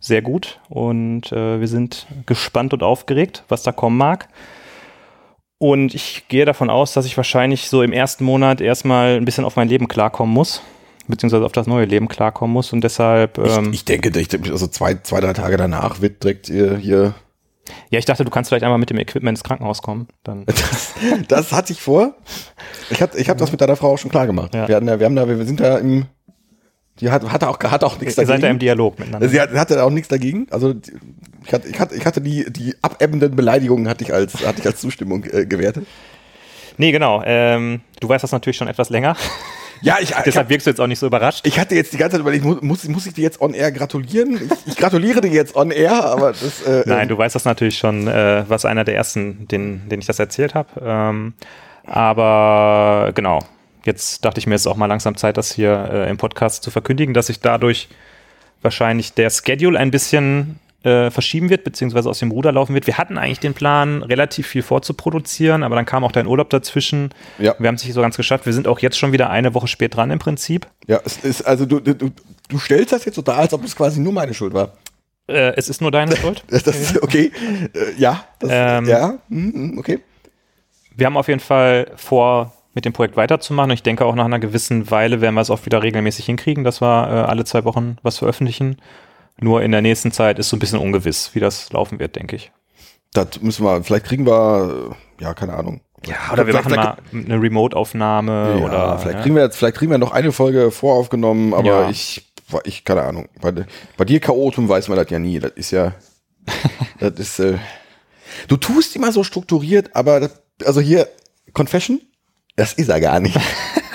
sehr 0.00 0.22
gut 0.22 0.60
und 0.68 1.32
äh, 1.32 1.60
wir 1.60 1.68
sind 1.68 2.06
gespannt 2.26 2.72
und 2.72 2.82
aufgeregt, 2.82 3.44
was 3.48 3.62
da 3.62 3.72
kommen 3.72 3.96
mag. 3.96 4.28
Und 5.58 5.94
ich 5.94 6.28
gehe 6.28 6.44
davon 6.44 6.68
aus, 6.68 6.92
dass 6.92 7.06
ich 7.06 7.16
wahrscheinlich 7.16 7.68
so 7.68 7.82
im 7.82 7.92
ersten 7.92 8.24
Monat 8.24 8.60
erstmal 8.60 9.16
ein 9.16 9.24
bisschen 9.24 9.44
auf 9.44 9.56
mein 9.56 9.68
Leben 9.68 9.88
klarkommen 9.88 10.34
muss, 10.34 10.60
beziehungsweise 11.08 11.44
auf 11.46 11.52
das 11.52 11.66
neue 11.66 11.86
Leben 11.86 12.08
klarkommen 12.08 12.52
muss 12.52 12.72
und 12.72 12.82
deshalb, 12.82 13.38
ähm, 13.38 13.70
ich, 13.70 13.76
ich 13.78 13.84
denke, 13.84 14.12
also 14.50 14.66
zwei, 14.66 14.96
zwei, 15.02 15.20
drei 15.20 15.32
Tage 15.32 15.56
danach 15.56 16.00
wird 16.02 16.22
direkt 16.22 16.46
hier, 16.48 16.76
hier 16.76 17.14
ja, 17.90 17.98
ich 17.98 18.04
dachte, 18.04 18.24
du 18.24 18.30
kannst 18.30 18.48
vielleicht 18.50 18.64
einmal 18.64 18.78
mit 18.78 18.90
dem 18.90 18.98
Equipment 18.98 19.36
ins 19.38 19.44
Krankenhaus 19.44 19.82
kommen. 19.82 20.08
Dann 20.24 20.44
Das, 20.46 20.94
das 21.28 21.52
hatte 21.52 21.72
ich 21.72 21.80
vor. 21.82 22.14
Ich 22.90 23.00
hatte, 23.02 23.18
ich 23.18 23.28
habe 23.28 23.38
das 23.38 23.50
mit 23.52 23.60
deiner 23.60 23.76
Frau 23.76 23.92
auch 23.92 23.98
schon 23.98 24.10
klar 24.10 24.26
gemacht. 24.26 24.54
Ja. 24.54 24.68
Wir, 24.68 24.76
hatten, 24.76 24.88
ja- 24.88 24.98
wir 24.98 25.06
haben 25.06 25.16
da, 25.16 25.28
wir 25.28 25.44
sind 25.44 25.60
da 25.60 25.78
im, 25.78 26.06
die 27.00 27.10
hat, 27.10 27.30
hatte 27.30 27.48
auch, 27.48 27.58
hatte 27.60 27.86
auch 27.86 27.98
nichts 28.00 28.16
Ihr 28.16 28.24
seid 28.24 28.28
da 28.28 28.32
dagegen. 28.34 28.50
im 28.52 28.58
Dialog 28.58 28.98
miteinander. 28.98 29.28
Sie 29.28 29.40
hat- 29.40 29.52
hatte 29.52 29.82
auch 29.82 29.90
nichts 29.90 30.08
dagegen. 30.08 30.46
Also 30.50 30.74
ich 31.44 31.52
hatte, 31.52 31.68
ich 31.68 31.78
hatte, 31.80 31.94
ich 31.94 32.06
hatte 32.06 32.20
die, 32.20 32.50
die 32.52 32.74
abebbenden 32.82 33.36
Beleidigungen 33.36 33.88
hatte 33.88 34.04
ich 34.04 34.12
als, 34.14 34.44
hatte 34.46 34.60
ich 34.60 34.66
als 34.66 34.80
Zustimmung 34.80 35.24
äh, 35.24 35.44
gewertet. 35.46 35.86
Nee, 36.78 36.92
genau. 36.92 37.22
Ähm, 37.24 37.80
du 38.00 38.08
weißt 38.08 38.22
das 38.22 38.32
natürlich 38.32 38.56
schon 38.56 38.68
etwas 38.68 38.90
länger. 38.90 39.16
Ja, 39.82 39.96
ich, 40.00 40.10
ich, 40.10 40.16
Deshalb 40.16 40.46
hab, 40.46 40.50
wirkst 40.50 40.66
du 40.66 40.70
jetzt 40.70 40.80
auch 40.80 40.86
nicht 40.86 40.98
so 40.98 41.06
überrascht. 41.06 41.46
ich 41.46 41.58
hatte 41.58 41.74
jetzt 41.74 41.92
die 41.92 41.96
ganze 41.96 42.14
Zeit 42.14 42.20
überlegt, 42.20 42.44
muss, 42.44 42.84
muss, 42.88 43.06
ich 43.06 43.14
dir 43.14 43.22
jetzt 43.22 43.40
on 43.40 43.54
air 43.54 43.72
gratulieren? 43.72 44.36
Ich, 44.36 44.72
ich 44.72 44.76
gratuliere 44.76 45.20
dir 45.20 45.30
jetzt 45.30 45.54
on 45.56 45.70
air, 45.70 46.04
aber 46.04 46.30
das. 46.30 46.62
Äh, 46.62 46.84
Nein, 46.86 47.08
du 47.08 47.18
weißt 47.18 47.34
das 47.34 47.44
natürlich 47.44 47.78
schon, 47.78 48.08
äh, 48.08 48.44
was 48.48 48.64
einer 48.64 48.84
der 48.84 48.96
ersten, 48.96 49.46
den, 49.48 49.88
den 49.88 50.00
ich 50.00 50.06
das 50.06 50.18
erzählt 50.18 50.54
habe. 50.54 50.68
Ähm, 50.82 51.34
aber 51.86 53.12
genau, 53.14 53.40
jetzt 53.84 54.24
dachte 54.24 54.38
ich 54.38 54.46
mir, 54.46 54.54
es 54.54 54.62
ist 54.62 54.66
auch 54.66 54.76
mal 54.76 54.86
langsam 54.86 55.16
Zeit, 55.16 55.36
das 55.36 55.52
hier 55.52 55.88
äh, 55.92 56.10
im 56.10 56.16
Podcast 56.16 56.62
zu 56.62 56.70
verkündigen, 56.70 57.14
dass 57.14 57.28
sich 57.28 57.40
dadurch 57.40 57.88
wahrscheinlich 58.62 59.14
der 59.14 59.30
Schedule 59.30 59.78
ein 59.78 59.90
bisschen 59.90 60.58
äh, 60.86 61.10
verschieben 61.10 61.50
wird, 61.50 61.64
beziehungsweise 61.64 62.08
aus 62.08 62.20
dem 62.20 62.30
Ruder 62.30 62.52
laufen 62.52 62.72
wird. 62.72 62.86
Wir 62.86 62.96
hatten 62.96 63.18
eigentlich 63.18 63.40
den 63.40 63.54
Plan, 63.54 64.04
relativ 64.04 64.46
viel 64.46 64.62
vorzuproduzieren, 64.62 65.64
aber 65.64 65.74
dann 65.74 65.84
kam 65.84 66.04
auch 66.04 66.12
dein 66.12 66.28
Urlaub 66.28 66.48
dazwischen. 66.48 67.10
Ja. 67.38 67.56
Wir 67.58 67.66
haben 67.66 67.74
es 67.74 67.84
nicht 67.84 67.94
so 67.94 68.00
ganz 68.00 68.16
geschafft. 68.16 68.46
Wir 68.46 68.52
sind 68.52 68.68
auch 68.68 68.78
jetzt 68.78 68.96
schon 68.96 69.10
wieder 69.10 69.28
eine 69.28 69.52
Woche 69.54 69.66
spät 69.66 69.96
dran 69.96 70.12
im 70.12 70.20
Prinzip. 70.20 70.68
Ja, 70.86 71.00
es 71.04 71.16
ist, 71.18 71.42
also 71.42 71.66
du, 71.66 71.80
du, 71.80 71.94
du, 71.94 72.58
stellst 72.58 72.92
das 72.92 73.04
jetzt 73.04 73.16
so 73.16 73.22
dar, 73.22 73.38
als 73.38 73.52
ob 73.52 73.64
es 73.64 73.74
quasi 73.74 73.98
nur 73.98 74.12
meine 74.12 74.32
Schuld 74.32 74.54
war. 74.54 74.74
Äh, 75.26 75.54
es 75.56 75.68
ist 75.68 75.80
nur 75.80 75.90
deine 75.90 76.16
Schuld. 76.16 76.44
Das, 76.48 76.62
das 76.64 76.76
ist 76.76 77.02
okay. 77.02 77.32
Äh, 77.74 77.98
ja, 77.98 78.24
das, 78.38 78.50
Ähm, 78.52 78.84
ja, 78.84 79.18
mhm, 79.28 79.78
okay. 79.78 79.98
Wir 80.94 81.06
haben 81.06 81.16
auf 81.16 81.26
jeden 81.26 81.40
Fall 81.40 81.90
vor, 81.96 82.52
mit 82.74 82.84
dem 82.84 82.92
Projekt 82.92 83.16
weiterzumachen. 83.16 83.72
Und 83.72 83.74
ich 83.74 83.82
denke 83.82 84.04
auch 84.04 84.14
nach 84.14 84.26
einer 84.26 84.38
gewissen 84.38 84.88
Weile 84.88 85.20
werden 85.20 85.34
wir 85.34 85.40
es 85.40 85.50
auch 85.50 85.66
wieder 85.66 85.82
regelmäßig 85.82 86.26
hinkriegen, 86.26 86.62
dass 86.62 86.80
wir 86.80 87.08
äh, 87.08 87.28
alle 87.28 87.44
zwei 87.44 87.64
Wochen 87.64 87.96
was 88.04 88.18
veröffentlichen. 88.18 88.76
Nur 89.38 89.62
in 89.62 89.72
der 89.72 89.82
nächsten 89.82 90.12
Zeit 90.12 90.38
ist 90.38 90.48
so 90.48 90.56
ein 90.56 90.60
bisschen 90.60 90.78
ungewiss, 90.78 91.34
wie 91.34 91.40
das 91.40 91.72
laufen 91.72 91.98
wird, 91.98 92.16
denke 92.16 92.36
ich. 92.36 92.52
Das 93.12 93.40
müssen 93.40 93.64
wir, 93.64 93.82
vielleicht 93.82 94.06
kriegen 94.06 94.26
wir, 94.26 94.96
ja, 95.20 95.34
keine 95.34 95.54
Ahnung. 95.54 95.80
Ja, 96.06 96.16
oder 96.32 96.46
wir 96.46 96.54
vielleicht, 96.54 96.76
machen 96.76 96.96
mal 97.22 97.32
eine 97.34 97.42
Remote-Aufnahme 97.42 98.56
ja, 98.58 98.64
oder 98.64 98.98
vielleicht 98.98 99.16
ja. 99.16 99.22
kriegen 99.22 99.34
wir 99.34 99.42
jetzt, 99.42 99.56
vielleicht 99.56 99.76
kriegen 99.76 99.90
wir 99.90 99.98
noch 99.98 100.12
eine 100.12 100.32
Folge 100.32 100.70
voraufgenommen, 100.70 101.54
aber 101.54 101.66
Ja. 101.66 101.90
ich, 101.90 102.30
ich, 102.64 102.84
keine 102.84 103.02
Ahnung. 103.02 103.28
Bei, 103.40 103.52
bei 103.96 104.04
dir 104.04 104.20
Chaotum 104.20 104.68
weiß 104.68 104.88
man 104.88 104.98
das 104.98 105.10
ja 105.10 105.18
nie. 105.18 105.38
Das 105.38 105.52
ist 105.52 105.70
ja, 105.70 105.94
das 107.00 107.12
ist, 107.18 107.38
äh, 107.40 107.58
du 108.48 108.56
tust 108.56 108.94
immer 108.96 109.12
so 109.12 109.24
strukturiert, 109.24 109.94
aber, 109.94 110.20
das, 110.20 110.42
also 110.64 110.80
hier, 110.80 111.08
Confession, 111.52 112.00
das 112.56 112.72
ist 112.74 112.88
er 112.88 113.00
gar 113.00 113.20
nicht. 113.20 113.38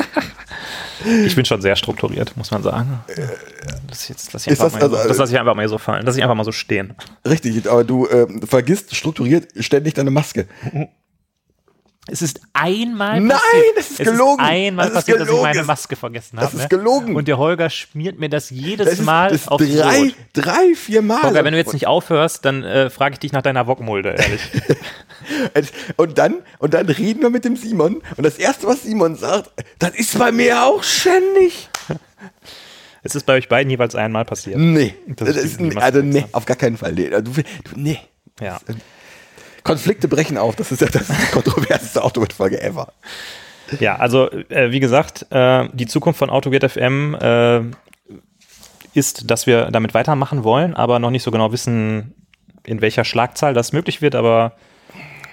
Ich 1.26 1.36
bin 1.36 1.46
schon 1.46 1.62
sehr 1.62 1.76
strukturiert, 1.76 2.36
muss 2.38 2.52
man 2.52 2.64
sagen. 2.64 3.00
Das, 3.88 4.08
jetzt, 4.08 4.34
lass 4.34 4.46
ich 4.46 4.54
Ist 4.54 4.62
einfach 4.62 4.80
das 4.80 4.90
mal, 4.90 4.96
also- 4.98 5.04
so, 5.04 5.08
das 5.10 5.18
lasse 5.18 5.34
ich 5.34 5.40
einfach 5.40 5.56
mal 5.56 5.68
so 5.68 5.78
fallen. 5.78 6.06
Lass 6.06 6.16
ich 6.16 6.24
einfach 6.24 6.36
mal 6.36 6.44
so 6.44 6.52
stehen. 6.52 6.94
Richtig, 7.26 7.70
aber 7.70 7.84
du 7.84 8.08
ähm, 8.10 8.42
vergisst 8.44 8.96
strukturiert 8.96 9.48
ständig 9.60 9.94
deine 9.94 10.12
Maske. 10.12 10.48
Es 12.12 12.22
ist 12.22 12.42
einmal 12.52 13.22
Nein, 13.22 13.30
passiert. 13.30 13.78
das 13.78 13.92
ist 13.92 14.00
es 14.02 14.06
gelogen. 14.06 14.44
Ist 14.44 14.50
einmal 14.50 14.86
Das 14.86 14.90
ist 14.92 14.96
passiert, 15.00 15.16
dass 15.18 15.22
ich 15.24 15.28
gelogen. 15.30 15.44
meine 15.48 15.58
Das- 15.60 15.68
Maske 15.68 15.96
vergessen 15.96 16.40
habe. 16.40 16.52
das 16.52 16.62
ist 16.62 16.70
gelogen. 16.70 17.16
Und 17.16 17.28
der 17.30 17.38
Holger 17.38 17.70
schmiert 17.70 18.20
mir 18.20 18.28
das 18.30 18.50
jedes 18.50 18.86
Das 18.90 19.00
ist, 19.00 19.06
Mal 19.06 19.30
das 19.30 19.42
ist 19.44 19.48
aufs 19.48 19.66
drei, 19.66 20.00
Brot. 20.00 20.16
drei, 20.34 20.76
vier 20.76 21.02
Mal. 21.02 21.24
Holger, 21.24 21.46
wenn 21.46 21.54
du 21.54 21.58
jetzt 21.58 21.72
nicht 21.74 21.88
aufhörst, 21.88 22.44
dann 22.44 22.64
äh, 22.64 22.90
frage 22.90 23.14
ich 23.14 23.20
dich 23.20 23.32
nach 23.32 23.42
deiner 23.42 23.66
Wokmulde, 23.68 24.10
ehrlich. 24.18 24.42
Und 25.98 26.18
dann, 26.18 26.40
und 26.60 26.74
dann 26.74 26.88
reden 26.90 27.22
wir 27.22 27.30
mit 27.30 27.46
dem 27.46 27.56
Simon. 27.56 28.02
Und 28.18 28.24
das 28.26 28.38
erste, 28.38 28.68
was 28.68 28.84
Simon 28.84 29.16
sagt, 29.16 29.52
das 29.80 29.92
ist 29.92 30.18
bei 30.18 30.32
mir 30.32 30.64
auch 30.64 30.84
ständig. 30.84 31.70
es 33.04 33.16
ist 33.16 33.26
bei 33.26 33.36
euch 33.36 33.48
beiden 33.48 33.70
jeweils 33.70 33.96
einmal 33.96 34.26
passiert. 34.26 34.58
Nee. 34.58 34.96
Das 35.08 35.28
Das 35.30 35.38
ist 35.38 35.44
ist, 35.54 35.60
die- 35.60 35.70
die 35.70 35.78
also 35.78 36.02
nee, 36.02 36.26
auf 36.32 36.46
gar 36.46 36.58
keinen 36.58 36.76
Fall. 36.76 36.94
Nee. 36.94 37.10
Du, 37.10 37.22
du, 37.22 37.42
nee. 37.76 38.00
Ja. 38.42 38.60
Konflikte 39.64 40.08
brechen 40.08 40.38
auf. 40.38 40.56
Das 40.56 40.72
ist 40.72 40.82
ja 40.82 40.88
das 40.88 41.08
kontroverseste 41.32 42.04
Autofolge 42.04 42.62
ever. 42.62 42.94
Ja, 43.80 43.96
also 43.96 44.30
äh, 44.50 44.72
wie 44.72 44.80
gesagt, 44.80 45.28
äh, 45.30 45.70
die 45.74 45.86
Zukunft 45.86 46.20
von 46.20 46.30
AutoGate 46.30 46.70
FM 46.70 47.16
äh, 47.16 47.62
ist, 48.94 49.30
dass 49.32 49.48
wir 49.48 49.72
damit 49.72 49.94
weitermachen 49.94 50.44
wollen, 50.44 50.74
aber 50.76 51.00
noch 51.00 51.12
nicht 51.12 51.24
so 51.24 51.32
genau 51.32 51.52
wissen, 51.52 52.14
in 52.66 52.82
welcher 52.82 53.06
Schlagzahl 53.06 53.54
das 53.54 53.72
möglich 53.72 54.02
wird, 54.02 54.16
aber 54.16 54.54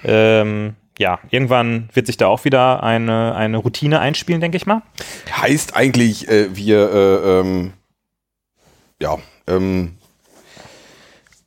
ähm, 0.04 0.76
ja, 0.98 1.18
irgendwann 1.30 1.88
wird 1.92 2.06
sich 2.06 2.16
da 2.16 2.26
auch 2.26 2.44
wieder 2.44 2.82
eine, 2.82 3.34
eine 3.34 3.58
Routine 3.58 4.00
einspielen, 4.00 4.40
denke 4.40 4.56
ich 4.56 4.66
mal. 4.66 4.82
Heißt 5.30 5.76
eigentlich, 5.76 6.28
äh, 6.28 6.54
wir, 6.54 6.92
äh, 6.92 7.40
ähm, 7.40 7.72
ja, 9.00 9.18
ähm, 9.46 9.97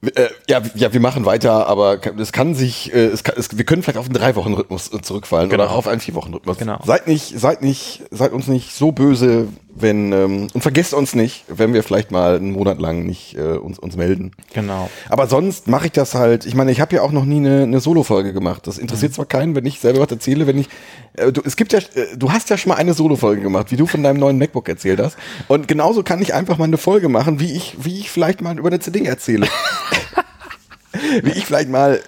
äh, 0.03 0.29
ja, 0.49 0.61
ja, 0.75 0.93
wir 0.93 0.99
machen 0.99 1.25
weiter, 1.25 1.67
aber 1.67 1.99
es 2.19 2.31
kann 2.31 2.55
sich, 2.55 2.93
äh, 2.93 3.05
es 3.07 3.23
kann, 3.23 3.35
es, 3.37 3.55
wir 3.57 3.65
können 3.65 3.83
vielleicht 3.83 3.99
auf 3.99 4.05
einen 4.05 4.15
drei 4.15 4.35
Wochen 4.35 4.53
Rhythmus 4.53 4.91
äh, 4.93 5.01
zurückfallen 5.01 5.49
Genau. 5.49 5.63
oder 5.65 5.73
auf 5.73 5.87
einen 5.87 6.01
vier 6.01 6.15
Wochen 6.15 6.33
Rhythmus. 6.33 6.57
Genau. 6.57 6.79
Seid 6.85 7.07
nicht, 7.07 7.39
seid 7.39 7.61
nicht, 7.61 8.03
seid 8.09 8.31
uns 8.33 8.47
nicht 8.47 8.73
so 8.73 8.91
böse, 8.91 9.47
wenn 9.73 10.11
ähm, 10.11 10.47
und 10.53 10.61
vergesst 10.61 10.93
uns 10.93 11.15
nicht, 11.15 11.45
wenn 11.47 11.73
wir 11.73 11.81
vielleicht 11.83 12.11
mal 12.11 12.35
einen 12.35 12.51
Monat 12.51 12.79
lang 12.79 13.05
nicht 13.05 13.35
äh, 13.37 13.53
uns 13.57 13.79
uns 13.79 13.95
melden. 13.95 14.31
Genau. 14.53 14.89
Aber 15.09 15.27
sonst 15.27 15.67
mache 15.67 15.85
ich 15.85 15.91
das 15.93 16.13
halt. 16.13 16.45
Ich 16.45 16.55
meine, 16.55 16.71
ich 16.71 16.81
habe 16.81 16.95
ja 16.95 17.01
auch 17.01 17.11
noch 17.11 17.25
nie 17.25 17.37
eine, 17.37 17.63
eine 17.63 17.79
Solo-Folge 17.79 18.33
gemacht. 18.33 18.67
Das 18.67 18.75
Mhm. 18.77 18.81
interessiert 18.83 19.13
zwar 19.13 19.25
keinen, 19.25 19.55
wenn 19.55 19.65
ich 19.65 19.79
selber 19.79 19.99
was 20.01 20.11
erzähle, 20.11 20.45
wenn 20.47 20.57
ich. 20.57 20.67
Äh, 21.13 21.31
du, 21.31 21.41
es 21.45 21.55
gibt 21.55 21.71
ja, 21.73 21.79
äh, 21.79 22.17
du 22.17 22.31
hast 22.31 22.49
ja 22.49 22.57
schon 22.57 22.69
mal 22.69 22.75
eine 22.75 22.93
Solo-Folge 22.93 23.41
gemacht, 23.41 23.71
wie 23.71 23.77
du 23.77 23.87
von 23.87 24.03
deinem 24.03 24.19
neuen 24.19 24.37
MacBook 24.37 24.67
erzählt 24.67 24.99
hast. 24.99 25.17
Und 25.47 25.67
genauso 25.67 26.03
kann 26.03 26.21
ich 26.21 26.33
einfach 26.33 26.57
mal 26.57 26.65
eine 26.65 26.77
Folge 26.77 27.07
machen, 27.09 27.39
wie 27.39 27.53
ich, 27.55 27.75
wie 27.79 27.99
ich 27.99 28.11
vielleicht 28.11 28.41
mal 28.41 28.57
über 28.59 28.67
eine 28.69 28.79
CD 28.79 29.05
erzähle. 29.05 29.47
wie 31.23 31.31
ich 31.31 31.45
vielleicht 31.45 31.69
mal. 31.69 31.95
äh, 31.95 32.01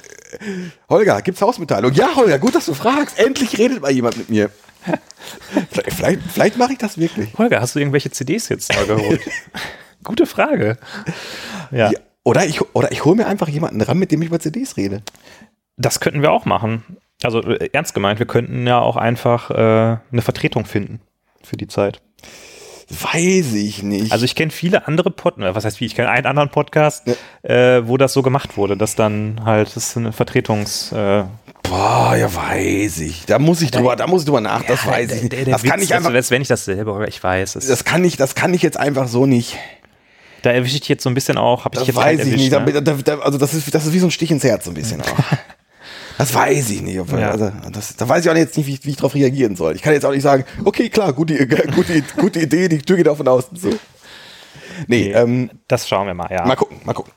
Holger, 0.89 1.21
gibt's 1.21 1.41
Hausmitteilung? 1.41 1.93
Ja, 1.93 2.15
Holger, 2.15 2.39
gut, 2.39 2.55
dass 2.55 2.65
du 2.65 2.73
fragst. 2.73 3.17
Endlich 3.19 3.57
redet 3.57 3.81
mal 3.81 3.91
jemand 3.91 4.17
mit 4.17 4.29
mir. 4.29 4.49
Vielleicht 5.91 6.21
vielleicht, 6.31 6.57
mache 6.57 6.73
ich 6.73 6.77
das 6.77 6.97
wirklich. 6.97 7.37
Holger, 7.37 7.61
hast 7.61 7.75
du 7.75 7.79
irgendwelche 7.79 8.11
CDs 8.11 8.49
jetzt 8.49 8.73
neu 8.75 8.85
geholt? 8.85 9.21
Gute 10.03 10.25
Frage. 10.25 10.77
Ja, 11.71 11.91
Ja, 11.91 11.99
oder 12.23 12.45
ich, 12.45 12.61
oder 12.75 12.91
ich 12.91 13.05
hole 13.05 13.15
mir 13.15 13.27
einfach 13.27 13.47
jemanden 13.47 13.81
ran, 13.81 13.97
mit 13.97 14.11
dem 14.11 14.21
ich 14.21 14.27
über 14.29 14.39
CDs 14.39 14.77
rede. 14.77 15.01
das 15.77 15.99
könnten 15.99 16.21
wir 16.21 16.31
auch 16.31 16.45
machen. 16.45 16.83
Also 17.23 17.41
äh, 17.41 17.69
ernst 17.71 17.93
gemeint, 17.93 18.19
wir 18.19 18.25
könnten 18.25 18.67
ja 18.67 18.79
auch 18.79 18.97
einfach 18.97 19.49
äh, 19.49 19.53
eine 20.11 20.21
Vertretung 20.21 20.65
finden 20.65 20.99
für 21.41 21.57
die 21.57 21.67
Zeit. 21.67 22.01
Weiß 22.89 23.53
ich 23.53 23.81
nicht. 23.81 24.11
Also 24.11 24.25
ich 24.25 24.35
kenne 24.35 24.51
viele 24.51 24.87
andere 24.87 25.09
Podcasts, 25.09 25.55
was 25.55 25.65
heißt 25.65 25.79
wie, 25.79 25.85
ich 25.85 25.95
kenne 25.95 26.09
einen 26.09 26.25
anderen 26.25 26.49
Podcast, 26.49 27.07
äh, 27.41 27.81
wo 27.85 27.97
das 27.97 28.13
so 28.13 28.21
gemacht 28.21 28.57
wurde, 28.57 28.77
dass 28.77 28.95
dann 28.95 29.41
halt, 29.45 29.67
das 29.67 29.77
ist 29.77 29.97
eine 29.97 30.11
Vertretungs... 30.11 30.91
Äh, 30.91 31.23
Boah, 31.73 32.15
ja, 32.15 32.33
weiß 32.33 32.99
ich. 32.99 33.25
Da 33.25 33.39
muss 33.39 33.61
ich 33.61 33.71
drüber, 33.71 33.95
da 33.95 34.05
muss 34.05 34.21
ich 34.21 34.25
drüber 34.25 34.41
nach, 34.41 34.61
das 34.63 34.85
weiß 34.85 35.11
ich 35.11 35.23
nicht. 35.23 35.47
das 35.47 35.63
kann 35.63 35.81
ich 35.81 35.91
einfach, 35.93 36.07
Also, 36.09 36.17
als 36.17 36.29
wenn 36.29 36.41
ich 36.43 36.47
das 36.47 36.65
selber, 36.65 37.07
ich 37.07 37.23
weiß. 37.23 37.55
Es, 37.55 37.65
das 37.65 37.83
kann 37.83 38.03
ich, 38.05 38.15
das 38.15 38.35
kann 38.35 38.53
ich 38.53 38.61
jetzt 38.61 38.77
einfach 38.77 39.07
so 39.07 39.25
nicht. 39.25 39.57
da 40.43 40.51
erwische 40.51 40.77
ich 40.77 40.87
jetzt 40.87 41.01
so 41.03 41.09
ein 41.09 41.15
bisschen 41.15 41.37
auch, 41.37 41.65
habe 41.65 41.75
ich 41.79 41.87
jetzt 41.87 41.95
weiß 41.95 42.19
ich 42.19 42.27
erwischt, 42.27 42.51
nicht. 42.51 42.73
ne? 42.73 42.81
Da, 42.83 42.93
da, 42.93 43.19
also 43.21 43.39
das 43.39 43.55
ist, 43.55 43.73
das 43.73 43.87
ist 43.87 43.93
wie 43.93 43.97
so 43.99 44.05
ein 44.07 44.11
Stich 44.11 44.29
ins 44.29 44.43
Herz 44.43 44.65
so 44.65 44.71
ein 44.71 44.75
bisschen 44.75 45.01
auch. 45.01 45.07
Das 46.15 46.31
weiß 46.35 46.69
ich 46.69 46.83
nicht. 46.83 46.93
Ja. 46.95 47.31
also, 47.31 47.51
das, 47.71 47.95
da 47.95 48.07
weiß 48.07 48.23
ich 48.23 48.29
auch 48.31 48.35
jetzt 48.35 48.55
nicht, 48.55 48.67
wie, 48.67 48.73
ich- 48.75 48.85
wie 48.85 48.91
ich 48.91 48.97
darauf 48.97 49.15
reagieren 49.15 49.55
soll. 49.55 49.75
Ich 49.75 49.81
kann 49.81 49.93
jetzt 49.93 50.05
auch 50.05 50.11
nicht 50.11 50.21
sagen, 50.21 50.45
okay, 50.63 50.87
klar, 50.89 51.11
gute, 51.11 51.33
äh, 51.39 51.47
gute, 51.75 52.03
gute 52.19 52.39
Idee, 52.39 52.69
die 52.69 52.77
Tür 52.77 52.97
geht 52.97 53.07
auf 53.07 53.19
und 53.19 53.27
außen. 53.27 53.57
So. 53.57 53.69
Nee, 53.69 53.77
Nee. 54.87 55.11
ähm, 55.13 55.49
Das 55.67 55.87
schauen 55.87 56.05
wir 56.05 56.13
mal, 56.13 56.29
ja. 56.31 56.45
mal 56.45 56.55
gucken, 56.55 56.77
mal 56.85 56.93
gucken. 56.93 57.11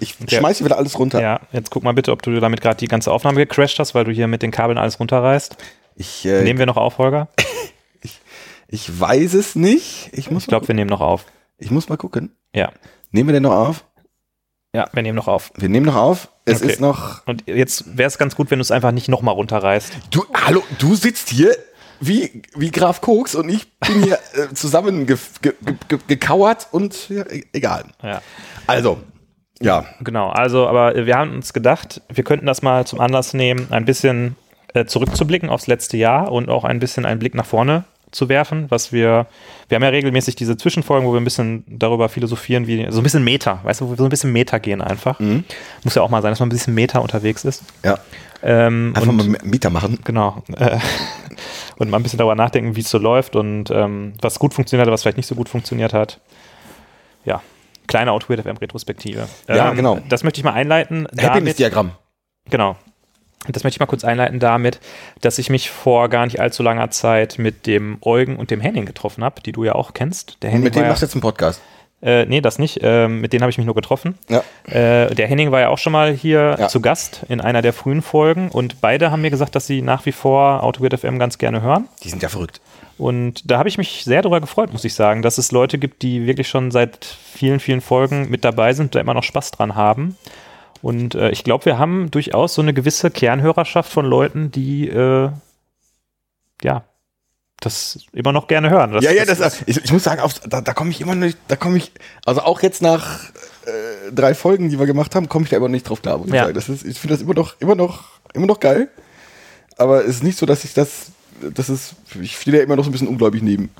Ich 0.00 0.14
Ja. 0.28 0.38
schmeiß 0.38 0.58
hier 0.58 0.64
wieder 0.66 0.78
alles 0.78 0.98
runter. 0.98 1.20
Ja, 1.20 1.40
jetzt 1.52 1.70
guck 1.70 1.82
mal 1.82 1.92
bitte, 1.92 2.12
ob 2.12 2.22
du 2.22 2.38
damit 2.40 2.60
gerade 2.60 2.76
die 2.76 2.88
ganze 2.88 3.10
Aufnahme 3.12 3.38
gecrashed 3.38 3.78
hast, 3.78 3.94
weil 3.94 4.04
du 4.04 4.12
hier 4.12 4.26
mit 4.28 4.42
den 4.42 4.50
Kabeln 4.50 4.78
alles 4.78 5.00
runterreißt. 5.00 5.56
Ich, 5.96 6.24
äh, 6.24 6.42
Nehmen 6.42 6.58
wir 6.58 6.66
noch 6.66 6.76
auf, 6.76 6.98
Holger? 6.98 7.28
ich 8.68 9.00
weiß 9.00 9.34
es 9.34 9.54
nicht. 9.56 10.10
Ich 10.12 10.30
muss, 10.30 10.44
Ich 10.44 10.48
glaube, 10.48 10.68
wir 10.68 10.74
nehmen 10.74 10.90
noch 10.90 11.00
auf. 11.00 11.24
ich 11.58 11.70
muss 11.70 11.88
mal 11.88 11.96
gucken. 11.96 12.32
Ja. 12.54 12.72
Nehmen 13.10 13.28
wir 13.28 13.32
denn 13.32 13.42
noch 13.42 13.52
auf? 13.56 13.84
Ja, 14.74 14.86
wir 14.92 15.02
nehmen 15.02 15.16
noch 15.16 15.28
auf. 15.28 15.50
Wir 15.56 15.68
nehmen 15.68 15.86
noch 15.86 15.96
auf. 15.96 16.28
Es 16.44 16.62
Okay. 16.62 16.72
ist 16.72 16.80
noch. 16.80 17.26
Und 17.26 17.44
jetzt 17.46 17.96
wäre 17.96 18.06
es 18.06 18.18
ganz 18.18 18.36
gut, 18.36 18.50
wenn 18.50 18.58
du 18.58 18.62
es 18.62 18.70
einfach 18.70 18.92
nicht 18.92 19.08
nochmal 19.08 19.34
runterreißt. 19.34 19.92
Du, 20.10 20.24
hallo, 20.34 20.62
du 20.78 20.94
sitzt 20.94 21.30
hier 21.30 21.56
wie, 22.00 22.42
wie 22.54 22.70
Graf 22.70 23.00
Koks 23.00 23.34
und 23.34 23.48
ich 23.48 23.72
bin 23.80 24.02
hier 24.04 24.18
äh, 24.34 24.54
zusammen 24.54 25.06
ge, 25.06 25.16
ge, 25.42 25.54
ge, 25.88 25.98
gekauert 26.06 26.68
und 26.70 27.08
ja, 27.08 27.22
e- 27.22 27.44
egal. 27.52 27.86
Ja. 28.02 28.20
Also, 28.66 28.98
ja. 29.60 29.84
Genau, 30.00 30.30
also, 30.30 30.66
aber 30.66 31.06
wir 31.06 31.16
haben 31.16 31.34
uns 31.34 31.52
gedacht, 31.52 32.00
wir 32.08 32.24
könnten 32.24 32.46
das 32.46 32.62
mal 32.62 32.86
zum 32.86 33.00
Anlass 33.00 33.34
nehmen, 33.34 33.68
ein 33.70 33.84
bisschen 33.84 34.36
äh, 34.74 34.84
zurückzublicken 34.84 35.48
aufs 35.48 35.66
letzte 35.66 35.96
Jahr 35.96 36.30
und 36.30 36.48
auch 36.48 36.64
ein 36.64 36.78
bisschen 36.78 37.04
einen 37.06 37.18
Blick 37.18 37.34
nach 37.34 37.46
vorne 37.46 37.84
zu 38.10 38.28
werfen, 38.28 38.66
was 38.70 38.92
wir, 38.92 39.26
wir 39.68 39.76
haben 39.76 39.82
ja 39.82 39.90
regelmäßig 39.90 40.34
diese 40.34 40.56
Zwischenfolgen, 40.56 41.06
wo 41.06 41.12
wir 41.12 41.20
ein 41.20 41.24
bisschen 41.24 41.64
darüber 41.66 42.08
philosophieren, 42.08 42.66
wie, 42.66 42.86
so 42.90 43.00
ein 43.00 43.02
bisschen 43.02 43.22
Meta, 43.22 43.60
weißt 43.64 43.80
du, 43.80 43.86
wo 43.86 43.90
wir 43.90 43.96
so 43.96 44.04
ein 44.04 44.08
bisschen 44.08 44.32
Meta 44.32 44.58
gehen 44.58 44.80
einfach. 44.80 45.20
Muss 45.84 45.94
ja 45.94 46.02
auch 46.02 46.08
mal 46.08 46.22
sein, 46.22 46.32
dass 46.32 46.40
man 46.40 46.48
ein 46.48 46.52
bisschen 46.52 46.74
Meta 46.74 47.00
unterwegs 47.00 47.44
ist. 47.44 47.62
ja. 47.84 47.98
Ähm, 48.42 48.92
Einfach 48.94 49.08
und, 49.08 49.16
mal 49.16 49.38
Mieter 49.42 49.68
machen. 49.68 49.98
Genau. 50.04 50.42
Äh, 50.56 50.78
und 51.76 51.90
mal 51.90 51.98
ein 51.98 52.02
bisschen 52.02 52.18
darüber 52.18 52.36
nachdenken, 52.36 52.76
wie 52.76 52.80
es 52.80 52.90
so 52.90 52.98
läuft 52.98 53.34
und 53.34 53.70
ähm, 53.70 54.12
was 54.20 54.38
gut 54.38 54.54
funktioniert 54.54 54.86
hat, 54.86 54.92
was 54.92 55.02
vielleicht 55.02 55.16
nicht 55.16 55.26
so 55.26 55.34
gut 55.34 55.48
funktioniert 55.48 55.92
hat. 55.92 56.20
Ja, 57.24 57.42
kleine 57.88 58.12
Outweird 58.12 58.42
FM 58.42 58.56
Retrospektive. 58.58 59.26
Ja, 59.48 59.70
genau. 59.72 59.98
Das 60.08 60.22
möchte 60.22 60.38
ich 60.40 60.44
mal 60.44 60.52
einleiten. 60.52 61.08
Happiness-Diagramm. 61.20 61.90
genau. 62.48 62.76
Das 63.50 63.62
möchte 63.62 63.76
ich 63.76 63.80
mal 63.80 63.86
kurz 63.86 64.02
einleiten 64.04 64.40
damit, 64.40 64.80
dass 65.20 65.38
ich 65.38 65.48
mich 65.48 65.70
vor 65.70 66.08
gar 66.08 66.24
nicht 66.26 66.40
allzu 66.40 66.62
langer 66.64 66.90
Zeit 66.90 67.38
mit 67.38 67.66
dem 67.66 67.98
Eugen 68.02 68.36
und 68.36 68.50
dem 68.50 68.60
Henning 68.60 68.84
getroffen 68.84 69.22
habe, 69.24 69.40
die 69.40 69.52
du 69.52 69.62
ja 69.64 69.74
auch 69.76 69.94
kennst. 69.94 70.38
Der 70.42 70.50
Henning 70.50 70.64
Mit 70.64 70.74
dem 70.74 70.82
war 70.82 70.88
machst 70.88 71.02
du 71.02 71.06
ja, 71.06 71.08
jetzt 71.08 71.14
einen 71.14 71.22
Podcast. 71.22 71.62
äh, 72.02 72.26
nee, 72.26 72.40
das 72.40 72.58
nicht. 72.58 72.80
Ähm, 72.82 73.20
mit 73.20 73.32
denen 73.32 73.42
habe 73.42 73.50
ich 73.50 73.56
mich 73.56 73.64
nur 73.64 73.76
getroffen. 73.76 74.18
Ja. 74.28 74.42
Äh, 74.66 75.14
der 75.14 75.28
Henning 75.28 75.52
war 75.52 75.60
ja 75.60 75.68
auch 75.68 75.78
schon 75.78 75.92
mal 75.92 76.12
hier 76.12 76.56
Ja. 76.58 76.68
zu 76.68 76.80
Gast 76.80 77.22
in 77.28 77.40
einer 77.40 77.62
der 77.62 77.72
frühen 77.72 78.02
Folgen 78.02 78.50
und 78.50 78.80
beide 78.80 79.12
haben 79.12 79.22
mir 79.22 79.30
gesagt, 79.30 79.54
dass 79.54 79.68
sie 79.68 79.82
nach 79.82 80.04
wie 80.04 80.12
vor 80.12 80.64
AutoGrid 80.64 80.98
FM 80.98 81.20
ganz 81.20 81.38
gerne 81.38 81.62
hören. 81.62 81.86
Die 82.02 82.10
sind 82.10 82.22
ja 82.24 82.28
verrückt. 82.28 82.60
Und 82.98 83.48
da 83.50 83.58
habe 83.58 83.68
ich 83.68 83.78
mich 83.78 84.04
sehr 84.04 84.22
darüber 84.22 84.40
gefreut, 84.40 84.72
muss 84.72 84.84
ich 84.84 84.94
sagen, 84.94 85.22
dass 85.22 85.38
es 85.38 85.52
Leute 85.52 85.78
gibt, 85.78 86.02
die 86.02 86.26
wirklich 86.26 86.48
schon 86.48 86.70
seit 86.70 87.04
vielen, 87.04 87.60
vielen 87.60 87.80
Folgen 87.80 88.28
mit 88.28 88.44
dabei 88.44 88.72
sind, 88.72 88.94
da 88.94 89.00
immer 89.00 89.14
noch 89.14 89.22
Spaß 89.22 89.52
dran 89.52 89.76
haben. 89.76 90.16
Und 90.82 91.14
äh, 91.14 91.30
ich 91.30 91.44
glaube, 91.44 91.64
wir 91.64 91.78
haben 91.78 92.10
durchaus 92.10 92.54
so 92.54 92.62
eine 92.62 92.74
gewisse 92.74 93.10
Kernhörerschaft 93.10 93.90
von 93.90 94.04
Leuten, 94.04 94.50
die 94.50 94.88
äh, 94.88 95.30
ja 96.62 96.84
das 97.60 97.98
immer 98.12 98.32
noch 98.32 98.46
gerne 98.46 98.70
hören. 98.70 98.92
Das, 98.92 99.04
ja, 99.04 99.10
ja, 99.10 99.24
das, 99.24 99.62
ich, 99.66 99.84
ich 99.84 99.92
muss 99.92 100.04
sagen, 100.04 100.20
auf, 100.20 100.34
da, 100.40 100.60
da 100.60 100.72
komme 100.74 100.90
ich 100.90 101.00
immer 101.00 101.14
nicht, 101.14 101.38
da 101.48 101.56
komme 101.56 101.76
ich, 101.76 101.92
also 102.24 102.42
auch 102.42 102.62
jetzt 102.62 102.82
nach 102.82 103.24
äh, 103.66 104.12
drei 104.12 104.34
Folgen, 104.34 104.68
die 104.70 104.78
wir 104.78 104.86
gemacht 104.86 105.14
haben, 105.14 105.28
komme 105.28 105.44
ich 105.44 105.50
da 105.50 105.56
immer 105.56 105.68
nicht 105.68 105.88
drauf 105.88 106.00
klar. 106.02 106.18
Muss 106.18 106.28
ich 106.28 106.34
sagen. 106.34 106.54
Das 106.54 106.68
ist, 106.68 106.84
ich 106.84 106.98
finde 106.98 107.14
das 107.14 107.22
immer 107.22 107.34
noch, 107.34 107.60
immer 107.60 107.74
noch, 107.74 108.04
immer 108.32 108.46
noch 108.46 108.60
geil. 108.60 108.88
Aber 109.76 110.02
es 110.02 110.16
ist 110.16 110.22
nicht 110.22 110.38
so, 110.38 110.46
dass 110.46 110.64
ich 110.64 110.74
das, 110.74 111.12
das 111.54 111.68
ist, 111.68 111.94
ich 112.20 112.36
stehe 112.36 112.56
da 112.56 112.62
immer 112.62 112.76
noch 112.76 112.84
so 112.84 112.90
ein 112.90 112.92
bisschen 112.92 113.08
ungläubig 113.08 113.42
neben. 113.42 113.70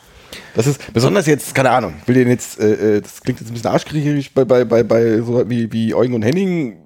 Das 0.55 0.67
ist 0.67 0.93
besonders 0.93 1.27
jetzt, 1.27 1.55
keine 1.55 1.71
Ahnung, 1.71 1.95
ich 2.03 2.09
will 2.09 2.15
den 2.17 2.29
jetzt, 2.29 2.61
äh, 2.61 2.97
äh, 2.97 3.01
das 3.01 3.23
klingt 3.23 3.41
jetzt 3.41 3.49
ein 3.51 3.55
bisschen 3.55 3.71
arschkriecherisch 3.71 4.31
bei, 4.33 4.45
bei, 4.45 4.65
bei, 4.65 4.83
bei 4.83 5.21
so 5.21 5.49
wie, 5.49 5.73
wie 5.73 5.95
Eugen 5.95 6.15
und 6.15 6.23
Henning. 6.23 6.77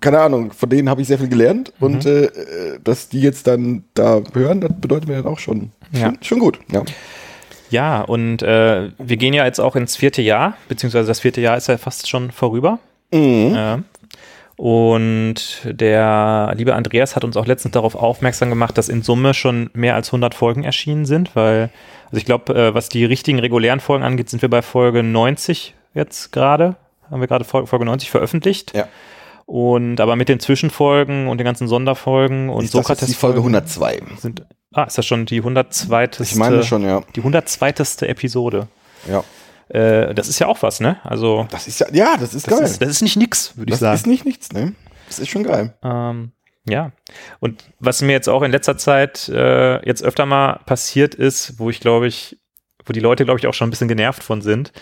Keine 0.00 0.20
Ahnung, 0.20 0.52
von 0.52 0.68
denen 0.68 0.88
habe 0.88 1.00
ich 1.00 1.08
sehr 1.08 1.18
viel 1.18 1.28
gelernt 1.28 1.72
Mhm. 1.78 1.86
und 1.86 2.06
äh, 2.06 2.28
dass 2.82 3.08
die 3.08 3.20
jetzt 3.20 3.46
dann 3.46 3.84
da 3.94 4.20
hören, 4.34 4.60
das 4.60 4.72
bedeutet 4.80 5.08
mir 5.08 5.16
dann 5.22 5.26
auch 5.32 5.38
schon, 5.38 5.70
Ja. 5.92 6.06
schon, 6.06 6.18
schon 6.22 6.38
gut. 6.40 6.58
Ja. 6.72 6.82
Ja, 7.70 8.00
und 8.02 8.42
äh, 8.42 8.90
wir 8.98 9.16
gehen 9.16 9.32
ja 9.32 9.44
jetzt 9.46 9.58
auch 9.60 9.76
ins 9.76 9.96
vierte 9.96 10.20
Jahr, 10.20 10.56
beziehungsweise 10.68 11.06
das 11.08 11.20
vierte 11.20 11.40
Jahr 11.40 11.56
ist 11.56 11.68
ja 11.68 11.78
fast 11.78 12.08
schon 12.08 12.30
vorüber. 12.30 12.78
Mhm. 13.12 13.84
Und 14.66 15.34
der 15.64 16.52
liebe 16.56 16.76
Andreas 16.76 17.16
hat 17.16 17.24
uns 17.24 17.36
auch 17.36 17.46
letztens 17.46 17.72
darauf 17.72 17.96
aufmerksam 17.96 18.48
gemacht, 18.48 18.78
dass 18.78 18.88
in 18.88 19.02
Summe 19.02 19.34
schon 19.34 19.70
mehr 19.74 19.96
als 19.96 20.10
100 20.10 20.36
Folgen 20.36 20.62
erschienen 20.62 21.04
sind, 21.04 21.34
weil, 21.34 21.70
also 22.06 22.16
ich 22.16 22.24
glaube, 22.24 22.54
äh, 22.54 22.72
was 22.72 22.88
die 22.88 23.04
richtigen 23.04 23.40
regulären 23.40 23.80
Folgen 23.80 24.04
angeht, 24.04 24.30
sind 24.30 24.40
wir 24.40 24.48
bei 24.48 24.62
Folge 24.62 25.02
90 25.02 25.74
jetzt 25.94 26.30
gerade. 26.30 26.76
Haben 27.10 27.20
wir 27.20 27.26
gerade 27.26 27.44
Fol- 27.44 27.66
Folge 27.66 27.84
90 27.86 28.12
veröffentlicht. 28.12 28.72
Ja. 28.72 28.86
Und 29.46 30.00
aber 30.00 30.14
mit 30.14 30.28
den 30.28 30.38
Zwischenfolgen 30.38 31.26
und 31.26 31.38
den 31.38 31.44
ganzen 31.44 31.66
Sonderfolgen 31.66 32.48
und 32.48 32.62
Ist 32.62 32.72
das 32.76 32.86
jetzt 32.86 33.08
die 33.08 33.14
Folge 33.14 33.38
102? 33.40 34.00
sind, 34.18 34.44
ah, 34.72 34.84
ist 34.84 34.96
das 34.96 35.04
schon 35.04 35.26
die 35.26 35.38
102. 35.38 36.08
Ich 36.20 36.36
meine 36.36 36.62
schon, 36.62 36.84
ja. 36.84 37.02
Die 37.16 37.20
102. 37.20 38.06
Episode. 38.06 38.68
Ja. 39.10 39.24
Äh, 39.72 40.14
das 40.14 40.28
ist 40.28 40.38
ja 40.38 40.46
auch 40.48 40.62
was, 40.62 40.80
ne? 40.80 40.98
Also, 41.04 41.46
Das 41.50 41.66
ist 41.66 41.80
ja, 41.80 41.86
ja, 41.92 42.16
das 42.18 42.34
ist 42.34 42.46
das 42.46 42.58
geil. 42.58 42.64
ist, 42.68 42.82
das 42.82 42.88
ist 42.90 43.02
nicht 43.02 43.16
nix, 43.16 43.56
würde 43.56 43.70
ich 43.70 43.72
das 43.72 43.80
sagen. 43.80 43.94
ist 43.94 44.06
nicht 44.06 44.24
nichts, 44.26 44.52
ne? 44.52 44.74
Das 45.06 45.18
ist 45.18 45.28
schon 45.28 45.44
geil. 45.44 45.74
Ähm, 45.82 46.32
ja. 46.68 46.92
Und 47.40 47.64
was 47.78 48.02
mir 48.02 48.12
jetzt 48.12 48.28
auch 48.28 48.42
in 48.42 48.50
letzter 48.52 48.76
Zeit 48.76 49.28
äh, 49.28 49.84
jetzt 49.86 50.02
öfter 50.04 50.26
mal 50.26 50.60
passiert 50.66 51.14
ist, 51.14 51.58
wo 51.58 51.70
ich 51.70 51.80
glaube 51.80 52.06
ich, 52.06 52.38
wo 52.84 52.92
die 52.92 53.00
Leute 53.00 53.24
glaube 53.24 53.40
ich 53.40 53.46
auch 53.46 53.54
schon 53.54 53.68
ein 53.68 53.70
bisschen 53.70 53.88
genervt 53.88 54.22
von 54.22 54.42
sind. 54.42 54.72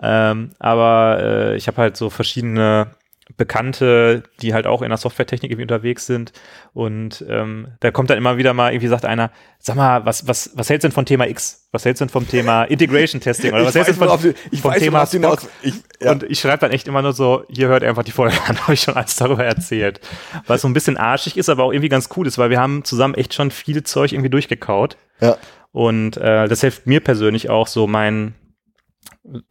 Ähm, 0.00 0.50
aber 0.58 1.18
äh, 1.20 1.56
ich 1.56 1.66
habe 1.68 1.78
halt 1.78 1.96
so 1.96 2.08
verschiedene 2.10 2.88
Bekannte, 3.36 4.22
die 4.40 4.54
halt 4.54 4.66
auch 4.66 4.80
in 4.82 4.88
der 4.88 4.96
Softwaretechnik 4.96 5.50
irgendwie 5.50 5.64
unterwegs 5.64 6.06
sind. 6.06 6.32
Und 6.72 7.24
ähm, 7.28 7.68
da 7.80 7.90
kommt 7.90 8.08
dann 8.10 8.16
immer 8.18 8.38
wieder 8.38 8.54
mal, 8.54 8.72
irgendwie 8.72 8.88
sagt 8.88 9.04
einer, 9.04 9.30
sag 9.58 9.76
mal, 9.76 10.06
was, 10.06 10.26
was, 10.26 10.52
was 10.54 10.70
hältst 10.70 10.84
du 10.84 10.88
denn 10.88 10.94
von 10.94 11.04
Thema 11.06 11.28
X? 11.28 11.68
Was 11.72 11.84
hältst 11.84 12.00
du 12.00 12.06
denn 12.06 12.12
vom 12.12 12.26
Thema 12.26 12.64
Integration 12.70 13.20
Testing? 13.20 13.52
Oder 13.52 13.64
was 13.66 13.74
Ich 13.74 13.84
hältst 13.86 14.00
du 14.00 14.06
von, 14.06 14.34
ich 14.50 14.60
vom 14.62 14.70
weiß, 14.72 14.80
Thema 14.80 15.06
Spock? 15.06 15.42
ich- 15.62 15.74
ja. 16.00 16.12
Und 16.12 16.22
ich 16.24 16.40
schreibe 16.40 16.58
dann 16.58 16.70
echt 16.70 16.88
immer 16.88 17.02
nur 17.02 17.12
so, 17.12 17.44
hier 17.50 17.68
hört 17.68 17.82
einfach 17.84 18.02
die 18.04 18.12
Folge 18.12 18.36
an, 18.46 18.58
habe 18.62 18.72
ich 18.74 18.80
schon 18.80 18.94
alles 18.96 19.16
darüber 19.16 19.44
erzählt. 19.44 20.00
Was 20.46 20.62
so 20.62 20.68
ein 20.68 20.74
bisschen 20.74 20.96
arschig 20.96 21.36
ist, 21.36 21.48
aber 21.48 21.64
auch 21.64 21.72
irgendwie 21.72 21.88
ganz 21.90 22.08
cool 22.16 22.26
ist, 22.26 22.38
weil 22.38 22.50
wir 22.50 22.60
haben 22.60 22.84
zusammen 22.84 23.14
echt 23.14 23.34
schon 23.34 23.50
viel 23.50 23.82
Zeug 23.82 24.12
irgendwie 24.12 24.30
durchgekaut. 24.30 24.96
Ja. 25.20 25.36
Und 25.72 26.16
äh, 26.16 26.48
das 26.48 26.62
hilft 26.62 26.86
mir 26.86 27.00
persönlich 27.00 27.50
auch 27.50 27.66
so 27.66 27.86
mein, 27.86 28.34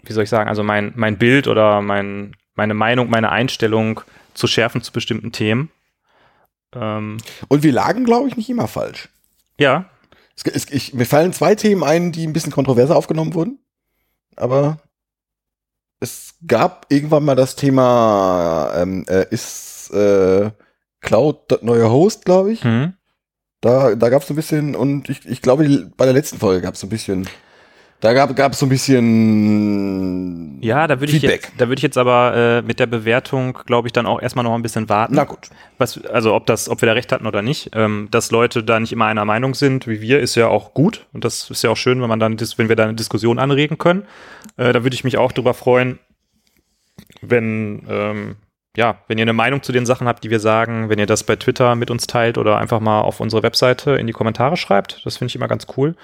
wie 0.04 0.14
soll 0.14 0.24
ich 0.24 0.30
sagen, 0.30 0.50
also 0.50 0.64
mein, 0.64 0.94
mein 0.96 1.18
Bild 1.18 1.48
oder 1.48 1.82
mein, 1.82 2.36
meine 2.56 2.74
Meinung, 2.74 3.10
meine 3.10 3.32
Einstellung 3.32 4.02
zu 4.34 4.48
schärfen 4.48 4.82
zu 4.82 4.92
bestimmten 4.92 5.32
Themen. 5.32 5.70
Ähm, 6.74 7.18
Und 7.48 7.64
wir 7.64 7.72
lagen, 7.72 8.04
glaube 8.06 8.28
ich, 8.28 8.38
nicht 8.38 8.50
immer 8.50 8.68
falsch. 8.68 9.10
ja, 9.58 9.86
Es, 10.36 10.44
es, 10.46 10.70
ich, 10.72 10.94
mir 10.94 11.06
fallen 11.06 11.32
zwei 11.34 11.56
Themen 11.56 11.84
ein, 11.84 12.12
die 12.12 12.26
ein 12.28 12.34
bisschen 12.34 12.52
kontroverser 12.52 12.96
aufgenommen 12.96 13.34
wurden. 13.34 13.60
Aber 14.36 14.80
es 16.02 16.36
gab 16.46 16.88
irgendwann 16.90 17.24
mal 17.24 17.36
das 17.36 17.56
Thema, 17.56 18.74
ähm, 18.76 19.06
äh, 19.08 19.26
ist 19.30 19.92
äh, 19.92 20.52
Cloud 21.00 21.52
das 21.52 21.62
neue 21.62 21.90
Host, 21.90 22.26
glaube 22.26 22.52
ich. 22.52 22.64
hm. 22.64 22.94
Da, 23.62 23.96
da 23.96 24.10
gab 24.10 24.22
es 24.22 24.30
ein 24.30 24.36
bisschen, 24.36 24.76
und 24.76 25.10
ich, 25.10 25.26
ich 25.26 25.42
glaube, 25.42 25.90
bei 25.98 26.06
der 26.06 26.14
letzten 26.14 26.38
Folge 26.38 26.62
gab 26.62 26.76
es 26.76 26.84
ein 26.84 26.90
bisschen, 26.90 27.28
da 28.02 28.14
gab 28.14 28.54
es 28.54 28.60
so 28.60 28.66
ein 28.66 28.70
bisschen 28.70 30.62
ja, 30.62 30.88
da 30.88 31.00
würde 31.00 31.14
ich 31.14 31.22
Feedback. 31.22 31.44
jetzt, 31.44 31.62
da 31.62 31.68
würde 31.68 31.80
ich 31.80 31.84
jetzt 31.84 31.98
aber 31.98 32.36
äh, 32.36 32.62
mit 32.62 32.80
der 32.80 32.88
Bewertung, 32.88 33.58
glaube 33.66 33.88
ich, 33.88 33.94
dann 33.94 34.06
auch 34.06 34.22
erstmal 34.22 34.44
noch 34.44 34.54
ein 34.54 34.62
bisschen 34.62 34.90
warten. 34.90 35.16
Na 35.16 35.24
gut. 35.24 35.50
was, 35.78 36.04
also 36.06 36.34
ob 36.34 36.46
das, 36.46 36.70
ob 36.70 36.82
wir 36.82 36.88
da 36.88 36.94
recht 36.94 37.12
hatten 37.12 37.28
oder 37.28 37.42
nicht, 37.42 37.72
ähm, 37.74 38.08
dass 38.12 38.32
Leute 38.32 38.64
da 38.64 38.80
nicht 38.80 38.92
immer 38.92 39.06
einer 39.06 39.26
Meinung 39.26 39.54
sind, 39.54 39.88
wie 39.88 40.02
wir, 40.02 40.20
ist 40.20 40.36
ja 40.36 40.48
auch 40.48 40.74
gut 40.74 41.06
und 41.14 41.24
das 41.24 41.50
ist 41.50 41.64
ja 41.64 41.70
auch 41.70 41.78
schön, 41.78 42.02
wenn 42.02 42.10
man 42.10 42.20
dann, 42.20 42.40
wenn 42.58 42.70
wir 42.70 42.76
da 42.76 42.84
eine 42.84 42.96
Diskussion 42.96 43.40
anregen 43.40 43.78
können. 43.78 44.04
Äh, 44.58 44.74
da 44.74 44.84
würde 44.84 44.96
ich 44.96 45.04
mich 45.04 45.18
auch 45.18 45.32
drüber 45.32 45.54
freuen, 45.54 46.00
wenn 47.22 47.86
ähm, 47.90 48.36
ja, 48.78 48.98
wenn 49.08 49.18
ihr 49.18 49.24
eine 49.24 49.34
Meinung 49.34 49.64
zu 49.64 49.72
den 49.72 49.86
Sachen 49.86 50.08
habt, 50.08 50.24
die 50.24 50.30
wir 50.30 50.40
sagen, 50.40 50.90
wenn 50.90 51.00
ihr 51.00 51.06
das 51.06 51.24
bei 51.24 51.38
Twitter 51.38 51.76
mit 51.76 51.90
uns 51.90 52.08
teilt 52.08 52.38
oder 52.38 52.58
einfach 52.58 52.80
mal 52.80 53.02
auf 53.02 53.20
unsere 53.20 53.42
Webseite 53.44 53.92
in 53.92 54.06
die 54.08 54.14
Kommentare 54.14 54.58
schreibt, 54.58 55.06
das 55.06 55.18
finde 55.18 55.30
ich 55.30 55.36
immer 55.36 55.48
ganz 55.48 55.68
cool. 55.78 55.96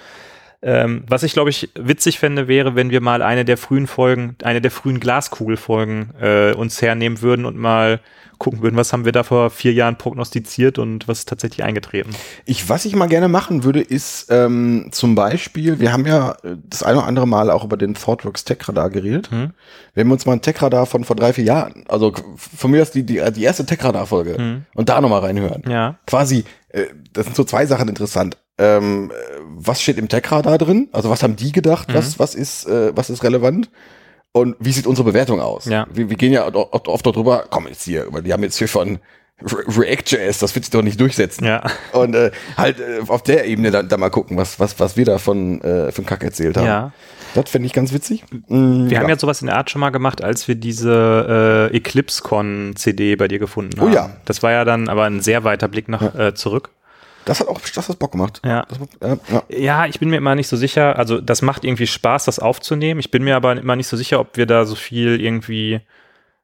Ähm, 0.64 1.04
was 1.08 1.24
ich, 1.24 1.34
glaube 1.34 1.50
ich, 1.50 1.70
witzig 1.76 2.20
fände, 2.20 2.48
wäre, 2.48 2.76
wenn 2.76 2.92
wir 2.92 3.02
mal 3.02 3.22
eine 3.22 3.46
der 3.46 3.58
frühen 3.58 3.88
Folgen, 3.88 4.36
eine 4.44 4.62
der 4.62 4.72
frühen 4.72 5.00
Glaskugelfolgen 5.00 6.12
äh, 6.22 6.54
uns 6.54 6.82
hernehmen 6.82 7.22
würden 7.22 7.46
und 7.46 7.58
mal 7.58 8.00
gucken 8.42 8.64
würden, 8.64 8.76
was 8.76 8.92
haben 8.92 9.06
wir 9.06 9.12
da 9.12 9.22
vor 9.22 9.52
vier 9.52 9.72
Jahren 9.72 9.98
prognostiziert 9.98 10.80
und 10.80 11.08
was 11.08 11.20
ist 11.20 11.30
tatsächlich 11.30 11.64
eingetreten. 11.64 12.10
Ich, 12.46 12.70
was 12.70 12.86
ich 12.86 12.96
mal 12.96 13.06
gerne 13.06 13.28
machen 13.28 13.64
würde, 13.64 13.82
ist 13.82 14.28
ähm, 14.32 14.90
zum 14.92 15.14
Beispiel, 15.14 15.80
wir 15.80 15.94
haben 15.94 16.08
ja 16.08 16.32
äh, 16.44 16.58
das 16.68 16.82
eine 16.82 16.98
oder 16.98 17.08
andere 17.08 17.28
Mal 17.28 17.52
auch 17.52 17.64
über 17.64 17.78
den 17.78 17.94
ThoughtWorks 17.94 18.44
Tech 18.44 18.68
Radar 18.68 18.90
geredet. 18.90 19.30
Hm. 19.30 19.52
Wenn 19.94 20.08
wir 20.08 20.14
uns 20.14 20.26
mal 20.26 20.34
ein 20.34 20.42
Tech 20.42 20.60
Radar 20.60 20.88
von 20.88 21.04
vor 21.04 21.16
drei, 21.16 21.34
vier 21.34 21.44
Jahren, 21.44 21.86
also 21.88 22.14
von 22.36 22.72
mir 22.72 22.82
aus 22.82 22.90
die, 22.90 23.04
die, 23.04 23.22
die 23.32 23.44
erste 23.44 23.66
Tech 23.66 23.84
Radar 23.84 24.08
Folge 24.08 24.36
Hm. 24.36 24.66
und 24.74 24.90
da 24.90 25.02
nochmal 25.02 25.22
reinhören. 25.22 25.62
Ja. 25.70 26.00
Quasi, 26.08 26.44
äh, 26.70 26.86
das 27.14 27.26
sind 27.26 27.36
so 27.36 27.44
zwei 27.44 27.68
Sachen 27.68 27.90
interessant. 27.90 28.38
Ähm, 28.62 29.12
äh, 29.12 29.40
was 29.58 29.82
steht 29.82 29.98
im 29.98 30.08
Tech 30.08 30.32
Radar 30.32 30.58
drin? 30.58 30.88
Also 30.92 31.10
was 31.10 31.24
haben 31.24 31.36
die 31.36 31.52
gedacht? 31.52 31.90
Mhm. 31.90 31.94
Was, 31.96 32.20
was 32.20 32.36
ist, 32.36 32.68
äh, 32.68 32.92
was 32.96 33.10
ist 33.10 33.24
relevant? 33.24 33.70
Und 34.34 34.56
wie 34.60 34.72
sieht 34.72 34.88
unsere 34.88 35.06
Bewertung 35.06 35.42
aus? 35.42 35.66
Ja. 35.66 35.88
Wir, 35.92 36.10
wir 36.10 36.16
gehen 36.18 36.32
ja 36.32 36.46
oft, 36.54 36.88
oft 36.88 37.06
darüber, 37.06 37.46
komm 37.50 37.68
jetzt 37.68 37.84
hier, 37.84 38.06
weil 38.12 38.22
die 38.24 38.32
haben 38.32 38.44
jetzt 38.44 38.58
hier 38.58 38.68
von 38.70 39.00
Re- 39.44 39.64
React.js, 39.80 40.38
das 40.40 40.54
wird 40.56 40.66
sich 40.66 40.70
doch 40.72 40.84
nicht 40.84 41.00
durchsetzen. 41.02 41.46
Ja. 41.46 41.64
Und 41.94 42.14
äh, 42.16 42.32
halt 42.56 42.80
äh, 42.80 43.02
auf 43.08 43.24
der 43.24 43.46
Ebene 43.46 43.72
dann 43.72 43.90
da 43.90 43.98
mal 43.98 44.10
gucken, 44.12 44.38
was, 44.38 44.60
was, 44.60 44.80
was 44.80 44.96
wir 44.96 45.04
da 45.06 45.18
von, 45.18 45.60
äh, 45.62 45.92
von 45.92 46.06
Kack 46.06 46.24
erzählt 46.24 46.56
haben. 46.58 46.66
Ja. 46.68 46.92
Das 47.34 47.50
fände 47.50 47.66
ich 47.66 47.74
ganz 47.74 47.92
witzig. 47.94 48.24
Mm, 48.48 48.86
Wir 48.88 48.92
ja. 48.94 49.00
haben 49.02 49.10
ja 49.10 49.18
sowas 49.18 49.42
in 49.42 49.48
der 49.48 49.58
Art 49.58 49.70
schon 49.72 49.80
mal 49.82 49.90
gemacht, 49.90 50.24
als 50.24 50.48
wir 50.48 50.56
diese 50.56 51.70
äh, 51.72 51.76
EclipseCon 51.78 52.74
CD 52.76 53.16
bei 53.16 53.28
dir 53.28 53.40
gefunden 53.40 53.80
Oh 53.80 53.84
haben. 53.86 53.94
ja. 53.94 54.10
Das 54.26 54.44
war 54.44 54.52
ja 54.52 54.64
dann 54.66 54.88
aber 54.90 55.06
ein 55.06 55.22
sehr 55.22 55.44
weiter 55.44 55.68
Blick 55.68 55.88
nach 55.90 56.14
äh, 56.14 56.34
zurück. 56.36 56.70
Das 57.26 57.40
hat 57.40 57.48
auch 57.48 57.60
das 57.60 57.90
hat 57.90 58.00
Bock 58.00 58.12
gemacht. 58.12 58.42
Ja. 58.46 58.66
Das, 58.68 58.80
ja, 59.02 59.18
ja. 59.32 59.44
Ja, 59.50 59.86
ich 59.86 60.00
bin 60.00 60.10
mir 60.10 60.18
immer 60.18 60.36
nicht 60.36 60.48
so 60.48 60.58
sicher. 60.58 60.98
Also, 60.98 61.22
das 61.22 61.42
macht 61.42 61.64
irgendwie 61.64 61.88
Spaß, 61.88 62.26
das 62.26 62.40
aufzunehmen. 62.40 63.00
Ich 63.00 63.12
bin 63.12 63.24
mir 63.24 63.36
aber 63.36 63.56
immer 63.58 63.76
nicht 63.76 63.88
so 63.88 63.98
sicher, 63.98 64.20
ob 64.20 64.38
wir 64.38 64.46
da 64.46 64.66
so 64.66 64.76
viel 64.76 65.22
irgendwie 65.22 65.82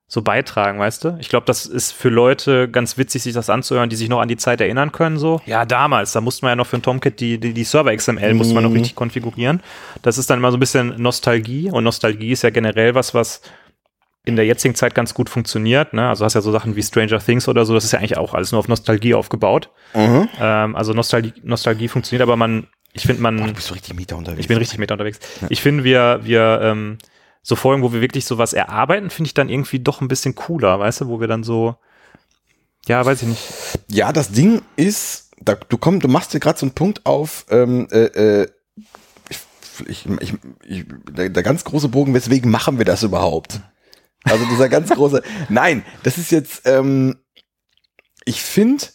so 0.10 0.22
beitragen, 0.22 0.80
weißt 0.80 1.04
du? 1.04 1.18
Ich 1.20 1.28
glaube, 1.28 1.46
das 1.46 1.66
ist 1.66 1.92
für 1.92 2.08
Leute 2.08 2.70
ganz 2.70 2.98
witzig, 2.98 3.24
sich 3.24 3.34
das 3.34 3.50
anzuhören, 3.50 3.90
die 3.90 3.98
sich 3.98 4.08
noch 4.08 4.22
an 4.22 4.30
die 4.30 4.38
Zeit 4.38 4.62
erinnern 4.62 4.94
können. 4.94 5.18
So, 5.18 5.42
ja, 5.46 5.66
damals, 5.66 6.14
da 6.14 6.22
musste 6.22 6.46
man 6.46 6.52
ja 6.52 6.56
noch 6.56 6.68
für 6.68 6.78
ein 6.78 6.82
Tomcat 6.82 7.20
die, 7.20 7.38
die, 7.38 7.54
die 7.54 7.64
Server 7.66 7.94
XML 7.94 8.34
musste 8.34 8.54
man 8.54 8.64
noch 8.64 8.74
richtig 8.74 8.96
konfigurieren. 8.96 9.62
Das 10.04 10.18
ist 10.18 10.30
dann 10.30 10.40
immer 10.40 10.52
so 10.52 10.58
ein 10.58 10.62
bisschen 10.62 10.94
Nostalgie 10.98 11.70
und 11.70 11.84
Nostalgie 11.84 12.32
ist 12.32 12.44
ja 12.44 12.52
generell 12.52 12.96
was, 12.96 13.14
was 13.14 13.42
in 14.28 14.36
der 14.36 14.46
jetzigen 14.46 14.76
Zeit 14.76 14.94
ganz 14.94 15.14
gut 15.14 15.30
funktioniert. 15.30 15.94
Ne? 15.94 16.08
Also 16.08 16.26
hast 16.26 16.34
ja 16.34 16.42
so 16.42 16.52
Sachen 16.52 16.76
wie 16.76 16.84
Stranger 16.84 17.20
Things 17.20 17.48
oder 17.48 17.66
so, 17.66 17.74
das 17.74 17.86
ist 17.86 17.94
ja 17.94 18.00
eigentlich 18.00 18.18
auch 18.18 18.34
alles 18.34 18.52
nur 18.52 18.60
auf 18.60 18.68
Nostalgie 18.68 19.14
aufgebaut. 19.14 19.70
Mhm. 19.94 20.28
Ähm, 20.40 20.76
also 20.76 20.94
Nostalgie, 20.94 21.34
Nostalgie 21.44 21.88
funktioniert, 21.88 22.22
aber 22.22 22.36
man, 22.36 22.68
ich 22.94 23.04
finde, 23.04 23.22
man. 23.22 23.38
Du 23.38 23.54
bist 23.54 23.68
so 23.68 23.74
richtig 23.74 23.96
Mieter 23.96 24.18
unterwegs. 24.18 24.42
Ich 24.42 24.48
bin 24.48 24.58
richtig 24.58 24.80
mit 24.80 24.92
unterwegs. 24.92 25.20
Ich 25.50 25.62
finde, 25.62 25.84
wir, 25.84 26.20
wir, 26.24 26.60
ähm, 26.62 26.98
so 27.42 27.56
Folgen, 27.56 27.82
wo 27.82 27.94
wir 27.94 28.02
wirklich 28.02 28.26
sowas 28.26 28.52
erarbeiten, 28.52 29.10
finde 29.10 29.28
ich 29.28 29.34
dann 29.34 29.48
irgendwie 29.48 29.80
doch 29.80 30.02
ein 30.02 30.10
bisschen 30.10 30.36
cooler, 30.36 30.80
weißt 30.82 31.02
du, 31.02 31.08
wo 31.08 31.22
wir 31.22 31.28
dann 31.28 31.44
so, 31.44 31.76
ja, 32.88 33.06
weiß 33.06 33.22
ich 33.22 33.30
nicht. 33.30 33.44
Ja, 33.88 34.12
das 34.12 34.32
Ding 34.32 34.62
ist, 34.76 35.32
da, 35.40 35.56
du 35.56 35.78
kommst, 35.78 36.04
du 36.04 36.10
machst 36.10 36.34
dir 36.34 36.42
gerade 36.42 36.60
so 36.60 36.66
einen 36.66 36.76
Punkt 36.76 37.06
auf, 37.06 37.46
ähm, 37.50 37.88
äh, 37.90 38.42
äh, 38.42 38.48
ich, 39.88 40.06
ich, 40.20 40.34
ich, 40.68 40.86
der, 41.10 41.30
der 41.30 41.44
ganz 41.44 41.64
große 41.64 41.88
Bogen, 41.88 42.14
weswegen 42.14 42.52
machen 42.52 42.80
wir 42.80 42.86
das 42.86 43.04
überhaupt? 43.04 43.62
Also 44.30 44.46
dieser 44.46 44.70
ganz 44.70 44.90
große, 44.90 45.22
nein, 45.50 45.84
das 46.04 46.18
ist 46.18 46.32
jetzt, 46.32 46.64
ähm, 46.66 47.18
ich 48.26 48.42
finde, 48.42 48.86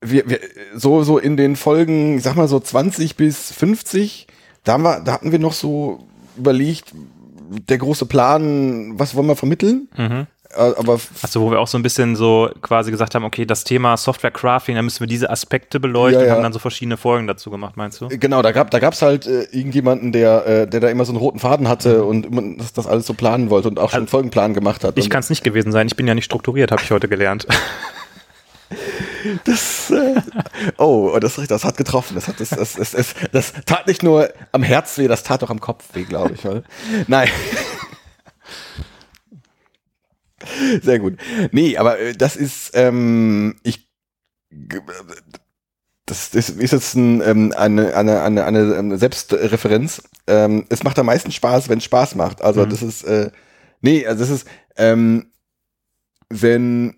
wir, 0.00 0.28
wir, 0.28 0.40
so, 0.74 1.02
so 1.04 1.18
in 1.18 1.36
den 1.36 1.56
Folgen, 1.56 2.16
ich 2.16 2.22
sag 2.22 2.34
mal 2.34 2.48
so 2.48 2.58
20 2.58 3.16
bis 3.16 3.52
50, 3.52 4.26
da, 4.64 4.74
haben 4.74 4.82
wir, 4.82 5.00
da 5.00 5.12
hatten 5.12 5.32
wir 5.32 5.38
noch 5.38 5.52
so 5.52 6.08
überlegt, 6.36 6.92
der 7.68 7.78
große 7.78 8.06
Plan, 8.06 8.98
was 8.98 9.14
wollen 9.14 9.28
wir 9.28 9.36
vermitteln? 9.36 9.88
Mhm. 9.96 10.26
Äh, 10.54 10.72
Aber 10.76 11.00
Also, 11.22 11.40
wo 11.40 11.50
wir 11.50 11.60
auch 11.60 11.68
so 11.68 11.78
ein 11.78 11.82
bisschen 11.82 12.16
so 12.16 12.50
quasi 12.60 12.90
gesagt 12.90 13.14
haben, 13.14 13.24
okay, 13.24 13.44
das 13.44 13.64
Thema 13.64 13.96
Software 13.96 14.30
Crafting, 14.30 14.76
da 14.76 14.82
müssen 14.82 15.00
wir 15.00 15.06
diese 15.06 15.30
Aspekte 15.30 15.80
beleuchten 15.80 16.20
Ja, 16.20 16.26
ja. 16.26 16.32
und 16.32 16.36
haben 16.36 16.42
dann 16.42 16.52
so 16.52 16.58
verschiedene 16.58 16.96
Folgen 16.96 17.26
dazu 17.26 17.50
gemacht, 17.50 17.76
meinst 17.76 18.00
du? 18.00 18.08
Genau, 18.08 18.42
da 18.42 18.52
gab 18.52 18.70
da 18.70 18.78
gab's 18.78 19.02
halt 19.02 19.26
äh, 19.26 19.44
irgendjemanden, 19.52 20.12
der 20.12 20.46
äh, 20.46 20.66
der 20.66 20.80
da 20.80 20.88
immer 20.88 21.04
so 21.04 21.12
einen 21.12 21.18
roten 21.18 21.38
Faden 21.38 21.68
hatte 21.68 22.04
und 22.04 22.26
immer 22.26 22.42
das, 22.56 22.72
das 22.72 22.86
alles 22.86 23.06
so 23.06 23.14
planen 23.14 23.50
wollte 23.50 23.68
und 23.68 23.78
auch 23.78 23.90
schon 23.90 23.98
einen 23.98 24.08
Folgenplan 24.08 24.54
gemacht 24.54 24.84
hat. 24.84 24.98
Ich 24.98 25.04
und 25.04 25.10
kann 25.10 25.20
es 25.20 25.30
nicht 25.30 25.44
gewesen 25.44 25.72
sein, 25.72 25.86
ich 25.86 25.96
bin 25.96 26.06
ja 26.06 26.14
nicht 26.14 26.24
strukturiert, 26.24 26.72
habe 26.72 26.82
ich 26.82 26.90
heute 26.90 27.08
gelernt. 27.08 27.46
das, 29.44 29.90
äh, 29.90 30.20
oh, 30.78 31.18
das, 31.20 31.36
das 31.48 31.64
hat 31.64 31.76
getroffen. 31.76 32.14
Das 32.14 32.28
hat 32.28 32.40
das, 32.40 32.50
das, 32.50 32.74
das, 32.74 32.92
das, 32.92 33.14
das 33.32 33.52
tat 33.66 33.86
nicht 33.86 34.02
nur 34.02 34.28
am 34.52 34.62
Herz 34.62 34.98
weh, 34.98 35.08
das 35.08 35.22
tat 35.22 35.42
auch 35.42 35.50
am 35.50 35.60
Kopf 35.60 35.84
weh, 35.94 36.04
glaube 36.04 36.34
ich. 36.34 36.44
Weil, 36.44 36.62
nein. 37.06 37.28
Sehr 40.82 40.98
gut. 40.98 41.16
Nee, 41.52 41.76
aber 41.76 41.98
äh, 41.98 42.12
das 42.14 42.36
ist, 42.36 42.70
ähm, 42.74 43.56
ich, 43.62 43.88
das, 46.06 46.30
das 46.30 46.50
ist 46.50 46.72
jetzt 46.72 46.94
ein, 46.94 47.20
ähm, 47.22 47.52
eine, 47.56 47.94
eine, 47.96 48.22
eine, 48.22 48.44
eine 48.44 48.74
ähm, 48.74 48.96
Selbstreferenz. 48.96 50.02
Ähm, 50.26 50.66
es 50.68 50.82
macht 50.82 50.98
am 50.98 51.06
meisten 51.06 51.30
Spaß, 51.32 51.68
wenn 51.68 51.78
es 51.78 51.84
Spaß 51.84 52.14
macht. 52.16 52.42
Also 52.42 52.64
Mhm. 52.64 52.70
das 52.70 52.82
ist, 52.82 53.04
äh, 53.04 53.30
nee, 53.80 54.06
also 54.06 54.20
das 54.20 54.30
ist, 54.30 54.48
ähm, 54.76 55.30
wenn, 56.28 56.96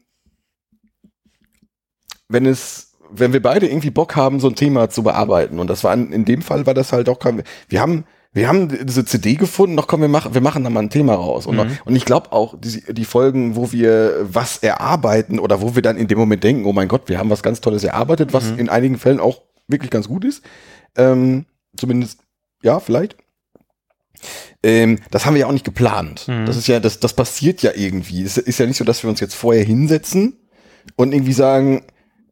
wenn 2.28 2.46
es, 2.46 2.92
wenn 3.10 3.32
wir 3.32 3.42
beide 3.42 3.68
irgendwie 3.68 3.90
Bock 3.90 4.16
haben, 4.16 4.40
so 4.40 4.48
ein 4.48 4.56
Thema 4.56 4.88
zu 4.90 5.02
bearbeiten, 5.02 5.58
und 5.58 5.68
das 5.68 5.84
war 5.84 5.94
in, 5.94 6.12
in 6.12 6.24
dem 6.24 6.42
Fall 6.42 6.66
war 6.66 6.74
das 6.74 6.92
halt 6.92 7.08
auch, 7.08 7.18
kein- 7.18 7.42
wir 7.68 7.80
haben, 7.80 8.04
wir 8.34 8.48
haben 8.48 8.68
diese 8.86 9.04
CD 9.04 9.36
gefunden, 9.36 9.76
doch 9.76 9.86
komm, 9.86 10.00
wir 10.02 10.08
machen, 10.08 10.34
wir 10.34 10.40
machen 10.40 10.64
da 10.64 10.70
mal 10.70 10.80
ein 10.80 10.90
Thema 10.90 11.14
raus. 11.14 11.46
Und, 11.46 11.56
Mhm. 11.56 11.78
und 11.84 11.96
ich 11.96 12.04
glaube 12.04 12.32
auch, 12.32 12.54
die, 12.58 12.82
die 12.92 13.04
Folgen, 13.04 13.54
wo 13.56 13.72
wir 13.72 14.26
was 14.30 14.58
erarbeiten 14.58 15.38
oder 15.38 15.62
wo 15.62 15.74
wir 15.76 15.82
dann 15.82 15.96
in 15.96 16.08
dem 16.08 16.18
Moment 16.18 16.42
denken, 16.44 16.64
oh 16.66 16.72
mein 16.72 16.88
Gott, 16.88 17.02
wir 17.08 17.18
haben 17.18 17.30
was 17.30 17.42
ganz 17.42 17.60
Tolles 17.60 17.84
erarbeitet, 17.84 18.32
was 18.32 18.50
Mhm. 18.52 18.58
in 18.58 18.68
einigen 18.68 18.98
Fällen 18.98 19.20
auch 19.20 19.42
wirklich 19.68 19.90
ganz 19.90 20.08
gut 20.08 20.24
ist. 20.24 20.42
Ähm, 20.96 21.46
zumindest, 21.76 22.18
ja, 22.62 22.80
vielleicht. 22.80 23.16
Ähm, 24.62 24.98
das 25.10 25.26
haben 25.26 25.34
wir 25.34 25.40
ja 25.40 25.46
auch 25.46 25.52
nicht 25.52 25.64
geplant. 25.64 26.26
Mhm. 26.28 26.46
Das 26.46 26.56
ist 26.56 26.66
ja, 26.66 26.80
das, 26.80 27.00
das 27.00 27.12
passiert 27.14 27.62
ja 27.62 27.72
irgendwie. 27.74 28.22
Es 28.22 28.36
ist 28.38 28.58
ja 28.58 28.66
nicht 28.66 28.76
so, 28.78 28.84
dass 28.84 29.02
wir 29.02 29.10
uns 29.10 29.20
jetzt 29.20 29.34
vorher 29.34 29.64
hinsetzen 29.64 30.36
und 30.96 31.12
irgendwie 31.12 31.32
sagen, 31.32 31.84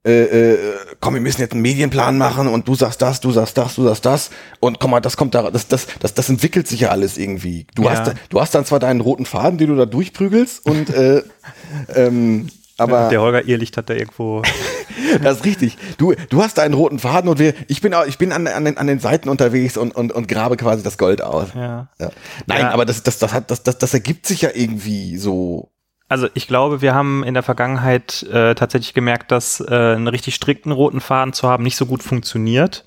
äh, 0.04 0.52
äh, 0.54 0.58
komm, 1.00 1.14
wir 1.14 1.20
müssen 1.20 1.40
jetzt 1.40 1.52
einen 1.52 1.62
Medienplan 1.62 2.18
machen 2.18 2.48
und 2.48 2.66
du 2.66 2.74
sagst 2.74 3.00
das, 3.02 3.20
du 3.20 3.30
sagst 3.30 3.56
das, 3.56 3.76
du 3.76 3.84
sagst 3.84 4.04
das 4.04 4.30
und 4.60 4.80
komm 4.80 4.90
mal, 4.90 5.00
das 5.00 5.16
kommt 5.16 5.34
da, 5.34 5.50
das, 5.50 5.68
das, 5.68 5.86
das, 6.00 6.14
das 6.14 6.28
entwickelt 6.28 6.66
sich 6.66 6.80
ja 6.80 6.88
alles 6.90 7.16
irgendwie. 7.18 7.66
Du 7.74 7.84
Ja. 7.84 7.90
hast, 7.90 8.12
du 8.28 8.40
hast 8.40 8.54
dann 8.54 8.64
zwar 8.64 8.80
deinen 8.80 9.00
roten 9.00 9.26
Faden, 9.26 9.58
den 9.58 9.68
du 9.68 9.76
da 9.76 9.86
durchprügelst 9.86 10.66
und 10.66 10.90
äh, 10.90 11.22
ähm, 11.94 12.48
aber 12.78 13.10
Der 13.10 13.20
Holger 13.20 13.44
Irrlicht 13.46 13.76
hat 13.76 13.90
da 13.90 13.94
irgendwo. 13.94 14.42
das 15.22 15.36
ist 15.38 15.44
richtig. 15.44 15.76
Du, 15.98 16.14
du 16.30 16.42
hast 16.42 16.58
deinen 16.58 16.74
roten 16.74 16.98
Faden 16.98 17.28
und 17.28 17.38
wir, 17.38 17.54
ich 17.68 17.80
bin, 17.80 17.94
auch- 17.94 18.06
ich 18.06 18.18
bin 18.18 18.32
an, 18.32 18.46
an, 18.48 18.64
den, 18.64 18.76
an 18.78 18.86
den 18.88 18.98
Seiten 18.98 19.28
unterwegs 19.28 19.76
und, 19.76 19.94
und, 19.94 20.10
und 20.10 20.26
grabe 20.26 20.56
quasi 20.56 20.82
das 20.82 20.98
Gold 20.98 21.22
aus. 21.22 21.48
ja. 21.54 21.88
Ja. 22.00 22.10
Nein, 22.46 22.60
Ja. 22.62 22.70
aber 22.70 22.84
das, 22.84 23.02
das, 23.04 23.18
das, 23.18 23.32
hat, 23.32 23.50
das, 23.52 23.62
das, 23.62 23.78
das 23.78 23.94
ergibt 23.94 24.26
sich 24.26 24.40
ja 24.42 24.50
irgendwie 24.52 25.16
so. 25.18 25.70
Also 26.12 26.28
ich 26.34 26.46
glaube, 26.46 26.82
wir 26.82 26.94
haben 26.94 27.24
in 27.24 27.32
der 27.32 27.42
Vergangenheit 27.42 28.22
äh, 28.24 28.54
tatsächlich 28.54 28.92
gemerkt, 28.92 29.32
dass 29.32 29.60
äh, 29.60 29.64
einen 29.74 30.08
richtig 30.08 30.34
strikten 30.34 30.70
roten 30.70 31.00
Faden 31.00 31.32
zu 31.32 31.48
haben 31.48 31.62
nicht 31.62 31.76
so 31.76 31.86
gut 31.86 32.02
funktioniert. 32.02 32.84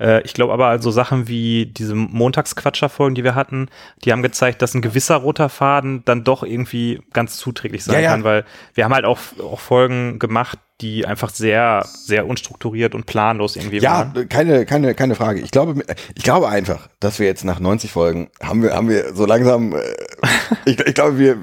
Äh, 0.00 0.22
ich 0.22 0.32
glaube 0.32 0.54
aber 0.54 0.68
also 0.68 0.90
Sachen 0.90 1.28
wie 1.28 1.66
diese 1.66 1.94
Montagsquatscherfolgen, 1.94 3.14
die 3.14 3.22
wir 3.22 3.34
hatten, 3.34 3.68
die 4.04 4.12
haben 4.12 4.22
gezeigt, 4.22 4.62
dass 4.62 4.72
ein 4.74 4.80
gewisser 4.80 5.16
roter 5.16 5.50
Faden 5.50 6.02
dann 6.06 6.24
doch 6.24 6.42
irgendwie 6.42 7.02
ganz 7.12 7.36
zuträglich 7.36 7.84
sein 7.84 7.96
Ja, 7.96 8.00
ja. 8.00 8.10
kann, 8.12 8.24
weil 8.24 8.44
wir 8.72 8.84
haben 8.84 8.94
halt 8.94 9.04
auch, 9.04 9.18
auch 9.42 9.60
Folgen 9.60 10.18
gemacht, 10.18 10.58
die 10.80 11.06
einfach 11.06 11.30
sehr, 11.30 11.84
sehr 11.86 12.26
unstrukturiert 12.26 12.94
und 12.94 13.06
planlos 13.06 13.56
irgendwie 13.56 13.78
Ja, 13.78 14.10
waren. 14.12 14.28
keine, 14.28 14.66
keine, 14.66 14.94
keine 14.94 15.14
Frage. 15.14 15.40
Ich 15.40 15.52
glaube, 15.52 15.80
ich 16.16 16.24
glaube 16.24 16.48
einfach, 16.48 16.88
dass 16.98 17.20
wir 17.20 17.26
jetzt 17.26 17.44
nach 17.44 17.60
90 17.60 17.92
Folgen 17.92 18.30
haben 18.42 18.62
wir, 18.62 18.74
haben 18.74 18.88
wir 18.88 19.14
so 19.14 19.26
langsam, 19.26 19.74
äh, 19.74 19.80
ich, 20.64 20.80
ich 20.80 20.94
glaube, 20.94 21.18
wir, 21.18 21.36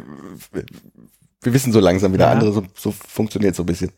wir 1.43 1.53
wissen 1.53 1.71
so 1.73 1.79
langsam, 1.79 2.13
wie 2.13 2.17
der 2.17 2.27
Ja. 2.27 2.33
andere 2.33 2.51
so, 2.53 2.63
so 2.75 2.91
funktioniert 2.91 3.55
so 3.55 3.63
ein 3.63 3.67
bisschen. 3.67 3.91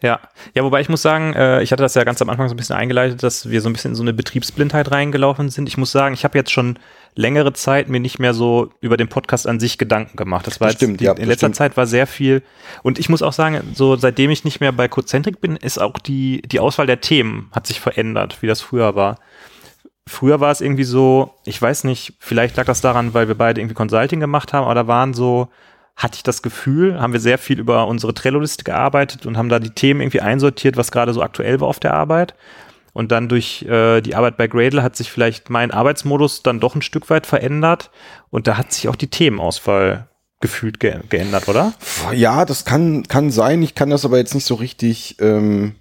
Ja, 0.00 0.20
ja, 0.54 0.62
wobei 0.62 0.80
ich 0.80 0.88
muss 0.88 1.02
sagen, 1.02 1.32
äh, 1.34 1.60
ich 1.60 1.72
hatte 1.72 1.82
das 1.82 1.94
ja 1.96 2.04
ganz 2.04 2.22
am 2.22 2.30
Anfang 2.30 2.48
so 2.48 2.54
ein 2.54 2.56
bisschen 2.56 2.76
eingeleitet, 2.76 3.20
dass 3.24 3.50
wir 3.50 3.60
so 3.60 3.68
ein 3.68 3.72
bisschen 3.72 3.90
in 3.90 3.94
so 3.96 4.02
eine 4.04 4.12
Betriebsblindheit 4.12 4.92
reingelaufen 4.92 5.48
sind. 5.50 5.68
Ich 5.68 5.76
muss 5.76 5.90
sagen, 5.90 6.14
ich 6.14 6.22
habe 6.22 6.38
jetzt 6.38 6.52
schon 6.52 6.78
längere 7.16 7.52
Zeit 7.52 7.88
mir 7.88 7.98
nicht 7.98 8.20
mehr 8.20 8.32
so 8.32 8.70
über 8.80 8.96
den 8.96 9.08
Podcast 9.08 9.48
an 9.48 9.58
sich 9.58 9.76
Gedanken 9.76 10.16
gemacht. 10.16 10.46
Das 10.46 10.60
war 10.60 10.70
stimmt, 10.70 11.00
die, 11.00 11.04
ja, 11.06 11.14
in 11.14 11.24
letzter 11.26 11.46
stimmt. 11.46 11.56
Zeit 11.56 11.76
war 11.76 11.88
sehr 11.88 12.06
viel. 12.06 12.42
Und 12.84 13.00
ich 13.00 13.08
muss 13.08 13.22
auch 13.22 13.32
sagen, 13.32 13.60
so 13.74 13.96
seitdem 13.96 14.30
ich 14.30 14.44
nicht 14.44 14.60
mehr 14.60 14.70
bei 14.70 14.86
Codecentrik 14.86 15.40
bin, 15.40 15.56
ist 15.56 15.80
auch 15.80 15.98
die, 15.98 16.42
die 16.42 16.60
Auswahl 16.60 16.86
der 16.86 17.00
Themen 17.00 17.50
hat 17.50 17.66
sich 17.66 17.80
verändert, 17.80 18.40
wie 18.40 18.46
das 18.46 18.60
früher 18.60 18.94
war. 18.94 19.18
Früher 20.06 20.38
war 20.38 20.52
es 20.52 20.60
irgendwie 20.60 20.84
so, 20.84 21.34
ich 21.44 21.60
weiß 21.60 21.82
nicht, 21.82 22.14
vielleicht 22.20 22.56
lag 22.56 22.66
das 22.66 22.80
daran, 22.80 23.14
weil 23.14 23.26
wir 23.26 23.34
beide 23.36 23.60
irgendwie 23.60 23.74
Consulting 23.74 24.20
gemacht 24.20 24.52
haben, 24.52 24.64
aber 24.64 24.76
da 24.76 24.86
waren 24.86 25.12
so, 25.12 25.48
hatte 25.98 26.16
ich 26.16 26.22
das 26.22 26.42
Gefühl, 26.42 27.00
haben 27.00 27.12
wir 27.12 27.20
sehr 27.20 27.38
viel 27.38 27.58
über 27.58 27.88
unsere 27.88 28.14
Trello-Liste 28.14 28.62
gearbeitet 28.62 29.26
und 29.26 29.36
haben 29.36 29.48
da 29.48 29.58
die 29.58 29.70
Themen 29.70 30.00
irgendwie 30.00 30.20
einsortiert, 30.20 30.76
was 30.76 30.92
gerade 30.92 31.12
so 31.12 31.22
aktuell 31.22 31.60
war 31.60 31.68
auf 31.68 31.80
der 31.80 31.92
Arbeit. 31.92 32.34
Und 32.92 33.12
dann 33.12 33.28
durch 33.28 33.62
äh, 33.62 34.00
die 34.00 34.14
Arbeit 34.14 34.36
bei 34.36 34.46
Gradle 34.46 34.82
hat 34.82 34.96
sich 34.96 35.10
vielleicht 35.10 35.50
mein 35.50 35.72
Arbeitsmodus 35.72 36.42
dann 36.42 36.60
doch 36.60 36.76
ein 36.76 36.82
Stück 36.82 37.10
weit 37.10 37.26
verändert 37.26 37.90
und 38.30 38.46
da 38.46 38.56
hat 38.56 38.72
sich 38.72 38.88
auch 38.88 38.96
die 38.96 39.08
Themenauswahl 39.08 40.08
gefühlt 40.40 40.78
ge 40.78 41.00
geändert, 41.08 41.48
oder? 41.48 41.74
Ja, 42.12 42.44
das 42.44 42.64
kann, 42.64 43.02
kann 43.08 43.32
sein. 43.32 43.62
Ich 43.62 43.74
kann 43.74 43.90
das 43.90 44.04
aber 44.04 44.18
jetzt 44.18 44.34
nicht 44.34 44.46
so 44.46 44.54
richtig. 44.54 45.16
Ähm, 45.20 45.74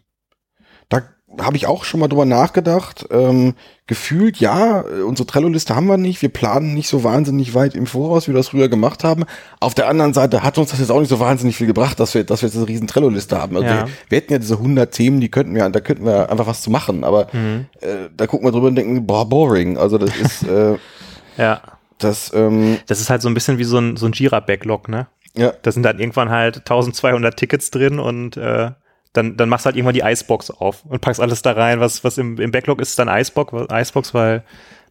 habe 1.41 1.57
ich 1.57 1.67
auch 1.67 1.83
schon 1.83 1.99
mal 1.99 2.07
drüber 2.07 2.25
nachgedacht. 2.25 3.05
Ähm, 3.11 3.53
gefühlt, 3.87 4.37
ja, 4.37 4.81
unsere 5.05 5.25
Trello-Liste 5.27 5.75
haben 5.75 5.87
wir 5.87 5.97
nicht. 5.97 6.21
Wir 6.21 6.29
planen 6.29 6.73
nicht 6.73 6.89
so 6.89 7.03
wahnsinnig 7.03 7.53
weit 7.53 7.75
im 7.75 7.85
Voraus, 7.85 8.27
wie 8.27 8.31
wir 8.33 8.37
das 8.37 8.49
früher 8.49 8.67
gemacht 8.69 9.03
haben. 9.03 9.23
Auf 9.59 9.73
der 9.75 9.87
anderen 9.87 10.13
Seite 10.13 10.43
hat 10.43 10.57
uns 10.57 10.71
das 10.71 10.79
jetzt 10.79 10.89
auch 10.91 10.99
nicht 10.99 11.09
so 11.09 11.19
wahnsinnig 11.19 11.55
viel 11.55 11.67
gebracht, 11.67 11.99
dass 11.99 12.13
wir, 12.13 12.23
dass 12.23 12.41
wir 12.41 12.49
jetzt 12.49 12.57
eine 12.57 12.67
riesen 12.67 12.87
Trello-Liste 12.87 13.39
haben. 13.41 13.55
Also 13.55 13.67
Ja. 13.67 13.85
wir, 13.85 13.89
wir 14.09 14.17
hätten 14.17 14.33
ja 14.33 14.39
diese 14.39 14.55
100 14.55 14.91
Themen, 14.91 15.21
die 15.21 15.29
könnten 15.29 15.55
wir, 15.55 15.69
da 15.69 15.79
könnten 15.79 16.05
wir 16.05 16.29
einfach 16.29 16.47
was 16.47 16.61
zu 16.61 16.69
machen. 16.69 17.03
Aber 17.03 17.33
äh, 17.33 18.09
da 18.15 18.27
gucken 18.27 18.47
wir 18.47 18.51
drüber 18.51 18.67
und 18.67 18.75
denken, 18.75 19.05
boah, 19.07 19.27
boring. 19.27 19.77
Also 19.77 19.97
das 19.97 20.15
ist, 20.17 20.43
äh, 20.47 20.75
Ja. 21.37 21.61
das, 21.99 22.31
ähm, 22.33 22.77
Das 22.87 22.99
ist 22.99 23.09
halt 23.09 23.21
so 23.21 23.27
ein 23.29 23.33
bisschen 23.33 23.57
wie 23.57 23.63
so 23.63 23.77
ein, 23.77 23.95
so 23.95 24.05
ein 24.07 24.11
Jira-Backlog, 24.13 24.89
ne? 24.89 25.07
ja, 25.35 25.53
Da 25.61 25.71
sind 25.71 25.83
dann 25.83 25.99
irgendwann 25.99 26.29
halt 26.29 26.57
1200 26.57 27.37
Tickets 27.37 27.69
drin 27.69 27.99
und 27.99 28.37
äh, 28.37 28.71
dann, 29.13 29.37
dann 29.37 29.49
machst 29.49 29.65
du 29.65 29.67
halt 29.67 29.75
irgendwann 29.75 29.93
die 29.95 30.01
Icebox 30.01 30.51
auf 30.51 30.83
und 30.85 31.01
packst 31.01 31.19
alles 31.21 31.41
da 31.41 31.51
rein, 31.53 31.79
was, 31.79 32.03
was 32.03 32.17
im, 32.17 32.39
im 32.39 32.51
Backlog 32.51 32.81
ist, 32.81 32.97
dann 32.99 33.07
Icebox, 33.07 33.71
Icebox, 33.71 34.13
weil 34.13 34.43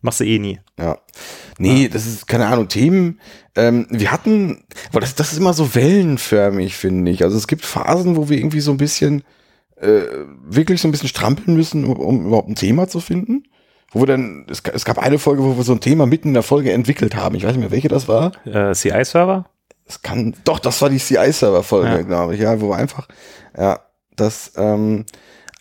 machst 0.03 0.21
du 0.21 0.25
eh 0.25 0.39
nie. 0.39 0.59
Ja. 0.79 0.99
Nee, 1.59 1.89
das 1.89 2.07
ist, 2.07 2.27
keine 2.29 2.47
Ahnung, 2.47 2.69
Themen. 2.69 3.21
Ähm, 3.55 3.87
wir 3.91 4.12
hatten, 4.12 4.64
aber 4.91 5.01
das, 5.01 5.14
das 5.14 5.33
ist 5.33 5.39
immer 5.39 5.53
so 5.55 5.75
wellenförmig, 5.75 6.77
finde 6.77 7.11
ich. 7.11 7.23
Also 7.25 7.37
es 7.37 7.47
gibt 7.47 7.64
Phasen, 7.64 8.17
wo 8.17 8.29
wir 8.29 8.37
irgendwie 8.39 8.61
so 8.61 8.71
ein 8.73 8.77
bisschen, 8.77 9.23
äh, 9.81 10.03
wirklich 10.45 10.81
so 10.81 10.89
ein 10.89 10.91
bisschen 10.91 11.09
strampeln 11.09 11.57
müssen, 11.57 11.85
um, 11.85 11.99
um 11.99 12.27
überhaupt 12.27 12.49
ein 12.49 12.55
Thema 12.57 12.89
zu 12.89 13.01
finden. 13.01 13.45
Wo 13.93 14.01
wir 14.01 14.07
dann, 14.07 14.47
es, 14.51 14.62
es 14.73 14.85
gab 14.85 14.99
eine 14.99 15.19
Folge, 15.19 15.43
wo 15.45 15.57
wir 15.57 15.64
so 15.64 15.73
ein 15.73 15.81
Thema 15.81 16.07
mitten 16.07 16.29
in 16.29 16.35
der 16.35 16.43
Folge 16.43 16.73
entwickelt 16.73 17.14
haben. 17.14 17.35
Ich 17.37 17.45
weiß 17.45 17.53
nicht 17.53 17.61
mehr, 17.61 17.71
welche 17.71 17.89
das 17.89 18.09
war. 18.09 18.33
Äh, 18.45 18.73
CI-Server? 18.75 19.47
Es 19.89 20.03
kann, 20.03 20.35
doch, 20.45 20.59
das 20.59 20.83
war 20.83 20.91
die 20.91 20.99
CI-Server-Folge, 20.99 21.89
Ja. 21.89 22.03
glaube 22.03 22.35
ich, 22.35 22.41
ja, 22.41 22.61
wo 22.61 22.71
wir 22.71 22.77
einfach, 22.77 23.07
ja, 23.57 23.79
das, 24.17 24.53
ähm, 24.57 25.05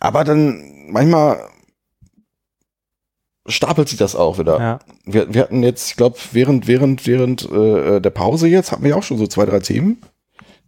aber 0.00 0.24
dann 0.24 0.90
manchmal 0.90 1.48
stapelt 3.48 3.88
sich 3.88 3.98
das 3.98 4.16
auch 4.16 4.38
wieder. 4.38 4.60
Ja. 4.60 4.78
Wir, 5.04 5.32
wir 5.32 5.42
hatten 5.42 5.62
jetzt, 5.62 5.90
ich 5.90 5.96
glaube, 5.96 6.18
während, 6.32 6.66
während, 6.66 7.06
während 7.06 7.50
äh, 7.50 8.00
der 8.00 8.10
Pause 8.10 8.48
jetzt 8.48 8.72
hatten 8.72 8.84
wir 8.84 8.96
auch 8.96 9.02
schon 9.02 9.18
so 9.18 9.26
zwei, 9.26 9.46
drei 9.46 9.60
Themen, 9.60 10.02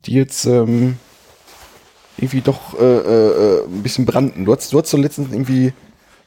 die 0.04 0.12
jetzt 0.12 0.44
ähm, 0.46 0.96
irgendwie 2.16 2.40
doch 2.40 2.78
äh, 2.78 2.84
äh, 2.84 3.64
ein 3.64 3.82
bisschen 3.82 4.06
brannten. 4.06 4.44
Du 4.44 4.54
hast, 4.54 4.72
du 4.72 4.78
hast 4.78 4.90
so 4.90 4.96
letztens 4.96 5.32
irgendwie, 5.32 5.72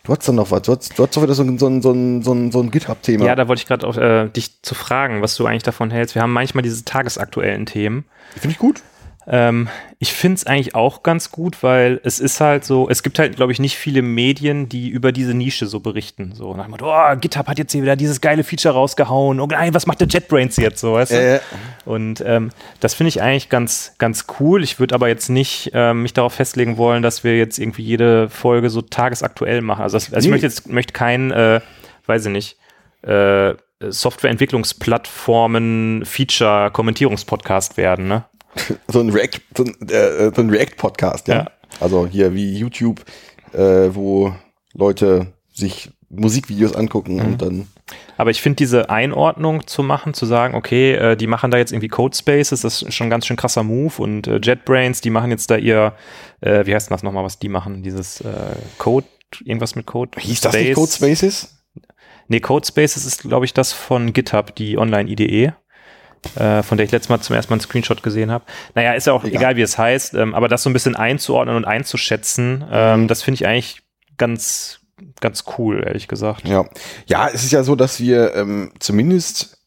du 0.04 0.14
hast 0.14 0.28
dann 0.28 0.36
noch 0.36 0.52
was, 0.52 0.64
du 0.64 0.74
hast, 0.74 0.98
du 0.98 1.04
hast 1.04 1.16
doch 1.16 1.24
wieder 1.24 1.34
so 1.34 1.44
ein, 1.44 1.58
so 1.58 1.68
ein, 1.68 1.82
so 1.82 1.92
ein, 1.92 2.22
so 2.22 2.34
ein, 2.34 2.52
so 2.52 2.62
ein 2.62 2.72
GitHub-Thema. 2.72 3.26
Ja, 3.26 3.36
da 3.36 3.48
wollte 3.48 3.62
ich 3.62 3.68
gerade 3.68 3.88
auch 3.88 3.98
äh, 3.98 4.30
dich 4.30 4.62
zu 4.62 4.76
fragen, 4.76 5.22
was 5.22 5.36
du 5.36 5.46
eigentlich 5.46 5.64
davon 5.64 5.92
hältst. 5.92 6.16
Wir 6.16 6.22
haben 6.22 6.34
manchmal 6.34 6.64
diese 6.64 6.84
tagesaktuellen 6.84 7.66
Themen. 7.66 8.06
Finde 8.36 8.54
ich 8.54 8.58
gut. 8.58 8.82
Ähm, 9.28 9.70
ich 10.00 10.14
finde 10.14 10.38
es 10.38 10.48
eigentlich 10.48 10.74
auch 10.74 11.04
ganz 11.04 11.30
gut, 11.32 11.62
weil 11.62 12.02
es 12.04 12.20
ist 12.20 12.42
halt 12.42 12.66
so, 12.66 12.90
es 12.90 13.04
gibt 13.04 13.20
halt, 13.20 13.36
glaube 13.36 13.52
ich, 13.52 13.60
nicht 13.60 13.78
viele 13.78 14.02
Medien, 14.02 14.68
die 14.68 14.90
über 14.90 15.12
diese 15.12 15.36
Nische 15.36 15.68
so 15.68 15.80
berichten. 15.80 16.34
So 16.34 16.56
nach 16.56 16.64
dem 16.66 16.72
Motto, 16.72 16.92
oh, 16.92 17.16
GitHub 17.18 17.48
hat 17.48 17.60
jetzt 17.60 17.72
hier 17.72 17.84
wieder 17.84 17.96
dieses 17.96 18.20
geile 18.20 18.44
Feature 18.44 18.74
rausgehauen. 18.74 19.40
Oh 19.40 19.46
nein, 19.46 19.76
was 19.76 19.86
macht 19.86 20.00
der 20.02 20.08
JetBrains 20.08 20.58
jetzt 20.58 20.82
so, 20.82 20.94
weißt 20.94 21.12
du? 21.12 21.36
Äh, 21.36 21.40
Und 21.86 22.24
ähm, 22.26 22.50
das 22.80 22.96
finde 22.96 23.10
ich 23.10 23.22
eigentlich 23.22 23.50
ganz, 23.50 23.94
ganz 24.00 24.26
cool. 24.40 24.64
Ich 24.64 24.80
würde 24.80 24.96
aber 24.96 25.08
jetzt 25.08 25.30
nicht 25.30 25.70
ähm, 25.76 26.02
mich 26.02 26.14
darauf 26.14 26.34
festlegen 26.34 26.78
wollen, 26.78 27.04
dass 27.04 27.24
wir 27.24 27.38
jetzt 27.38 27.60
irgendwie 27.60 27.84
jede 27.84 28.28
Folge 28.30 28.72
so 28.72 28.82
tagesaktuell 28.82 29.62
machen. 29.62 29.84
Also, 29.84 29.98
das, 29.98 30.12
also 30.12 30.18
ich 30.18 30.26
Nee. 30.26 30.32
möchte 30.32 30.48
jetzt 30.48 30.68
möchte 30.68 30.94
kein, 30.94 31.30
äh, 31.32 31.62
weiß 32.08 32.26
ich 32.26 32.32
nicht, 32.32 32.58
äh, 33.04 33.54
Softwareentwicklungsplattformen 33.84 36.04
Feature-Kommentierungspodcast 36.06 37.78
werden, 37.78 38.08
ne? 38.08 38.26
So 38.88 39.00
ein 39.00 39.10
React, 39.10 39.40
so 39.58 39.64
ein, 39.64 39.90
äh, 39.90 40.32
so 40.36 40.42
ein 40.42 40.50
React-Podcast, 40.50 41.28
ja? 41.28 41.36
Ja. 41.36 41.52
Also 41.80 42.08
hier 42.08 42.34
wie 42.34 42.58
YouTube, 42.58 43.04
äh, 43.54 43.90
wo 43.94 44.34
Leute 44.74 45.28
sich 45.54 45.90
Musikvideos 46.10 46.76
angucken 46.76 47.16
Mhm. 47.16 47.22
und 47.26 47.42
dann. 47.42 47.68
Aber 48.18 48.30
ich 48.32 48.42
finde 48.42 48.58
diese 48.58 48.90
Einordnung 48.90 49.66
zu 49.68 49.84
machen, 49.84 50.14
zu 50.14 50.26
sagen, 50.26 50.56
okay, 50.56 50.94
äh, 50.94 51.16
die 51.18 51.28
machen 51.28 51.52
da 51.52 51.58
jetzt 51.58 51.72
irgendwie 51.72 51.88
Codespaces, 51.88 52.62
das 52.62 52.82
ist 52.82 52.94
schon 52.94 53.08
ein 53.08 53.10
ganz 53.10 53.26
schön 53.26 53.38
krasser 53.38 53.64
Move 53.64 54.02
und 54.02 54.28
äh, 54.28 54.40
JetBrains, 54.42 55.02
die 55.02 55.10
machen 55.10 55.32
jetzt 55.32 55.50
da 55.50 55.56
ihr, 55.58 55.94
äh, 56.42 56.66
wie 56.66 56.74
heißt 56.76 56.90
denn 56.90 56.96
das 56.96 57.04
nochmal, 57.04 57.24
was 57.24 57.40
die 57.40 57.50
machen, 57.50 57.84
dieses 57.84 58.22
äh, 58.22 58.32
Code, 58.78 59.08
irgendwas 59.44 59.76
mit 59.76 59.86
Code. 59.86 60.20
Hieß 60.20 60.42
das 60.42 60.54
nicht 60.54 60.64
Space? 60.66 60.76
Codespaces? 60.76 61.58
Nee, 62.28 62.40
Codespaces 62.40 63.06
ist, 63.06 63.24
glaube 63.24 63.46
ich, 63.46 63.54
das 63.54 63.74
von 63.74 64.14
GitHub, 64.14 64.56
die 64.56 64.78
Online-IDE, 64.78 65.54
äh, 66.36 66.64
von 66.64 66.78
der 66.78 66.86
ich 66.86 66.92
letztes 66.92 67.10
Mal 67.10 67.20
zum 67.22 67.36
ersten 67.36 67.52
Mal 67.52 67.56
einen 67.56 67.62
Screenshot 67.62 68.04
gesehen 68.04 68.32
habe. 68.32 68.46
Naja, 68.76 68.94
ist 68.94 69.08
ja 69.08 69.14
auch 69.14 69.24
Egal. 69.24 69.42
egal, 69.42 69.56
wie 69.56 69.62
es 69.62 69.78
heißt, 69.78 70.14
ähm, 70.14 70.34
aber 70.36 70.48
das 70.48 70.64
so 70.64 70.70
ein 70.70 70.74
bisschen 70.74 70.96
einzuordnen 70.96 71.56
und 71.56 71.66
einzuschätzen, 71.66 72.64
ähm, 72.72 73.08
das 73.08 73.24
finde 73.24 73.36
ich 73.36 73.48
eigentlich 73.48 73.82
ganz, 74.18 74.80
ganz 75.20 75.46
cool, 75.58 75.84
ehrlich 75.86 76.08
gesagt. 76.08 76.48
Ja. 76.48 76.66
Ja, 77.08 77.28
es 77.28 77.44
ist 77.44 77.52
ja 77.52 77.64
so, 77.64 77.76
dass 77.76 78.00
wir 78.00 78.36
ähm, 78.36 78.72
zumindest 78.80 79.58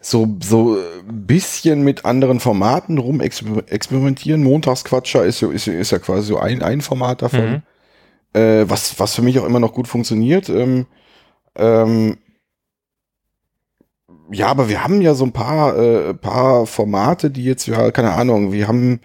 so, 0.00 0.36
so 0.42 0.76
ein 1.08 1.26
bisschen 1.26 1.82
mit 1.82 2.04
anderen 2.04 2.40
Formaten 2.40 2.98
rum 2.98 3.20
exper- 3.20 3.68
experimentieren. 3.68 4.42
Montagsquatscher 4.42 5.24
ist, 5.24 5.42
ist, 5.42 5.68
ist 5.68 5.92
ja 5.92 5.98
quasi 5.98 6.26
so 6.26 6.38
ein, 6.38 6.62
ein 6.62 6.80
Format 6.80 7.22
davon. 7.22 7.62
Mhm. 8.34 8.40
äh, 8.40 8.68
was, 8.68 8.98
was 8.98 9.14
für 9.14 9.22
mich 9.22 9.38
auch 9.38 9.44
immer 9.44 9.60
noch 9.60 9.72
gut 9.72 9.86
funktioniert. 9.88 10.48
Ähm, 10.48 10.86
ähm, 11.54 12.18
ja, 14.32 14.46
aber 14.48 14.68
wir 14.68 14.82
haben 14.82 15.00
ja 15.02 15.14
so 15.14 15.24
ein 15.24 15.32
paar, 15.32 15.76
äh, 15.78 16.14
paar 16.14 16.66
Formate, 16.66 17.30
die 17.30 17.44
jetzt, 17.44 17.66
ja, 17.66 17.90
keine 17.90 18.12
Ahnung, 18.12 18.52
wir 18.52 18.66
haben 18.68 19.00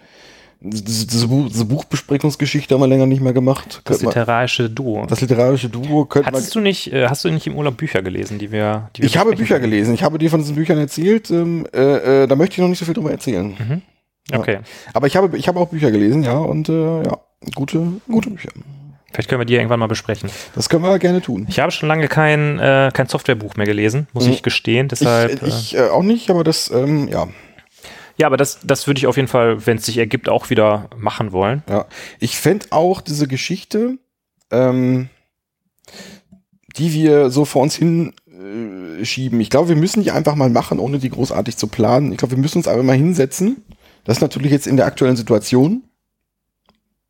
diese, 0.60 1.28
Buch- 1.28 1.46
diese 1.48 1.64
Buchbesprechungsgeschichte 1.66 2.74
haben 2.74 2.80
wir 2.80 2.88
länger 2.88 3.06
nicht 3.06 3.20
mehr 3.22 3.32
gemacht. 3.32 3.80
Das 3.84 4.02
man- 4.02 4.10
literarische 4.10 4.68
Duo. 4.68 5.06
das 5.06 5.20
literarische 5.20 5.68
Duo 5.68 6.04
könnte 6.06 6.30
man. 6.30 6.34
Hattest 6.40 6.54
du 6.54 6.60
nicht, 6.60 6.92
äh, 6.92 7.06
hast 7.08 7.24
du 7.24 7.30
nicht 7.30 7.46
im 7.46 7.54
Urlaub 7.56 7.76
Bücher 7.76 8.02
gelesen, 8.02 8.38
die 8.40 8.50
wir, 8.50 8.90
die 8.96 9.02
wir 9.02 9.06
Ich 9.06 9.16
habe 9.18 9.36
Bücher 9.36 9.58
können? 9.60 9.70
gelesen, 9.70 9.94
ich 9.94 10.02
habe 10.02 10.18
dir 10.18 10.30
von 10.30 10.40
diesen 10.40 10.56
Büchern 10.56 10.78
erzählt, 10.78 11.30
ähm, 11.30 11.64
äh, 11.72 12.22
äh, 12.24 12.26
da 12.26 12.34
möchte 12.34 12.54
ich 12.54 12.58
noch 12.58 12.68
nicht 12.68 12.78
so 12.80 12.84
viel 12.86 12.94
drüber 12.94 13.12
erzählen. 13.12 13.82
Ja. 14.32 14.38
Okay. 14.40 14.58
Aber 14.94 15.06
ich 15.06 15.16
habe, 15.16 15.36
ich 15.38 15.46
habe 15.46 15.60
auch 15.60 15.68
Bücher 15.68 15.90
gelesen, 15.92 16.24
ja, 16.24 16.36
und 16.38 16.68
äh, 16.68 17.02
ja. 17.04 17.18
Gute, 17.54 17.80
gute 18.10 18.30
Bücher. 18.30 18.50
Vielleicht 19.12 19.28
können 19.30 19.40
wir 19.40 19.46
die 19.46 19.54
irgendwann 19.54 19.80
mal 19.80 19.86
besprechen. 19.86 20.30
Das 20.54 20.68
können 20.68 20.82
wir 20.84 20.98
gerne 20.98 21.22
tun. 21.22 21.46
Ich 21.48 21.60
habe 21.60 21.72
schon 21.72 21.88
lange 21.88 22.08
kein, 22.08 22.58
äh, 22.58 22.90
kein 22.92 23.06
Softwarebuch 23.08 23.56
mehr 23.56 23.66
gelesen, 23.66 24.06
muss 24.12 24.26
Mhm. 24.26 24.32
ich 24.32 24.42
gestehen. 24.42 24.88
Deshalb, 24.88 25.42
ich 25.42 25.72
ich 25.72 25.76
äh, 25.76 25.88
auch 25.88 26.02
nicht, 26.02 26.28
aber 26.30 26.44
das, 26.44 26.70
ähm, 26.70 27.08
ja. 27.08 27.24
äh, 27.24 27.28
ja, 28.18 28.26
aber 28.26 28.36
das, 28.36 28.58
das 28.64 28.86
würde 28.86 28.98
ich 28.98 29.06
auf 29.06 29.16
jeden 29.16 29.28
Fall, 29.28 29.64
wenn 29.66 29.78
es 29.78 29.86
sich 29.86 29.96
ergibt, 29.96 30.28
auch 30.28 30.50
wieder 30.50 30.90
machen 30.96 31.32
wollen. 31.32 31.62
Ja, 31.68 31.86
ich 32.18 32.36
fände 32.36 32.66
auch 32.70 33.00
diese 33.00 33.28
Geschichte, 33.28 33.96
ähm, 34.50 35.08
die 36.76 36.92
wir 36.92 37.30
so 37.30 37.44
vor 37.44 37.62
uns 37.62 37.74
hin 37.76 38.12
äh, 39.00 39.04
schieben. 39.04 39.40
Ich 39.40 39.50
glaube, 39.50 39.70
wir 39.70 39.76
müssen 39.76 40.02
die 40.02 40.10
einfach 40.10 40.34
mal 40.34 40.50
machen, 40.50 40.78
ohne 40.78 40.98
die 40.98 41.10
großartig 41.10 41.56
zu 41.56 41.66
planen. 41.68 42.12
Ich 42.12 42.18
glaube, 42.18 42.32
wir 42.36 42.42
müssen 42.42 42.58
uns 42.58 42.68
einfach 42.68 42.84
mal 42.84 42.96
hinsetzen. 42.96 43.64
Das 44.04 44.18
ist 44.18 44.20
natürlich 44.20 44.52
jetzt 44.52 44.66
in 44.66 44.76
der 44.76 44.86
aktuellen 44.86 45.16
Situation, 45.16 45.82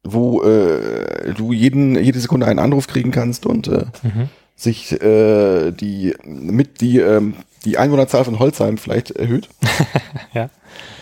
wo 0.05 0.43
äh, 0.43 1.33
du 1.35 1.53
jeden, 1.53 1.95
jede 2.03 2.19
Sekunde 2.21 2.47
einen 2.47 2.59
Anruf 2.59 2.87
kriegen 2.87 3.11
kannst 3.11 3.47
und 3.47 3.69
äh, 3.69 3.85
Mhm. 4.03 4.29
sich 4.57 5.01
äh, 5.03 5.71
die 5.73 6.15
mit 6.25 6.81
die 6.81 6.99
ähm, 6.99 7.35
die 7.65 7.79
Einwohnerzahl 7.79 8.25
von 8.25 8.39
Holzheim 8.39 8.79
vielleicht 8.79 9.11
erhöht. 9.13 9.49
Ja. 10.35 10.51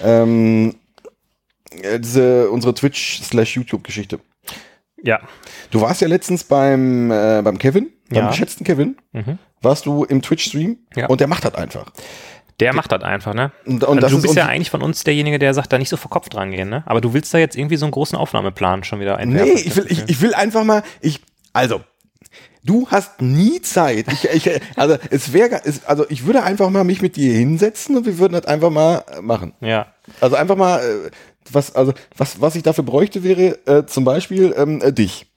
Ähm, 0.03 0.75
äh, 1.83 1.99
diese 2.01 2.51
unsere 2.51 2.75
Twitch 2.75 3.21
slash 3.23 3.57
YouTube 3.57 3.85
Geschichte. 3.85 4.21
Ja. 5.03 5.21
Du 5.71 5.81
warst 5.81 6.01
ja 6.01 6.09
letztens 6.09 6.45
beim, 6.45 7.11
äh, 7.11 7.43
beim 7.45 7.59
Kevin, 7.59 7.91
beim 8.09 8.25
Ja. 8.25 8.29
geschätzten 8.31 8.65
Kevin, 8.65 8.97
Mhm. 9.13 9.39
warst 9.63 9.85
du 9.87 10.05
im 10.05 10.23
Twitch-Stream 10.23 10.79
Ja. 10.97 11.07
und 11.09 11.21
der 11.21 11.27
macht 11.29 11.45
das 11.45 11.55
einfach. 11.55 11.93
Der 12.61 12.73
macht 12.73 12.91
das 12.91 13.03
einfach, 13.03 13.35
ne? 13.35 13.53
Und, 13.67 13.85
und 13.85 14.03
Also 14.03 14.17
du 14.17 14.17
ist 14.17 14.23
bist 14.23 14.35
ja 14.35 14.47
eigentlich 14.47 14.71
von 14.71 14.83
uns 14.83 15.05
derjenige, 15.05 15.39
der 15.39 15.53
sagt, 15.53 15.73
da 15.73 15.79
nicht 15.79 15.91
so 15.91 15.97
vor 15.97 16.11
Kopf 16.11 16.29
dran 16.29 16.51
gehen, 16.53 16.71
ne? 16.71 16.83
Aber 16.87 17.01
du 17.01 17.13
willst 17.13 17.33
da 17.35 17.39
jetzt 17.39 17.57
irgendwie 17.57 17.77
so 17.77 17.85
einen 17.85 17.93
großen 17.93 18.17
Aufnahmeplan 18.17 18.83
schon 18.85 19.01
wieder 19.01 19.19
einwerfen. 19.19 19.55
Nee, 19.55 19.61
ich 19.61 19.77
will, 19.77 19.87
ich, 19.89 20.09
ich 20.09 20.21
will 20.23 20.33
einfach 20.33 20.65
mal, 20.65 20.83
ich, 21.03 21.21
also, 21.53 21.83
du 22.65 22.89
hast 22.91 23.21
nie 23.21 23.61
Zeit. 23.61 24.07
Ich, 24.11 24.25
ich, 24.25 24.61
also, 24.77 24.97
es 25.11 25.35
wäre, 25.35 25.61
also, 25.87 26.07
ich 26.09 26.25
würde 26.25 26.45
einfach 26.45 26.71
mal 26.71 26.85
mich 26.85 27.03
mit 27.03 27.17
dir 27.17 27.35
hinsetzen 27.35 27.97
und 27.97 28.07
wir 28.07 28.19
würden 28.19 28.33
das 28.33 28.47
einfach 28.47 28.71
mal 28.71 29.05
äh, 29.17 29.21
machen. 29.21 29.53
Ja. 29.61 29.89
Also 30.23 30.37
einfach 30.37 30.57
mal, 30.57 30.81
äh, 30.81 31.11
was, 31.53 31.75
also, 31.77 31.93
was, 32.17 32.41
was 32.41 32.57
ich 32.57 32.63
dafür 32.63 32.85
bräuchte, 32.85 33.23
wäre 33.23 33.59
äh, 33.67 33.85
zum 33.85 34.05
Beispiel 34.05 34.55
ähm, 34.57 34.81
äh, 34.83 34.93
dich. 34.93 35.27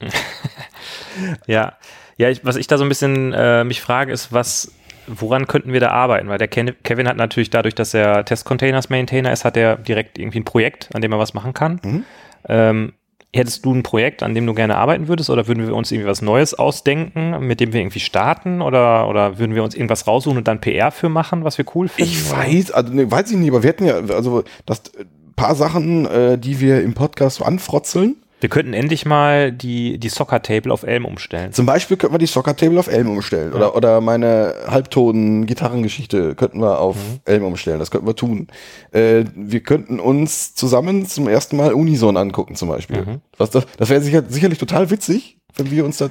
Ja. 1.46 1.74
Ja, 2.16 2.28
ich, 2.28 2.44
was 2.44 2.56
ich 2.56 2.66
da 2.66 2.76
so 2.76 2.84
ein 2.84 2.88
bisschen 2.88 3.32
äh, 3.32 3.64
mich 3.64 3.80
frage, 3.80 4.12
ist, 4.12 4.32
was, 4.32 4.72
woran 5.18 5.46
könnten 5.46 5.72
wir 5.72 5.80
da 5.80 5.90
arbeiten? 5.90 6.28
Weil 6.28 6.38
der 6.38 6.48
Kevin 6.48 7.08
hat 7.08 7.16
natürlich 7.16 7.50
dadurch, 7.50 7.74
dass 7.74 7.94
er 7.94 8.24
Test-Containers-Maintainer 8.24 9.32
ist, 9.32 9.44
hat 9.44 9.56
er 9.56 9.76
direkt 9.76 10.18
irgendwie 10.18 10.40
ein 10.40 10.44
Projekt, 10.44 10.88
an 10.94 11.00
dem 11.00 11.12
er 11.12 11.18
was 11.18 11.34
machen 11.34 11.54
kann. 11.54 11.80
Mhm. 11.82 12.04
Ähm, 12.48 12.92
hättest 13.32 13.64
du 13.64 13.72
ein 13.72 13.82
Projekt, 13.82 14.22
an 14.22 14.34
dem 14.34 14.46
du 14.46 14.54
gerne 14.54 14.76
arbeiten 14.76 15.08
würdest, 15.08 15.30
oder 15.30 15.46
würden 15.46 15.66
wir 15.66 15.74
uns 15.74 15.92
irgendwie 15.92 16.08
was 16.08 16.20
Neues 16.20 16.54
ausdenken, 16.54 17.46
mit 17.46 17.60
dem 17.60 17.72
wir 17.72 17.80
irgendwie 17.80 18.00
starten, 18.00 18.60
oder, 18.60 19.08
oder 19.08 19.38
würden 19.38 19.54
wir 19.54 19.62
uns 19.62 19.74
irgendwas 19.74 20.06
raussuchen 20.06 20.38
und 20.38 20.48
dann 20.48 20.60
PR 20.60 20.90
für 20.90 21.08
machen, 21.08 21.44
was 21.44 21.56
wir 21.56 21.64
cool 21.74 21.88
finden? 21.88 22.10
Ich 22.10 22.30
weiß, 22.30 22.72
also 22.72 22.92
ne, 22.92 23.10
weiß 23.10 23.30
ich 23.30 23.36
nicht, 23.36 23.50
aber 23.50 23.62
wir 23.62 23.68
hatten 23.68 23.86
ja, 23.86 23.94
also 23.94 24.42
das 24.66 24.80
äh, 24.98 25.04
paar 25.36 25.54
Sachen, 25.54 26.06
äh, 26.06 26.38
die 26.38 26.60
wir 26.60 26.82
im 26.82 26.94
Podcast 26.94 27.36
so 27.36 27.44
anfrotzeln. 27.44 28.16
Wir 28.40 28.48
könnten 28.48 28.72
endlich 28.72 29.04
mal 29.04 29.52
die, 29.52 29.98
die 29.98 30.08
Soccer-Table 30.08 30.72
auf 30.72 30.82
Elm 30.82 31.04
umstellen. 31.04 31.52
Zum 31.52 31.66
Beispiel 31.66 31.96
könnten 31.96 32.14
wir 32.14 32.18
die 32.18 32.26
Soccer 32.26 32.56
Table 32.56 32.78
auf 32.78 32.88
Elm 32.88 33.10
umstellen. 33.10 33.52
Oder, 33.52 33.76
oder 33.76 34.00
meine 34.00 34.54
Halbtonen-Gitarrengeschichte 34.66 36.34
könnten 36.34 36.60
wir 36.60 36.80
auf 36.80 36.96
Elm 37.26 37.44
umstellen. 37.44 37.78
Das 37.78 37.90
könnten 37.90 38.06
wir 38.06 38.16
tun. 38.16 38.48
Äh, 38.92 39.24
wir 39.34 39.60
könnten 39.60 40.00
uns 40.00 40.54
zusammen 40.54 41.06
zum 41.06 41.28
ersten 41.28 41.56
Mal 41.56 41.74
Unison 41.74 42.16
angucken, 42.16 42.54
zum 42.54 42.68
Beispiel. 42.68 43.20
Was 43.36 43.50
das 43.50 43.66
das 43.76 43.88
wäre 43.90 44.00
sicher, 44.00 44.22
sicherlich 44.28 44.58
total 44.58 44.90
witzig, 44.90 45.38
wenn 45.56 45.70
wir 45.70 45.84
uns 45.84 45.98
das. 45.98 46.10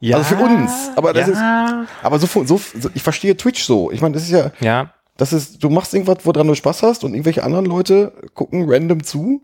Ja, 0.00 0.18
Also 0.18 0.36
für 0.36 0.42
uns. 0.42 0.90
Aber 0.96 1.12
das 1.12 1.28
ja, 1.28 1.86
Aber 2.02 2.18
so, 2.18 2.26
so, 2.44 2.58
so 2.58 2.90
ich 2.94 3.02
verstehe 3.02 3.36
Twitch 3.36 3.64
so. 3.64 3.90
Ich 3.90 4.00
meine, 4.00 4.14
das 4.14 4.24
ist 4.24 4.30
ja, 4.30 4.52
ja, 4.60 4.92
das 5.16 5.32
ist, 5.32 5.62
du 5.62 5.70
machst 5.70 5.92
irgendwas, 5.92 6.18
woran 6.22 6.46
du 6.46 6.54
Spaß 6.54 6.84
hast 6.84 7.04
und 7.04 7.12
irgendwelche 7.12 7.42
anderen 7.42 7.66
Leute 7.66 8.12
gucken 8.34 8.66
random 8.68 9.02
zu, 9.02 9.42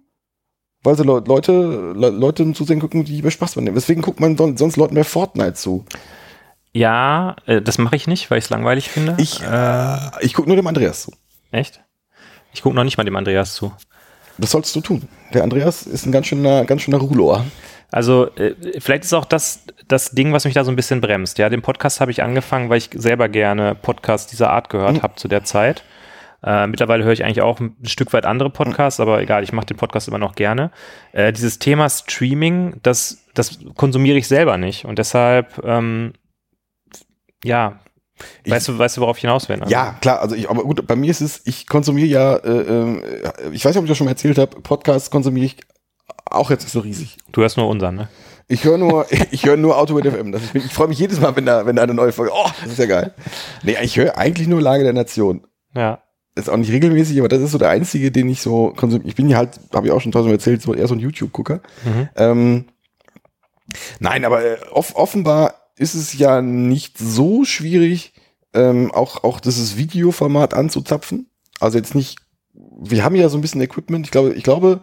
weil 0.85 0.97
sie 0.97 1.03
Le 1.03 1.22
Leute, 1.26 1.93
Le 1.97 2.11
Leute 2.11 2.53
zusehen 2.53 2.78
gucken, 2.80 3.05
die 3.05 3.18
über 3.18 3.30
Spaß 3.32 3.57
nehmen. 3.57 3.74
Deswegen 3.74 4.03
guckt 4.03 4.20
man 4.20 4.37
son 4.37 4.57
sonst 4.57 4.76
Leuten 4.76 4.95
mehr 4.95 5.05
Fortnite 5.05 5.55
zu. 5.55 5.85
ja, 6.72 7.37
äh, 7.47 7.61
das 7.62 7.78
mache 7.78 7.97
ich 7.97 8.07
nicht, 8.07 8.30
weil 8.30 8.39
ich 8.39 8.45
es 8.45 8.51
langweilig 8.51 8.89
finde. 8.91 9.14
Ich, 9.18 9.43
äh, 9.43 9.97
ich 10.20 10.35
gucke 10.35 10.49
nur 10.49 10.57
dem 10.57 10.66
Andreas 10.66 11.03
zu. 11.03 11.12
Echt? 11.51 11.80
Ich 12.53 12.62
gucke 12.62 12.76
noch 12.76 12.85
nicht 12.85 12.97
mal 12.99 13.05
dem 13.05 13.16
Andreas 13.16 13.55
zu. 13.55 13.72
Das 14.39 14.51
sollst 14.51 14.74
du 14.74 14.80
tun. 14.80 15.09
Der 15.32 15.43
Andreas 15.45 15.82
ist 15.85 16.07
ein 16.07 16.12
ganz 16.12 16.26
schöner, 16.26 16.64
ganz 16.64 16.82
schöner 16.82 16.99
Rulohr. 16.99 17.45
Also 17.93 18.28
äh, 18.37 18.55
vielleicht 18.80 19.05
ist 19.05 19.12
auch 19.12 19.24
das 19.24 19.61
das 19.87 20.11
Ding, 20.12 20.32
was 20.32 20.45
mich 20.45 20.55
da 20.55 20.64
so 20.64 20.72
ein 20.72 20.76
bisschen 20.76 21.01
bremst. 21.01 21.39
Ja, 21.39 21.49
den 21.49 21.62
Podcast 21.62 22.01
habe 22.01 22.11
ich 22.11 22.22
angefangen, 22.22 22.70
weil 22.70 22.78
ich 22.78 22.91
selber 22.95 23.28
gerne 23.28 23.74
Podcasts 23.76 24.28
dieser 24.30 24.51
Art 24.51 24.70
gehört 24.70 24.95
Mhm. 24.97 25.03
habe 25.03 25.14
zu 25.16 25.28
der 25.28 25.45
Zeit. 25.45 25.85
Äh, 26.45 26.66
mittlerweile 26.66 27.05
höre 27.05 27.12
ich 27.12 27.24
eigentlich 27.24 27.40
auch 27.42 27.59
ein 27.61 27.76
Stück 27.84 28.12
weit 28.12 28.26
andere 28.26 28.51
Podcasts, 28.51 29.01
aber 29.01 29.20
egal, 29.22 29.42
ich 29.45 29.53
mache 29.53 29.66
den 29.66 29.76
Podcast 29.78 30.09
immer 30.09 30.18
noch 30.18 30.34
gerne. 30.34 30.70
Äh, 31.12 31.32
dieses 31.32 31.59
Thema 31.59 31.88
Streaming, 31.88 32.76
das, 32.82 33.24
das 33.34 33.59
konsumiere 33.76 34.18
ich 34.18 34.28
selber 34.28 34.59
nicht 34.59 34.84
und 34.84 34.99
deshalb, 34.99 35.62
ähm, 35.64 36.12
ja, 37.45 37.80
Ich- 38.45 38.53
weißt 38.53 38.68
du, 38.68 38.78
weißt 38.78 38.97
du, 38.97 39.01
worauf 39.01 39.16
ich 39.16 39.22
hinaus 39.22 39.49
will? 39.49 39.57
ne? 39.57 39.66
Ja, 39.68 39.97
klar, 40.01 40.20
also 40.20 40.34
ich, 40.34 40.49
aber 40.51 40.62
gut, 40.62 40.86
bei 40.86 40.97
mir 40.97 41.11
ist 41.11 41.20
es, 41.20 41.42
ich 41.47 41.66
konsumiere 41.66 42.07
ja, 42.09 42.36
äh, 42.36 42.51
äh, 42.51 43.51
ich 43.53 43.64
weiß 43.64 43.72
nicht, 43.74 43.78
ob 43.78 43.84
ich 43.84 43.88
das 43.90 43.99
schon 43.99 44.05
mal 44.07 44.12
erzählt 44.12 44.38
habe, 44.38 44.61
Podcasts 44.61 45.11
konsumiere 45.11 45.47
ich 45.47 45.57
auch 46.26 46.51
jetzt 46.51 46.62
nicht 46.62 46.72
so 46.72 46.80
riesig. 46.80 47.16
Du 47.32 47.40
hörst 47.42 47.57
nur 47.57 47.68
unseren, 47.68 47.97
ne? 47.97 48.09
Ich 48.49 48.64
höre 48.64 48.76
nur, 48.78 49.07
ich 49.30 49.45
höre 49.47 49.57
nur 49.57 49.78
Auto 49.78 49.99
FM. 49.99 50.30
Das, 50.32 50.42
ich 50.45 50.53
bin- 50.53 50.62
ich 50.64 50.72
freue 50.72 50.88
mich 50.88 50.99
jedes 50.99 51.20
Mal, 51.20 51.34
wenn 51.36 51.47
da, 51.47 51.66
wenn 51.66 51.76
da 51.76 51.82
eine 51.82 51.95
neue 51.95 52.12
Folge. 52.12 52.32
Oh, 52.34 52.49
das 52.62 52.72
ist 52.72 52.78
ja 52.78 52.86
geil. 52.86 53.14
Nee, 53.62 53.76
ich 53.82 53.97
höre 53.97 54.16
eigentlich 54.18 54.47
nur 54.47 54.61
Lage 54.61 54.84
der 54.84 54.92
Nation. 54.92 55.47
Ja. 55.74 56.03
Ist 56.35 56.51
auch 56.51 56.57
nicht 56.57 56.72
regelmäßig, 56.72 57.18
aber 57.18 57.28
das 57.28 57.41
ist 57.41 57.53
so 57.53 57.59
der 57.59 57.70
einzige, 57.70 58.11
den 58.11 58.28
ich 58.28 58.41
so 58.43 58.72
konsumiere. 58.76 59.09
Ich 59.09 59.14
bin 59.14 59.28
ja 59.28 59.39
halt, 59.39 59.61
habe 59.72 59.87
ich 59.87 59.93
auch 59.93 60.01
schon 60.01 60.12
tausendmal 60.12 60.37
erzählt, 60.37 60.62
so 60.62 60.74
eher 60.74 60.89
so 60.89 60.95
ein 60.95 61.01
YouTube-Gucker. 61.01 61.61
Mhm. 61.85 62.09
Ähm, 62.16 62.64
nein, 64.01 64.24
aber 64.24 64.45
äh, 64.45 64.57
off 64.72 64.97
offenbar 64.97 65.55
ist 65.76 65.95
es 65.95 66.16
ja 66.18 66.43
nicht 66.43 66.99
so 66.99 67.45
schwierig, 67.45 68.14
ähm, 68.53 68.91
auch, 68.93 69.24
auch 69.24 69.41
dieses 69.41 69.76
Videoformat 69.76 70.55
anzuzapfen. 70.55 71.28
Also 71.61 71.78
jetzt 71.78 71.95
nicht, 71.95 72.18
wir 72.53 73.05
haben 73.05 73.16
ja 73.16 73.28
so 73.28 73.39
ein 73.39 73.41
bisschen 73.41 73.61
Equipment. 73.61 74.07
Ich 74.07 74.11
glaube, 74.11 74.35
ich 74.35 74.43
glaube, 74.43 74.80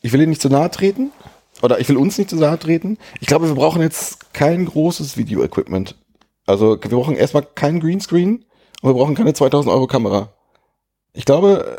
ich 0.00 0.12
will 0.12 0.20
Ihnen 0.20 0.30
nicht 0.30 0.42
zu 0.42 0.48
nahe 0.48 0.70
treten. 0.70 1.10
Oder 1.62 1.80
ich 1.80 1.88
will 1.88 1.96
uns 1.96 2.18
nicht 2.18 2.30
zu 2.30 2.36
nahe 2.36 2.58
treten. 2.58 2.98
Ich 3.20 3.28
glaube, 3.28 3.48
wir 3.48 3.54
brauchen 3.54 3.80
jetzt 3.80 4.34
kein 4.34 4.66
großes 4.66 5.16
Video-Equipment. 5.16 5.96
Also 6.44 6.78
wir 6.80 6.90
brauchen 6.90 7.16
erstmal 7.16 7.44
keinen 7.44 7.80
Greenscreen 7.80 8.44
und 8.82 8.90
wir 8.90 8.94
brauchen 8.94 9.14
keine 9.14 9.32
2000 9.32 9.72
Euro 9.72 9.86
Kamera. 9.86 10.35
Ich 11.16 11.24
glaube, 11.24 11.78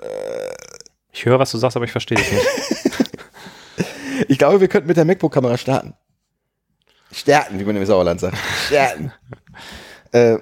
Ich 1.13 1.25
höre, 1.25 1.39
was 1.39 1.51
du 1.51 1.57
sagst, 1.57 1.77
aber 1.77 1.85
ich 1.85 1.91
verstehe 1.91 2.17
dich 2.17 2.31
nicht. 2.31 2.45
ich 4.27 4.37
glaube, 4.37 4.59
wir 4.59 4.67
könnten 4.67 4.87
mit 4.87 4.97
der 4.97 5.05
MacBook-Kamera 5.05 5.57
starten. 5.57 5.93
Starten, 7.11 7.59
wie 7.59 7.63
man 7.63 7.75
im 7.75 7.85
Sauerland 7.85 8.19
sagt. 8.19 8.37
Starten. 8.67 9.11
äh, 10.11 10.37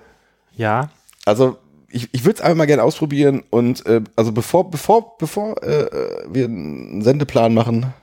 ja. 0.55 0.89
also 1.25 1.57
ich, 1.89 2.09
ich 2.13 2.23
würde 2.23 2.35
es 2.37 2.41
einfach 2.41 2.57
mal 2.57 2.65
gerne 2.65 2.83
ausprobieren 2.83 3.43
und 3.49 3.85
äh, 3.85 4.01
also 4.15 4.31
bevor 4.31 4.69
bevor 4.69 5.17
bevor 5.17 5.61
äh, 5.63 5.83
äh, 5.83 6.25
wir 6.29 6.45
einen 6.45 7.01
Sendeplan 7.01 7.53
machen, 7.53 7.93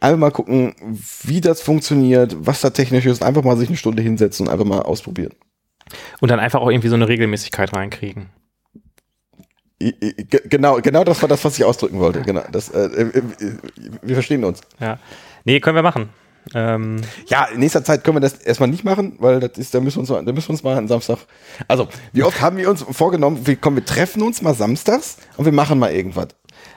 einfach 0.00 0.18
mal 0.18 0.30
gucken, 0.30 0.74
wie 1.22 1.40
das 1.40 1.60
funktioniert, 1.62 2.36
was 2.38 2.60
da 2.60 2.70
technisch 2.70 3.06
ist, 3.06 3.22
einfach 3.22 3.42
mal 3.42 3.56
sich 3.56 3.68
eine 3.68 3.76
Stunde 3.76 4.02
hinsetzen 4.02 4.46
und 4.46 4.52
einfach 4.52 4.64
mal 4.64 4.82
ausprobieren. 4.82 5.34
Und 6.20 6.30
dann 6.30 6.40
einfach 6.40 6.60
auch 6.60 6.70
irgendwie 6.70 6.88
so 6.88 6.94
eine 6.94 7.08
Regelmäßigkeit 7.08 7.72
reinkriegen. 7.74 8.30
Genau, 10.48 10.80
genau 10.80 11.04
das 11.04 11.20
war 11.22 11.28
das, 11.28 11.44
was 11.44 11.56
ich 11.58 11.64
ausdrücken 11.64 11.98
wollte. 12.00 12.22
Genau, 12.22 12.42
das, 12.50 12.68
äh, 12.70 12.78
äh, 12.86 13.02
äh, 13.18 13.22
wir 14.02 14.14
verstehen 14.14 14.44
uns. 14.44 14.60
Ja. 14.80 14.98
Nee, 15.44 15.60
können 15.60 15.76
wir 15.76 15.82
machen. 15.82 16.08
Ähm, 16.54 17.00
Ja, 17.28 17.46
in 17.46 17.60
nächster 17.60 17.82
Zeit 17.84 18.04
können 18.04 18.16
wir 18.16 18.20
das 18.20 18.34
erstmal 18.34 18.68
nicht 18.68 18.84
machen, 18.84 19.16
weil 19.18 19.40
das 19.40 19.56
ist, 19.58 19.74
da 19.74 19.80
müssen 19.80 19.96
wir 19.96 20.00
uns, 20.00 20.10
mal- 20.10 20.24
da 20.24 20.32
müssen 20.32 20.48
wir 20.48 20.52
uns 20.52 20.62
mal 20.62 20.76
einen 20.76 20.88
Samstag. 20.88 21.18
Also, 21.68 21.88
wie 22.12 22.22
oft 22.22 22.40
haben 22.40 22.56
wir 22.58 22.68
uns 22.68 22.82
vorgenommen, 22.82 23.46
wir, 23.46 23.56
komm, 23.56 23.76
wir 23.76 23.84
treffen 23.84 24.22
uns 24.22 24.42
mal 24.42 24.54
samstags 24.54 25.16
und 25.36 25.44
wir 25.46 25.52
machen 25.52 25.78
mal 25.78 25.92
irgendwas. 25.92 26.28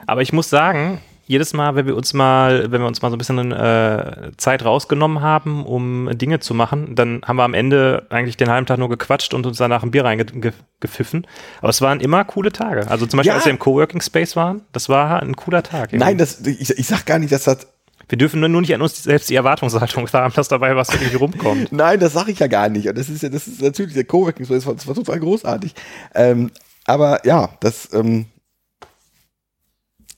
aber 0.06 0.22
ich 0.22 0.32
muss 0.32 0.48
sagen, 0.48 1.00
jedes 1.28 1.52
Mal, 1.52 1.76
wenn 1.76 1.86
wir 1.86 1.94
uns 1.94 2.14
mal, 2.14 2.72
wenn 2.72 2.80
wir 2.80 2.86
uns 2.88 3.02
mal 3.02 3.10
so 3.10 3.16
ein 3.16 3.18
bisschen 3.18 3.52
äh, 3.52 4.30
Zeit 4.38 4.64
rausgenommen 4.64 5.20
haben, 5.20 5.64
um 5.64 6.08
Dinge 6.18 6.40
zu 6.40 6.54
machen, 6.54 6.94
dann 6.96 7.20
haben 7.24 7.36
wir 7.36 7.44
am 7.44 7.54
Ende 7.54 8.06
eigentlich 8.10 8.36
den 8.38 8.48
halben 8.50 8.66
Tag 8.66 8.78
nur 8.78 8.88
gequatscht 8.88 9.34
und 9.34 9.46
uns 9.46 9.58
danach 9.58 9.82
ein 9.82 9.90
Bier 9.90 10.04
reingepfiffen. 10.04 11.26
Aber 11.60 11.68
es 11.68 11.80
waren 11.82 12.00
immer 12.00 12.24
coole 12.24 12.50
Tage. 12.50 12.90
Also 12.90 13.06
zum 13.06 13.18
Beispiel, 13.18 13.28
Ja. 13.30 13.34
als 13.36 13.44
wir 13.44 13.52
im 13.52 13.58
Coworking 13.58 14.00
Space 14.00 14.34
waren, 14.36 14.62
das 14.72 14.88
war 14.88 15.22
ein 15.22 15.36
cooler 15.36 15.62
Tag. 15.62 15.92
Nein, 15.92 16.18
das, 16.18 16.40
ich, 16.46 16.70
ich 16.70 16.86
sag 16.86 17.04
gar 17.06 17.18
nicht, 17.18 17.30
dass 17.32 17.44
das. 17.44 17.66
wir 18.08 18.16
dürfen 18.16 18.40
nur 18.40 18.48
nicht 18.60 18.74
an 18.74 18.80
uns 18.80 19.02
selbst 19.02 19.28
die 19.28 19.34
Erwartungshaltung 19.34 20.08
haben, 20.12 20.32
dass 20.34 20.48
dabei 20.48 20.76
was 20.76 20.88
irgendwie 20.94 21.16
rumkommt. 21.16 21.72
Nein, 21.72 22.00
das 22.00 22.14
sage 22.14 22.32
ich 22.32 22.38
ja 22.38 22.46
gar 22.46 22.70
nicht. 22.70 22.88
Und 22.88 22.96
das 22.96 23.10
ist 23.10 23.22
ja, 23.22 23.28
das 23.28 23.46
ist 23.46 23.60
natürlich 23.60 23.92
der 23.92 24.04
Coworking 24.04 24.46
Space, 24.46 24.64
das 24.64 24.66
war, 24.66 24.74
das 24.74 24.86
war 24.86 24.94
total 24.94 25.20
großartig. 25.20 25.74
Ähm, 26.14 26.50
aber 26.86 27.26
ja, 27.26 27.50
das, 27.60 27.92
ähm, 27.92 28.24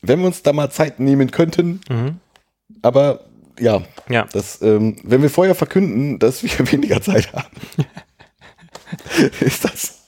wenn 0.03 0.21
wir 0.21 0.27
uns 0.27 0.43
da 0.43 0.53
mal 0.53 0.71
Zeit 0.71 1.01
nehmen 1.01 1.31
könnten, 1.31 1.81
Mhm. 1.89 2.17
aber 2.83 3.21
ja, 3.59 3.83
Ja. 4.09 4.27
das, 4.33 4.63
ähm, 4.63 4.97
wenn 5.03 5.23
wir 5.23 5.31
vorher 5.31 5.55
verkünden, 5.55 6.19
dass 6.19 6.43
wir 6.43 6.51
weniger 6.73 7.01
Zeit 7.03 7.33
haben, 7.33 7.49
ist 9.41 9.65
das, 9.65 9.99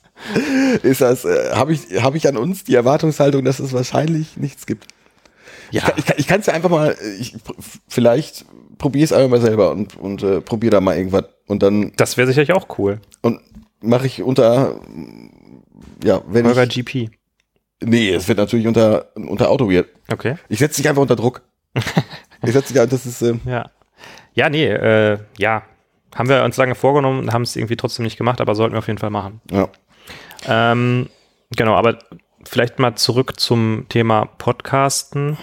ist 0.82 1.00
das, 1.00 1.24
äh, 1.24 1.52
habe 1.52 1.72
ich, 1.72 2.02
habe 2.02 2.16
ich 2.16 2.26
an 2.28 2.36
uns 2.36 2.64
die 2.64 2.74
Erwartungshaltung, 2.74 3.44
dass 3.44 3.58
es 3.60 3.72
wahrscheinlich 3.72 4.36
nichts 4.36 4.66
gibt. 4.66 4.86
Ja. 5.70 5.82
Ich 5.96 6.04
kann, 6.06 6.16
ich 6.18 6.26
kann 6.26 6.40
es 6.40 6.46
ja 6.46 6.52
einfach 6.52 6.68
mal, 6.70 6.96
ich, 7.18 7.34
vielleicht 7.88 8.44
probiere 8.78 9.04
es 9.04 9.12
einfach 9.12 9.30
mal 9.30 9.40
selber 9.40 9.70
und, 9.70 9.96
und 9.96 10.22
äh, 10.22 10.40
probiere 10.40 10.70
da 10.72 10.80
mal 10.80 10.96
irgendwas 10.96 11.24
und 11.46 11.62
dann 11.62 11.92
Das 11.96 12.16
wäre 12.16 12.26
sicherlich 12.28 12.52
auch 12.52 12.78
cool. 12.78 13.00
und 13.22 13.40
mache 13.80 14.06
ich 14.06 14.22
unter, 14.22 14.80
ja, 16.04 16.20
wenn 16.28 16.46
Holger 16.46 16.64
ich, 16.64 16.70
GP. 16.70 17.10
Nee, 17.84 18.10
es 18.10 18.26
wird 18.28 18.38
natürlich 18.38 18.66
unter, 18.66 19.06
unter 19.14 19.50
Autoweird. 19.50 19.88
Okay. 20.10 20.36
Ich 20.48 20.58
setze 20.58 20.80
dich 20.82 20.88
einfach 20.88 21.02
unter 21.02 21.16
Druck. 21.16 21.42
ich 22.42 22.52
setze 22.52 22.72
dich 22.72 22.82
an, 22.82 22.88
das 22.88 23.06
ist, 23.06 23.22
äh, 23.22 23.34
Ja. 23.44 23.70
Ja, 24.34 24.48
nee, 24.48 24.66
äh, 24.66 25.18
ja. 25.38 25.62
Haben 26.14 26.28
wir 26.28 26.42
uns 26.44 26.56
lange 26.56 26.74
vorgenommen, 26.74 27.32
haben 27.32 27.42
es 27.42 27.56
irgendwie 27.56 27.76
trotzdem 27.76 28.04
nicht 28.04 28.16
gemacht, 28.18 28.40
aber 28.40 28.54
sollten 28.54 28.74
wir 28.74 28.78
auf 28.80 28.86
jeden 28.86 28.98
Fall 28.98 29.10
machen. 29.10 29.40
ja. 29.50 29.68
Ähm, 30.46 31.08
genau, 31.56 31.74
aber 31.74 31.98
vielleicht 32.44 32.78
mal 32.80 32.96
zurück 32.96 33.38
zum 33.38 33.86
Thema 33.88 34.24
Podcasten. 34.38 35.38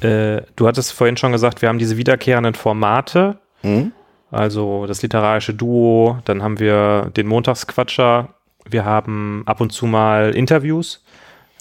Äh, 0.00 0.42
du 0.56 0.66
hattest 0.66 0.92
vorhin 0.92 1.16
schon 1.16 1.32
gesagt, 1.32 1.62
wir 1.62 1.68
haben 1.68 1.78
diese 1.78 1.96
wiederkehrenden 1.96 2.54
Formate, 2.54 3.38
Mhm. 3.62 3.92
also 4.30 4.86
das 4.86 5.02
literarische 5.02 5.54
Duo, 5.54 6.18
dann 6.24 6.42
haben 6.42 6.58
wir 6.58 7.10
den 7.16 7.26
Montagsquatscher, 7.28 8.34
wir 8.68 8.84
haben 8.84 9.42
ab 9.46 9.60
und 9.60 9.70
zu 9.72 9.86
mal 9.86 10.34
Interviews. 10.34 11.04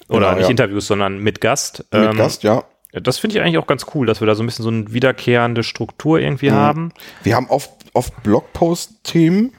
Oder 0.09 0.19
Genau, 0.27 0.37
nicht 0.37 0.45
ja. 0.45 0.49
Interviews, 0.51 0.87
sondern 0.87 1.19
mit 1.19 1.39
Gast. 1.41 1.85
Mit 1.93 2.03
Ähm, 2.11 2.17
Gast, 2.17 2.43
ja. 2.43 2.63
Das 2.91 3.19
finde 3.19 3.37
ich 3.37 3.41
eigentlich 3.43 3.59
auch 3.59 3.67
ganz 3.67 3.85
cool, 3.93 4.07
dass 4.07 4.19
wir 4.19 4.25
da 4.27 4.33
so 4.35 4.41
ein 4.43 4.47
bisschen 4.47 4.63
so 4.63 4.69
eine 4.69 4.91
wiederkehrende 4.91 5.61
Struktur 5.63 6.17
Mhm. 6.17 6.23
irgendwie 6.25 6.51
haben. 6.51 6.91
Wir 7.23 7.35
haben 7.35 7.47
oft, 7.49 7.71
oft 7.93 8.11
Blogpost-Themen. 8.23 9.53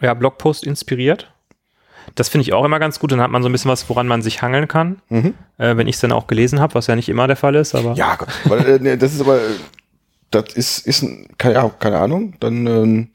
Ja, 0.00 0.14
Blogpost 0.14 0.64
inspiriert. 0.64 1.32
Das 2.14 2.28
finde 2.28 2.42
ich 2.42 2.52
auch 2.52 2.64
immer 2.64 2.78
ganz 2.78 3.00
gut. 3.00 3.10
Dann 3.12 3.20
hat 3.20 3.30
man 3.30 3.42
so 3.42 3.48
ein 3.48 3.52
bisschen 3.52 3.70
was, 3.70 3.88
woran 3.88 4.06
man 4.06 4.22
sich 4.22 4.40
hangeln 4.42 4.68
kann. 4.68 5.00
Äh, 5.10 5.76
wenn 5.76 5.88
ich 5.88 5.96
es 5.96 6.00
dann 6.00 6.12
auch 6.12 6.26
gelesen 6.28 6.60
habe, 6.60 6.74
was 6.74 6.86
ja 6.86 6.94
nicht 6.94 7.08
immer 7.08 7.26
der 7.26 7.36
Fall 7.36 7.54
ist, 7.56 7.74
aber 7.74 7.90
Mhm. 7.90 7.96
Ja, 7.96 8.18
weil, 8.44 8.86
äh, 8.86 8.96
das 8.96 9.12
ist 9.14 9.20
aber, 9.20 9.38
äh, 9.38 9.40
das 10.30 10.54
ist, 10.54 10.86
ist 10.86 11.02
ein, 11.02 11.26
keine, 11.38 11.54
ja, 11.54 11.68
keine 11.78 11.98
Ahnung, 11.98 12.34
dann, 12.40 12.66
ähm, 12.66 13.08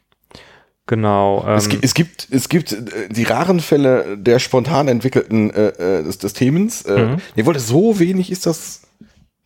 genau. 0.91 1.43
Ähm, 1.47 1.55
es, 1.55 1.67
gi- 1.69 1.79
es 1.81 1.93
gibt, 1.95 2.27
es 2.29 2.47
gibt 2.49 2.73
äh, 2.73 2.77
die 3.09 3.23
raren 3.23 3.59
Fälle 3.59 4.17
der 4.17 4.37
spontan 4.37 4.87
entwickelten, 4.87 5.49
äh, 5.49 5.69
äh, 5.69 6.03
des, 6.03 6.19
des 6.19 6.33
Themens. 6.33 6.83
Äh, 6.83 6.99
Mhm. 7.05 7.17
Nee, 7.35 7.45
wollte 7.47 7.59
so 7.59 7.97
wenig 7.99 8.31
ist 8.31 8.45
das, 8.45 8.81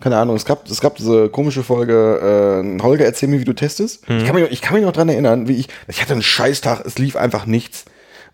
keine 0.01 0.17
Ahnung, 0.17 0.35
es 0.35 0.43
gab, 0.43 0.67
es 0.69 0.81
gab 0.81 0.95
diese 0.97 1.29
komische 1.29 1.63
Folge, 1.63 2.63
äh, 2.77 2.81
Holger, 2.83 3.05
erzähl 3.05 3.29
mir, 3.29 3.39
wie 3.39 3.45
du 3.45 3.53
testest. 3.53 4.09
Mhm. 4.09 4.17
Ich, 4.17 4.25
kann 4.25 4.35
mich, 4.35 4.43
noch- 4.43 4.51
ich 4.51 4.61
kann 4.61 4.73
mich 4.75 4.83
noch 4.83 4.91
dran 4.91 5.07
erinnern, 5.07 5.47
wie 5.47 5.53
ich, 5.57 5.67
ich 5.87 6.01
hatte 6.01 6.11
einen 6.13 6.21
Scheißtag, 6.23 6.83
es 6.85 6.97
lief 6.97 7.15
einfach 7.15 7.45
nichts. 7.45 7.85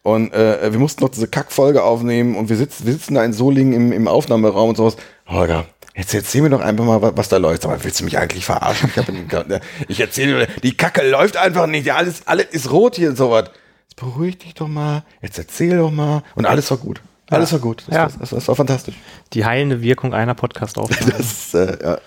Und 0.04 0.34
äh, 0.34 0.72
wir 0.72 0.80
mussten 0.80 1.04
noch 1.04 1.10
diese 1.12 1.28
Kackfolge 1.28 1.84
aufnehmen 1.84 2.36
und 2.36 2.50
wir 2.50 2.56
sitzen, 2.56 2.88
wir 2.88 2.94
sitzen 2.94 3.14
da 3.14 3.24
in 3.24 3.34
Solingen 3.34 3.74
im, 3.74 3.92
im 3.92 4.08
Aufnahmeraum 4.08 4.70
und 4.70 4.76
sowas. 4.78 4.96
Holger, 5.28 5.66
jetzt 6.02 6.14
erzähl 6.14 6.42
mir 6.42 6.50
doch 6.50 6.62
einfach 6.62 6.84
mal, 6.84 7.02
was, 7.02 7.16
was 7.16 7.30
da 7.30 7.38
läuft. 7.38 7.64
Aber 7.66 7.84
willst 7.84 8.00
du 8.00 8.04
mich 8.06 8.18
eigentlich 8.18 8.46
verarschen? 8.46 8.90
Ich, 8.96 8.98
hab, 9.34 9.62
ich 9.88 10.00
erzähle 10.00 10.48
dir, 10.48 10.54
die 10.64 10.76
Kacke 10.76 11.08
läuft 11.10 11.38
einfach 11.38 11.68
nicht. 11.68 11.86
Ja, 11.86 11.96
alles, 11.96 12.28
alles 12.28 12.48
ist 12.52 12.72
rot 12.72 12.96
hier 12.96 13.10
und 13.10 13.16
sowas. 13.18 13.50
Jetzt 13.88 13.96
beruhig 13.98 14.38
dich 14.40 14.54
doch 14.54 14.68
mal. 14.68 15.04
Jetzt 15.22 15.38
erzähl 15.38 15.78
doch 15.78 15.92
mal. 15.92 16.24
Und 16.36 16.46
alles 16.46 16.70
war 16.72 16.78
gut. 16.78 17.02
Alles 17.30 17.52
war 17.54 17.60
gut. 17.60 17.84
Das, 17.88 17.96
Ja. 17.96 18.02
war, 18.04 18.12
das, 18.20 18.30
das 18.32 18.48
war 18.48 18.56
fantastisch. 18.56 18.96
die 19.34 19.46
heilende 19.46 19.82
Wirkung 19.82 20.14
einer 20.14 20.34
Podcast-Aufnahme. 20.36 21.14
Das 21.18 21.54
äh, 21.54 21.78
ja. 21.84 21.98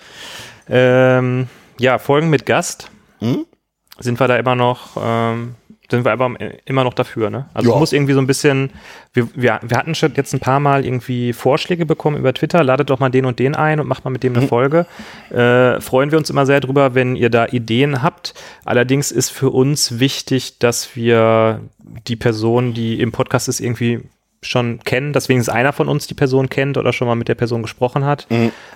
ähm, 0.69 1.47
ja, 1.79 1.97
Folgen 1.97 2.29
mit 2.29 2.45
Gast. 2.45 2.89
Hm? 3.19 3.45
Sind 3.97 4.19
wir 4.19 4.27
da 4.27 4.35
immer 4.37 4.55
noch, 4.55 4.97
ähm, 5.01 5.55
sind 5.89 6.03
wir 6.05 6.11
aber 6.11 6.35
immer 6.65 6.83
noch 6.83 6.93
dafür, 6.93 7.29
ne? 7.29 7.47
Also 7.53 7.69
Ja. 7.69 7.75
es 7.75 7.79
muss 7.79 7.93
irgendwie 7.93 8.13
so 8.13 8.19
ein 8.19 8.27
bisschen, 8.27 8.71
wir, 9.13 9.27
wir, 9.35 9.59
wir 9.63 9.77
hatten 9.77 9.93
schon 9.95 10.13
jetzt 10.15 10.33
ein 10.33 10.39
paar 10.39 10.59
Mal 10.59 10.85
irgendwie 10.85 11.31
Vorschläge 11.33 11.85
bekommen 11.85 12.17
über 12.17 12.33
Twitter, 12.33 12.63
ladet 12.63 12.89
doch 12.89 12.99
mal 12.99 13.09
den 13.09 13.25
und 13.25 13.39
den 13.39 13.55
ein 13.55 13.79
und 13.79 13.87
macht 13.87 14.03
mal 14.05 14.11
mit 14.11 14.23
dem 14.23 14.33
Mhm. 14.33 14.39
eine 14.39 14.47
Folge. 14.47 14.85
Äh, 15.31 15.79
freuen 15.81 16.11
wir 16.11 16.17
uns 16.17 16.29
immer 16.29 16.45
sehr 16.45 16.59
drüber, 16.59 16.95
wenn 16.95 17.15
ihr 17.15 17.29
da 17.29 17.45
Ideen 17.47 18.01
habt. 18.01 18.33
Allerdings 18.65 19.11
ist 19.11 19.29
für 19.29 19.49
uns 19.51 19.99
wichtig, 19.99 20.59
dass 20.59 20.95
wir 20.95 21.61
die 22.07 22.15
Person, 22.15 22.73
die 22.73 22.99
im 22.99 23.11
Podcast 23.11 23.47
ist, 23.47 23.59
irgendwie 23.59 24.01
schon 24.41 24.79
kennen, 24.83 25.11
dass 25.13 25.27
wenigstens 25.29 25.53
einer 25.55 25.73
von 25.73 25.87
uns 25.87 26.07
die 26.07 26.13
Person 26.13 26.49
kennt 26.49 26.77
oder 26.77 26.93
schon 26.93 27.07
mal 27.07 27.15
mit 27.15 27.27
der 27.27 27.35
Person 27.35 27.61
gesprochen 27.63 28.05
hat. 28.05 28.27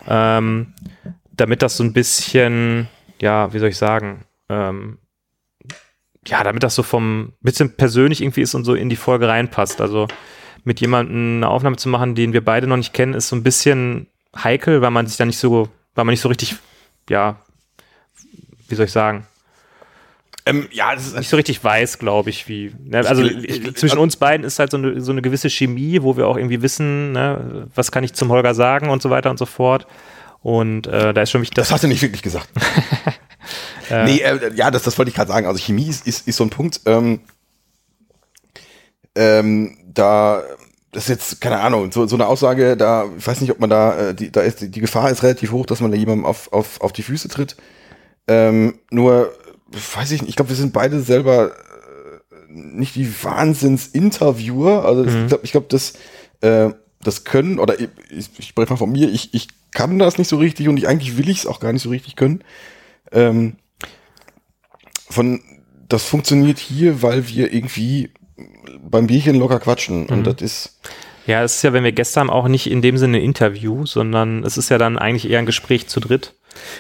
Ähm, 0.08 0.74
damit 1.32 1.62
das 1.62 1.78
so 1.78 1.84
ein 1.84 1.94
bisschen, 1.94 2.88
ja, 3.22 3.54
wie 3.54 3.60
soll 3.60 3.70
ich 3.70 3.78
sagen, 3.78 4.26
ähm, 4.50 4.98
ja, 6.30 6.44
damit 6.44 6.64
das 6.64 6.76
so 6.76 6.84
vom 6.84 7.34
bisschen 7.42 7.76
persönlich 7.76 8.22
irgendwie 8.22 8.42
ist 8.42 8.54
und 8.56 8.64
so 8.66 8.74
in 8.76 8.90
die 8.90 8.96
Folge 8.96 9.28
reinpasst. 9.28 9.82
Also 9.82 10.08
mit 10.64 10.80
jemandem 10.82 11.38
eine 11.38 11.48
Aufnahme 11.50 11.78
zu 11.78 11.90
machen, 11.90 12.16
den 12.16 12.34
wir 12.34 12.44
beide 12.44 12.68
noch 12.68 12.78
nicht 12.78 12.94
kennen, 12.94 13.14
ist 13.14 13.30
so 13.30 13.36
ein 13.36 13.44
bisschen 13.44 14.08
heikel, 14.36 14.82
weil 14.82 14.92
man 14.92 15.08
sich 15.08 15.18
da 15.18 15.26
nicht 15.26 15.38
so, 15.40 15.70
weil 15.96 16.06
man 16.06 16.14
nicht 16.14 16.22
so 16.22 16.30
richtig, 16.30 16.56
ja, 17.10 17.38
wie 18.68 18.76
soll 18.76 18.86
ich 18.86 18.92
sagen, 18.92 19.26
Ähm, 20.46 20.68
ja, 20.72 20.96
das 20.96 21.06
ist 21.08 21.16
nicht 21.18 21.30
so 21.30 21.36
richtig 21.38 21.64
weiß, 21.64 22.00
glaube 22.00 22.30
ich, 22.30 22.48
wie. 22.48 22.72
Ne? 22.84 23.00
Also 23.08 23.24
Ich- 23.24 23.76
zwischen 23.76 24.00
uns 24.00 24.16
beiden 24.18 24.46
ist 24.46 24.58
halt 24.58 24.72
so 24.72 24.78
eine, 24.78 25.00
so 25.02 25.12
eine 25.12 25.22
gewisse 25.22 25.50
Chemie, 25.50 26.02
wo 26.02 26.18
wir 26.18 26.28
auch 26.28 26.38
irgendwie 26.38 26.62
wissen, 26.62 27.12
ne, 27.12 27.68
was 27.76 27.92
kann 27.92 28.04
ich 28.04 28.14
zum 28.14 28.30
Holger 28.30 28.54
sagen 28.56 28.90
und 28.90 29.02
so 29.02 29.10
weiter 29.10 29.30
und 29.30 29.38
so 29.38 29.46
fort. 29.46 29.86
Und 30.42 30.88
äh, 30.88 31.14
da 31.14 31.22
ist 31.22 31.32
schon 31.32 31.42
wichtig, 31.42 31.56
Das 31.56 31.68
dass 31.68 31.74
hast 31.76 31.84
du 31.84 31.88
nicht 31.88 32.02
wirklich 32.02 32.22
gesagt. 32.24 32.50
nee, 34.06 34.20
äh, 34.20 34.54
ja, 34.56 34.72
das, 34.72 34.84
das 34.84 34.98
wollte 34.98 35.10
ich 35.10 35.16
gerade 35.16 35.32
sagen. 35.32 35.48
Also 35.48 35.60
Chemie 35.60 35.88
ist, 35.88 36.06
ist, 36.08 36.28
ist 36.28 36.38
so 36.38 36.44
ein 36.44 36.50
Punkt. 36.50 36.82
Ähm, 36.86 37.22
ähm, 39.16 39.78
da, 39.94 40.44
das 40.92 41.04
ist 41.04 41.10
jetzt, 41.10 41.42
keine 41.42 41.60
Ahnung, 41.60 41.92
so, 41.92 42.08
so 42.08 42.16
eine 42.16 42.28
Aussage, 42.28 42.78
da, 42.78 43.06
ich 43.18 43.26
weiß 43.26 43.42
nicht, 43.42 43.52
ob 43.52 43.60
man 43.60 43.70
da, 43.70 44.10
äh, 44.10 44.16
die, 44.16 44.32
da 44.32 44.42
ist, 44.42 44.62
die 44.62 44.80
Gefahr 44.80 45.12
ist 45.12 45.24
relativ 45.24 45.52
hoch, 45.52 45.66
dass 45.66 45.82
man 45.82 45.92
da 45.92 45.98
jemandem 45.98 46.26
auf, 46.26 46.52
auf, 46.54 46.82
auf 46.82 46.94
die 46.94 47.04
Füße 47.04 47.28
tritt. 47.28 47.56
Ähm, 48.28 48.80
nur, 48.92 49.34
weiß 49.72 50.12
ich 50.12 50.22
nicht, 50.22 50.30
ich 50.30 50.36
glaube, 50.36 50.50
wir 50.50 50.56
sind 50.56 50.74
beide 50.74 51.02
selber 51.02 51.52
äh, 51.52 52.32
nicht 52.50 52.96
die 52.96 53.12
Wahnsinns-Interviewer. 53.24 54.86
Also 54.86 55.06
ich 55.06 55.28
glaube, 55.28 55.44
ich 55.44 55.52
glaub, 55.52 55.70
das, 55.70 55.94
äh, 56.42 56.70
das 57.02 57.24
können, 57.24 57.60
oder 57.60 57.80
ich, 57.80 57.90
ich, 58.10 58.30
ich 58.38 58.48
spreche 58.48 58.72
mal 58.72 58.78
von 58.78 58.92
mir, 58.92 59.10
ich, 59.10 59.34
ich 59.34 59.48
kann 59.72 60.00
das 60.00 60.18
nicht 60.18 60.28
so 60.28 60.38
richtig 60.38 60.68
und 60.68 60.78
ich 60.78 60.88
eigentlich 60.88 61.18
will 61.18 61.30
ich 61.30 61.40
es 61.40 61.48
auch 61.48 61.60
gar 61.60 61.74
nicht 61.74 61.84
so 61.84 61.90
richtig 61.90 62.16
können. 62.16 62.44
Ähm, 63.12 63.56
von 65.10 65.42
das 65.88 66.04
funktioniert 66.04 66.60
hier, 66.60 67.02
weil 67.02 67.28
wir 67.28 67.52
irgendwie 67.52 68.12
beim 68.82 69.08
Bierchen 69.08 69.36
locker 69.36 69.60
quatschen. 69.60 70.06
Und 70.08 70.28
das 70.28 70.42
ist, 70.42 70.80
Ja, 71.26 71.44
es 71.44 71.56
ist 71.58 71.64
ja, 71.64 71.74
wenn 71.74 71.84
wir 71.84 71.92
Gäste 71.92 72.20
haben, 72.20 72.30
auch 72.30 72.48
nicht 72.48 72.70
in 72.70 72.82
dem 72.82 72.98
Sinne 72.98 73.18
ein 73.18 73.24
Interview, 73.24 73.86
sondern 73.86 74.44
es 74.44 74.58
ist 74.58 74.70
ja 74.70 74.78
dann 74.78 74.98
eigentlich 74.98 75.30
eher 75.30 75.40
ein 75.40 75.46
Gespräch 75.46 75.88
zu 75.88 76.00
dritt. 76.00 76.36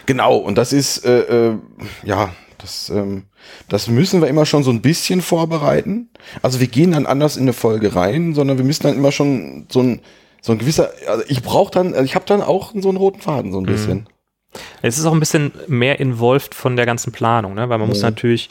genau, 0.05 0.37
und 0.37 0.57
das 0.57 0.73
ist, 0.73 1.05
äh, 1.05 1.49
äh, 1.49 1.57
ja, 2.03 2.33
das, 2.59 2.89
ähm, 2.89 3.23
das 3.67 3.87
müssen 3.87 4.21
wir 4.21 4.27
immer 4.27 4.45
schon 4.45 4.63
so 4.63 4.71
ein 4.71 4.81
bisschen 4.81 5.21
vorbereiten. 5.21 6.09
Also 6.41 6.59
wir 6.59 6.67
gehen 6.67 6.91
dann 6.91 7.05
anders 7.05 7.37
in 7.37 7.43
eine 7.43 7.53
Folge 7.53 7.95
rein, 7.95 8.33
sondern 8.35 8.57
wir 8.57 8.65
müssen 8.65 8.83
dann 8.83 8.95
immer 8.95 9.11
schon 9.11 9.65
so 9.69 9.81
ein, 9.81 10.01
so 10.41 10.51
ein 10.51 10.59
gewisser, 10.59 10.91
also 11.07 11.23
ich 11.27 11.41
brauche 11.41 11.71
dann, 11.71 11.93
also 11.93 12.03
ich 12.03 12.15
habe 12.15 12.25
dann 12.25 12.41
auch 12.41 12.73
so 12.75 12.89
einen 12.89 12.97
roten 12.97 13.21
Faden, 13.21 13.51
so 13.51 13.59
ein 13.59 13.65
bisschen. 13.65 14.07
Es 14.81 14.97
ist 14.97 15.05
auch 15.05 15.13
ein 15.13 15.19
bisschen 15.19 15.51
mehr 15.67 15.99
involved 15.99 16.55
von 16.55 16.75
der 16.75 16.85
ganzen 16.85 17.11
Planung, 17.11 17.53
ne? 17.53 17.69
weil 17.69 17.77
man 17.77 17.87
muss 17.87 17.99
Mhm. 17.99 18.05
natürlich 18.05 18.49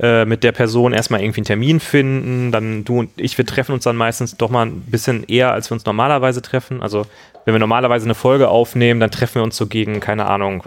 äh, 0.00 0.24
mit 0.24 0.42
der 0.42 0.52
Person 0.52 0.92
erstmal 0.92 1.20
irgendwie 1.20 1.40
einen 1.40 1.46
Termin 1.46 1.80
finden, 1.80 2.50
dann 2.50 2.84
du 2.84 2.98
und 3.00 3.10
ich, 3.16 3.38
wir 3.38 3.46
treffen 3.46 3.72
uns 3.72 3.84
dann 3.84 3.96
meistens 3.96 4.36
doch 4.36 4.50
mal 4.50 4.66
ein 4.66 4.80
bisschen 4.82 5.24
eher, 5.24 5.52
als 5.52 5.70
wir 5.70 5.74
uns 5.74 5.84
normalerweise 5.84 6.42
treffen. 6.42 6.82
Also 6.82 7.06
wenn 7.44 7.54
wir 7.54 7.60
normalerweise 7.60 8.04
eine 8.04 8.14
Folge 8.14 8.48
aufnehmen, 8.48 8.98
dann 9.00 9.10
treffen 9.10 9.36
wir 9.36 9.42
uns 9.44 9.56
so 9.56 9.66
gegen, 9.66 10.00
keine 10.00 10.26
Ahnung, 10.26 10.64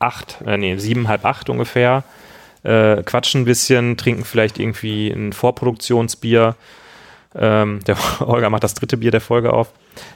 acht, 0.00 0.38
äh, 0.46 0.56
nee, 0.56 0.76
sieben, 0.78 1.06
halb 1.08 1.24
acht 1.24 1.48
ungefähr, 1.48 2.02
äh, 2.64 3.02
quatschen 3.02 3.42
ein 3.42 3.44
bisschen, 3.44 3.96
trinken 3.96 4.24
vielleicht 4.24 4.58
irgendwie 4.58 5.10
ein 5.10 5.32
Vorproduktionsbier. 5.32 6.56
Ähm, 7.36 7.80
der 7.86 7.96
Holger 8.20 8.50
macht 8.50 8.64
das 8.64 8.74
dritte 8.74 8.96
Bier 8.96 9.10
der 9.10 9.20
Folge 9.20 9.52
auf. 9.52 9.72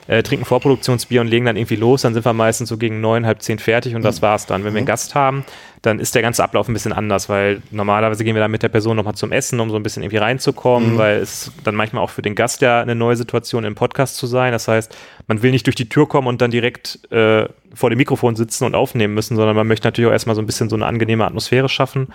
Äh, 0.07 0.23
trinken 0.23 0.45
Vorproduktionsbier 0.45 1.21
und 1.21 1.29
legen 1.29 1.47
dann 1.47 1.57
irgendwie 1.57 1.77
los. 1.77 2.03
Dann 2.03 2.15
sind 2.15 2.25
wir 2.25 2.33
meistens 2.33 2.69
so 2.69 2.77
gegen 2.77 3.01
neun, 3.01 3.27
halb 3.27 3.43
zehn 3.43 3.59
fertig 3.59 3.95
und 3.95 4.03
das 4.03 4.23
war's 4.23 4.47
dann. 4.47 4.65
Wenn 4.65 4.75
wir 4.75 4.79
einen 4.79 4.87
Gast 4.87 5.15
haben, 5.15 5.45
dann 5.83 6.01
ist 6.01 6.15
der 6.15 6.23
ganze 6.23 6.43
Ablauf 6.43 6.69
ein 6.69 6.73
bisschen 6.73 6.93
anders, 6.93 7.29
weil 7.29 7.63
normalerweise 7.71 8.25
gehen 8.25 8.35
wir 8.35 8.43
dann 8.43 8.51
mit 8.51 8.63
der 8.63 8.69
Person 8.69 8.97
nochmal 8.97 9.15
zum 9.15 9.33
Essen, 9.33 9.61
um 9.61 9.71
so 9.71 9.77
ein 9.77 9.83
bisschen 9.83 10.03
irgendwie 10.03 10.19
reinzukommen, 10.19 10.99
weil 10.99 11.19
es 11.19 11.53
dann 11.65 11.75
manchmal 11.75 12.03
auch 12.03 12.11
für 12.11 12.23
den 12.23 12.35
Gast 12.35 12.63
ja 12.63 12.81
eine 12.81 12.95
neue 12.95 13.17
Situation 13.17 13.65
im 13.65 13.75
Podcast 13.75 14.17
zu 14.17 14.27
sein. 14.27 14.53
Das 14.53 14.69
heißt, 14.69 14.97
man 15.27 15.43
will 15.43 15.51
nicht 15.51 15.67
durch 15.67 15.77
die 15.77 15.89
Tür 15.89 16.09
kommen 16.09 16.27
und 16.27 16.41
dann 16.41 16.51
direkt 16.51 17.01
äh, 17.13 17.47
vor 17.75 17.91
dem 17.91 17.99
Mikrofon 17.99 18.37
sitzen 18.37 18.65
und 18.65 18.75
aufnehmen 18.75 19.15
müssen, 19.15 19.37
sondern 19.37 19.55
man 19.55 19.67
möchte 19.67 19.87
natürlich 19.87 20.09
auch 20.09 20.13
erstmal 20.13 20.37
so 20.37 20.43
ein 20.43 20.47
bisschen 20.47 20.69
so 20.69 20.77
eine 20.77 20.87
angenehme 20.87 21.25
Atmosphäre 21.25 21.69
schaffen. 21.69 22.09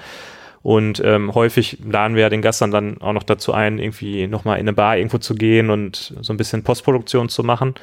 Und 0.63 1.01
ähm, 1.03 1.35
häufig 1.35 1.77
laden 1.85 2.15
wir 2.15 2.23
ja 2.23 2.29
den 2.29 2.41
Gast 2.41 2.61
dann, 2.61 2.71
dann 2.71 3.01
auch 3.01 3.11
noch 3.11 3.23
dazu 3.23 3.53
ein, 3.53 3.79
irgendwie 3.79 4.27
nochmal 4.27 4.55
in 4.55 4.61
eine 4.61 4.73
Bar 4.73 4.97
irgendwo 4.97 5.17
zu 5.17 5.35
gehen 5.35 5.69
und 5.69 6.15
so 6.21 6.31
ein 6.31 6.37
bisschen 6.37 6.63
Postproduktion 6.63 7.27
zu 7.27 7.43
machen. 7.43 7.75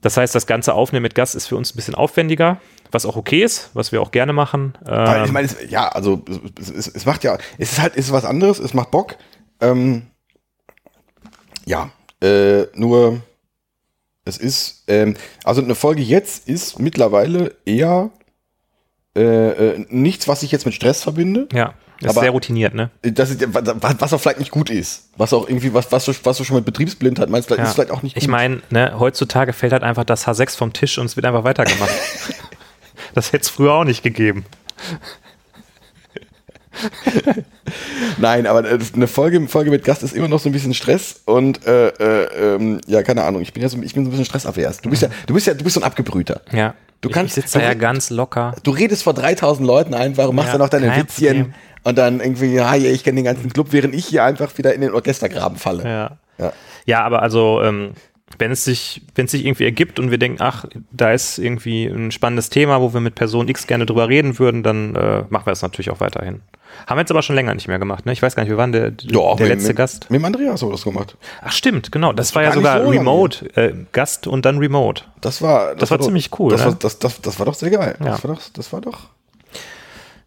Das 0.00 0.16
heißt, 0.16 0.34
das 0.34 0.46
ganze 0.46 0.72
Aufnehmen 0.72 1.02
mit 1.02 1.16
Gast 1.16 1.34
ist 1.34 1.48
für 1.48 1.56
uns 1.56 1.74
ein 1.74 1.76
bisschen 1.76 1.96
aufwendiger, 1.96 2.60
was 2.92 3.04
auch 3.04 3.16
okay 3.16 3.42
ist, 3.42 3.70
was 3.74 3.90
wir 3.90 4.00
auch 4.00 4.12
gerne 4.12 4.32
machen. 4.32 4.78
Ähm, 4.86 5.24
ich 5.24 5.32
meine, 5.32 5.46
es, 5.46 5.56
ja, 5.68 5.88
also 5.88 6.24
es, 6.58 6.70
es, 6.70 6.88
es 6.88 7.06
macht 7.06 7.24
ja, 7.24 7.36
es 7.58 7.72
ist 7.72 7.82
halt, 7.82 7.96
es 7.96 8.06
ist 8.06 8.12
was 8.12 8.24
anderes, 8.24 8.60
es 8.60 8.72
macht 8.72 8.92
Bock. 8.92 9.16
Ähm, 9.60 10.06
ja, 11.66 11.90
äh, 12.22 12.66
nur 12.74 13.20
es 14.24 14.38
ist, 14.38 14.84
ähm, 14.86 15.16
also 15.44 15.60
eine 15.60 15.74
Folge 15.74 16.02
jetzt 16.02 16.48
ist 16.48 16.78
mittlerweile 16.78 17.56
eher 17.66 18.10
äh, 19.16 19.22
äh, 19.22 19.86
nichts, 19.88 20.28
was 20.28 20.42
ich 20.42 20.52
jetzt 20.52 20.66
mit 20.66 20.74
Stress 20.74 21.02
verbinde. 21.02 21.48
ja, 21.52 21.74
ist 22.00 22.10
aber- 22.10 22.20
sehr 22.20 22.30
routiniert, 22.30 22.74
ne? 22.74 22.90
Das 23.02 23.30
ist, 23.30 23.42
was 23.52 24.00
was 24.00 24.12
auch 24.12 24.20
vielleicht 24.20 24.38
nicht 24.38 24.50
gut 24.50 24.70
ist. 24.70 25.08
Was 25.16 25.32
auch 25.32 25.48
irgendwie, 25.48 25.74
was, 25.74 25.90
was, 25.92 26.04
du, 26.06 26.12
was 26.22 26.38
du 26.38 26.44
schon 26.44 26.56
mit 26.56 26.64
Betriebsblindheit 26.64 27.28
meinst, 27.28 27.48
vielleicht, 27.48 27.60
Ja. 27.62 27.68
ist 27.68 27.74
vielleicht 27.74 27.90
auch 27.90 28.02
nicht 28.02 28.14
gut. 28.14 28.22
Ich 28.22 28.28
meine, 28.28 28.62
ne, 28.70 28.94
heutzutage 28.98 29.52
fällt 29.52 29.72
halt 29.72 29.82
einfach 29.82 30.04
das 30.04 30.26
H6 30.26 30.56
vom 30.56 30.72
Tisch 30.72 30.96
und 30.98 31.06
es 31.06 31.16
wird 31.16 31.26
einfach 31.26 31.44
weitergemacht. 31.44 31.90
das 33.14 33.32
hätte 33.32 33.42
es 33.42 33.48
früher 33.50 33.72
auch 33.74 33.84
nicht 33.84 34.02
gegeben. 34.02 34.44
Nein, 38.18 38.46
aber 38.46 38.70
äh, 38.70 38.78
eine 38.94 39.06
Folge, 39.06 39.46
Folge 39.48 39.70
mit 39.70 39.84
Gast 39.84 40.02
ist 40.02 40.14
immer 40.14 40.28
noch 40.28 40.40
so 40.40 40.48
ein 40.48 40.52
bisschen 40.52 40.74
Stress 40.74 41.20
und 41.26 41.66
äh, 41.66 41.88
äh, 41.88 42.54
ähm, 42.56 42.80
ja, 42.86 43.02
keine 43.02 43.24
Ahnung, 43.24 43.42
ich 43.42 43.52
bin 43.52 43.62
ja 43.62 43.68
so, 43.68 43.80
ich 43.82 43.94
bin 43.94 44.04
so 44.04 44.08
ein 44.08 44.12
bisschen 44.12 44.24
stressavers. 44.26 44.80
Du 44.80 44.90
bist 44.90 45.02
ja, 45.02 45.08
du 45.26 45.34
bist 45.34 45.46
ja, 45.46 45.54
du 45.54 45.64
bist 45.64 45.74
so 45.74 45.80
ein 45.80 45.84
Abgebrühter. 45.84 46.40
Ja. 46.52 46.74
Du 47.00 47.08
Ich- 47.08 47.14
kannst- 47.14 47.38
ich 47.38 47.44
sitze 47.44 47.58
da 47.58 47.64
ja 47.64 47.74
ganz 47.74 48.10
locker. 48.10 48.54
Du 48.62 48.72
redest 48.72 49.02
vor 49.04 49.14
3000 49.14 49.66
Leuten 49.66 49.94
einfach 49.94 50.28
und 50.28 50.36
machst 50.36 50.48
Ja, 50.48 50.52
dann 50.54 50.60
noch 50.60 50.68
deine 50.68 50.94
Witzchen 50.96 51.26
Problem. 51.44 51.54
und 51.84 51.96
dann 51.98 52.20
irgendwie, 52.20 52.52
ja, 52.54 52.74
ja, 52.74 52.90
ich 52.90 53.04
kenne 53.04 53.16
den 53.16 53.24
ganzen 53.24 53.50
Club, 53.52 53.68
während 53.70 53.94
ich 53.94 54.06
hier 54.06 54.24
einfach 54.24 54.56
wieder 54.58 54.74
in 54.74 54.80
den 54.82 54.92
Orchestergraben 54.92 55.56
falle. 55.58 55.84
Ja. 55.84 56.18
Ja. 56.38 56.52
Ja, 56.86 57.02
aber 57.04 57.22
also, 57.22 57.62
ähm, 57.62 57.92
wenn 58.38 58.50
es 58.52 58.64
sich, 58.64 59.02
wenn 59.14 59.24
es 59.26 59.32
sich 59.32 59.44
irgendwie 59.44 59.64
ergibt 59.64 59.98
und 59.98 60.10
wir 60.10 60.18
denken, 60.18 60.38
ach, 60.40 60.64
da 60.92 61.12
ist 61.12 61.38
irgendwie 61.38 61.86
ein 61.86 62.10
spannendes 62.10 62.48
Thema, 62.48 62.80
wo 62.80 62.92
wir 62.92 63.00
mit 63.00 63.14
Person 63.14 63.48
X 63.48 63.66
gerne 63.66 63.86
drüber 63.86 64.08
reden 64.08 64.38
würden, 64.38 64.62
dann 64.62 64.94
äh, 64.94 65.22
machen 65.30 65.46
wir 65.46 65.50
das 65.52 65.62
natürlich 65.62 65.90
auch 65.90 66.00
weiterhin. 66.00 66.40
Haben 66.86 66.96
wir 66.96 67.00
jetzt 67.02 67.10
aber 67.10 67.22
schon 67.22 67.36
länger 67.36 67.54
nicht 67.54 67.68
mehr 67.68 67.78
gemacht, 67.78 68.06
ne? 68.06 68.12
Ich 68.12 68.22
weiß 68.22 68.34
gar 68.36 68.42
nicht, 68.42 68.50
wir 68.50 68.56
waren 68.56 68.72
der, 68.72 68.92
Ja, 69.02 69.34
der 69.34 69.46
mit, 69.46 69.48
letzte 69.48 69.68
mit, 69.68 69.76
Gast. 69.76 70.10
Mit 70.10 70.20
dem 70.20 70.24
Andreas 70.24 70.60
haben 70.62 70.68
wir 70.68 70.72
das 70.72 70.84
gemacht. 70.84 71.16
Ach 71.42 71.52
stimmt, 71.52 71.92
genau. 71.92 72.12
Das, 72.12 72.34
war 72.34 72.42
ja 72.42 72.52
sogar 72.52 72.82
so. 72.82 72.88
Remote, 72.90 73.46
äh, 73.56 73.74
Gast 73.92 74.26
und 74.26 74.44
dann 74.44 74.58
Remote. 74.58 75.04
Das 75.20 75.40
war, 75.42 75.74
Das 75.74 75.90
war 75.90 75.98
doch- 75.98 76.04
ziemlich 76.06 76.30
cool, 76.38 76.50
Das, 76.50 76.60
ne? 76.60 76.66
war, 76.68 76.74
das, 76.74 76.98
das, 76.98 77.20
das 77.20 77.38
war 77.38 77.46
doch 77.46 77.54
sehr 77.54 77.70
geil. 77.70 77.96
Ja. 78.00 78.06
Das 78.06 78.24
war 78.24 78.34
doch, 78.34 78.42
das 78.52 78.72
war 78.72 78.80
doch. 78.80 78.98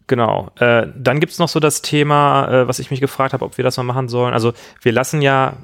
Genau. 0.06 0.50
Äh, 0.58 0.86
dann 0.94 1.20
gibt's 1.20 1.38
noch 1.38 1.48
so 1.48 1.60
das 1.60 1.80
Thema, 1.82 2.48
äh, 2.48 2.68
was 2.68 2.78
ich 2.78 2.90
mich 2.90 3.00
gefragt 3.00 3.32
habe, 3.32 3.44
ob 3.44 3.56
wir 3.56 3.64
das 3.64 3.76
mal 3.78 3.84
machen 3.84 4.08
sollen. 4.08 4.34
Also 4.34 4.52
wir 4.82 4.92
lassen 4.92 5.22
ja, 5.22 5.54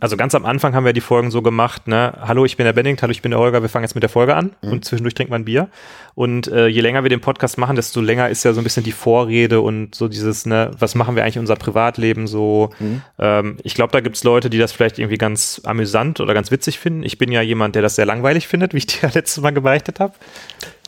also 0.00 0.16
ganz 0.16 0.34
am 0.34 0.46
Anfang 0.46 0.74
haben 0.74 0.84
wir 0.84 0.92
die 0.92 1.00
Folgen 1.00 1.30
so 1.30 1.42
gemacht, 1.42 1.86
ne, 1.86 2.14
hallo, 2.20 2.44
ich 2.44 2.56
bin 2.56 2.64
der 2.64 2.72
Benedikt, 2.72 3.02
hallo, 3.02 3.10
ich 3.10 3.22
bin 3.22 3.30
der 3.30 3.38
Holger, 3.38 3.62
wir 3.62 3.68
fangen 3.68 3.84
jetzt 3.84 3.94
mit 3.94 4.02
der 4.02 4.08
Folge 4.08 4.34
an 4.34 4.52
und 4.62 4.84
zwischendurch 4.84 5.14
trinkt 5.14 5.30
man 5.30 5.44
Bier. 5.44 5.68
Und 6.14 6.48
äh, 6.48 6.66
je 6.66 6.80
länger 6.80 7.02
wir 7.02 7.10
den 7.10 7.20
Podcast 7.20 7.58
machen, 7.58 7.76
desto 7.76 8.00
länger 8.00 8.28
ist 8.28 8.44
ja 8.44 8.52
so 8.52 8.60
ein 8.60 8.64
bisschen 8.64 8.82
die 8.82 8.92
Vorrede 8.92 9.60
und 9.60 9.94
so 9.94 10.08
dieses, 10.08 10.46
ne, 10.46 10.70
was 10.78 10.94
machen 10.94 11.16
wir 11.16 11.22
eigentlich 11.22 11.36
in 11.36 11.40
unser 11.40 11.56
Privatleben 11.56 12.26
so. 12.26 12.70
Ähm, 13.18 13.58
ich 13.62 13.74
glaube, 13.74 13.92
da 13.92 14.00
gibt's 14.00 14.24
Leute, 14.24 14.50
die 14.50 14.58
das 14.58 14.72
vielleicht 14.72 14.98
irgendwie 14.98 15.18
ganz 15.18 15.60
amüsant 15.64 16.20
oder 16.20 16.34
ganz 16.34 16.50
witzig 16.50 16.78
finden. 16.78 17.02
Ich 17.02 17.18
bin 17.18 17.30
ja 17.30 17.42
jemand, 17.42 17.74
der 17.74 17.82
das 17.82 17.96
sehr 17.96 18.06
langweilig 18.06 18.48
findet, 18.48 18.74
wie 18.74 18.78
ich 18.78 18.86
dir 18.86 19.10
letztes 19.14 19.42
Mal 19.42 19.52
gebeichtet 19.52 20.00
habe. 20.00 20.14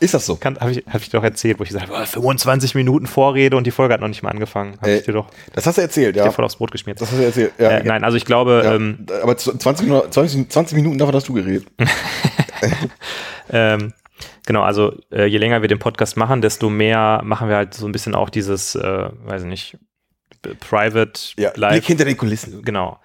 Ist 0.03 0.15
das 0.15 0.27
so? 0.27 0.39
Habe 0.43 0.73
ich, 0.73 0.85
hab 0.87 1.01
ich 1.01 1.11
doch 1.11 1.23
erzählt, 1.23 1.59
wo 1.59 1.63
ich 1.63 1.69
gesagt 1.71 1.89
habe, 1.91 2.05
25 2.07 2.75
Minuten 2.75 3.07
Vorrede 3.07 3.57
und 3.57 3.67
die 3.67 3.71
Folge 3.71 3.95
hat 3.95 4.01
noch 4.01 4.09
nicht 4.09 4.23
mal 4.23 4.31
angefangen. 4.31 4.77
Habe 4.81 4.91
Äh, 4.91 4.99
ich 4.99 5.05
dir 5.05 5.13
doch 5.13 5.29
Das 5.55 5.67
hast 5.67 5.79
du 5.79 5.83
erzählt, 5.83 6.17
ja. 6.17 6.25
dir 6.25 6.33
voll 6.33 6.45
aufs 6.45 6.57
Brot 6.57 6.73
geschmiert. 6.73 7.01
Das 7.01 7.11
hast 7.13 7.19
du 7.19 7.25
erzählt. 7.25 7.53
Ja, 7.59 7.71
äh, 7.71 7.85
nein, 7.85 8.03
also 8.05 8.17
ich 8.17 8.25
glaube, 8.25 8.63
ja. 8.65 8.75
ähm, 8.75 9.07
aber 9.23 9.37
zu- 9.37 9.57
20 9.57 9.87
Minuten, 9.87 10.11
20, 10.11 10.51
20 10.51 10.77
Minuten 10.77 10.99
davon 10.99 11.15
hast 11.15 11.29
du 11.29 11.35
geredet. 11.35 11.67
ähm, 13.51 13.93
genau, 14.47 14.63
also 14.63 14.93
äh, 15.11 15.27
je 15.27 15.39
länger 15.39 15.63
wir 15.63 15.69
den 15.69 15.79
Podcast 15.79 16.17
machen, 16.17 16.41
desto 16.43 16.71
mehr 16.71 17.21
machen 17.25 17.49
wir 17.49 17.57
halt 17.57 17.75
so 17.75 17.87
ein 17.87 17.93
bisschen 17.93 18.15
auch 18.15 18.31
dieses, 18.31 18.75
äh, 18.75 19.09
weiß 19.25 19.43
ich 19.43 19.49
nicht, 19.49 19.79
Private 20.61 21.13
Ja, 21.37 21.51
Blick 21.51 21.57
Live. 21.61 21.87
hinter 21.87 22.05
den 22.05 22.17
Kulissen. 22.17 22.63
Genau. 22.65 22.99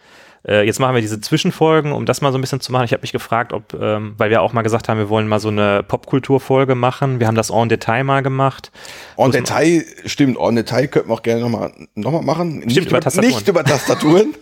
Äh, 0.45 0.65
jetzt 0.65 0.79
machen 0.79 0.95
wir 0.95 1.01
diese 1.01 1.21
Zwischenfolgen, 1.21 1.91
um 1.91 2.05
das 2.05 2.21
mal 2.21 2.31
so 2.31 2.37
ein 2.37 2.41
bisschen 2.41 2.59
zu 2.59 2.71
machen. 2.71 2.85
Ich 2.85 2.91
habe 2.91 3.01
mich 3.01 3.11
gefragt, 3.11 3.53
ob, 3.53 3.73
ähm, 3.73 4.15
weil 4.17 4.29
wir 4.29 4.41
auch 4.41 4.53
mal 4.53 4.61
gesagt 4.61 4.89
haben, 4.89 4.97
wir 4.97 5.09
wollen 5.09 5.27
mal 5.27 5.39
so 5.39 5.49
eine 5.49 5.83
Popkulturfolge 5.83 6.75
machen. 6.75 7.19
Wir 7.19 7.27
haben 7.27 7.35
das 7.35 7.49
en 7.49 7.69
Detail 7.69 8.03
mal 8.03 8.23
gemacht. 8.23 8.71
En 9.17 9.31
Detail, 9.31 9.85
stimmt, 10.05 10.37
en 10.39 10.55
Detail 10.55 10.87
könnten 10.87 11.09
wir 11.09 11.13
auch 11.13 11.23
gerne 11.23 11.41
nochmal 11.41 11.71
noch 11.95 12.11
mal 12.11 12.21
machen. 12.21 12.59
Nicht 12.59 12.77
über 12.77 12.99
Tastaturen. 12.99 13.33
Nicht 13.33 13.47
über 13.47 13.63
Tastaturen. 13.63 14.35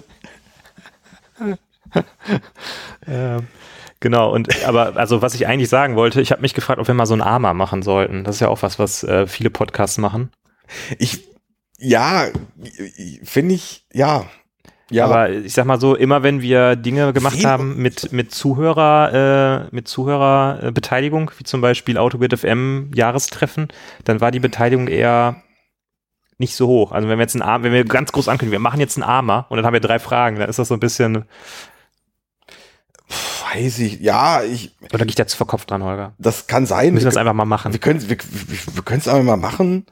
Ähm, 3.07 3.47
genau, 3.99 4.33
und 4.33 4.65
aber 4.65 4.95
also 4.95 5.21
was 5.21 5.35
ich 5.35 5.45
eigentlich 5.45 5.69
sagen 5.69 5.95
wollte, 5.95 6.21
ich 6.21 6.31
habe 6.31 6.41
mich 6.41 6.55
gefragt, 6.55 6.79
ob 6.79 6.87
wir 6.87 6.95
mal 6.95 7.05
so 7.05 7.13
ein 7.13 7.21
Arma 7.21 7.53
machen 7.53 7.83
sollten. 7.83 8.23
Das 8.23 8.35
ist 8.35 8.41
ja 8.41 8.47
auch 8.47 8.63
was, 8.63 8.79
was 8.79 9.03
äh, 9.03 9.27
viele 9.27 9.51
Podcasts 9.51 9.99
machen. 9.99 10.31
Ich, 10.97 11.27
ja, 11.77 12.29
finde 13.23 13.53
ich, 13.53 13.85
ja. 13.93 14.25
Ja, 14.91 15.05
Aber 15.05 15.29
ich 15.31 15.53
sag 15.53 15.65
mal 15.65 15.79
so, 15.79 15.95
immer 15.95 16.21
wenn 16.21 16.41
wir 16.41 16.75
Dinge 16.75 17.11
gemacht 17.11 17.43
haben 17.43 17.77
mit, 17.77 18.11
mit 18.11 18.31
Zuhörer, 18.31 19.65
äh, 19.71 19.75
mit 19.75 19.87
Zuhörerbeteiligung, 19.87 21.31
wie 21.37 21.43
zum 21.43 21.61
Beispiel 21.61 21.97
Autobit 21.97 22.37
FM 22.37 22.91
Jahrestreffen, 22.93 23.69
dann 24.03 24.21
war 24.21 24.29
die 24.29 24.39
Beteiligung 24.39 24.87
eher 24.87 25.41
nicht 26.37 26.55
so 26.55 26.67
hoch. 26.67 26.91
Also 26.91 27.07
wenn 27.07 27.17
wir 27.17 27.23
jetzt 27.23 27.35
ein 27.35 27.41
Arm, 27.41 27.63
wenn 27.63 27.73
wir 27.73 27.83
ganz 27.83 28.11
groß 28.11 28.27
ankündigen, 28.27 28.51
wir 28.51 28.59
machen 28.59 28.79
jetzt 28.79 28.97
ein 28.97 29.03
Armer 29.03 29.47
und 29.49 29.57
dann 29.57 29.65
haben 29.65 29.73
wir 29.73 29.79
drei 29.79 29.97
Fragen, 29.97 30.37
dann 30.37 30.49
ist 30.49 30.59
das 30.59 30.67
so 30.67 30.75
ein 30.75 30.79
bisschen, 30.79 31.25
weiß 33.53 33.79
ich, 33.79 34.01
ja, 34.01 34.43
ich, 34.43 34.75
oder 34.93 34.99
gehe 34.99 35.09
ich 35.09 35.15
da 35.15 35.25
zu 35.25 35.37
verkopft 35.37 35.71
dran, 35.71 35.83
Holger? 35.83 36.13
das 36.19 36.45
kann 36.45 36.67
sein. 36.67 36.93
Müssen 36.93 37.05
wir 37.05 37.09
das 37.09 37.15
wir 37.15 37.21
einfach 37.21 37.33
mal 37.33 37.45
machen. 37.45 37.73
wir 37.73 37.79
können 37.79 38.01
wir, 38.01 38.17
wir, 38.17 38.75
wir 38.75 38.83
können 38.83 38.99
es 38.99 39.07
einfach 39.07 39.23
mal 39.23 39.37
machen. 39.37 39.85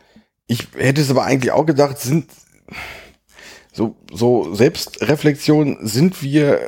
Ich 0.46 0.68
hätte 0.76 1.02
es 1.02 1.10
aber 1.10 1.24
eigentlich 1.24 1.52
auch 1.52 1.66
gedacht, 1.66 1.98
sind 1.98 2.30
so, 3.74 3.96
so 4.12 4.54
Selbstreflexion, 4.54 5.80
sind 5.82 6.22
wir, 6.22 6.60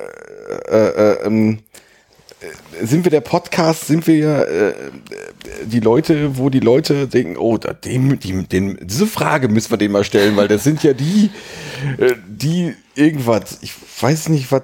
äh, 0.67 0.87
äh, 0.87 1.25
ähm, 1.25 1.59
äh, 2.41 2.85
sind 2.85 3.05
wir 3.05 3.11
der 3.11 3.21
Podcast, 3.21 3.87
sind 3.87 4.07
wir 4.07 4.47
äh, 4.47 4.69
äh, 4.69 4.73
die 5.65 5.79
Leute, 5.79 6.37
wo 6.37 6.49
die 6.49 6.59
Leute 6.59 7.07
denken, 7.07 7.37
oh, 7.37 7.57
da, 7.57 7.73
dem, 7.73 8.19
die, 8.19 8.43
den, 8.43 8.79
diese 8.81 9.05
Frage 9.05 9.47
müssen 9.47 9.69
wir 9.69 9.77
denen 9.77 9.93
mal 9.93 10.03
stellen, 10.03 10.35
weil 10.35 10.47
das 10.47 10.63
sind 10.63 10.83
ja 10.83 10.93
die, 10.93 11.29
äh, 11.99 12.15
die 12.27 12.73
irgendwas, 12.95 13.59
ich 13.61 13.73
weiß 14.01 14.29
nicht, 14.29 14.51
was, 14.51 14.63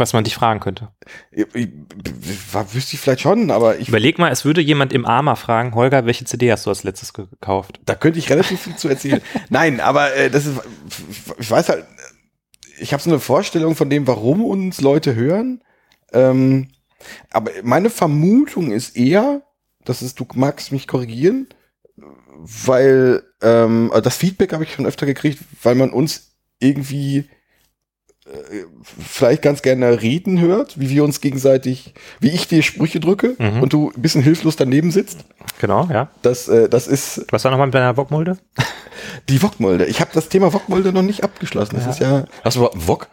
Was 0.00 0.12
man 0.14 0.24
dich 0.24 0.34
fragen 0.34 0.60
könnte. 0.60 0.88
ich, 1.30 1.46
ich, 1.54 1.68
wüsste 2.72 2.94
ich 2.94 3.00
vielleicht 3.00 3.20
schon, 3.20 3.50
aber 3.50 3.78
ich, 3.78 3.88
Überleg 3.88 4.18
mal, 4.18 4.32
es 4.32 4.44
würde 4.44 4.60
jemand 4.60 4.92
im 4.92 5.04
Armer 5.06 5.36
fragen, 5.36 5.74
Holger, 5.74 6.06
welche 6.06 6.24
CD 6.24 6.50
hast 6.50 6.66
du 6.66 6.70
als 6.70 6.82
letztes 6.84 7.12
ge- 7.12 7.26
gekauft? 7.26 7.80
Da 7.84 7.94
könnte 7.94 8.18
ich 8.18 8.30
relativ 8.30 8.60
viel 8.62 8.76
zu 8.76 8.88
erzählen. 8.88 9.20
Nein, 9.50 9.80
aber 9.80 10.14
äh, 10.14 10.30
das 10.30 10.46
ist, 10.46 10.58
ich 11.38 11.50
weiß 11.50 11.68
halt, 11.68 11.84
ich 12.80 12.92
habe 12.92 13.02
so 13.02 13.10
eine 13.10 13.20
Vorstellung 13.20 13.76
von 13.76 13.90
dem, 13.90 14.06
warum 14.06 14.44
uns 14.44 14.80
Leute 14.80 15.14
hören. 15.14 15.62
Ähm, 16.12 16.68
aber 17.30 17.50
meine 17.62 17.90
Vermutung 17.90 18.72
ist 18.72 18.96
eher, 18.96 19.42
das 19.84 20.02
ist, 20.02 20.18
du 20.18 20.26
magst 20.34 20.72
mich 20.72 20.86
korrigieren, 20.88 21.48
weil 22.38 23.22
ähm, 23.42 23.90
also 23.90 24.00
das 24.00 24.16
Feedback 24.16 24.52
habe 24.52 24.64
ich 24.64 24.72
schon 24.72 24.86
öfter 24.86 25.06
gekriegt, 25.06 25.40
weil 25.62 25.74
man 25.74 25.90
uns 25.90 26.32
irgendwie 26.58 27.18
äh, 27.18 27.24
vielleicht 28.98 29.42
ganz 29.42 29.62
gerne 29.62 30.00
reden 30.02 30.40
hört, 30.40 30.78
wie 30.80 30.88
wir 30.90 31.04
uns 31.04 31.20
gegenseitig, 31.20 31.94
wie 32.20 32.30
ich 32.30 32.48
dir 32.48 32.62
Sprüche 32.62 33.00
drücke 33.00 33.34
Mhm. 33.38 33.62
und 33.62 33.72
du 33.72 33.90
ein 33.96 34.02
bisschen 34.02 34.22
hilflos 34.22 34.56
daneben 34.56 34.90
sitzt. 34.90 35.24
Genau, 35.60 35.88
ja. 35.92 36.08
Das, 36.22 36.48
äh, 36.48 36.68
das 36.68 36.86
ist 36.86 37.26
Was 37.30 37.44
war 37.44 37.50
nochmal 37.50 37.66
mit 37.66 37.74
deiner 37.74 37.94
Bockmulde? 37.94 38.38
die 39.28 39.42
Wokmulde. 39.42 39.86
Ich 39.86 40.00
habe 40.00 40.10
das 40.14 40.28
Thema 40.28 40.52
Wokmulde 40.52 40.92
noch 40.92 41.02
nicht 41.02 41.24
abgeschlossen. 41.24 41.76
Das 41.76 41.84
Ja. 41.84 41.90
ist 41.90 42.00
ja. 42.00 42.24
Hast 42.44 42.56
du 42.56 42.60
überhaupt 42.60 42.76
einen 42.76 42.88
Wok? 42.88 43.08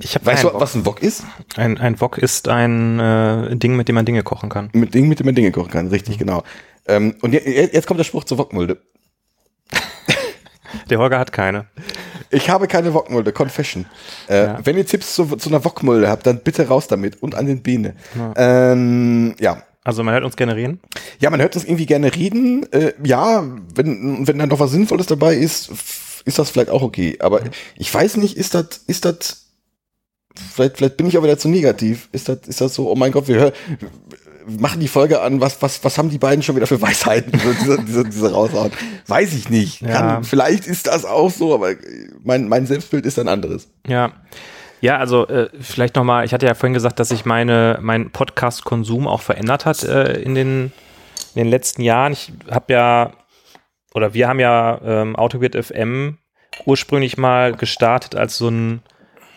Ich 0.00 0.14
habe 0.14 0.26
Weißt 0.26 0.44
du, 0.44 0.50
was 0.54 0.76
ein 0.76 0.86
Wok 0.86 1.02
ist? 1.02 1.24
Ein, 1.56 1.76
ein 1.78 2.00
Wok 2.00 2.18
ist 2.18 2.46
ein 2.48 3.00
äh, 3.00 3.56
Ding, 3.56 3.74
mit 3.76 3.88
dem 3.88 3.96
man 3.96 4.04
Dinge 4.06 4.22
kochen 4.22 4.48
kann. 4.48 4.70
Mit 4.72 4.94
Dingen, 4.94 5.08
mit 5.08 5.18
dem 5.18 5.26
man 5.26 5.34
Dinge 5.34 5.50
kochen 5.50 5.70
kann. 5.72 5.88
Richtig, 5.88 6.14
Mhm. 6.16 6.18
genau. 6.20 6.42
Ähm, 6.86 7.16
und 7.20 7.32
je- 7.32 7.42
je- 7.44 7.70
jetzt 7.72 7.86
kommt 7.88 7.98
der 7.98 8.04
Spruch 8.04 8.22
zur 8.24 8.38
Wokmulde. 8.38 8.80
Der 10.90 10.98
Holger 10.98 11.18
hat 11.18 11.32
keine. 11.32 11.66
Ich 12.30 12.50
habe 12.50 12.66
keine 12.68 12.92
Wokmulde, 12.94 13.32
Confession. 13.32 13.86
Äh, 14.28 14.44
Ja. 14.44 14.58
Wenn 14.64 14.76
ihr 14.76 14.86
Tipps 14.86 15.14
zu, 15.14 15.24
zu 15.36 15.48
einer 15.48 15.64
Wokmulde 15.64 16.08
habt, 16.08 16.26
dann 16.26 16.40
bitte 16.40 16.68
raus 16.68 16.86
damit 16.88 17.22
und 17.22 17.34
an 17.34 17.46
den 17.46 17.62
Beine. 17.62 17.94
Ähm, 18.36 19.34
ja. 19.40 19.62
Also 19.84 20.02
man 20.02 20.12
hört 20.12 20.24
uns 20.24 20.36
gerne 20.36 20.54
reden. 20.54 20.80
Ja, 21.18 21.30
man 21.30 21.40
hört 21.40 21.56
uns 21.56 21.64
irgendwie 21.64 21.86
gerne 21.86 22.14
reden. 22.14 22.70
Äh, 22.72 22.92
ja, 23.02 23.42
wenn, 23.74 24.26
wenn 24.26 24.38
da 24.38 24.46
noch 24.46 24.60
was 24.60 24.72
Sinnvolles 24.72 25.06
dabei 25.06 25.34
ist, 25.34 25.70
ist 26.26 26.38
das 26.38 26.50
vielleicht 26.50 26.68
auch 26.68 26.82
okay. 26.82 27.16
Aber 27.20 27.40
ich 27.76 27.92
weiß 27.92 28.18
nicht, 28.18 28.36
ist 28.36 28.52
das, 28.54 28.82
ist 28.86 29.06
das, 29.06 29.46
vielleicht, 30.54 30.76
vielleicht 30.76 30.98
bin 30.98 31.06
ich 31.06 31.16
auch 31.16 31.22
wieder 31.22 31.38
zu 31.38 31.48
negativ. 31.48 32.10
Ist 32.12 32.28
das, 32.28 32.40
ist 32.46 32.60
das 32.60 32.74
so, 32.74 32.90
oh 32.90 32.96
mein 32.96 33.12
Gott, 33.12 33.28
wir 33.28 33.36
hören, 33.36 33.52
machen 34.58 34.80
die 34.80 34.88
Folge 34.88 35.20
an, 35.20 35.40
was, 35.40 35.60
was, 35.62 35.84
was 35.84 35.98
haben 35.98 36.10
die 36.10 36.18
beiden 36.18 36.42
schon 36.42 36.56
wieder 36.56 36.66
für 36.66 36.80
Weisheiten, 36.80 37.38
so 37.38 37.52
diese, 37.52 37.84
diese, 37.84 38.04
diese 38.04 38.32
raushauen? 38.32 38.72
Weiß 39.06 39.34
ich 39.34 39.50
nicht. 39.50 39.82
Ja. 39.82 39.88
Kann, 39.88 40.24
vielleicht 40.24 40.66
ist 40.66 40.86
das 40.86 41.04
auch 41.04 41.30
so, 41.30 41.54
aber 41.54 41.74
mein, 42.22 42.48
mein 42.48 42.66
Selbstbild 42.66 43.06
ist 43.06 43.18
ein 43.18 43.28
anderes. 43.28 43.68
Ja. 43.86 44.12
Ja, 44.80 44.98
also 44.98 45.26
äh, 45.26 45.48
vielleicht 45.60 45.96
nochmal, 45.96 46.24
ich 46.24 46.32
hatte 46.32 46.46
ja 46.46 46.54
vorhin 46.54 46.74
gesagt, 46.74 47.00
dass 47.00 47.08
sich 47.08 47.24
meine, 47.24 47.78
mein 47.82 48.10
Podcast-Konsum 48.10 49.08
auch 49.08 49.22
verändert 49.22 49.66
hat 49.66 49.82
äh, 49.82 50.20
in, 50.20 50.36
den, 50.36 50.72
in 51.34 51.42
den 51.42 51.48
letzten 51.48 51.82
Jahren. 51.82 52.12
Ich 52.12 52.32
habe 52.48 52.72
ja, 52.72 53.12
oder 53.92 54.14
wir 54.14 54.28
haben 54.28 54.38
ja 54.38 54.80
ähm, 54.84 55.16
Autogrid 55.16 55.56
FM 55.56 56.18
ursprünglich 56.64 57.18
mal 57.18 57.54
gestartet 57.54 58.14
als 58.14 58.38
so 58.38 58.48
ein 58.48 58.82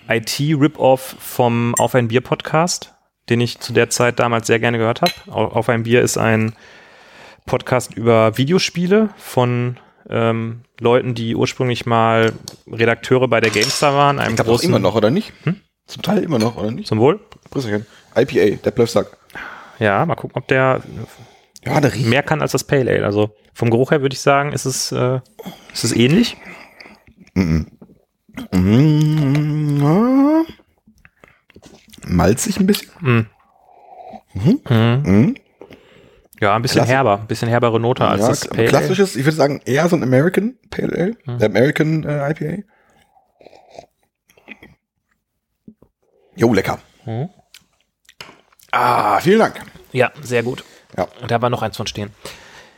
IT-Rip-Off 0.07 1.15
vom 1.19 1.73
Auf 1.75 1.95
ein 1.95 2.07
Bier-Podcast, 2.07 2.93
den 3.31 3.41
ich 3.41 3.59
zu 3.59 3.71
der 3.71 3.89
Zeit 3.89 4.19
damals 4.19 4.47
sehr 4.47 4.59
gerne 4.59 4.77
gehört 4.77 5.01
habe. 5.01 5.13
Auf 5.31 5.69
ein 5.69 5.83
Bier 5.83 6.01
ist 6.01 6.17
ein 6.17 6.53
Podcast 7.45 7.93
über 7.95 8.37
Videospiele 8.37 9.09
von 9.17 9.77
ähm, 10.09 10.61
Leuten, 10.79 11.15
die 11.15 11.35
ursprünglich 11.35 11.85
mal 11.85 12.33
Redakteure 12.69 13.29
bei 13.29 13.39
der 13.39 13.49
GameStar 13.49 13.95
waren. 13.95 14.19
Einem 14.19 14.31
Ich 14.31 14.35
glaube 14.35 14.51
auch 14.51 14.61
immer 14.61 14.79
noch, 14.79 14.95
oder 14.95 15.09
nicht? 15.09 15.31
Zum 15.87 16.01
Teil 16.01 16.23
immer 16.23 16.39
noch, 16.39 16.57
oder 16.57 16.71
nicht? 16.71 16.87
Zum 16.87 16.99
Wohl. 16.99 17.21
Prüsserchen. 17.49 17.85
IPA, 18.15 18.57
der 18.63 18.71
Plöfsack. 18.71 19.17
Ja, 19.79 20.05
mal 20.05 20.15
gucken, 20.15 20.35
ob 20.37 20.47
der 20.49 20.81
Ja, 21.65 21.79
der 21.79 21.95
mehr 21.95 22.23
kann 22.23 22.41
als 22.41 22.51
das 22.51 22.65
Pale 22.65 22.91
Ale. 22.91 23.05
Also 23.05 23.33
vom 23.53 23.69
Geruch 23.69 23.91
her 23.91 24.01
würde 24.01 24.13
ich 24.13 24.19
sagen, 24.19 24.51
ist 24.51 24.65
es, 24.65 24.91
äh, 24.91 25.19
ist 25.73 25.85
es 25.85 25.95
ähnlich. 25.95 26.35
Mm, 27.33 27.61
ja. 29.81 30.43
Malzig 32.05 32.59
ein 32.59 32.67
bisschen. 32.67 33.27
Mhm. 34.33 35.35
Ja, 36.39 36.55
ein 36.55 36.61
bisschen 36.61 36.79
Klasse- 36.81 36.91
herber, 36.91 37.19
ein 37.19 37.27
bisschen 37.27 37.49
herbere 37.49 37.79
Note 37.79 38.03
als 38.05 38.21
ja, 38.21 38.27
das 38.29 38.47
Pale 38.47 38.59
Ale. 38.61 38.69
klassisches, 38.69 39.15
ich 39.15 39.25
würde 39.25 39.35
sagen, 39.37 39.61
eher 39.65 39.87
so 39.89 39.95
ein 39.95 40.03
American 40.03 40.57
Pale 40.69 41.15
Ale. 41.27 41.39
äh, 41.39 41.45
American 41.45 42.03
äh, 42.03 42.31
IPA. 42.31 42.63
Jo, 46.35 46.53
lecker. 46.53 46.79
Mhm. 47.05 47.29
Ah, 48.71 49.19
vielen 49.19 49.39
Dank. 49.39 49.61
Ja, 49.91 50.11
sehr 50.21 50.43
gut. 50.43 50.63
Ja. 50.97 51.07
Da 51.27 51.41
war 51.41 51.49
noch 51.49 51.61
eins 51.61 51.77
von 51.77 51.87
stehen. 51.87 52.09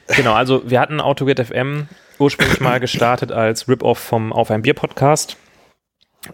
Genau, 0.08 0.34
also 0.34 0.70
wir 0.70 0.80
hatten 0.80 1.00
Autogrid 1.00 1.40
FM 1.40 1.88
ursprünglich 2.20 2.60
mal 2.60 2.80
gestartet 2.80 3.32
als 3.32 3.68
Rip-Off 3.70 4.00
vom 4.00 4.34
Auf 4.34 4.52
ein 4.52 4.62
Bier 4.64 4.74
Podcast. 4.74 5.38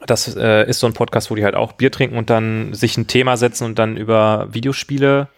Das 0.05 0.35
äh, 0.35 0.69
ist 0.69 0.79
so 0.79 0.87
ein 0.87 0.93
Podcast, 0.93 1.31
wo 1.31 1.35
die 1.35 1.43
halt 1.43 1.55
auch 1.55 1.73
Bier 1.73 1.91
trinken 1.91 2.17
und 2.17 2.29
dann 2.29 2.73
sich 2.73 2.97
ein 2.97 3.07
Thema 3.07 3.37
setzen 3.37 3.65
und 3.65 3.79
dann 3.79 3.97
über 3.97 4.47
Videospiele 4.51 5.29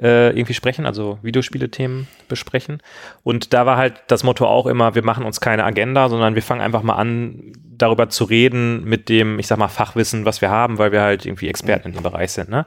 äh, 0.00 0.30
irgendwie 0.30 0.54
sprechen, 0.54 0.86
also 0.86 1.18
Videospiele-Themen 1.22 2.08
besprechen. 2.28 2.82
Und 3.22 3.52
da 3.52 3.66
war 3.66 3.76
halt 3.76 4.02
das 4.08 4.24
Motto 4.24 4.46
auch 4.46 4.66
immer, 4.66 4.94
wir 4.94 5.04
machen 5.04 5.24
uns 5.24 5.40
keine 5.40 5.64
Agenda, 5.64 6.08
sondern 6.08 6.34
wir 6.34 6.42
fangen 6.42 6.60
einfach 6.60 6.82
mal 6.82 6.94
an, 6.94 7.52
darüber 7.64 8.08
zu 8.08 8.24
reden 8.24 8.84
mit 8.84 9.08
dem, 9.08 9.38
ich 9.38 9.46
sag 9.46 9.58
mal, 9.58 9.68
Fachwissen, 9.68 10.24
was 10.24 10.40
wir 10.40 10.50
haben, 10.50 10.78
weil 10.78 10.92
wir 10.92 11.02
halt 11.02 11.26
irgendwie 11.26 11.48
Experten 11.48 11.88
in 11.88 11.94
dem 11.94 12.02
Bereich 12.02 12.32
sind, 12.32 12.48
ne? 12.48 12.66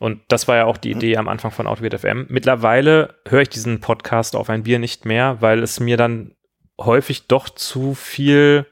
Und 0.00 0.20
das 0.28 0.46
war 0.46 0.56
ja 0.56 0.64
auch 0.64 0.76
die 0.76 0.92
Idee 0.92 1.16
am 1.16 1.26
Anfang 1.26 1.50
von 1.50 1.66
Autogrid 1.66 1.98
FM. 1.98 2.26
Mittlerweile 2.28 3.16
höre 3.26 3.42
ich 3.42 3.48
diesen 3.48 3.80
Podcast 3.80 4.36
auf 4.36 4.48
ein 4.48 4.62
Bier 4.62 4.78
nicht 4.78 5.04
mehr, 5.06 5.38
weil 5.40 5.60
es 5.60 5.80
mir 5.80 5.96
dann 5.96 6.36
häufig 6.78 7.26
doch 7.26 7.48
zu 7.48 7.94
viel 7.94 8.66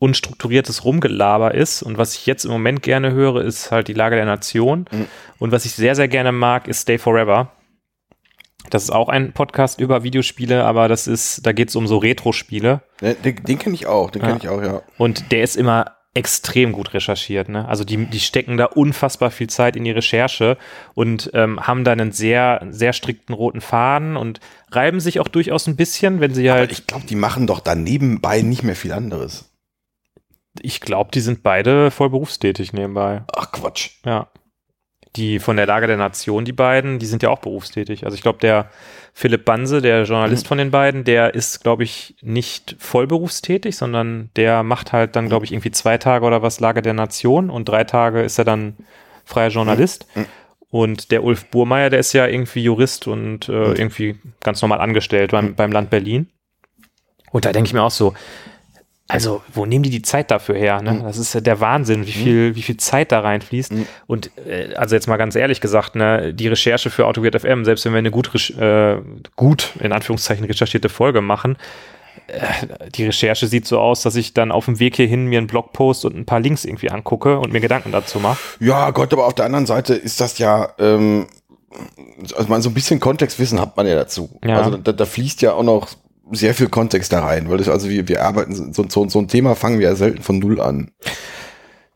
unstrukturiertes 0.00 0.84
Rumgelaber 0.84 1.54
ist. 1.54 1.82
Und 1.82 1.98
was 1.98 2.14
ich 2.16 2.26
jetzt 2.26 2.44
im 2.44 2.50
Moment 2.50 2.82
gerne 2.82 3.12
höre, 3.12 3.42
ist 3.44 3.70
halt 3.70 3.86
die 3.86 3.92
Lage 3.92 4.16
der 4.16 4.24
Nation. 4.24 4.86
Mhm. 4.90 5.06
Und 5.38 5.52
was 5.52 5.64
ich 5.64 5.72
sehr, 5.74 5.94
sehr 5.94 6.08
gerne 6.08 6.32
mag, 6.32 6.66
ist 6.66 6.80
Stay 6.80 6.98
Forever. 6.98 7.52
Das 8.70 8.82
ist 8.82 8.90
auch 8.90 9.08
ein 9.08 9.32
Podcast 9.32 9.78
über 9.80 10.02
Videospiele, 10.02 10.64
aber 10.64 10.88
das 10.88 11.06
ist, 11.06 11.46
da 11.46 11.52
geht 11.52 11.68
es 11.68 11.76
um 11.76 11.86
so 11.86 11.98
Retro-Spiele. 11.98 12.82
Den, 13.00 13.22
den, 13.22 13.44
den 13.44 13.58
kenne 13.58 13.74
ich 13.74 13.86
auch, 13.86 14.10
den 14.10 14.22
Ja. 14.22 14.28
kenne 14.28 14.40
ich 14.42 14.48
auch, 14.48 14.62
ja. 14.62 14.82
Und 14.98 15.32
der 15.32 15.42
ist 15.42 15.56
immer 15.56 15.96
extrem 16.14 16.72
gut 16.72 16.92
recherchiert. 16.92 17.48
Ne? 17.48 17.68
Also 17.68 17.84
die, 17.84 18.06
die 18.06 18.20
stecken 18.20 18.56
da 18.56 18.64
unfassbar 18.64 19.30
viel 19.30 19.48
Zeit 19.48 19.76
in 19.76 19.84
die 19.84 19.92
Recherche 19.92 20.56
und 20.94 21.30
ähm, 21.34 21.60
haben 21.60 21.84
da 21.84 21.92
einen 21.92 22.10
sehr, 22.10 22.66
sehr 22.70 22.92
strikten 22.92 23.34
roten 23.34 23.60
Faden 23.60 24.16
und 24.16 24.40
reiben 24.72 24.98
sich 25.00 25.20
auch 25.20 25.28
durchaus 25.28 25.66
ein 25.68 25.76
bisschen, 25.76 26.20
wenn 26.20 26.34
sie 26.34 26.50
Aber 26.50 26.60
halt, 26.60 26.72
ich 26.72 26.86
glaube, 26.86 27.06
die 27.06 27.14
machen 27.14 27.46
doch 27.46 27.60
da 27.60 27.74
nebenbei 27.74 28.42
nicht 28.42 28.62
mehr 28.62 28.76
viel 28.76 28.92
anderes. 28.92 29.49
Ich 30.58 30.80
glaube, 30.80 31.10
die 31.12 31.20
sind 31.20 31.42
beide 31.42 31.90
voll 31.90 32.10
berufstätig 32.10 32.72
nebenbei. 32.72 33.22
Ach 33.32 33.52
Quatsch. 33.52 33.90
Ja. 34.04 34.28
Die 35.16 35.40
von 35.40 35.56
der 35.56 35.66
Lage 35.66 35.88
der 35.88 35.96
Nation, 35.96 36.44
die 36.44 36.52
beiden, 36.52 37.00
die 37.00 37.06
sind 37.06 37.22
ja 37.22 37.30
auch 37.30 37.40
berufstätig. 37.40 38.04
Also 38.04 38.14
ich 38.14 38.22
glaube, 38.22 38.38
der 38.38 38.70
Philipp 39.12 39.44
Banse, 39.44 39.82
der 39.82 40.04
Journalist 40.04 40.46
von 40.46 40.58
den 40.58 40.70
beiden, 40.70 41.02
der 41.02 41.34
ist, 41.34 41.62
glaube 41.64 41.82
ich, 41.82 42.14
nicht 42.20 42.76
voll 42.78 43.08
berufstätig, 43.08 43.76
sondern 43.76 44.30
der 44.36 44.62
macht 44.62 44.92
halt 44.92 45.16
dann, 45.16 45.28
glaube 45.28 45.44
ich, 45.44 45.52
irgendwie 45.52 45.72
zwei 45.72 45.98
Tage 45.98 46.24
oder 46.24 46.42
was 46.42 46.60
Lage 46.60 46.80
der 46.80 46.94
Nation 46.94 47.50
und 47.50 47.68
drei 47.68 47.82
Tage 47.82 48.22
ist 48.22 48.38
er 48.38 48.44
dann 48.44 48.76
freier 49.24 49.48
Journalist. 49.48 50.06
Und 50.70 51.10
der 51.10 51.24
Ulf 51.24 51.46
Burmeier, 51.46 51.90
der 51.90 51.98
ist 51.98 52.12
ja 52.12 52.28
irgendwie 52.28 52.62
Jurist 52.62 53.08
und 53.08 53.48
äh, 53.48 53.72
irgendwie 53.72 54.16
ganz 54.40 54.62
normal 54.62 54.80
angestellt 54.80 55.32
beim, 55.32 55.56
beim 55.56 55.72
Land 55.72 55.90
Berlin. 55.90 56.28
Und 57.32 57.44
da 57.44 57.52
denke 57.52 57.66
ich 57.66 57.74
mir 57.74 57.82
auch 57.82 57.90
so, 57.90 58.14
also, 59.10 59.42
wo 59.52 59.66
nehmen 59.66 59.82
die 59.82 59.90
die 59.90 60.02
Zeit 60.02 60.30
dafür 60.30 60.54
her? 60.54 60.80
Ne? 60.82 61.00
Das 61.02 61.18
ist 61.18 61.34
ja 61.34 61.40
der 61.40 61.60
Wahnsinn, 61.60 62.06
wie 62.06 62.12
viel, 62.12 62.54
wie 62.54 62.62
viel 62.62 62.76
Zeit 62.76 63.10
da 63.10 63.20
reinfließt. 63.20 63.72
Und 64.06 64.30
äh, 64.46 64.74
also 64.74 64.94
jetzt 64.94 65.08
mal 65.08 65.16
ganz 65.16 65.34
ehrlich 65.34 65.60
gesagt, 65.60 65.96
ne, 65.96 66.32
die 66.32 66.46
Recherche 66.46 66.90
für 66.90 67.06
Autogrid 67.06 67.40
FM, 67.40 67.64
selbst 67.64 67.84
wenn 67.84 67.92
wir 67.92 67.98
eine 67.98 68.12
gut, 68.12 68.50
äh, 68.50 68.98
gut 69.34 69.72
in 69.80 69.92
Anführungszeichen 69.92 70.44
recherchierte 70.44 70.88
Folge 70.88 71.22
machen, 71.22 71.56
äh, 72.28 72.90
die 72.94 73.06
Recherche 73.06 73.48
sieht 73.48 73.66
so 73.66 73.80
aus, 73.80 74.02
dass 74.02 74.14
ich 74.14 74.32
dann 74.32 74.52
auf 74.52 74.66
dem 74.66 74.78
Weg 74.78 74.96
hierhin 74.96 75.26
mir 75.26 75.38
einen 75.38 75.48
Blogpost 75.48 76.04
und 76.04 76.16
ein 76.16 76.24
paar 76.24 76.40
Links 76.40 76.64
irgendwie 76.64 76.90
angucke 76.90 77.38
und 77.38 77.52
mir 77.52 77.60
Gedanken 77.60 77.90
dazu 77.90 78.20
mache. 78.20 78.38
Ja, 78.60 78.90
Gott, 78.90 79.12
aber 79.12 79.26
auf 79.26 79.34
der 79.34 79.46
anderen 79.46 79.66
Seite 79.66 79.94
ist 79.94 80.20
das 80.20 80.38
ja, 80.38 80.70
ähm, 80.78 81.26
also 82.36 82.48
man, 82.48 82.62
so 82.62 82.70
ein 82.70 82.74
bisschen 82.74 83.00
Kontextwissen 83.00 83.60
hat 83.60 83.76
man 83.76 83.86
ja 83.86 83.96
dazu. 83.96 84.30
Ja. 84.44 84.58
Also 84.60 84.76
da, 84.76 84.92
da 84.92 85.04
fließt 85.04 85.42
ja 85.42 85.54
auch 85.54 85.64
noch 85.64 85.88
sehr 86.32 86.54
viel 86.54 86.68
Kontext 86.68 87.12
da 87.12 87.24
rein, 87.24 87.48
weil 87.48 87.58
das, 87.58 87.68
also 87.68 87.88
wir, 87.88 88.08
wir 88.08 88.22
arbeiten, 88.22 88.54
so, 88.72 88.84
so, 88.88 89.08
so 89.08 89.18
ein 89.18 89.28
Thema 89.28 89.54
fangen 89.54 89.78
wir 89.78 89.88
ja 89.88 89.96
selten 89.96 90.22
von 90.22 90.38
Null 90.38 90.60
an. 90.60 90.90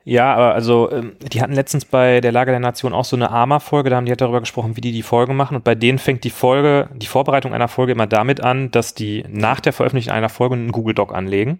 Ja, 0.06 0.34
aber 0.34 0.54
also, 0.54 0.90
ähm, 0.92 1.12
die 1.32 1.40
hatten 1.40 1.54
letztens 1.54 1.86
bei 1.86 2.20
der 2.20 2.30
Lage 2.30 2.50
der 2.50 2.60
Nation 2.60 2.92
auch 2.92 3.06
so 3.06 3.16
eine 3.16 3.30
Arma-Folge, 3.30 3.88
da 3.88 3.96
haben 3.96 4.04
die 4.04 4.12
halt 4.12 4.20
darüber 4.20 4.40
gesprochen, 4.40 4.76
wie 4.76 4.82
die 4.82 4.92
die 4.92 5.02
Folge 5.02 5.32
machen. 5.32 5.56
Und 5.56 5.64
bei 5.64 5.74
denen 5.74 5.98
fängt 5.98 6.24
die 6.24 6.30
Folge, 6.30 6.88
die 6.94 7.06
Vorbereitung 7.06 7.54
einer 7.54 7.68
Folge 7.68 7.92
immer 7.92 8.06
damit 8.06 8.42
an, 8.42 8.70
dass 8.70 8.94
die 8.94 9.24
nach 9.30 9.60
der 9.60 9.72
Veröffentlichung 9.72 10.12
einer 10.12 10.28
Folge 10.28 10.56
einen 10.56 10.72
Google 10.72 10.94
Doc 10.94 11.14
anlegen. 11.14 11.58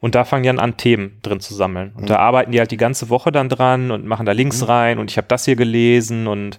Und 0.00 0.16
da 0.16 0.24
fangen 0.24 0.42
die 0.42 0.48
dann 0.48 0.58
an, 0.58 0.76
Themen 0.76 1.18
drin 1.22 1.38
zu 1.38 1.54
sammeln. 1.54 1.92
Und 1.96 2.10
da 2.10 2.16
arbeiten 2.18 2.50
die 2.50 2.58
halt 2.58 2.72
die 2.72 2.76
ganze 2.76 3.10
Woche 3.10 3.30
dann 3.30 3.48
dran 3.48 3.92
und 3.92 4.06
machen 4.06 4.26
da 4.26 4.32
Links 4.32 4.66
rein 4.66 4.98
und 4.98 5.10
ich 5.10 5.16
habe 5.16 5.28
das 5.28 5.44
hier 5.44 5.56
gelesen 5.56 6.26
und 6.26 6.58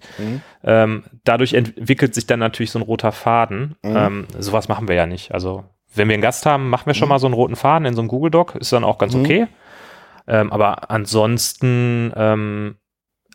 ähm, 0.63 1.03
dadurch 1.25 1.53
entwickelt 1.53 2.15
sich 2.15 2.25
dann 2.27 2.39
natürlich 2.39 2.71
so 2.71 2.79
ein 2.79 2.83
roter 2.83 3.11
Faden. 3.11 3.75
Ähm, 3.83 4.27
sowas 4.39 4.69
machen 4.69 4.87
wir 4.87 4.95
ja 4.95 5.05
nicht. 5.05 5.33
Also, 5.33 5.65
wenn 5.93 6.07
wir 6.07 6.13
einen 6.13 6.23
Gast 6.23 6.45
haben, 6.45 6.69
machen 6.69 6.85
wir 6.87 6.93
schon 6.93 7.09
mal 7.09 7.19
so 7.19 7.27
einen 7.27 7.33
roten 7.33 7.55
Faden 7.55 7.85
in 7.85 7.93
so 7.93 8.01
einem 8.01 8.07
Google 8.07 8.31
Doc, 8.31 8.55
ist 8.55 8.71
dann 8.71 8.83
auch 8.83 8.97
ganz 8.97 9.15
okay. 9.15 9.47
Ähm, 10.27 10.51
aber 10.51 10.89
ansonsten, 10.91 12.11
ähm, 12.15 12.75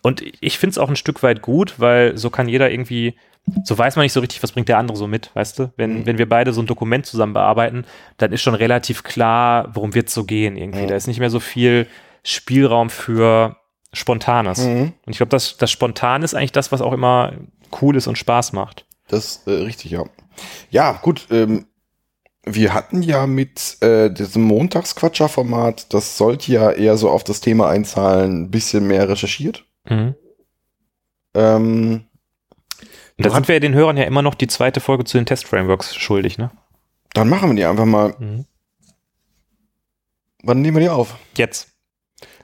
und 0.02 0.22
ich 0.40 0.58
finde 0.58 0.72
es 0.72 0.78
auch 0.78 0.88
ein 0.88 0.96
Stück 0.96 1.22
weit 1.22 1.42
gut, 1.42 1.74
weil 1.78 2.16
so 2.16 2.30
kann 2.30 2.48
jeder 2.48 2.70
irgendwie, 2.70 3.16
so 3.64 3.76
weiß 3.76 3.96
man 3.96 4.04
nicht 4.04 4.12
so 4.12 4.20
richtig, 4.20 4.42
was 4.42 4.52
bringt 4.52 4.68
der 4.68 4.78
andere 4.78 4.96
so 4.96 5.06
mit, 5.06 5.34
weißt 5.34 5.58
du? 5.58 5.72
Wenn, 5.76 6.06
wenn 6.06 6.18
wir 6.18 6.28
beide 6.28 6.52
so 6.52 6.60
ein 6.62 6.66
Dokument 6.66 7.06
zusammen 7.06 7.32
bearbeiten, 7.32 7.84
dann 8.16 8.32
ist 8.32 8.42
schon 8.42 8.54
relativ 8.54 9.02
klar, 9.02 9.68
worum 9.74 9.94
wird 9.94 10.08
es 10.08 10.14
so 10.14 10.24
gehen 10.24 10.56
irgendwie. 10.56 10.86
Da 10.86 10.96
ist 10.96 11.06
nicht 11.06 11.20
mehr 11.20 11.30
so 11.30 11.40
viel 11.40 11.86
Spielraum 12.22 12.90
für 12.90 13.56
Spontanes. 13.92 14.60
Und 15.06 15.12
ich 15.12 15.16
glaube, 15.16 15.30
das, 15.30 15.56
das 15.56 15.70
Spontan 15.70 16.22
ist 16.22 16.34
eigentlich 16.34 16.52
das, 16.52 16.70
was 16.72 16.80
auch 16.80 16.92
immer 16.92 17.32
cool 17.80 17.96
ist 17.96 18.06
und 18.06 18.18
Spaß 18.18 18.52
macht. 18.52 18.86
Das 19.08 19.42
äh, 19.46 19.50
richtig, 19.50 19.90
ja. 19.90 20.04
Ja, 20.70 20.92
gut, 21.02 21.26
ähm, 21.30 21.66
wir 22.44 22.74
hatten 22.74 23.02
ja 23.02 23.26
mit 23.26 23.82
äh, 23.82 24.10
diesem 24.10 24.42
Montagsquatscher-Format, 24.44 25.92
das 25.92 26.16
sollte 26.16 26.52
ja 26.52 26.70
eher 26.70 26.96
so 26.96 27.10
auf 27.10 27.24
das 27.24 27.40
Thema 27.40 27.68
einzahlen, 27.68 28.44
ein 28.44 28.50
bisschen 28.50 28.86
mehr 28.86 29.08
recherchiert. 29.08 29.64
Mhm. 29.88 30.14
Ähm, 31.34 32.04
da 33.18 33.30
sind 33.30 33.48
wir 33.48 33.60
den 33.60 33.74
Hörern 33.74 33.98
ja 33.98 34.04
immer 34.04 34.22
noch 34.22 34.34
die 34.34 34.46
zweite 34.46 34.80
Folge 34.80 35.04
zu 35.04 35.18
den 35.18 35.26
Test-Frameworks 35.26 35.94
schuldig, 35.94 36.38
ne? 36.38 36.50
dann 37.12 37.28
machen 37.28 37.50
wir 37.50 37.56
die 37.56 37.64
einfach 37.64 37.84
mal. 37.84 38.14
Mhm. 38.18 38.46
Wann 40.42 40.62
nehmen 40.62 40.76
wir 40.76 40.82
die 40.82 40.88
auf? 40.88 41.16
Jetzt. 41.36 41.68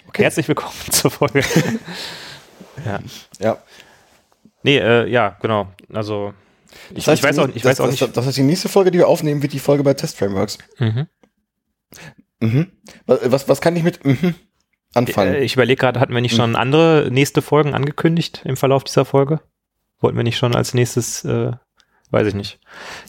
Okay. 0.09 0.25
Herzlich 0.25 0.49
willkommen 0.49 0.75
zur 0.91 1.11
Folge. 1.11 1.41
ja. 2.85 2.99
Ja. 3.39 3.59
Nee, 4.63 4.79
äh, 4.79 5.09
ja, 5.09 5.37
genau. 5.41 5.69
Also, 5.93 6.35
ich, 6.95 7.07
ich 7.09 7.23
weiß 7.23 7.39
auch, 7.39 7.49
ich 7.49 7.63
das, 7.63 7.65
weiß 7.65 7.81
auch 7.81 7.87
das, 7.87 8.01
nicht. 8.01 8.17
Das 8.17 8.27
heißt, 8.27 8.37
die 8.37 8.43
nächste 8.43 8.69
Folge, 8.69 8.91
die 8.91 8.99
wir 8.99 9.09
aufnehmen, 9.09 9.43
wird 9.43 9.53
die 9.53 9.59
Folge 9.59 9.83
bei 9.83 9.95
Test-Frameworks. 9.95 10.59
Mhm. 10.79 11.07
Mhm. 12.41 12.73
Was, 13.07 13.49
was, 13.49 13.61
kann 13.61 13.77
ich 13.77 13.83
mit 13.83 14.05
mhm 14.05 14.35
anfangen? 14.97 15.35
Äh, 15.35 15.45
Ich 15.45 15.55
überlege 15.55 15.79
gerade, 15.81 16.01
hatten 16.01 16.15
wir 16.15 16.21
nicht 16.21 16.37
schon 16.37 16.57
andere 16.57 17.09
nächste 17.11 17.43
Folgen 17.43 17.75
angekündigt 17.75 18.43
im 18.45 18.57
Verlauf 18.57 18.85
dieser 18.85 19.05
Folge? 19.05 19.41
Wollten 20.01 20.17
wir 20.17 20.25
nicht 20.25 20.37
schon 20.37 20.55
als 20.55 20.75
nächstes, 20.75 21.25
äh, 21.25 21.53
weiß 22.11 22.29
ich 22.29 22.35
nicht. 22.35 22.59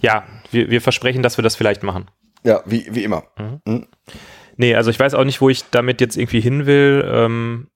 Ja, 0.01 0.25
wir, 0.51 0.69
wir 0.69 0.81
versprechen, 0.81 1.23
dass 1.23 1.37
wir 1.37 1.43
das 1.43 1.55
vielleicht 1.55 1.83
machen. 1.83 2.09
ja, 2.43 2.61
wie, 2.65 2.87
wie 2.91 3.03
immer. 3.03 3.23
Nee, 4.55 4.75
also 4.75 4.89
ich 4.89 4.99
weiß 4.99 5.13
auch 5.13 5.23
nicht, 5.25 5.41
wo 5.41 5.49
ich 5.49 5.69
damit 5.69 6.01
jetzt 6.01 6.17
irgendwie 6.17 6.41
hin 6.41 6.65
will. 6.65 7.07
Ähm, 7.07 7.67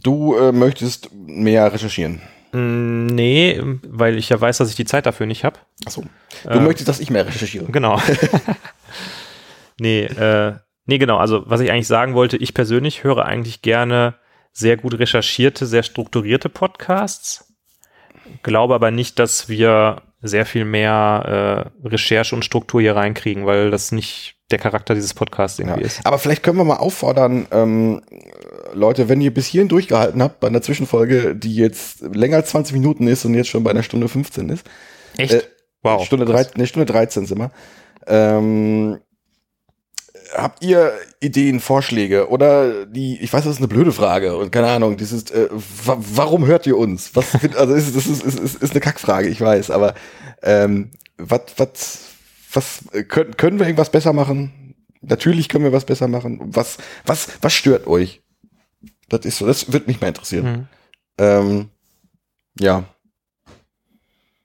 Du 0.00 0.36
äh, 0.36 0.52
möchtest 0.52 1.12
mehr 1.12 1.72
recherchieren. 1.72 2.22
Mh, 2.58 3.12
nee, 3.12 3.62
weil 3.86 4.16
ich 4.18 4.28
ja 4.28 4.40
weiß, 4.40 4.58
dass 4.58 4.70
ich 4.70 4.76
die 4.76 4.84
Zeit 4.84 5.06
dafür 5.06 5.26
nicht 5.26 5.44
habe. 5.44 5.58
Achso. 5.86 6.04
Du 6.44 6.50
Ähm, 6.50 6.64
möchtest, 6.64 6.88
dass 6.88 7.00
ich 7.00 7.10
mehr 7.10 7.26
recherchiere. 7.26 7.66
Genau. 7.66 8.00
nee, 9.80 10.04
äh, 10.04 10.54
nee, 10.86 10.98
genau. 10.98 11.18
Also, 11.18 11.42
was 11.46 11.60
ich 11.60 11.70
eigentlich 11.70 11.86
sagen 11.86 12.14
wollte, 12.14 12.36
ich 12.36 12.54
persönlich 12.54 13.04
höre 13.04 13.24
eigentlich 13.24 13.62
gerne 13.62 14.14
sehr 14.52 14.76
gut 14.76 14.98
recherchierte, 14.98 15.66
sehr 15.66 15.82
strukturierte 15.82 16.48
Podcasts. 16.48 17.44
Glaube 18.42 18.74
aber 18.74 18.90
nicht, 18.90 19.18
dass 19.18 19.48
wir 19.48 20.02
sehr 20.20 20.46
viel 20.46 20.64
mehr 20.64 21.70
äh, 21.84 21.88
Recherche 21.88 22.34
und 22.34 22.44
Struktur 22.44 22.80
hier 22.80 22.96
reinkriegen, 22.96 23.46
weil 23.46 23.70
das 23.70 23.92
nicht 23.92 24.34
der 24.50 24.58
Charakter 24.58 24.94
dieses 24.94 25.14
Podcasts 25.14 25.58
Ja. 25.58 25.66
irgendwie 25.66 25.84
ist. 25.84 26.04
Aber 26.04 26.18
vielleicht 26.18 26.42
können 26.42 26.56
wir 26.58 26.64
mal 26.64 26.76
auffordern, 26.78 27.46
ähm, 27.52 28.02
Leute, 28.74 29.08
wenn 29.08 29.20
ihr 29.20 29.32
bis 29.32 29.46
hierhin 29.46 29.68
durchgehalten 29.68 30.22
habt, 30.22 30.40
bei 30.40 30.48
einer 30.48 30.62
Zwischenfolge, 30.62 31.34
die 31.36 31.54
jetzt 31.54 32.00
länger 32.00 32.36
als 32.36 32.50
20 32.50 32.74
Minuten 32.74 33.06
ist 33.06 33.24
und 33.24 33.34
jetzt 33.34 33.48
schon 33.48 33.64
bei 33.64 33.70
einer 33.70 33.82
Stunde 33.82 34.08
15 34.08 34.48
ist, 34.48 34.66
Echt? 35.18 35.34
Äh, 35.34 35.42
wow. 35.82 36.04
Stunde, 36.04 36.24
krass. 36.24 36.50
drei, 36.52 36.60
ne, 36.60 36.66
Stunde 36.66 36.86
13 36.86 37.26
sind 37.26 37.38
wir. 37.38 37.50
Ähm, 38.06 38.98
habt 40.34 40.64
ihr 40.64 40.92
Ideen, 41.20 41.60
Vorschläge 41.60 42.28
oder 42.28 42.86
die, 42.86 43.18
ich 43.20 43.32
weiß, 43.32 43.44
das 43.44 43.54
ist 43.54 43.58
eine 43.58 43.68
blöde 43.68 43.92
Frage 43.92 44.36
und 44.36 44.52
keine 44.52 44.68
Ahnung, 44.68 44.96
dieses, 44.96 45.30
äh, 45.30 45.48
wa 45.50 45.98
warum 45.98 46.46
hört 46.46 46.66
ihr 46.66 46.76
uns? 46.76 47.14
Was, 47.14 47.34
also 47.56 47.74
ist, 47.74 47.94
das 47.96 48.06
ist, 48.06 48.22
ist, 48.22 48.38
ist, 48.38 48.62
ist 48.62 48.70
eine 48.70 48.80
Kackfrage, 48.80 49.28
ich 49.28 49.40
weiß, 49.40 49.70
aber 49.70 49.94
ähm, 50.42 50.90
was, 51.16 51.40
was, 51.56 51.98
was 52.52 52.80
äh, 52.92 53.02
können, 53.02 53.36
können 53.36 53.58
wir 53.58 53.66
irgendwas 53.66 53.90
besser 53.90 54.12
machen? 54.12 54.74
Natürlich 55.00 55.48
können 55.48 55.64
wir 55.64 55.72
was 55.72 55.84
besser 55.84 56.08
machen. 56.08 56.40
Was, 56.42 56.78
was, 57.06 57.28
was 57.40 57.52
stört 57.52 57.86
euch? 57.86 58.20
Das 59.08 59.24
ist 59.24 59.38
so, 59.38 59.46
das 59.46 59.72
wird 59.72 59.86
mich 59.86 60.00
mal 60.00 60.08
interessieren. 60.08 60.44
Mhm. 60.44 60.66
Ähm, 61.18 61.70
ja. 62.58 62.84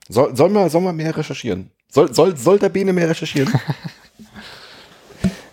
Soll, 0.10 0.35
soll, 0.35 0.49
man, 0.49 0.69
soll 0.69 0.81
man 0.81 0.95
mehr 0.95 1.15
recherchieren? 1.15 1.72
Soll, 1.90 2.14
soll, 2.14 2.35
soll 2.38 2.60
der 2.60 2.69
Bene 2.69 2.94
mehr 2.94 3.10
recherchieren? 3.10 3.53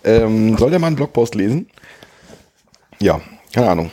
ähm, 0.03 0.57
soll 0.57 0.69
der 0.69 0.79
mal 0.79 0.87
einen 0.87 0.95
Blogpost 0.95 1.35
lesen? 1.35 1.69
Ja, 2.99 3.21
keine 3.53 3.69
Ahnung. 3.69 3.91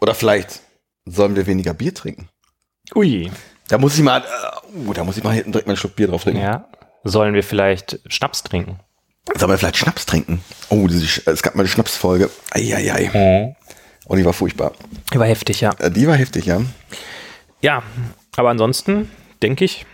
Oder 0.00 0.14
vielleicht 0.14 0.60
sollen 1.04 1.36
wir 1.36 1.46
weniger 1.46 1.74
Bier 1.74 1.94
trinken? 1.94 2.28
Ui. 2.94 3.30
Da 3.68 3.78
muss 3.78 3.96
ich 3.96 4.02
mal, 4.02 4.24
uh, 4.74 4.92
da 4.92 5.04
muss 5.04 5.16
ich 5.16 5.22
mal 5.22 5.34
hinten 5.34 5.52
direkt 5.52 5.66
mal 5.66 5.72
einen 5.72 5.76
Schluck 5.76 5.96
Bier 5.96 6.08
drauf 6.08 6.24
trinken. 6.24 6.40
Ja. 6.40 6.68
Sollen 7.04 7.34
wir 7.34 7.44
vielleicht 7.44 8.00
Schnaps 8.06 8.42
trinken? 8.42 8.80
Sollen 9.36 9.50
wir 9.52 9.58
vielleicht 9.58 9.76
Schnaps 9.76 10.06
trinken? 10.06 10.42
Oh, 10.68 10.86
es 10.88 11.42
gab 11.42 11.54
mal 11.54 11.62
eine 11.62 11.68
Schnapsfolge. 11.68 12.30
Eieiei. 12.50 13.54
Oh, 14.06 14.16
die 14.16 14.24
war 14.24 14.32
furchtbar. 14.32 14.72
War 15.14 15.26
heftig, 15.26 15.60
ja. 15.60 15.70
Äh, 15.78 15.90
Die 15.90 16.06
war 16.06 16.16
heftig, 16.16 16.46
ja. 16.46 16.60
Ja, 17.62 17.82
aber 18.36 18.50
ansonsten 18.50 19.10
denke 19.42 19.64
ich, 19.64 19.86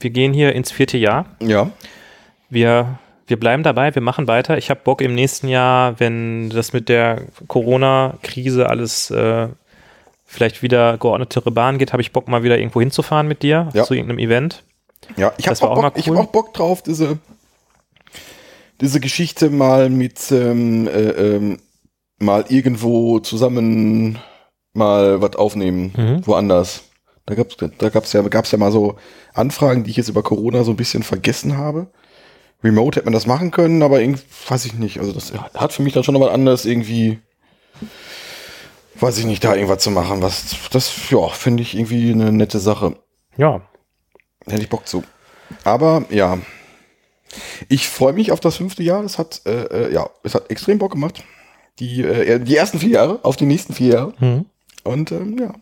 wir 0.00 0.10
gehen 0.10 0.32
hier 0.32 0.52
ins 0.54 0.70
vierte 0.70 0.96
Jahr. 0.98 1.26
Ja. 1.40 1.70
Wir, 2.50 2.98
wir 3.26 3.40
bleiben 3.40 3.62
dabei, 3.62 3.94
wir 3.94 4.02
machen 4.02 4.28
weiter. 4.28 4.56
Ich 4.58 4.70
habe 4.70 4.80
Bock 4.84 5.00
im 5.00 5.14
nächsten 5.14 5.48
Jahr, 5.48 5.98
wenn 5.98 6.50
das 6.50 6.72
mit 6.72 6.88
der 6.88 7.22
Corona-Krise 7.48 8.68
alles 8.68 9.10
äh, 9.10 9.48
vielleicht 10.24 10.62
wieder 10.62 10.98
geordnetere 10.98 11.50
Bahn 11.50 11.78
geht, 11.78 11.92
habe 11.92 12.02
ich 12.02 12.12
Bock 12.12 12.28
mal 12.28 12.42
wieder 12.42 12.58
irgendwo 12.58 12.80
hinzufahren 12.80 13.26
mit 13.26 13.42
dir 13.42 13.68
Ja. 13.74 13.84
zu 13.84 13.94
irgendeinem 13.94 14.18
Event. 14.18 14.62
Ja, 15.16 15.32
ich 15.38 15.46
habe 15.48 15.60
auch, 15.62 15.82
auch 15.84 15.92
cool. 16.06 16.16
hab 16.18 16.26
auch 16.26 16.30
Bock 16.32 16.54
drauf, 16.54 16.82
diese, 16.82 17.18
diese 18.80 19.00
Geschichte 19.00 19.50
mal 19.50 19.90
mit 19.90 20.30
ähm, 20.32 20.86
äh, 20.88 21.10
ähm, 21.10 21.58
mal 22.18 22.44
irgendwo 22.48 23.18
zusammen 23.20 24.18
mal 24.74 25.20
was 25.22 25.36
aufnehmen, 25.36 25.92
Mhm. 25.96 26.26
woanders. 26.26 26.82
Da 27.26 27.34
gab's, 27.34 27.56
da 27.56 27.88
gab's 27.88 28.12
ja, 28.12 28.22
gab's 28.22 28.52
ja 28.52 28.58
mal 28.58 28.70
so 28.70 28.96
Anfragen, 29.34 29.82
die 29.84 29.90
ich 29.90 29.96
jetzt 29.96 30.08
über 30.08 30.22
Corona 30.22 30.62
so 30.62 30.70
ein 30.70 30.76
bisschen 30.76 31.02
vergessen 31.02 31.56
habe. 31.56 31.88
Remote 32.62 32.96
hätte 32.96 33.06
man 33.06 33.12
das 33.14 33.26
machen 33.26 33.50
können, 33.50 33.82
aber 33.82 34.00
irgendwie, 34.00 34.22
weiß 34.48 34.64
ich 34.64 34.74
nicht. 34.74 34.98
Also 35.00 35.12
das 35.12 35.32
hat 35.54 35.72
für 35.72 35.82
mich 35.82 35.92
dann 35.92 36.04
schon 36.04 36.14
noch 36.14 36.20
was 36.20 36.32
anderes 36.32 36.64
irgendwie, 36.64 37.18
weiß 39.00 39.18
ich 39.18 39.24
nicht, 39.26 39.42
da 39.44 39.54
irgendwas 39.54 39.82
zu 39.82 39.90
machen. 39.90 40.22
Was, 40.22 40.56
das, 40.70 41.10
ja, 41.10 41.26
finde 41.28 41.62
ich 41.62 41.74
irgendwie 41.76 42.12
eine 42.12 42.32
nette 42.32 42.58
Sache. 42.60 42.96
Ja, 43.36 43.60
Hätte 44.48 44.62
ich 44.62 44.68
Bock 44.68 44.86
zu. 44.86 45.02
Aber 45.64 46.04
ja, 46.10 46.38
ich 47.68 47.88
freue 47.88 48.12
mich 48.12 48.32
auf 48.32 48.40
das 48.40 48.56
fünfte 48.56 48.82
Jahr. 48.82 49.02
Es 49.04 49.18
hat, 49.18 49.42
äh, 49.46 49.64
äh, 49.88 49.92
ja, 49.94 50.08
es 50.22 50.34
hat 50.34 50.50
extrem 50.50 50.78
Bock 50.78 50.92
gemacht. 50.92 51.22
Die, 51.78 52.02
äh, 52.02 52.38
die 52.40 52.56
ersten 52.56 52.78
vier 52.78 52.90
Jahre, 52.90 53.18
auf 53.22 53.36
die 53.36 53.46
nächsten 53.46 53.74
vier 53.74 53.92
Jahre. 53.94 54.12
Mhm. 54.18 54.46
Und 54.84 55.12
ähm, 55.12 55.36
ja. 55.38 55.52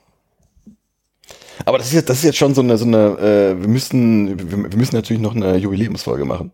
Aber 1.64 1.78
das 1.78 1.88
ist 1.88 1.92
jetzt, 1.94 2.08
das 2.10 2.18
ist 2.18 2.24
jetzt 2.24 2.38
schon 2.38 2.54
so 2.54 2.60
eine, 2.62 2.76
so 2.76 2.84
eine, 2.84 3.18
äh, 3.18 3.60
wir 3.60 3.68
müssen, 3.68 4.38
wir, 4.50 4.70
wir 4.70 4.76
müssen 4.78 4.96
natürlich 4.96 5.22
noch 5.22 5.34
eine 5.34 5.56
Jubiläumsfolge 5.56 6.24
machen. 6.24 6.50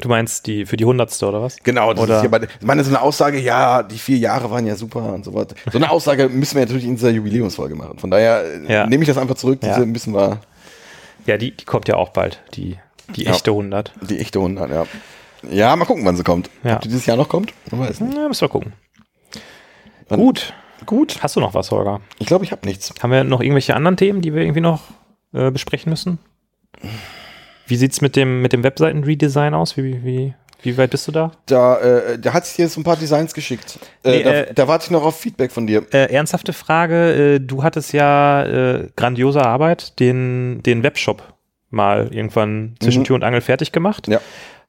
du 0.00 0.08
meinst 0.08 0.46
die 0.46 0.64
für 0.66 0.76
die 0.76 0.84
hundertste 0.84 1.26
oder 1.26 1.42
was? 1.42 1.56
Genau, 1.64 1.92
das 1.92 2.02
Oder- 2.04 2.14
ist 2.16 2.20
hier 2.22 2.30
bei, 2.30 2.40
ich 2.42 2.66
meine, 2.66 2.84
so 2.84 2.90
eine 2.90 3.00
Aussage, 3.02 3.38
ja, 3.40 3.82
die 3.82 3.98
vier 3.98 4.16
Jahre 4.18 4.50
waren 4.50 4.66
ja 4.66 4.76
super 4.76 5.12
und 5.12 5.24
so 5.24 5.34
weiter. 5.34 5.56
So 5.72 5.78
eine 5.78 5.90
Aussage 5.90 6.28
müssen 6.32 6.54
wir 6.54 6.62
natürlich 6.64 6.84
in 6.84 6.94
dieser 6.94 7.10
Jubiläumsfolge 7.10 7.74
machen. 7.74 7.98
Von 7.98 8.10
daher 8.10 8.44
äh, 8.44 8.72
Ja. 8.72 8.86
nehme 8.86 9.02
ich 9.02 9.08
das 9.08 9.18
einfach 9.18 9.34
zurück, 9.34 9.60
diese 9.60 9.80
Ja. 9.80 9.86
müssen 9.86 10.14
wir, 10.14 10.40
Ja, 11.26 11.36
die, 11.36 11.56
die 11.56 11.64
kommt 11.64 11.88
ja 11.88 11.96
auch 11.96 12.10
bald, 12.10 12.40
die, 12.54 12.78
die 13.16 13.24
Ja. 13.24 13.30
echte 13.32 13.50
100. 13.52 13.92
die 14.02 14.18
echte 14.18 14.38
100, 14.40 14.70
ja. 14.70 14.86
Ja, 15.50 15.76
mal 15.76 15.84
gucken, 15.84 16.04
wann 16.04 16.16
sie 16.16 16.24
kommt. 16.24 16.50
Ja. 16.64 16.76
Ob 16.76 16.80
die 16.82 16.88
dieses 16.88 17.06
Jahr 17.06 17.16
noch 17.16 17.28
kommt? 17.28 17.52
Man 17.70 17.80
weiß 17.80 18.00
nicht. 18.00 18.14
Na, 18.16 18.26
müssen 18.28 18.40
wir 18.40 18.48
gucken. 18.48 18.72
Wann- 20.08 20.18
Gut. 20.20 20.52
Gut. 20.86 21.22
Hast 21.22 21.36
du 21.36 21.40
noch 21.40 21.54
was, 21.54 21.70
Holger? 21.70 22.00
Ich 22.18 22.26
glaube, 22.26 22.44
ich 22.44 22.52
habe 22.52 22.66
nichts. 22.66 22.92
Haben 23.02 23.10
wir 23.12 23.24
noch 23.24 23.40
irgendwelche 23.40 23.74
anderen 23.74 23.96
Themen, 23.96 24.20
die 24.20 24.32
wir 24.34 24.42
irgendwie 24.42 24.60
noch 24.60 24.82
äh, 25.32 25.50
besprechen 25.50 25.90
müssen? 25.90 26.18
Wie 27.66 27.76
sieht's 27.76 28.00
mit 28.00 28.16
dem, 28.16 28.40
mit 28.42 28.52
dem 28.52 28.62
Webseiten-Redesign 28.62 29.54
aus? 29.54 29.76
Wie, 29.76 30.02
wie, 30.04 30.34
wie 30.62 30.78
weit 30.78 30.90
bist 30.90 31.06
du 31.08 31.12
da? 31.12 31.32
Da, 31.46 31.78
äh, 31.78 32.18
da 32.18 32.32
hat 32.32 32.46
sich 32.46 32.58
jetzt 32.58 32.76
ein 32.76 32.84
paar 32.84 32.96
Designs 32.96 33.34
geschickt. 33.34 33.78
Äh, 34.04 34.10
Nee, 34.18 34.22
da, 34.22 34.30
äh, 34.32 34.54
da 34.54 34.68
warte 34.68 34.84
ich 34.86 34.90
noch 34.90 35.04
auf 35.04 35.18
Feedback 35.20 35.52
von 35.52 35.66
dir. 35.66 35.84
Äh, 35.92 36.12
ernsthafte 36.12 36.52
Frage. 36.52 37.34
Äh, 37.36 37.40
du 37.40 37.62
hattest 37.62 37.92
ja 37.92 38.44
äh, 38.44 38.88
grandiose 38.96 39.42
Arbeit, 39.44 39.98
den, 40.00 40.62
den 40.64 40.82
Webshop 40.82 41.22
mal 41.70 42.08
irgendwann 42.12 42.74
zwischen 42.82 43.00
Mhm. 43.00 43.04
Tür 43.04 43.16
und 43.16 43.24
Angel 43.24 43.40
fertig 43.40 43.72
gemacht. 43.72 44.08
Ja. 44.08 44.20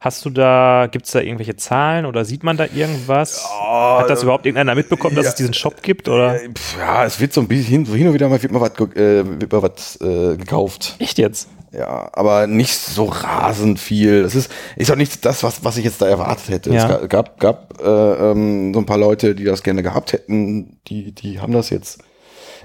Hast 0.02 0.24
du 0.24 0.30
da, 0.30 0.88
gibt's 0.90 1.12
da 1.12 1.20
irgendwelche 1.20 1.58
Zahlen 1.58 2.06
oder 2.06 2.24
sieht 2.24 2.44
man 2.44 2.56
da 2.56 2.66
irgendwas? 2.74 3.46
Hat 3.46 4.10
das 4.10 4.24
überhaupt 4.24 4.46
irgendeiner 4.46 4.74
mitbekommen, 4.74 5.14
dass 5.16 5.26
ja. 5.26 5.30
es 5.32 5.36
diesen 5.36 5.54
Shop 5.54 5.82
gibt? 5.84 6.08
Oder? 6.08 6.42
Äh, 6.42 6.50
ja, 6.78 7.04
es 7.06 7.20
wird 7.20 7.34
so 7.34 7.42
ein 7.42 7.50
bisschen 7.50 7.86
hin, 7.86 7.96
hin 7.96 8.08
und 8.08 8.14
wieder 8.14 8.30
mal 8.30 8.42
wird 8.42 8.52
mal 8.54 8.62
was 8.62 8.72
äh, 8.96 9.24
wird 9.42 9.52
mal 9.52 9.62
was 9.62 10.00
äh, 10.02 10.38
gekauft. 10.38 10.96
Echt 11.00 11.18
jetzt? 11.18 11.50
Ja, 11.74 12.10
aber 12.14 12.48
nicht 12.48 12.74
so 12.78 13.06
rasend 13.06 13.78
viel. 13.80 14.24
Das 14.24 14.36
ist, 14.36 14.50
ist 14.78 14.90
auch 14.90 14.96
nicht 14.96 15.24
das, 15.26 15.44
was, 15.44 15.64
was 15.66 15.76
ich 15.78 15.84
jetzt 15.86 16.02
da 16.02 16.08
erwartet 16.08 16.50
hätte. 16.50 16.74
Ja. 16.74 16.84
Es 16.84 16.88
ga- 17.02 17.08
gab, 17.08 17.40
gab 17.40 17.82
äh, 17.82 17.86
ähm, 18.32 18.74
so 18.74 18.80
ein 18.80 18.86
paar 18.86 18.98
Leute, 18.98 19.36
die 19.36 19.44
das 19.44 19.64
gerne 19.64 19.84
gehabt 19.84 20.14
hätten, 20.14 20.80
die, 20.88 21.12
die 21.12 21.40
haben 21.42 21.52
das 21.54 21.70
jetzt. 21.70 22.00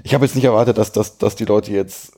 Ich 0.03 0.13
habe 0.13 0.25
jetzt 0.25 0.35
nicht 0.35 0.45
erwartet, 0.45 0.77
dass, 0.77 0.91
dass, 0.91 1.17
dass 1.17 1.35
die 1.35 1.45
Leute 1.45 1.71
jetzt 1.71 2.13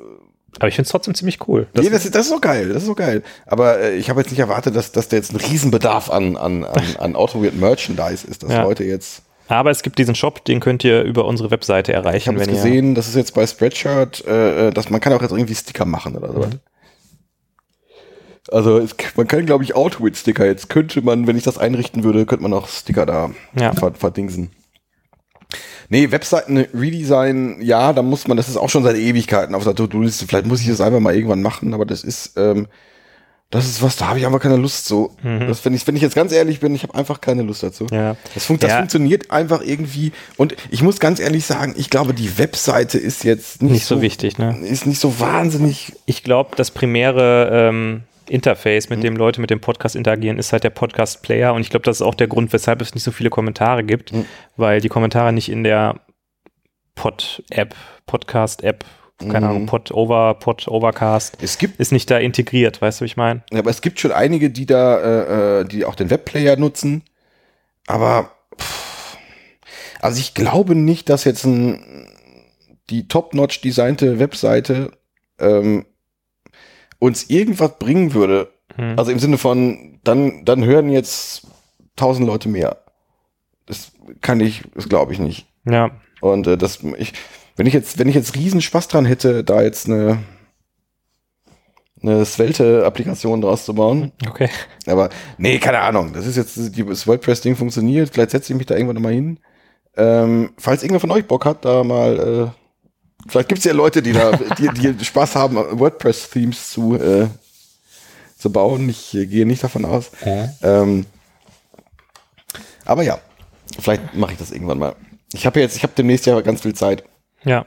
Aber 0.59 0.67
ich 0.67 0.75
finde 0.75 0.87
es 0.87 0.91
trotzdem 0.91 1.13
ziemlich 1.15 1.47
cool. 1.47 1.67
Das, 1.73 1.83
nee, 1.85 1.91
das, 1.91 2.05
ist- 2.05 2.15
das 2.15 2.23
ist 2.27 2.31
so 2.31 2.39
geil, 2.39 2.69
das 2.69 2.77
ist 2.83 2.87
so 2.87 2.95
geil. 2.95 3.23
Aber 3.45 3.79
äh, 3.79 3.95
ich 3.95 4.09
habe 4.09 4.19
jetzt 4.21 4.29
nicht 4.31 4.39
erwartet, 4.39 4.75
dass, 4.75 4.91
dass 4.91 5.07
da 5.07 5.15
jetzt 5.17 5.31
ein 5.33 5.37
Riesenbedarf 5.37 6.09
an, 6.09 6.35
an, 6.37 6.63
an, 6.63 6.83
an 6.99 7.15
Autoweird 7.15 7.55
Merchandise 7.55 8.25
ist, 8.27 8.43
dass 8.43 8.51
Ja. 8.51 8.63
Leute 8.63 8.83
jetzt. 8.83 9.21
aber 9.47 9.69
es 9.71 9.83
gibt 9.83 9.97
diesen 9.99 10.15
Shop, 10.15 10.43
den 10.45 10.59
könnt 10.59 10.83
ihr 10.83 11.03
über 11.03 11.25
unsere 11.25 11.51
Webseite 11.51 11.91
Ich 11.91 11.97
erreichen, 11.97 12.27
habe 12.29 12.39
jetzt 12.39 12.47
wenn 12.47 12.55
ihr. 12.55 12.61
gesehen, 12.63 12.95
das 12.95 13.07
ist 13.07 13.15
jetzt 13.15 13.33
bei 13.33 13.45
Spreadshirt, 13.47 14.25
äh, 14.27 14.67
äh, 14.67 14.71
dass 14.71 14.89
man 14.89 14.99
kann 15.01 15.13
auch 15.13 15.21
jetzt 15.21 15.31
irgendwie 15.31 15.55
Sticker 15.55 15.85
machen 15.85 16.15
oder 16.15 16.33
so. 16.33 16.39
Mhm. 16.39 16.59
Also 18.49 18.77
es, 18.79 18.95
man 19.17 19.27
kann, 19.27 19.45
glaube 19.45 19.63
ich, 19.65 19.75
Autoweird-Sticker. 19.75 20.45
Jetzt 20.45 20.69
könnte 20.69 21.01
man, 21.01 21.27
wenn 21.27 21.35
ich 21.37 21.43
das 21.43 21.57
einrichten 21.57 22.03
würde, 22.05 22.25
könnte 22.25 22.43
man 22.43 22.53
auch 22.53 22.67
Sticker 22.69 23.05
da 23.05 23.31
Ja. 23.59 23.73
ver 23.73 23.93
verdingsen. 23.93 24.51
Nee, 25.89 26.11
Webseiten 26.11 26.57
Redesign, 26.73 27.57
ja, 27.61 27.93
da 27.93 28.01
muss 28.01 28.27
man, 28.27 28.35
das 28.37 28.49
ist 28.49 28.57
auch 28.57 28.69
schon 28.69 28.83
seit 28.83 28.97
Ewigkeiten 28.97 29.55
auf 29.55 29.63
der 29.63 29.75
To-Do-Liste. 29.75 30.25
Vielleicht 30.27 30.45
muss 30.45 30.61
ich 30.61 30.67
das 30.67 30.81
einfach 30.81 30.99
mal 30.99 31.15
irgendwann 31.15 31.41
machen, 31.41 31.73
aber 31.73 31.85
das 31.85 32.03
ist, 32.03 32.33
ähm, 32.37 32.67
das 33.49 33.65
ist 33.65 33.81
was, 33.81 33.95
da 33.95 34.07
habe 34.09 34.19
ich 34.19 34.25
einfach 34.25 34.41
keine 34.41 34.57
Lust 34.57 34.85
zu. 34.87 35.15
Das, 35.23 35.63
wenn, 35.63 35.73
ich, 35.73 35.87
wenn 35.87 35.95
ich 35.95 36.01
jetzt 36.01 36.15
ganz 36.15 36.33
ehrlich 36.33 36.59
bin, 36.59 36.75
ich 36.75 36.83
habe 36.83 36.93
einfach 36.95 37.21
keine 37.21 37.43
Lust 37.43 37.63
dazu. 37.63 37.85
Mhm. 37.85 37.95
Ja. 37.95 38.15
Das, 38.33 38.43
fun 38.45 38.59
das 38.59 38.71
Ja. 38.71 38.77
funktioniert 38.79 39.31
einfach 39.31 39.61
irgendwie. 39.61 40.11
Und 40.35 40.57
ich 40.69 40.83
muss 40.83 40.99
ganz 40.99 41.21
ehrlich 41.21 41.45
sagen, 41.45 41.73
ich 41.77 41.89
glaube, 41.89 42.13
die 42.13 42.37
Webseite 42.37 42.97
ist 42.97 43.23
jetzt 43.23 43.61
nicht, 43.61 43.71
Nicht 43.71 43.85
so 43.85 44.01
wichtig, 44.01 44.37
ne? 44.37 44.57
Ist 44.65 44.85
nicht 44.85 44.99
so 44.99 45.21
wahnsinnig. 45.21 45.93
Ich 46.05 46.23
glaube, 46.23 46.57
das 46.57 46.71
primäre 46.71 47.69
ähm, 47.69 48.01
Interface, 48.29 48.89
Mhm. 48.89 48.95
mit 48.95 49.03
dem 49.03 49.15
Leute 49.15 49.41
mit 49.41 49.49
dem 49.49 49.59
Podcast 49.61 49.95
interagieren, 49.95 50.37
ist 50.37 50.53
halt 50.53 50.63
der 50.63 50.69
Podcast-Player. 50.69 51.53
Und 51.53 51.61
ich 51.61 51.69
glaube, 51.69 51.83
das 51.85 51.97
ist 51.97 52.01
auch 52.01 52.15
der 52.15 52.27
Grund, 52.27 52.51
weshalb 52.53 52.81
es 52.81 52.93
nicht 52.93 53.03
so 53.03 53.11
viele 53.11 53.29
Kommentare 53.29 53.83
gibt, 53.83 54.11
Mhm. 54.13 54.25
weil 54.55 54.81
die 54.81 54.89
Kommentare 54.89 55.31
nicht 55.33 55.49
in 55.49 55.63
der 55.63 55.99
Pod-App, 56.95 57.75
Podcast-App 58.05 58.85
keine 59.31 59.47
Ahnung, 59.49 59.65
Pod 59.65 59.89
Over, 59.91 60.35
Pod 60.35 60.67
Overcast, 60.67 61.37
Es 61.41 61.57
gibt, 61.57 61.79
ist 61.79 61.91
nicht 61.91 62.11
da 62.11 62.19
integriert, 62.19 62.79
weißt 62.83 62.99
du, 62.99 63.03
wie 63.03 63.07
ich 63.07 63.17
meine? 63.17 63.41
ja, 63.51 63.57
aber 63.59 63.71
es 63.71 63.81
gibt 63.81 63.99
schon 63.99 64.11
einige, 64.11 64.51
die 64.51 64.67
da, 64.67 64.99
äh, 64.99 65.61
äh, 65.61 65.65
die 65.65 65.85
auch 65.85 65.95
den 65.95 66.11
Webplayer 66.11 66.55
nutzen. 66.55 67.01
Aber 67.87 68.29
pff, 68.61 69.17
also 70.01 70.19
ich 70.19 70.35
glaube 70.35 70.75
nicht, 70.75 71.09
dass 71.09 71.23
jetzt 71.23 71.45
ein, 71.45 72.07
die 72.91 73.07
top-notch 73.07 73.61
designte 73.61 74.19
Webseite 74.19 74.91
ähm, 75.39 75.87
uns 76.99 77.29
irgendwas 77.29 77.77
bringen 77.79 78.13
würde. 78.13 78.49
Hm. 78.75 78.97
Also 78.97 79.11
im 79.11 79.19
Sinne 79.19 79.37
von, 79.37 79.99
dann, 80.03 80.45
dann 80.45 80.63
hören 80.63 80.89
jetzt 80.89 81.47
tausend 81.95 82.27
Leute 82.27 82.49
mehr. 82.49 82.77
Das 83.65 83.91
kann 84.21 84.39
ich, 84.39 84.63
das 84.75 84.89
glaube 84.89 85.13
ich 85.13 85.19
nicht. 85.19 85.47
Ja, 85.65 85.91
Und 86.21 86.47
äh, 86.47 86.57
das, 86.57 86.79
ich, 86.97 87.13
wenn 87.55 87.67
ich 87.67 87.73
jetzt, 87.73 87.99
wenn 87.99 88.07
ich 88.07 88.15
jetzt 88.15 88.35
riesen 88.35 88.61
Spaß 88.61 88.87
dran 88.87 89.05
hätte, 89.05 89.43
da 89.43 89.61
jetzt 89.61 89.87
eine, 89.87 90.19
eine 92.01 92.23
Svelte-Applikation 92.23 93.41
draus 93.41 93.65
zu 93.65 93.73
bauen, 93.73 94.11
okay. 94.29 94.49
aber 94.85 95.09
nee, 95.37 95.57
keine 95.59 95.79
Ahnung. 95.79 96.13
Das 96.13 96.25
ist 96.25 96.37
jetzt, 96.37 96.77
die, 96.77 96.85
das 96.85 97.07
WordPress-Ding 97.07 97.55
funktioniert. 97.55 98.11
Vielleicht 98.13 98.31
setze 98.31 98.53
ich 98.53 98.57
mich 98.57 98.67
da 98.67 98.75
irgendwann 98.75 98.95
nochmal 98.95 99.13
hin. 99.13 99.39
Ähm, 99.97 100.51
falls 100.57 100.83
irgendwer 100.83 100.99
von 100.99 101.11
euch 101.11 101.25
Bock 101.25 101.45
hat, 101.45 101.65
da 101.65 101.83
mal, 101.83 102.53
äh, 102.53 102.66
vielleicht 103.27 103.49
gibt 103.49 103.59
es 103.59 103.65
ja 103.65 103.73
Leute, 103.73 104.01
die 104.01 104.13
da, 104.13 104.31
die, 104.57 104.93
die 104.93 105.05
Spaß 105.05 105.35
haben, 105.35 105.55
WordPress-Themes 105.55 106.71
zu, 106.71 106.95
äh, 106.95 107.27
zu 108.37 108.51
bauen. 108.51 108.89
Ich 108.89 109.13
äh, 109.13 109.25
gehe 109.25 109.45
nicht 109.45 109.63
davon 109.63 109.85
aus. 109.85 110.11
Ähm, 110.61 111.05
aber 112.85 113.03
ja, 113.03 113.19
vielleicht 113.79 114.13
mache 114.13 114.33
ich 114.33 114.37
das 114.37 114.51
irgendwann 114.51 114.79
mal. 114.79 114.95
Ich 115.33 115.45
habe 115.45 115.59
jetzt, 115.59 115.75
ich 115.75 115.83
habe 115.83 115.93
demnächst 115.97 116.25
ja 116.25 116.39
ganz 116.41 116.61
viel 116.61 116.73
Zeit. 116.73 117.03
Ja. 117.43 117.65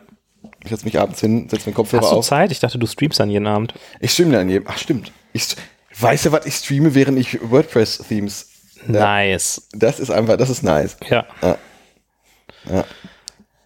Ich 0.65 0.71
setze 0.71 0.85
mich 0.85 0.99
abends 0.99 1.21
hin, 1.21 1.49
setze 1.51 1.69
mir 1.69 1.75
Kopfhörer 1.75 2.03
Hast 2.03 2.13
du 2.13 2.17
auf. 2.17 2.27
Zeit? 2.27 2.53
Ich 2.53 2.61
dachte, 2.61 2.79
du 2.79 2.87
streamst 2.87 3.21
dann 3.21 3.31
jeden 3.31 3.47
Abend. 3.47 3.75
Ich 4.01 4.13
streame 4.13 4.33
dann 4.33 4.49
jedem. 4.49 4.67
Ach 4.67 4.79
stimmt. 4.79 5.13
Ich, 5.33 5.55
weißt 5.99 6.27
du, 6.27 6.33
was 6.33 6.47
ich 6.47 6.55
streame, 6.55 6.95
während 6.95 7.19
ich 7.19 7.39
WordPress-Themes 7.43 8.47
Nice. 8.87 9.69
Das 9.73 10.01
ist 10.01 10.11
einfach, 10.11 10.37
das 10.37 10.49
ist 10.49 10.63
nice. 10.63 10.97
Ja. 11.11 11.27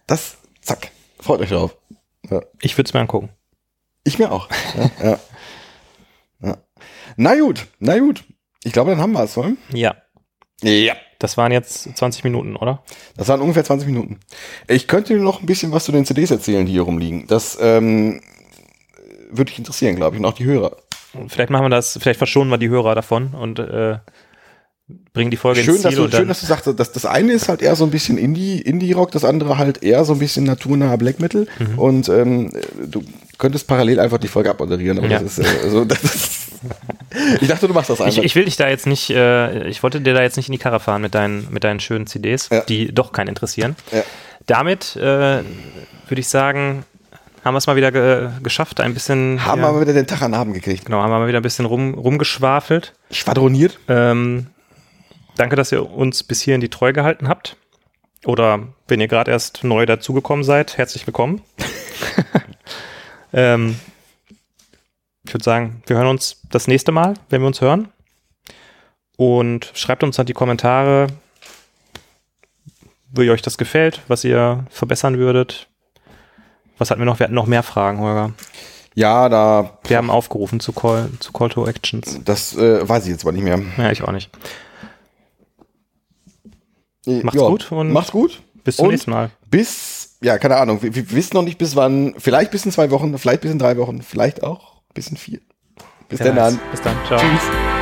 Das, 0.07 0.35
zack. 0.61 0.91
Freut 1.25 1.41
euch 1.41 1.49
drauf. 1.49 1.75
Ja. 2.29 2.43
Ich 2.61 2.77
würde 2.77 2.87
es 2.87 2.93
mir 2.93 2.99
angucken. 2.99 3.29
Ich 4.03 4.19
mir 4.19 4.31
auch. 4.31 4.47
Ja, 4.77 4.91
ja. 5.03 5.19
Ja. 6.43 6.57
Na 7.17 7.35
gut, 7.39 7.65
na 7.79 7.97
gut. 7.97 8.23
Ich 8.63 8.71
glaube, 8.71 8.91
dann 8.91 8.99
haben 8.99 9.13
wir 9.13 9.23
es, 9.23 9.35
oder? 9.35 9.53
Ja. 9.73 9.95
Ja. 10.61 10.95
Das 11.17 11.35
waren 11.35 11.51
jetzt 11.51 11.97
20 11.97 12.23
Minuten, 12.25 12.55
oder? 12.55 12.83
Das 13.17 13.27
waren 13.27 13.41
ungefähr 13.41 13.63
20 13.63 13.87
Minuten. 13.87 14.19
Ich 14.67 14.87
könnte 14.87 15.15
dir 15.15 15.19
noch 15.19 15.39
ein 15.39 15.47
bisschen 15.47 15.71
was 15.71 15.85
zu 15.85 15.91
den 15.91 16.05
CDs 16.05 16.29
erzählen, 16.29 16.67
die 16.67 16.73
hier 16.73 16.83
rumliegen. 16.83 17.25
Das 17.25 17.57
ähm, 17.59 18.21
würde 19.31 19.45
dich 19.45 19.57
interessieren, 19.57 19.95
glaube 19.95 20.15
ich, 20.15 20.19
und 20.19 20.27
auch 20.27 20.33
die 20.33 20.45
Hörer. 20.45 20.77
Vielleicht 21.27 21.49
machen 21.49 21.65
wir 21.65 21.69
das, 21.69 21.97
vielleicht 21.99 22.19
verschonen 22.19 22.51
wir 22.51 22.59
die 22.59 22.69
Hörer 22.69 22.93
davon 22.93 23.33
und 23.33 23.57
äh, 23.57 23.97
bringen 25.13 25.31
die 25.31 25.37
Folge 25.37 25.63
Schön 25.63 25.75
ins 25.75 25.83
dass, 25.83 25.91
Ziel 25.91 25.97
du, 25.97 26.05
und 26.05 26.13
schön, 26.13 26.27
dass 26.27 26.41
du 26.41 26.45
sagst, 26.45 26.67
dass 26.79 26.91
das 26.91 27.05
eine 27.05 27.33
ist 27.33 27.49
halt 27.49 27.61
eher 27.63 27.75
so 27.75 27.85
ein 27.85 27.89
bisschen 27.91 28.17
Indie, 28.19 28.61
Indie-Rock, 28.61 29.11
das 29.11 29.25
andere 29.25 29.57
halt 29.57 29.81
eher 29.81 30.05
so 30.05 30.13
ein 30.13 30.19
bisschen 30.19 30.43
naturnaher 30.43 30.97
Black 30.97 31.19
Metal. 31.19 31.47
Mhm. 31.57 31.79
Und 31.79 32.09
ähm, 32.09 32.51
du 32.85 33.03
könntest 33.39 33.67
parallel 33.67 33.99
einfach 33.99 34.19
die 34.19 34.27
Folge 34.27 34.51
abmoderieren. 34.51 34.99
Aber 34.99 35.07
Ja. 35.07 35.19
das 35.19 35.39
ist, 35.39 35.45
äh, 35.45 35.63
also, 35.63 35.85
das 35.85 36.03
ist 36.03 36.41
ich 37.41 37.47
dachte, 37.47 37.67
du 37.67 37.73
machst 37.73 37.89
das 37.89 37.99
ich, 37.99 38.05
einfach. 38.05 38.23
ich 38.23 38.35
will 38.35 38.45
dich 38.45 38.57
da 38.57 38.67
jetzt 38.69 38.85
nicht, 38.87 39.09
äh, 39.09 39.67
ich 39.67 39.81
wollte 39.83 40.01
dir 40.01 40.13
da 40.13 40.21
jetzt 40.21 40.37
nicht 40.37 40.47
in 40.49 40.51
die 40.53 40.57
Karre 40.59 40.79
fahren 40.79 41.01
mit 41.01 41.15
deinen, 41.15 41.47
mit 41.51 41.63
deinen 41.63 41.79
schönen 41.79 42.05
CDs, 42.07 42.49
Ja. 42.51 42.61
die 42.61 42.93
doch 42.93 43.11
keinen 43.11 43.27
interessieren. 43.29 43.75
Ja. 43.91 44.03
Damit 44.45 44.95
äh, 44.95 44.99
würde 44.99 45.43
ich 46.19 46.27
sagen, 46.27 46.83
haben 47.43 47.53
wir 47.53 47.57
es 47.59 47.67
mal 47.67 47.75
wieder 47.75 47.91
ge 47.91 48.29
geschafft, 48.43 48.79
ein 48.81 48.93
bisschen, 48.93 49.43
haben 49.45 49.61
ja, 49.61 49.67
aber 49.67 49.81
wieder 49.81 49.93
den 49.93 50.07
Tag 50.07 50.21
an 50.21 50.33
Abend 50.33 50.53
gekriegt. 50.55 50.85
genau, 50.85 51.01
haben 51.01 51.09
wir 51.11 51.19
mal 51.19 51.27
wieder 51.27 51.39
ein 51.39 51.43
bisschen 51.43 51.65
rum, 51.65 51.93
rumgeschwafelt. 51.95 52.93
Schwadroniert. 53.11 53.77
Ähm, 53.87 54.47
danke, 55.35 55.55
dass 55.55 55.71
ihr 55.71 55.89
uns 55.89 56.23
bis 56.23 56.41
hierhin 56.41 56.61
die 56.61 56.69
Treu 56.69 56.93
gehalten 56.93 57.27
habt. 57.27 57.57
Oder 58.25 58.67
wenn 58.87 58.99
ihr 58.99 59.07
gerade 59.07 59.31
erst 59.31 59.63
neu 59.63 59.85
dazugekommen 59.85 60.43
seid, 60.43 60.77
herzlich 60.77 61.05
willkommen. 61.05 61.41
ähm, 63.33 63.79
ich 65.23 65.33
würde 65.33 65.43
sagen, 65.43 65.83
wir 65.87 65.97
hören 65.97 66.07
uns 66.07 66.41
das 66.49 66.67
nächste 66.67 66.91
Mal, 66.91 67.15
wenn 67.29 67.41
wir 67.41 67.47
uns 67.47 67.61
hören. 67.61 67.89
Und 69.17 69.71
schreibt 69.75 70.03
uns 70.03 70.17
dann 70.17 70.25
die 70.25 70.33
Kommentare, 70.33 71.07
wie 73.11 73.29
euch 73.29 73.41
das 73.41 73.57
gefällt, 73.57 74.01
was 74.07 74.23
ihr 74.23 74.65
verbessern 74.69 75.17
würdet. 75.17 75.67
Was 76.77 76.91
hatten 76.91 76.99
wir 76.99 77.05
noch? 77.05 77.19
Wir 77.19 77.25
hatten 77.25 77.35
noch 77.35 77.45
mehr 77.45 77.63
Fragen, 77.63 77.99
Holger. 77.99 78.33
Ja, 78.93 79.29
da, 79.29 79.77
Wir 79.87 79.97
haben 79.97 80.09
aufgerufen 80.09 80.59
zu 80.59 80.73
Call, 80.73 81.09
zu 81.19 81.31
Call 81.31 81.49
to 81.49 81.67
Actions. 81.67 82.19
das 82.23 82.55
äh, 82.55 82.87
weiß 82.87 83.05
ich 83.05 83.11
jetzt 83.11 83.23
aber 83.23 83.33
nicht 83.33 83.43
mehr. 83.43 83.61
Ja, 83.77 83.91
ich 83.91 84.01
auch 84.03 84.11
nicht. 84.11 84.31
Macht's 87.05 87.39
gut 87.39 87.71
und- 87.71 87.91
macht's 87.91 88.11
gut. 88.11 88.41
Bis 88.63 88.77
zum 88.77 88.85
Und 88.85 88.91
nächsten 88.93 89.11
Mal. 89.11 89.29
Bis, 89.51 90.17
ja, 90.21 90.37
keine 90.39 90.57
Ahnung. 90.57 90.81
Wir, 90.81 90.95
wir 90.95 91.11
wissen 91.11 91.35
noch 91.35 91.43
nicht 91.43 91.57
bis 91.59 91.75
wann. 91.75 92.15
Vielleicht 92.17 92.49
bis 92.51 92.65
in 92.65 92.71
zwei 92.71 92.89
Wochen, 92.91 93.15
vielleicht 93.17 93.41
bis 93.41 93.51
in 93.51 93.59
drei 93.59 93.77
Wochen, 93.77 94.01
vielleicht 94.01 94.43
auch 94.43 94.81
bis 94.93 95.07
in 95.07 95.17
vier. 95.17 95.39
Bis 96.09 96.19
Wer 96.19 96.27
dann. 96.33 96.35
dann. 96.35 96.59
Bis 96.71 96.81
dann. 96.81 96.95
Ciao. 97.07 97.19
Tschüss. 97.19 97.74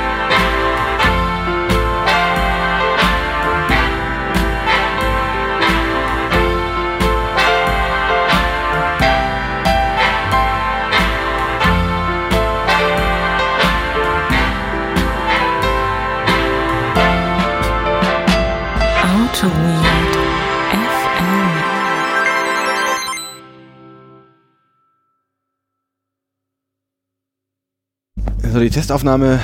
So, 28.54 28.60
die 28.60 28.70
Testaufnahme 28.70 29.40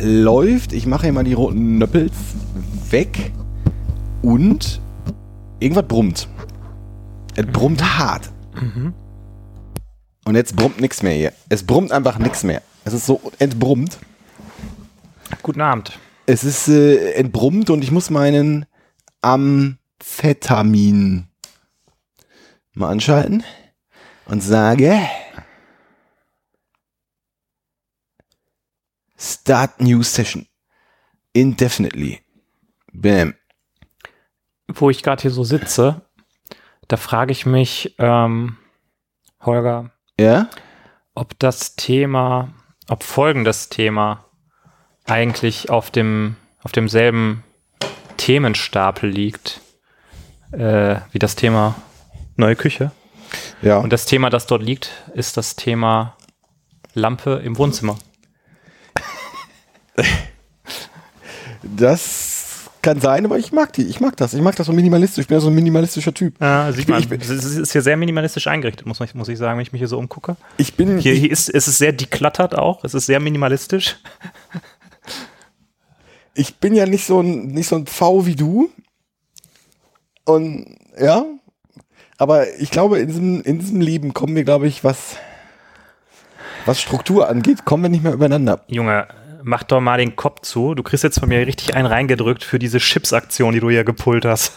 läuft. 0.00 0.72
Ich 0.72 0.86
mache 0.86 1.02
hier 1.02 1.12
mal 1.12 1.22
die 1.22 1.34
roten 1.34 1.76
Nöppels 1.76 2.14
weg. 2.88 3.30
Und 4.22 4.80
irgendwas 5.60 5.86
brummt. 5.86 6.28
Es 7.36 7.44
brummt 7.44 7.98
hart. 7.98 8.30
Und 10.24 10.34
jetzt 10.34 10.56
brummt 10.56 10.80
nichts 10.80 11.02
mehr 11.02 11.12
hier. 11.12 11.34
Es 11.50 11.62
brummt 11.62 11.92
einfach 11.92 12.18
nichts 12.18 12.42
mehr. 12.42 12.62
Es 12.86 12.94
ist 12.94 13.04
so 13.04 13.20
entbrummt. 13.38 13.98
Guten 15.42 15.60
Abend. 15.60 15.98
Es 16.24 16.42
ist 16.42 16.68
äh, 16.68 17.12
entbrummt 17.16 17.68
und 17.68 17.84
ich 17.84 17.90
muss 17.90 18.08
meinen 18.08 18.64
Amphetamin 19.20 21.26
mal 22.72 22.88
anschalten 22.88 23.44
und 24.24 24.42
sage 24.42 25.00
Start 29.16 29.80
New 29.80 30.02
Session. 30.02 30.46
Indefinitely. 31.32 32.20
Bam. 32.92 33.34
Wo 34.68 34.90
ich 34.90 35.02
gerade 35.02 35.22
hier 35.22 35.30
so 35.30 35.44
sitze, 35.44 36.02
da 36.88 36.96
frage 36.96 37.32
ich 37.32 37.46
mich, 37.46 37.94
ähm, 37.98 38.56
Holger, 39.42 39.90
Ja? 40.18 40.48
ob 41.14 41.38
das 41.38 41.76
Thema, 41.76 42.52
ob 42.88 43.02
folgendes 43.04 43.68
Thema 43.68 44.24
eigentlich 45.04 45.70
auf 45.70 45.90
dem, 45.90 46.36
auf 46.62 46.72
demselben 46.72 47.44
Themenstapel 48.16 49.10
liegt, 49.10 49.60
äh, 50.52 50.96
wie 51.12 51.18
das 51.18 51.36
Thema 51.36 51.74
neue 52.36 52.56
Küche. 52.56 52.90
Ja. 53.60 53.78
Und 53.78 53.92
das 53.92 54.06
Thema, 54.06 54.30
das 54.30 54.46
dort 54.46 54.62
liegt, 54.62 54.90
ist 55.14 55.36
das 55.36 55.56
Thema 55.56 56.16
Lampe 56.94 57.40
im 57.44 57.58
Wohnzimmer. 57.58 57.98
das 61.62 62.70
kann 62.82 63.00
sein, 63.00 63.24
aber 63.24 63.38
ich 63.38 63.52
mag 63.52 63.72
die. 63.72 63.82
Ich 63.86 64.00
mag 64.00 64.16
das. 64.16 64.34
Ich 64.34 64.42
mag 64.42 64.54
das 64.56 64.66
so 64.66 64.72
minimalistisch. 64.72 65.22
Ich 65.22 65.28
bin 65.28 65.36
ja 65.36 65.40
so 65.40 65.48
ein 65.48 65.54
minimalistischer 65.54 66.12
Typ. 66.12 66.34
Ja, 66.40 66.70
sieht 66.70 66.80
Ich 66.80 66.86
bin- 66.86 66.94
man. 66.94 67.02
ich 67.02 67.08
bin- 67.08 67.20
Es 67.20 67.30
ist 67.30 67.72
hier 67.72 67.80
sehr 67.82 67.96
minimalistisch 67.96 68.46
eingerichtet, 68.46 68.86
muss, 68.86 69.00
ich- 69.00 69.14
muss 69.14 69.28
ich 69.28 69.38
sagen, 69.38 69.56
wenn 69.58 69.62
ich 69.62 69.72
mich 69.72 69.80
hier 69.80 69.88
so 69.88 69.98
umgucke. 69.98 70.36
Ich 70.58 70.74
bin. 70.76 70.98
Hier, 70.98 71.14
hier 71.14 71.30
ist, 71.30 71.48
es 71.48 71.66
ist 71.68 71.78
sehr 71.78 71.92
deklattert 71.92 72.54
auch. 72.56 72.84
Es 72.84 72.92
ist 72.94 73.06
sehr 73.06 73.20
minimalistisch. 73.20 73.96
ich 76.34 76.56
bin 76.56 76.74
ja 76.74 76.84
nicht 76.86 77.06
so 77.06 77.20
ein, 77.20 77.46
nicht 77.48 77.68
so 77.68 77.76
ein 77.76 77.86
Pfau 77.86 78.26
wie 78.26 78.34
du. 78.36 78.70
Und 80.26 80.76
ja, 80.98 81.24
aber 82.18 82.54
ich 82.58 82.70
glaube, 82.70 82.98
in 82.98 83.08
diesem, 83.08 83.42
in 83.42 83.58
diesem 83.58 83.80
Leben 83.80 84.12
kommen 84.14 84.34
wir, 84.36 84.44
glaube 84.44 84.66
ich, 84.66 84.84
was, 84.84 85.16
was 86.66 86.80
Struktur 86.80 87.28
angeht, 87.28 87.64
kommen 87.64 87.82
wir 87.82 87.90
nicht 87.90 88.04
mehr 88.04 88.12
übereinander. 88.14 88.62
Junge, 88.68 89.06
mach 89.44 89.62
doch 89.62 89.80
mal 89.80 89.98
den 89.98 90.16
Kopf 90.16 90.40
zu. 90.40 90.74
Du 90.74 90.82
kriegst 90.82 91.04
jetzt 91.04 91.20
von 91.20 91.28
mir 91.28 91.46
richtig 91.46 91.74
einen 91.74 91.86
reingedrückt 91.86 92.42
für 92.42 92.58
diese 92.58 92.78
Chips-Aktion, 92.78 93.52
die 93.52 93.60
du 93.60 93.70
hier 93.70 93.84
gepult 93.84 94.24
hast. 94.24 94.52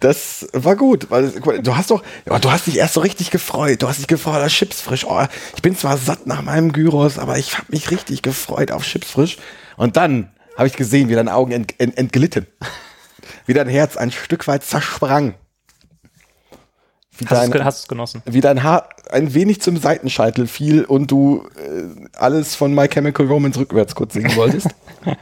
Das 0.00 0.46
war 0.52 0.76
gut, 0.76 1.10
weil 1.10 1.30
du 1.30 1.76
hast 1.76 1.90
doch, 1.90 2.02
ja, 2.26 2.38
du 2.38 2.50
hast 2.50 2.66
dich 2.66 2.76
erst 2.76 2.94
so 2.94 3.00
richtig 3.00 3.30
gefreut. 3.30 3.82
Du 3.82 3.88
hast 3.88 3.98
dich 3.98 4.06
gefreut 4.06 4.42
auf 4.42 4.52
Chips 4.52 4.80
frisch. 4.80 5.04
Oh, 5.06 5.24
ich 5.56 5.62
bin 5.62 5.76
zwar 5.76 5.96
satt 5.96 6.26
nach 6.26 6.42
meinem 6.42 6.72
Gyros, 6.72 7.18
aber 7.18 7.38
ich 7.38 7.56
habe 7.56 7.66
mich 7.70 7.90
richtig 7.90 8.22
gefreut 8.22 8.70
auf 8.70 8.84
Chips 8.84 9.12
frisch. 9.12 9.38
Und 9.76 9.96
dann 9.96 10.30
habe 10.56 10.68
ich 10.68 10.76
gesehen, 10.76 11.08
wie 11.08 11.14
deine 11.14 11.34
Augen 11.34 11.52
ent, 11.52 11.74
ent, 11.80 11.96
entglitten, 11.96 12.46
wie 13.46 13.54
dein 13.54 13.68
Herz 13.68 13.96
ein 13.96 14.12
Stück 14.12 14.46
weit 14.46 14.64
zersprang. 14.64 15.34
Wie 17.18 17.26
Hast 17.26 17.46
du 17.46 17.50
dein, 17.50 17.64
hast 17.64 17.78
es 17.80 17.88
genossen? 17.88 18.22
wie 18.26 18.40
dein 18.40 18.62
Haar 18.62 18.88
ein 19.10 19.34
wenig 19.34 19.60
zum 19.62 19.76
Seitenscheitel 19.76 20.46
fiel 20.46 20.84
und 20.84 21.10
du 21.10 21.46
äh, 21.56 22.08
alles 22.16 22.54
von 22.54 22.74
My 22.74 22.88
Chemical 22.88 23.26
Romance 23.26 23.58
rückwärts 23.58 23.94
kurz 23.94 24.14
singen 24.14 24.34
wolltest. 24.36 24.68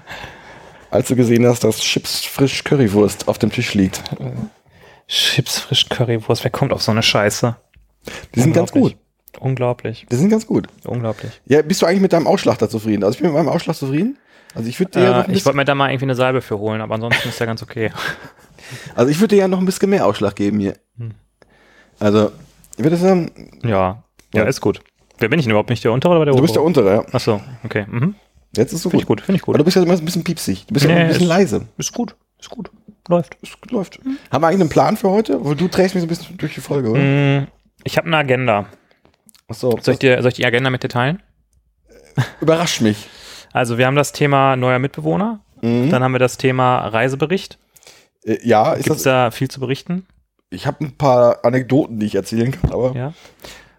als 0.90 1.08
du 1.08 1.16
gesehen 1.16 1.46
hast, 1.46 1.64
dass 1.64 1.80
Chips 1.80 2.24
frisch 2.24 2.64
Currywurst 2.64 3.28
auf 3.28 3.38
dem 3.38 3.50
Tisch 3.50 3.74
liegt. 3.74 4.02
Chips 5.08 5.58
frisch 5.58 5.88
Currywurst, 5.88 6.44
wer 6.44 6.50
kommt 6.50 6.72
auf 6.72 6.82
so 6.82 6.92
eine 6.92 7.02
Scheiße? 7.02 7.56
Die 8.34 8.40
sind 8.40 8.52
ganz 8.52 8.72
gut. 8.72 8.96
Unglaublich. 9.40 10.06
Die 10.10 10.16
sind 10.16 10.28
ganz 10.28 10.46
gut. 10.46 10.68
Unglaublich. 10.84 11.40
Ja, 11.46 11.62
bist 11.62 11.82
du 11.82 11.86
eigentlich 11.86 12.02
mit 12.02 12.12
deinem 12.12 12.26
Ausschlag 12.26 12.58
da 12.58 12.68
zufrieden? 12.68 13.02
Also 13.02 13.16
ich 13.16 13.22
bin 13.22 13.32
mit 13.32 13.36
meinem 13.36 13.48
Ausschlag 13.48 13.74
zufrieden. 13.74 14.18
Also 14.54 14.68
ich 14.68 14.78
würde 14.78 14.92
dir, 14.92 15.02
ja 15.02 15.20
Äh, 15.22 15.24
ein 15.24 15.34
ich 15.34 15.44
wollte 15.46 15.56
mir 15.56 15.64
da 15.64 15.74
mal 15.74 15.88
irgendwie 15.90 16.04
eine 16.04 16.14
Salbe 16.14 16.42
für 16.42 16.58
holen, 16.58 16.82
aber 16.82 16.94
ansonsten 16.94 17.28
ist 17.28 17.40
ja 17.40 17.46
ganz 17.46 17.62
okay. 17.62 17.90
also 18.94 19.10
ich 19.10 19.18
würde 19.18 19.34
dir 19.34 19.42
ja 19.42 19.48
noch 19.48 19.58
ein 19.58 19.64
bisschen 19.64 19.88
mehr 19.90 20.06
Ausschlag 20.06 20.36
geben 20.36 20.60
hier. 20.60 20.74
Also, 22.02 22.32
ich 22.76 22.82
würde 22.82 22.96
sagen, 22.96 23.30
Ja. 23.62 24.02
Ja, 24.34 24.42
Ja. 24.42 24.44
ist 24.44 24.60
gut. 24.60 24.80
Wer 25.18 25.28
bin 25.28 25.38
ich 25.38 25.44
denn 25.44 25.50
überhaupt? 25.50 25.70
Nicht 25.70 25.84
der 25.84 25.92
untere 25.92 26.12
oder 26.14 26.24
der 26.24 26.32
du 26.32 26.38
obere? 26.38 26.42
bist 26.42 26.56
der 26.56 26.62
untere, 26.62 26.94
ja. 26.94 27.04
Achso, 27.12 27.40
okay. 27.64 27.86
Mhm. 27.88 28.14
Jetzt 28.56 28.72
ist 28.72 28.82
so 28.82 28.90
Finde 28.90 29.02
ich 29.02 29.06
gut. 29.06 29.18
gut, 29.20 29.26
finde 29.26 29.36
ich 29.36 29.42
Aber 29.44 29.52
gut. 29.52 29.60
du 29.60 29.64
bist 29.64 29.76
ja 29.76 29.82
immer 29.82 29.92
ein 29.94 30.04
bisschen 30.04 30.24
piepsig. 30.24 30.66
Du 30.66 30.74
bist 30.74 30.84
ja 30.84 30.88
Nee, 30.90 30.94
immer 30.96 31.02
ein 31.04 31.08
bisschen 31.08 31.22
ist- 31.22 31.28
leise. 31.28 31.66
Ist 31.78 31.92
gut, 31.92 32.16
ist 32.38 32.50
gut. 32.50 32.70
Läuft. 33.08 33.36
Es 33.42 33.50
läuft. 33.70 33.98
Haben 34.30 34.42
wir 34.42 34.48
eigentlich 34.48 34.60
einen 34.60 34.68
Plan 34.68 34.96
für 34.96 35.10
heute? 35.10 35.44
Weil 35.44 35.54
du 35.56 35.68
trägst 35.68 35.94
mich 35.94 36.02
so 36.02 36.06
ein 36.06 36.08
bisschen 36.08 36.36
durch 36.38 36.54
die 36.54 36.60
Folge, 36.60 36.90
oder? 36.90 37.00
Mm, 37.00 37.46
Ich 37.84 37.96
habe 37.96 38.06
eine 38.06 38.16
Agenda. 38.16 38.66
Achso, 39.48 39.76
Soll 39.80 39.94
ich, 39.94 40.00
dir, 40.00 40.20
soll 40.22 40.28
ich 40.30 40.34
die 40.36 40.46
Agenda 40.46 40.70
mit 40.70 40.82
dir 40.82 40.88
teilen? 40.88 41.22
überrascht 42.40 42.80
mich. 42.80 43.08
Also 43.54 43.76
wir 43.76 43.86
haben 43.86 43.96
das 43.96 44.12
Thema 44.12 44.56
neuer 44.56 44.78
Mitbewohner, 44.78 45.40
Mhm. 45.60 45.90
dann 45.90 46.02
haben 46.02 46.12
wir 46.12 46.18
das 46.18 46.38
Thema 46.38 46.86
Reisebericht. 46.88 47.58
Äh, 48.24 48.38
ja, 48.42 48.72
ist 48.72 48.84
Gibt 48.84 48.96
es 48.96 49.02
das, 49.02 49.12
da 49.12 49.30
viel 49.30 49.48
zu 49.50 49.60
berichten? 49.60 50.06
Ich 50.52 50.66
habe 50.66 50.84
ein 50.84 50.92
paar 50.96 51.44
Anekdoten, 51.44 51.98
die 51.98 52.06
ich 52.06 52.14
erzählen 52.14 52.50
kann, 52.52 52.72
aber. 52.72 52.92
Ja. 52.94 53.12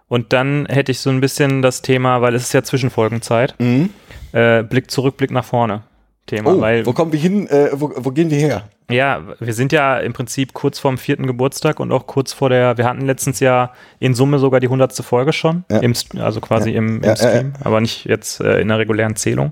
Und 0.08 0.34
dann 0.34 0.66
hätte 0.68 0.92
ich 0.92 1.00
so 1.00 1.10
ein 1.10 1.22
bisschen 1.22 1.62
das 1.62 1.82
Thema, 1.82 2.22
weil 2.22 2.36
es 2.36 2.44
ist 2.44 2.54
ja 2.54 2.64
Zwischenfolgenzeit, 2.64 3.56
Mhm. 3.60 3.90
äh, 4.32 4.62
Blick 4.64 4.92
zurück, 4.92 5.18
Blick 5.18 5.32
nach 5.32 5.46
vorne. 5.46 5.84
Thema, 6.26 6.54
Oh, 6.56 6.62
weil 6.62 6.86
wo 6.86 6.94
kommen 6.94 7.12
wir 7.12 7.20
hin? 7.20 7.48
Äh, 7.48 7.70
wo, 7.74 7.92
wo 7.98 8.10
gehen 8.12 8.30
wir 8.30 8.38
her? 8.38 8.64
ja, 8.90 9.22
wir 9.42 9.54
sind 9.54 9.74
ja 9.74 9.98
im 10.00 10.14
Prinzip 10.14 10.54
kurz 10.54 10.80
vorm 10.80 10.98
vierten 10.98 11.28
Geburtstag 11.28 11.82
und 11.82 11.92
auch 11.92 12.08
kurz 12.08 12.32
vor 12.32 12.48
der, 12.50 12.78
wir 12.78 12.86
hatten 12.86 13.02
letztens 13.02 13.42
ja 13.42 13.74
in 14.00 14.14
Summe 14.14 14.40
sogar 14.40 14.62
die 14.62 14.70
hundertste 14.70 15.04
Folge 15.04 15.34
schon, 15.34 15.66
Ja. 15.70 15.80
im, 15.80 15.94
also 16.20 16.40
quasi 16.40 16.70
Ja. 16.70 16.78
im, 16.78 16.98
im 16.98 17.04
Ja, 17.04 17.16
Stream, 17.18 17.54
aber 17.62 17.82
nicht 17.82 18.06
jetzt 18.06 18.40
äh, 18.40 18.62
in 18.62 18.70
der 18.70 18.78
regulären 18.78 19.18
Zählung. 19.18 19.52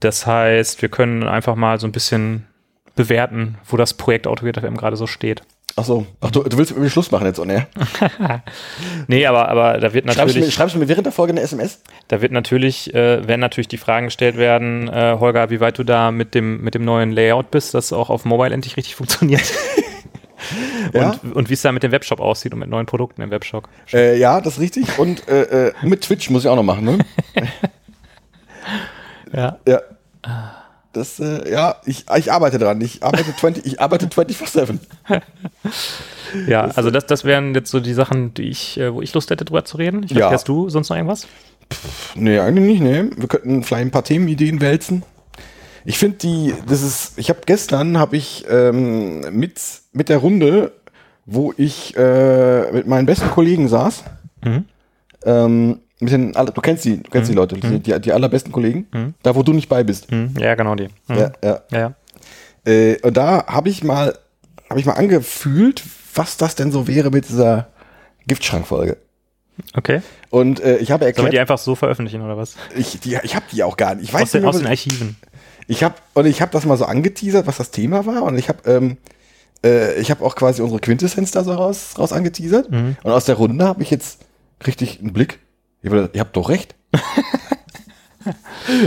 Das 0.00 0.26
heißt, 0.26 0.82
wir 0.82 0.88
können 0.88 1.22
einfach 1.22 1.54
mal 1.54 1.78
so 1.78 1.86
ein 1.86 1.92
bisschen 1.92 2.46
bewerten, 2.96 3.58
wo 3.66 3.76
das 3.76 3.94
Projekt 3.94 4.26
Autogate 4.26 4.60
FM 4.62 4.76
gerade 4.76 4.96
so 4.96 5.06
steht. 5.06 5.42
Achso, 5.78 6.06
ach, 6.22 6.30
du, 6.30 6.42
du 6.42 6.56
willst 6.56 6.72
mit 6.72 6.80
mir 6.80 6.88
Schluss 6.88 7.10
machen 7.10 7.26
jetzt, 7.26 7.38
oder? 7.38 7.66
Nee, 9.08 9.26
aber, 9.26 9.50
aber 9.50 9.78
da 9.78 9.92
wird 9.92 10.06
Schreibst 10.06 10.16
du, 10.18 10.22
mir, 10.22 10.26
natürlich, 10.28 10.54
schreibst 10.54 10.74
du 10.74 10.78
mir 10.78 10.88
während 10.88 11.04
der 11.04 11.12
Folge 11.12 11.34
eine 11.34 11.42
SMS? 11.42 11.82
da 12.08 12.22
wird 12.22 12.32
natürlich, 12.32 12.94
äh, 12.94 13.28
werden 13.28 13.40
natürlich 13.40 13.68
die 13.68 13.76
Fragen 13.76 14.06
gestellt 14.06 14.38
werden, 14.38 14.88
äh, 14.88 15.16
Holger, 15.20 15.50
wie 15.50 15.60
weit 15.60 15.78
du 15.78 15.84
da 15.84 16.10
mit 16.12 16.34
dem, 16.34 16.62
mit 16.62 16.74
dem 16.74 16.84
neuen 16.86 17.12
Layout 17.12 17.50
bist, 17.50 17.74
das 17.74 17.92
auch 17.92 18.08
auf 18.08 18.24
Mobile 18.24 18.54
endlich 18.54 18.76
richtig 18.76 18.96
funktioniert. 18.96 19.42
Ja? 20.92 21.18
und, 21.22 21.32
und 21.32 21.50
wie 21.50 21.54
es 21.54 21.62
da 21.62 21.72
mit 21.72 21.82
dem 21.82 21.90
Webshop 21.90 22.20
aussieht 22.20 22.52
und 22.52 22.60
mit 22.60 22.68
neuen 22.68 22.86
Produkten 22.86 23.20
im 23.20 23.30
Webshop. 23.30 23.68
Äh, 23.92 24.16
ja, 24.18 24.40
das 24.40 24.54
ist 24.54 24.60
richtig. 24.60 24.98
Und 24.98 25.26
äh, 25.28 25.68
äh, 25.68 25.72
mit 25.82 26.02
Twitch 26.02 26.30
muss 26.30 26.44
ich 26.44 26.48
auch 26.48 26.54
noch 26.54 26.62
machen, 26.62 26.84
ne? 26.84 26.98
Ja. 29.32 29.58
Ja. 29.66 29.80
Das, 30.96 31.20
äh, 31.20 31.50
ja, 31.50 31.76
ich, 31.84 32.06
ich 32.16 32.32
arbeite 32.32 32.58
dran. 32.58 32.80
Ich 32.80 33.02
arbeite 33.02 33.36
20, 33.40 33.64
ich 33.66 33.80
arbeite 33.80 34.06
24-7. 34.06 34.78
Ja, 36.48 36.64
also 36.74 36.90
das, 36.90 37.06
das 37.06 37.24
wären 37.24 37.54
jetzt 37.54 37.70
so 37.70 37.78
die 37.80 37.94
Sachen, 37.94 38.34
die 38.34 38.48
ich, 38.48 38.78
äh, 38.78 38.92
wo 38.92 39.00
ich 39.00 39.14
Lust 39.14 39.30
hätte, 39.30 39.44
drüber 39.44 39.64
zu 39.64 39.76
reden. 39.76 40.02
Ich 40.02 40.10
Ja. 40.10 40.30
hast 40.30 40.48
du 40.48 40.68
sonst 40.68 40.88
noch 40.88 40.96
irgendwas? 40.96 41.26
Nee, 42.16 42.38
eigentlich 42.40 42.80
nicht, 42.80 42.82
nee. 42.82 43.04
Wir 43.16 43.28
könnten 43.28 43.62
vielleicht 43.62 43.86
ein 43.86 43.90
paar 43.92 44.02
Themenideen 44.04 44.60
wälzen. 44.60 45.04
Ich 45.84 45.98
finde 45.98 46.16
die, 46.18 46.52
das 46.68 46.82
ist, 46.82 47.12
ich 47.16 47.30
habe 47.30 47.40
gestern, 47.46 47.96
habe 47.98 48.16
ich 48.16 48.44
ähm, 48.50 49.20
mit, 49.38 49.60
mit 49.92 50.08
der 50.08 50.18
Runde, 50.18 50.72
wo 51.26 51.54
ich 51.56 51.96
äh, 51.96 52.72
mit 52.72 52.86
meinen 52.88 53.06
besten 53.06 53.30
Kollegen 53.30 53.68
saß, 53.68 54.02
Mhm. 54.44 54.64
ähm, 55.24 55.80
mit 55.98 56.12
den, 56.12 56.32
du 56.32 56.60
kennst 56.60 56.84
die, 56.84 57.02
du 57.02 57.10
kennst 57.10 57.30
die 57.30 57.34
Leute, 57.34 57.56
die, 57.56 57.80
die, 57.80 58.00
die 58.00 58.12
allerbesten 58.12 58.52
Kollegen, 58.52 59.14
da 59.22 59.34
wo 59.34 59.42
du 59.42 59.52
nicht 59.52 59.68
bei 59.68 59.82
bist. 59.82 60.10
Hm, 60.10 60.34
ja, 60.38 60.54
genau 60.54 60.74
die. 60.74 60.88
Hm. 61.08 61.16
Ja, 61.16 61.32
ja. 61.42 61.60
ja. 61.70 61.78
ja. 61.78 61.94
Äh, 62.70 63.00
und 63.02 63.16
da 63.16 63.46
habe 63.46 63.68
ich 63.68 63.82
mal, 63.84 64.18
habe 64.68 64.80
ich 64.80 64.86
mal 64.86 64.94
angefühlt, 64.94 65.82
was 66.14 66.36
das 66.36 66.54
denn 66.54 66.72
so 66.72 66.86
wäre 66.86 67.10
mit 67.10 67.28
dieser 67.28 67.68
Giftschrankfolge. 68.26 68.98
Okay. 69.74 70.02
Und 70.30 70.60
äh, 70.60 70.76
ich 70.78 70.90
habe 70.90 71.00
Sollen 71.00 71.00
wir 71.00 71.06
erklärt, 71.06 71.32
die 71.32 71.40
einfach 71.40 71.58
so 71.58 71.74
veröffentlichen 71.74 72.20
oder 72.20 72.36
was? 72.36 72.56
ich, 72.76 73.00
die, 73.00 73.18
ich 73.22 73.34
habe 73.34 73.46
die 73.52 73.62
auch 73.62 73.76
gar 73.76 73.94
nicht. 73.94 74.08
Ich 74.08 74.14
Aus 74.14 74.20
weiß 74.20 74.30
den, 74.32 74.42
nicht, 74.42 74.48
aus 74.48 74.58
den 74.58 74.66
Archiven. 74.66 75.16
ich 75.66 75.82
habe 75.82 75.94
und 76.12 76.26
ich 76.26 76.42
habe 76.42 76.52
das 76.52 76.66
mal 76.66 76.76
so 76.76 76.84
angeteasert, 76.84 77.46
was 77.46 77.56
das 77.56 77.70
Thema 77.70 78.04
war. 78.04 78.22
Und 78.24 78.36
ich 78.36 78.48
habe 78.48 78.68
ähm, 78.70 78.98
äh, 79.64 79.98
ich 80.00 80.10
habe 80.10 80.24
auch 80.24 80.34
quasi 80.34 80.60
unsere 80.60 80.80
Quintessenz 80.80 81.30
da 81.30 81.44
so 81.44 81.54
raus, 81.54 81.94
raus 81.98 82.12
angeteasert. 82.12 82.70
Mhm. 82.70 82.96
Und 83.02 83.12
aus 83.12 83.24
der 83.24 83.36
Runde 83.36 83.64
habe 83.64 83.82
ich 83.82 83.90
jetzt 83.90 84.20
richtig 84.66 85.00
einen 85.00 85.12
Blick. 85.12 85.38
Ich 85.82 85.88
hab 85.90 85.96
gedacht, 85.96 86.10
Ihr 86.14 86.20
habt 86.20 86.36
doch 86.36 86.48
recht. 86.48 86.74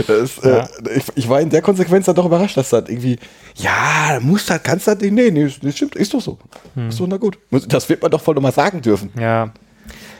das, 0.06 0.36
Ja. 0.42 0.58
äh, 0.58 0.66
ich, 0.96 1.04
ich 1.14 1.28
war 1.28 1.40
in 1.40 1.50
der 1.50 1.62
Konsequenz 1.62 2.06
dann 2.06 2.14
doch 2.14 2.26
überrascht, 2.26 2.56
dass 2.56 2.70
das 2.70 2.88
irgendwie, 2.88 3.18
ja, 3.56 4.18
muss 4.20 4.46
das, 4.46 4.62
kannst 4.62 4.86
das 4.86 4.98
nicht, 4.98 5.12
nee, 5.12 5.30
nee, 5.30 5.50
das 5.62 5.76
stimmt, 5.76 5.96
ist 5.96 6.12
doch 6.12 6.20
so. 6.20 6.38
Mhm. 6.74 6.88
Ist 6.88 7.00
doch 7.00 7.06
na 7.06 7.16
gut. 7.16 7.38
Das 7.68 7.88
wird 7.88 8.02
man 8.02 8.10
doch 8.10 8.20
voll 8.20 8.34
nochmal 8.34 8.52
sagen 8.52 8.82
dürfen. 8.82 9.10
Ja. 9.18 9.50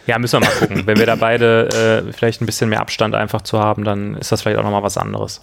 Ja, 0.07 0.19
müssen 0.19 0.41
wir 0.41 0.47
mal 0.49 0.55
gucken. 0.59 0.87
Wenn 0.87 0.99
wir 0.99 1.07
da 1.07 1.15
beide 1.15 2.05
äh, 2.09 2.13
vielleicht 2.13 2.41
ein 2.41 2.47
bisschen 2.47 2.71
mehr 2.71 2.81
Abstand 2.81 3.15
einfach 3.15 3.43
zu 3.43 3.61
haben, 3.61 3.85
dann 3.85 4.15
ist 4.17 4.33
das 4.33 4.43
vielleicht 4.43 4.59
auch 4.59 4.65
nochmal 4.65 4.83
was 4.83 4.97
anderes. 4.97 5.41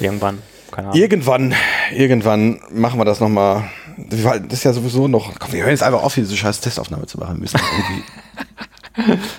Irgendwann. 0.00 0.38
Keine 0.72 0.88
Ahnung. 0.88 1.00
Irgendwann, 1.00 1.54
irgendwann 1.92 2.60
machen 2.72 2.98
wir 2.98 3.04
das 3.04 3.20
nochmal. 3.20 3.64
Das 3.96 4.18
ist 4.52 4.64
ja 4.64 4.72
sowieso 4.72 5.06
noch. 5.06 5.38
Komm, 5.38 5.52
wir 5.52 5.60
hören 5.60 5.70
jetzt 5.70 5.82
einfach 5.82 6.02
auf, 6.02 6.14
hier 6.14 6.24
diese 6.24 6.36
scheiß 6.36 6.60
Testaufnahme 6.60 7.06
zu 7.06 7.18
machen. 7.18 7.36
Wir 7.36 7.40
müssen 7.42 7.60
irgendwie. 8.96 9.18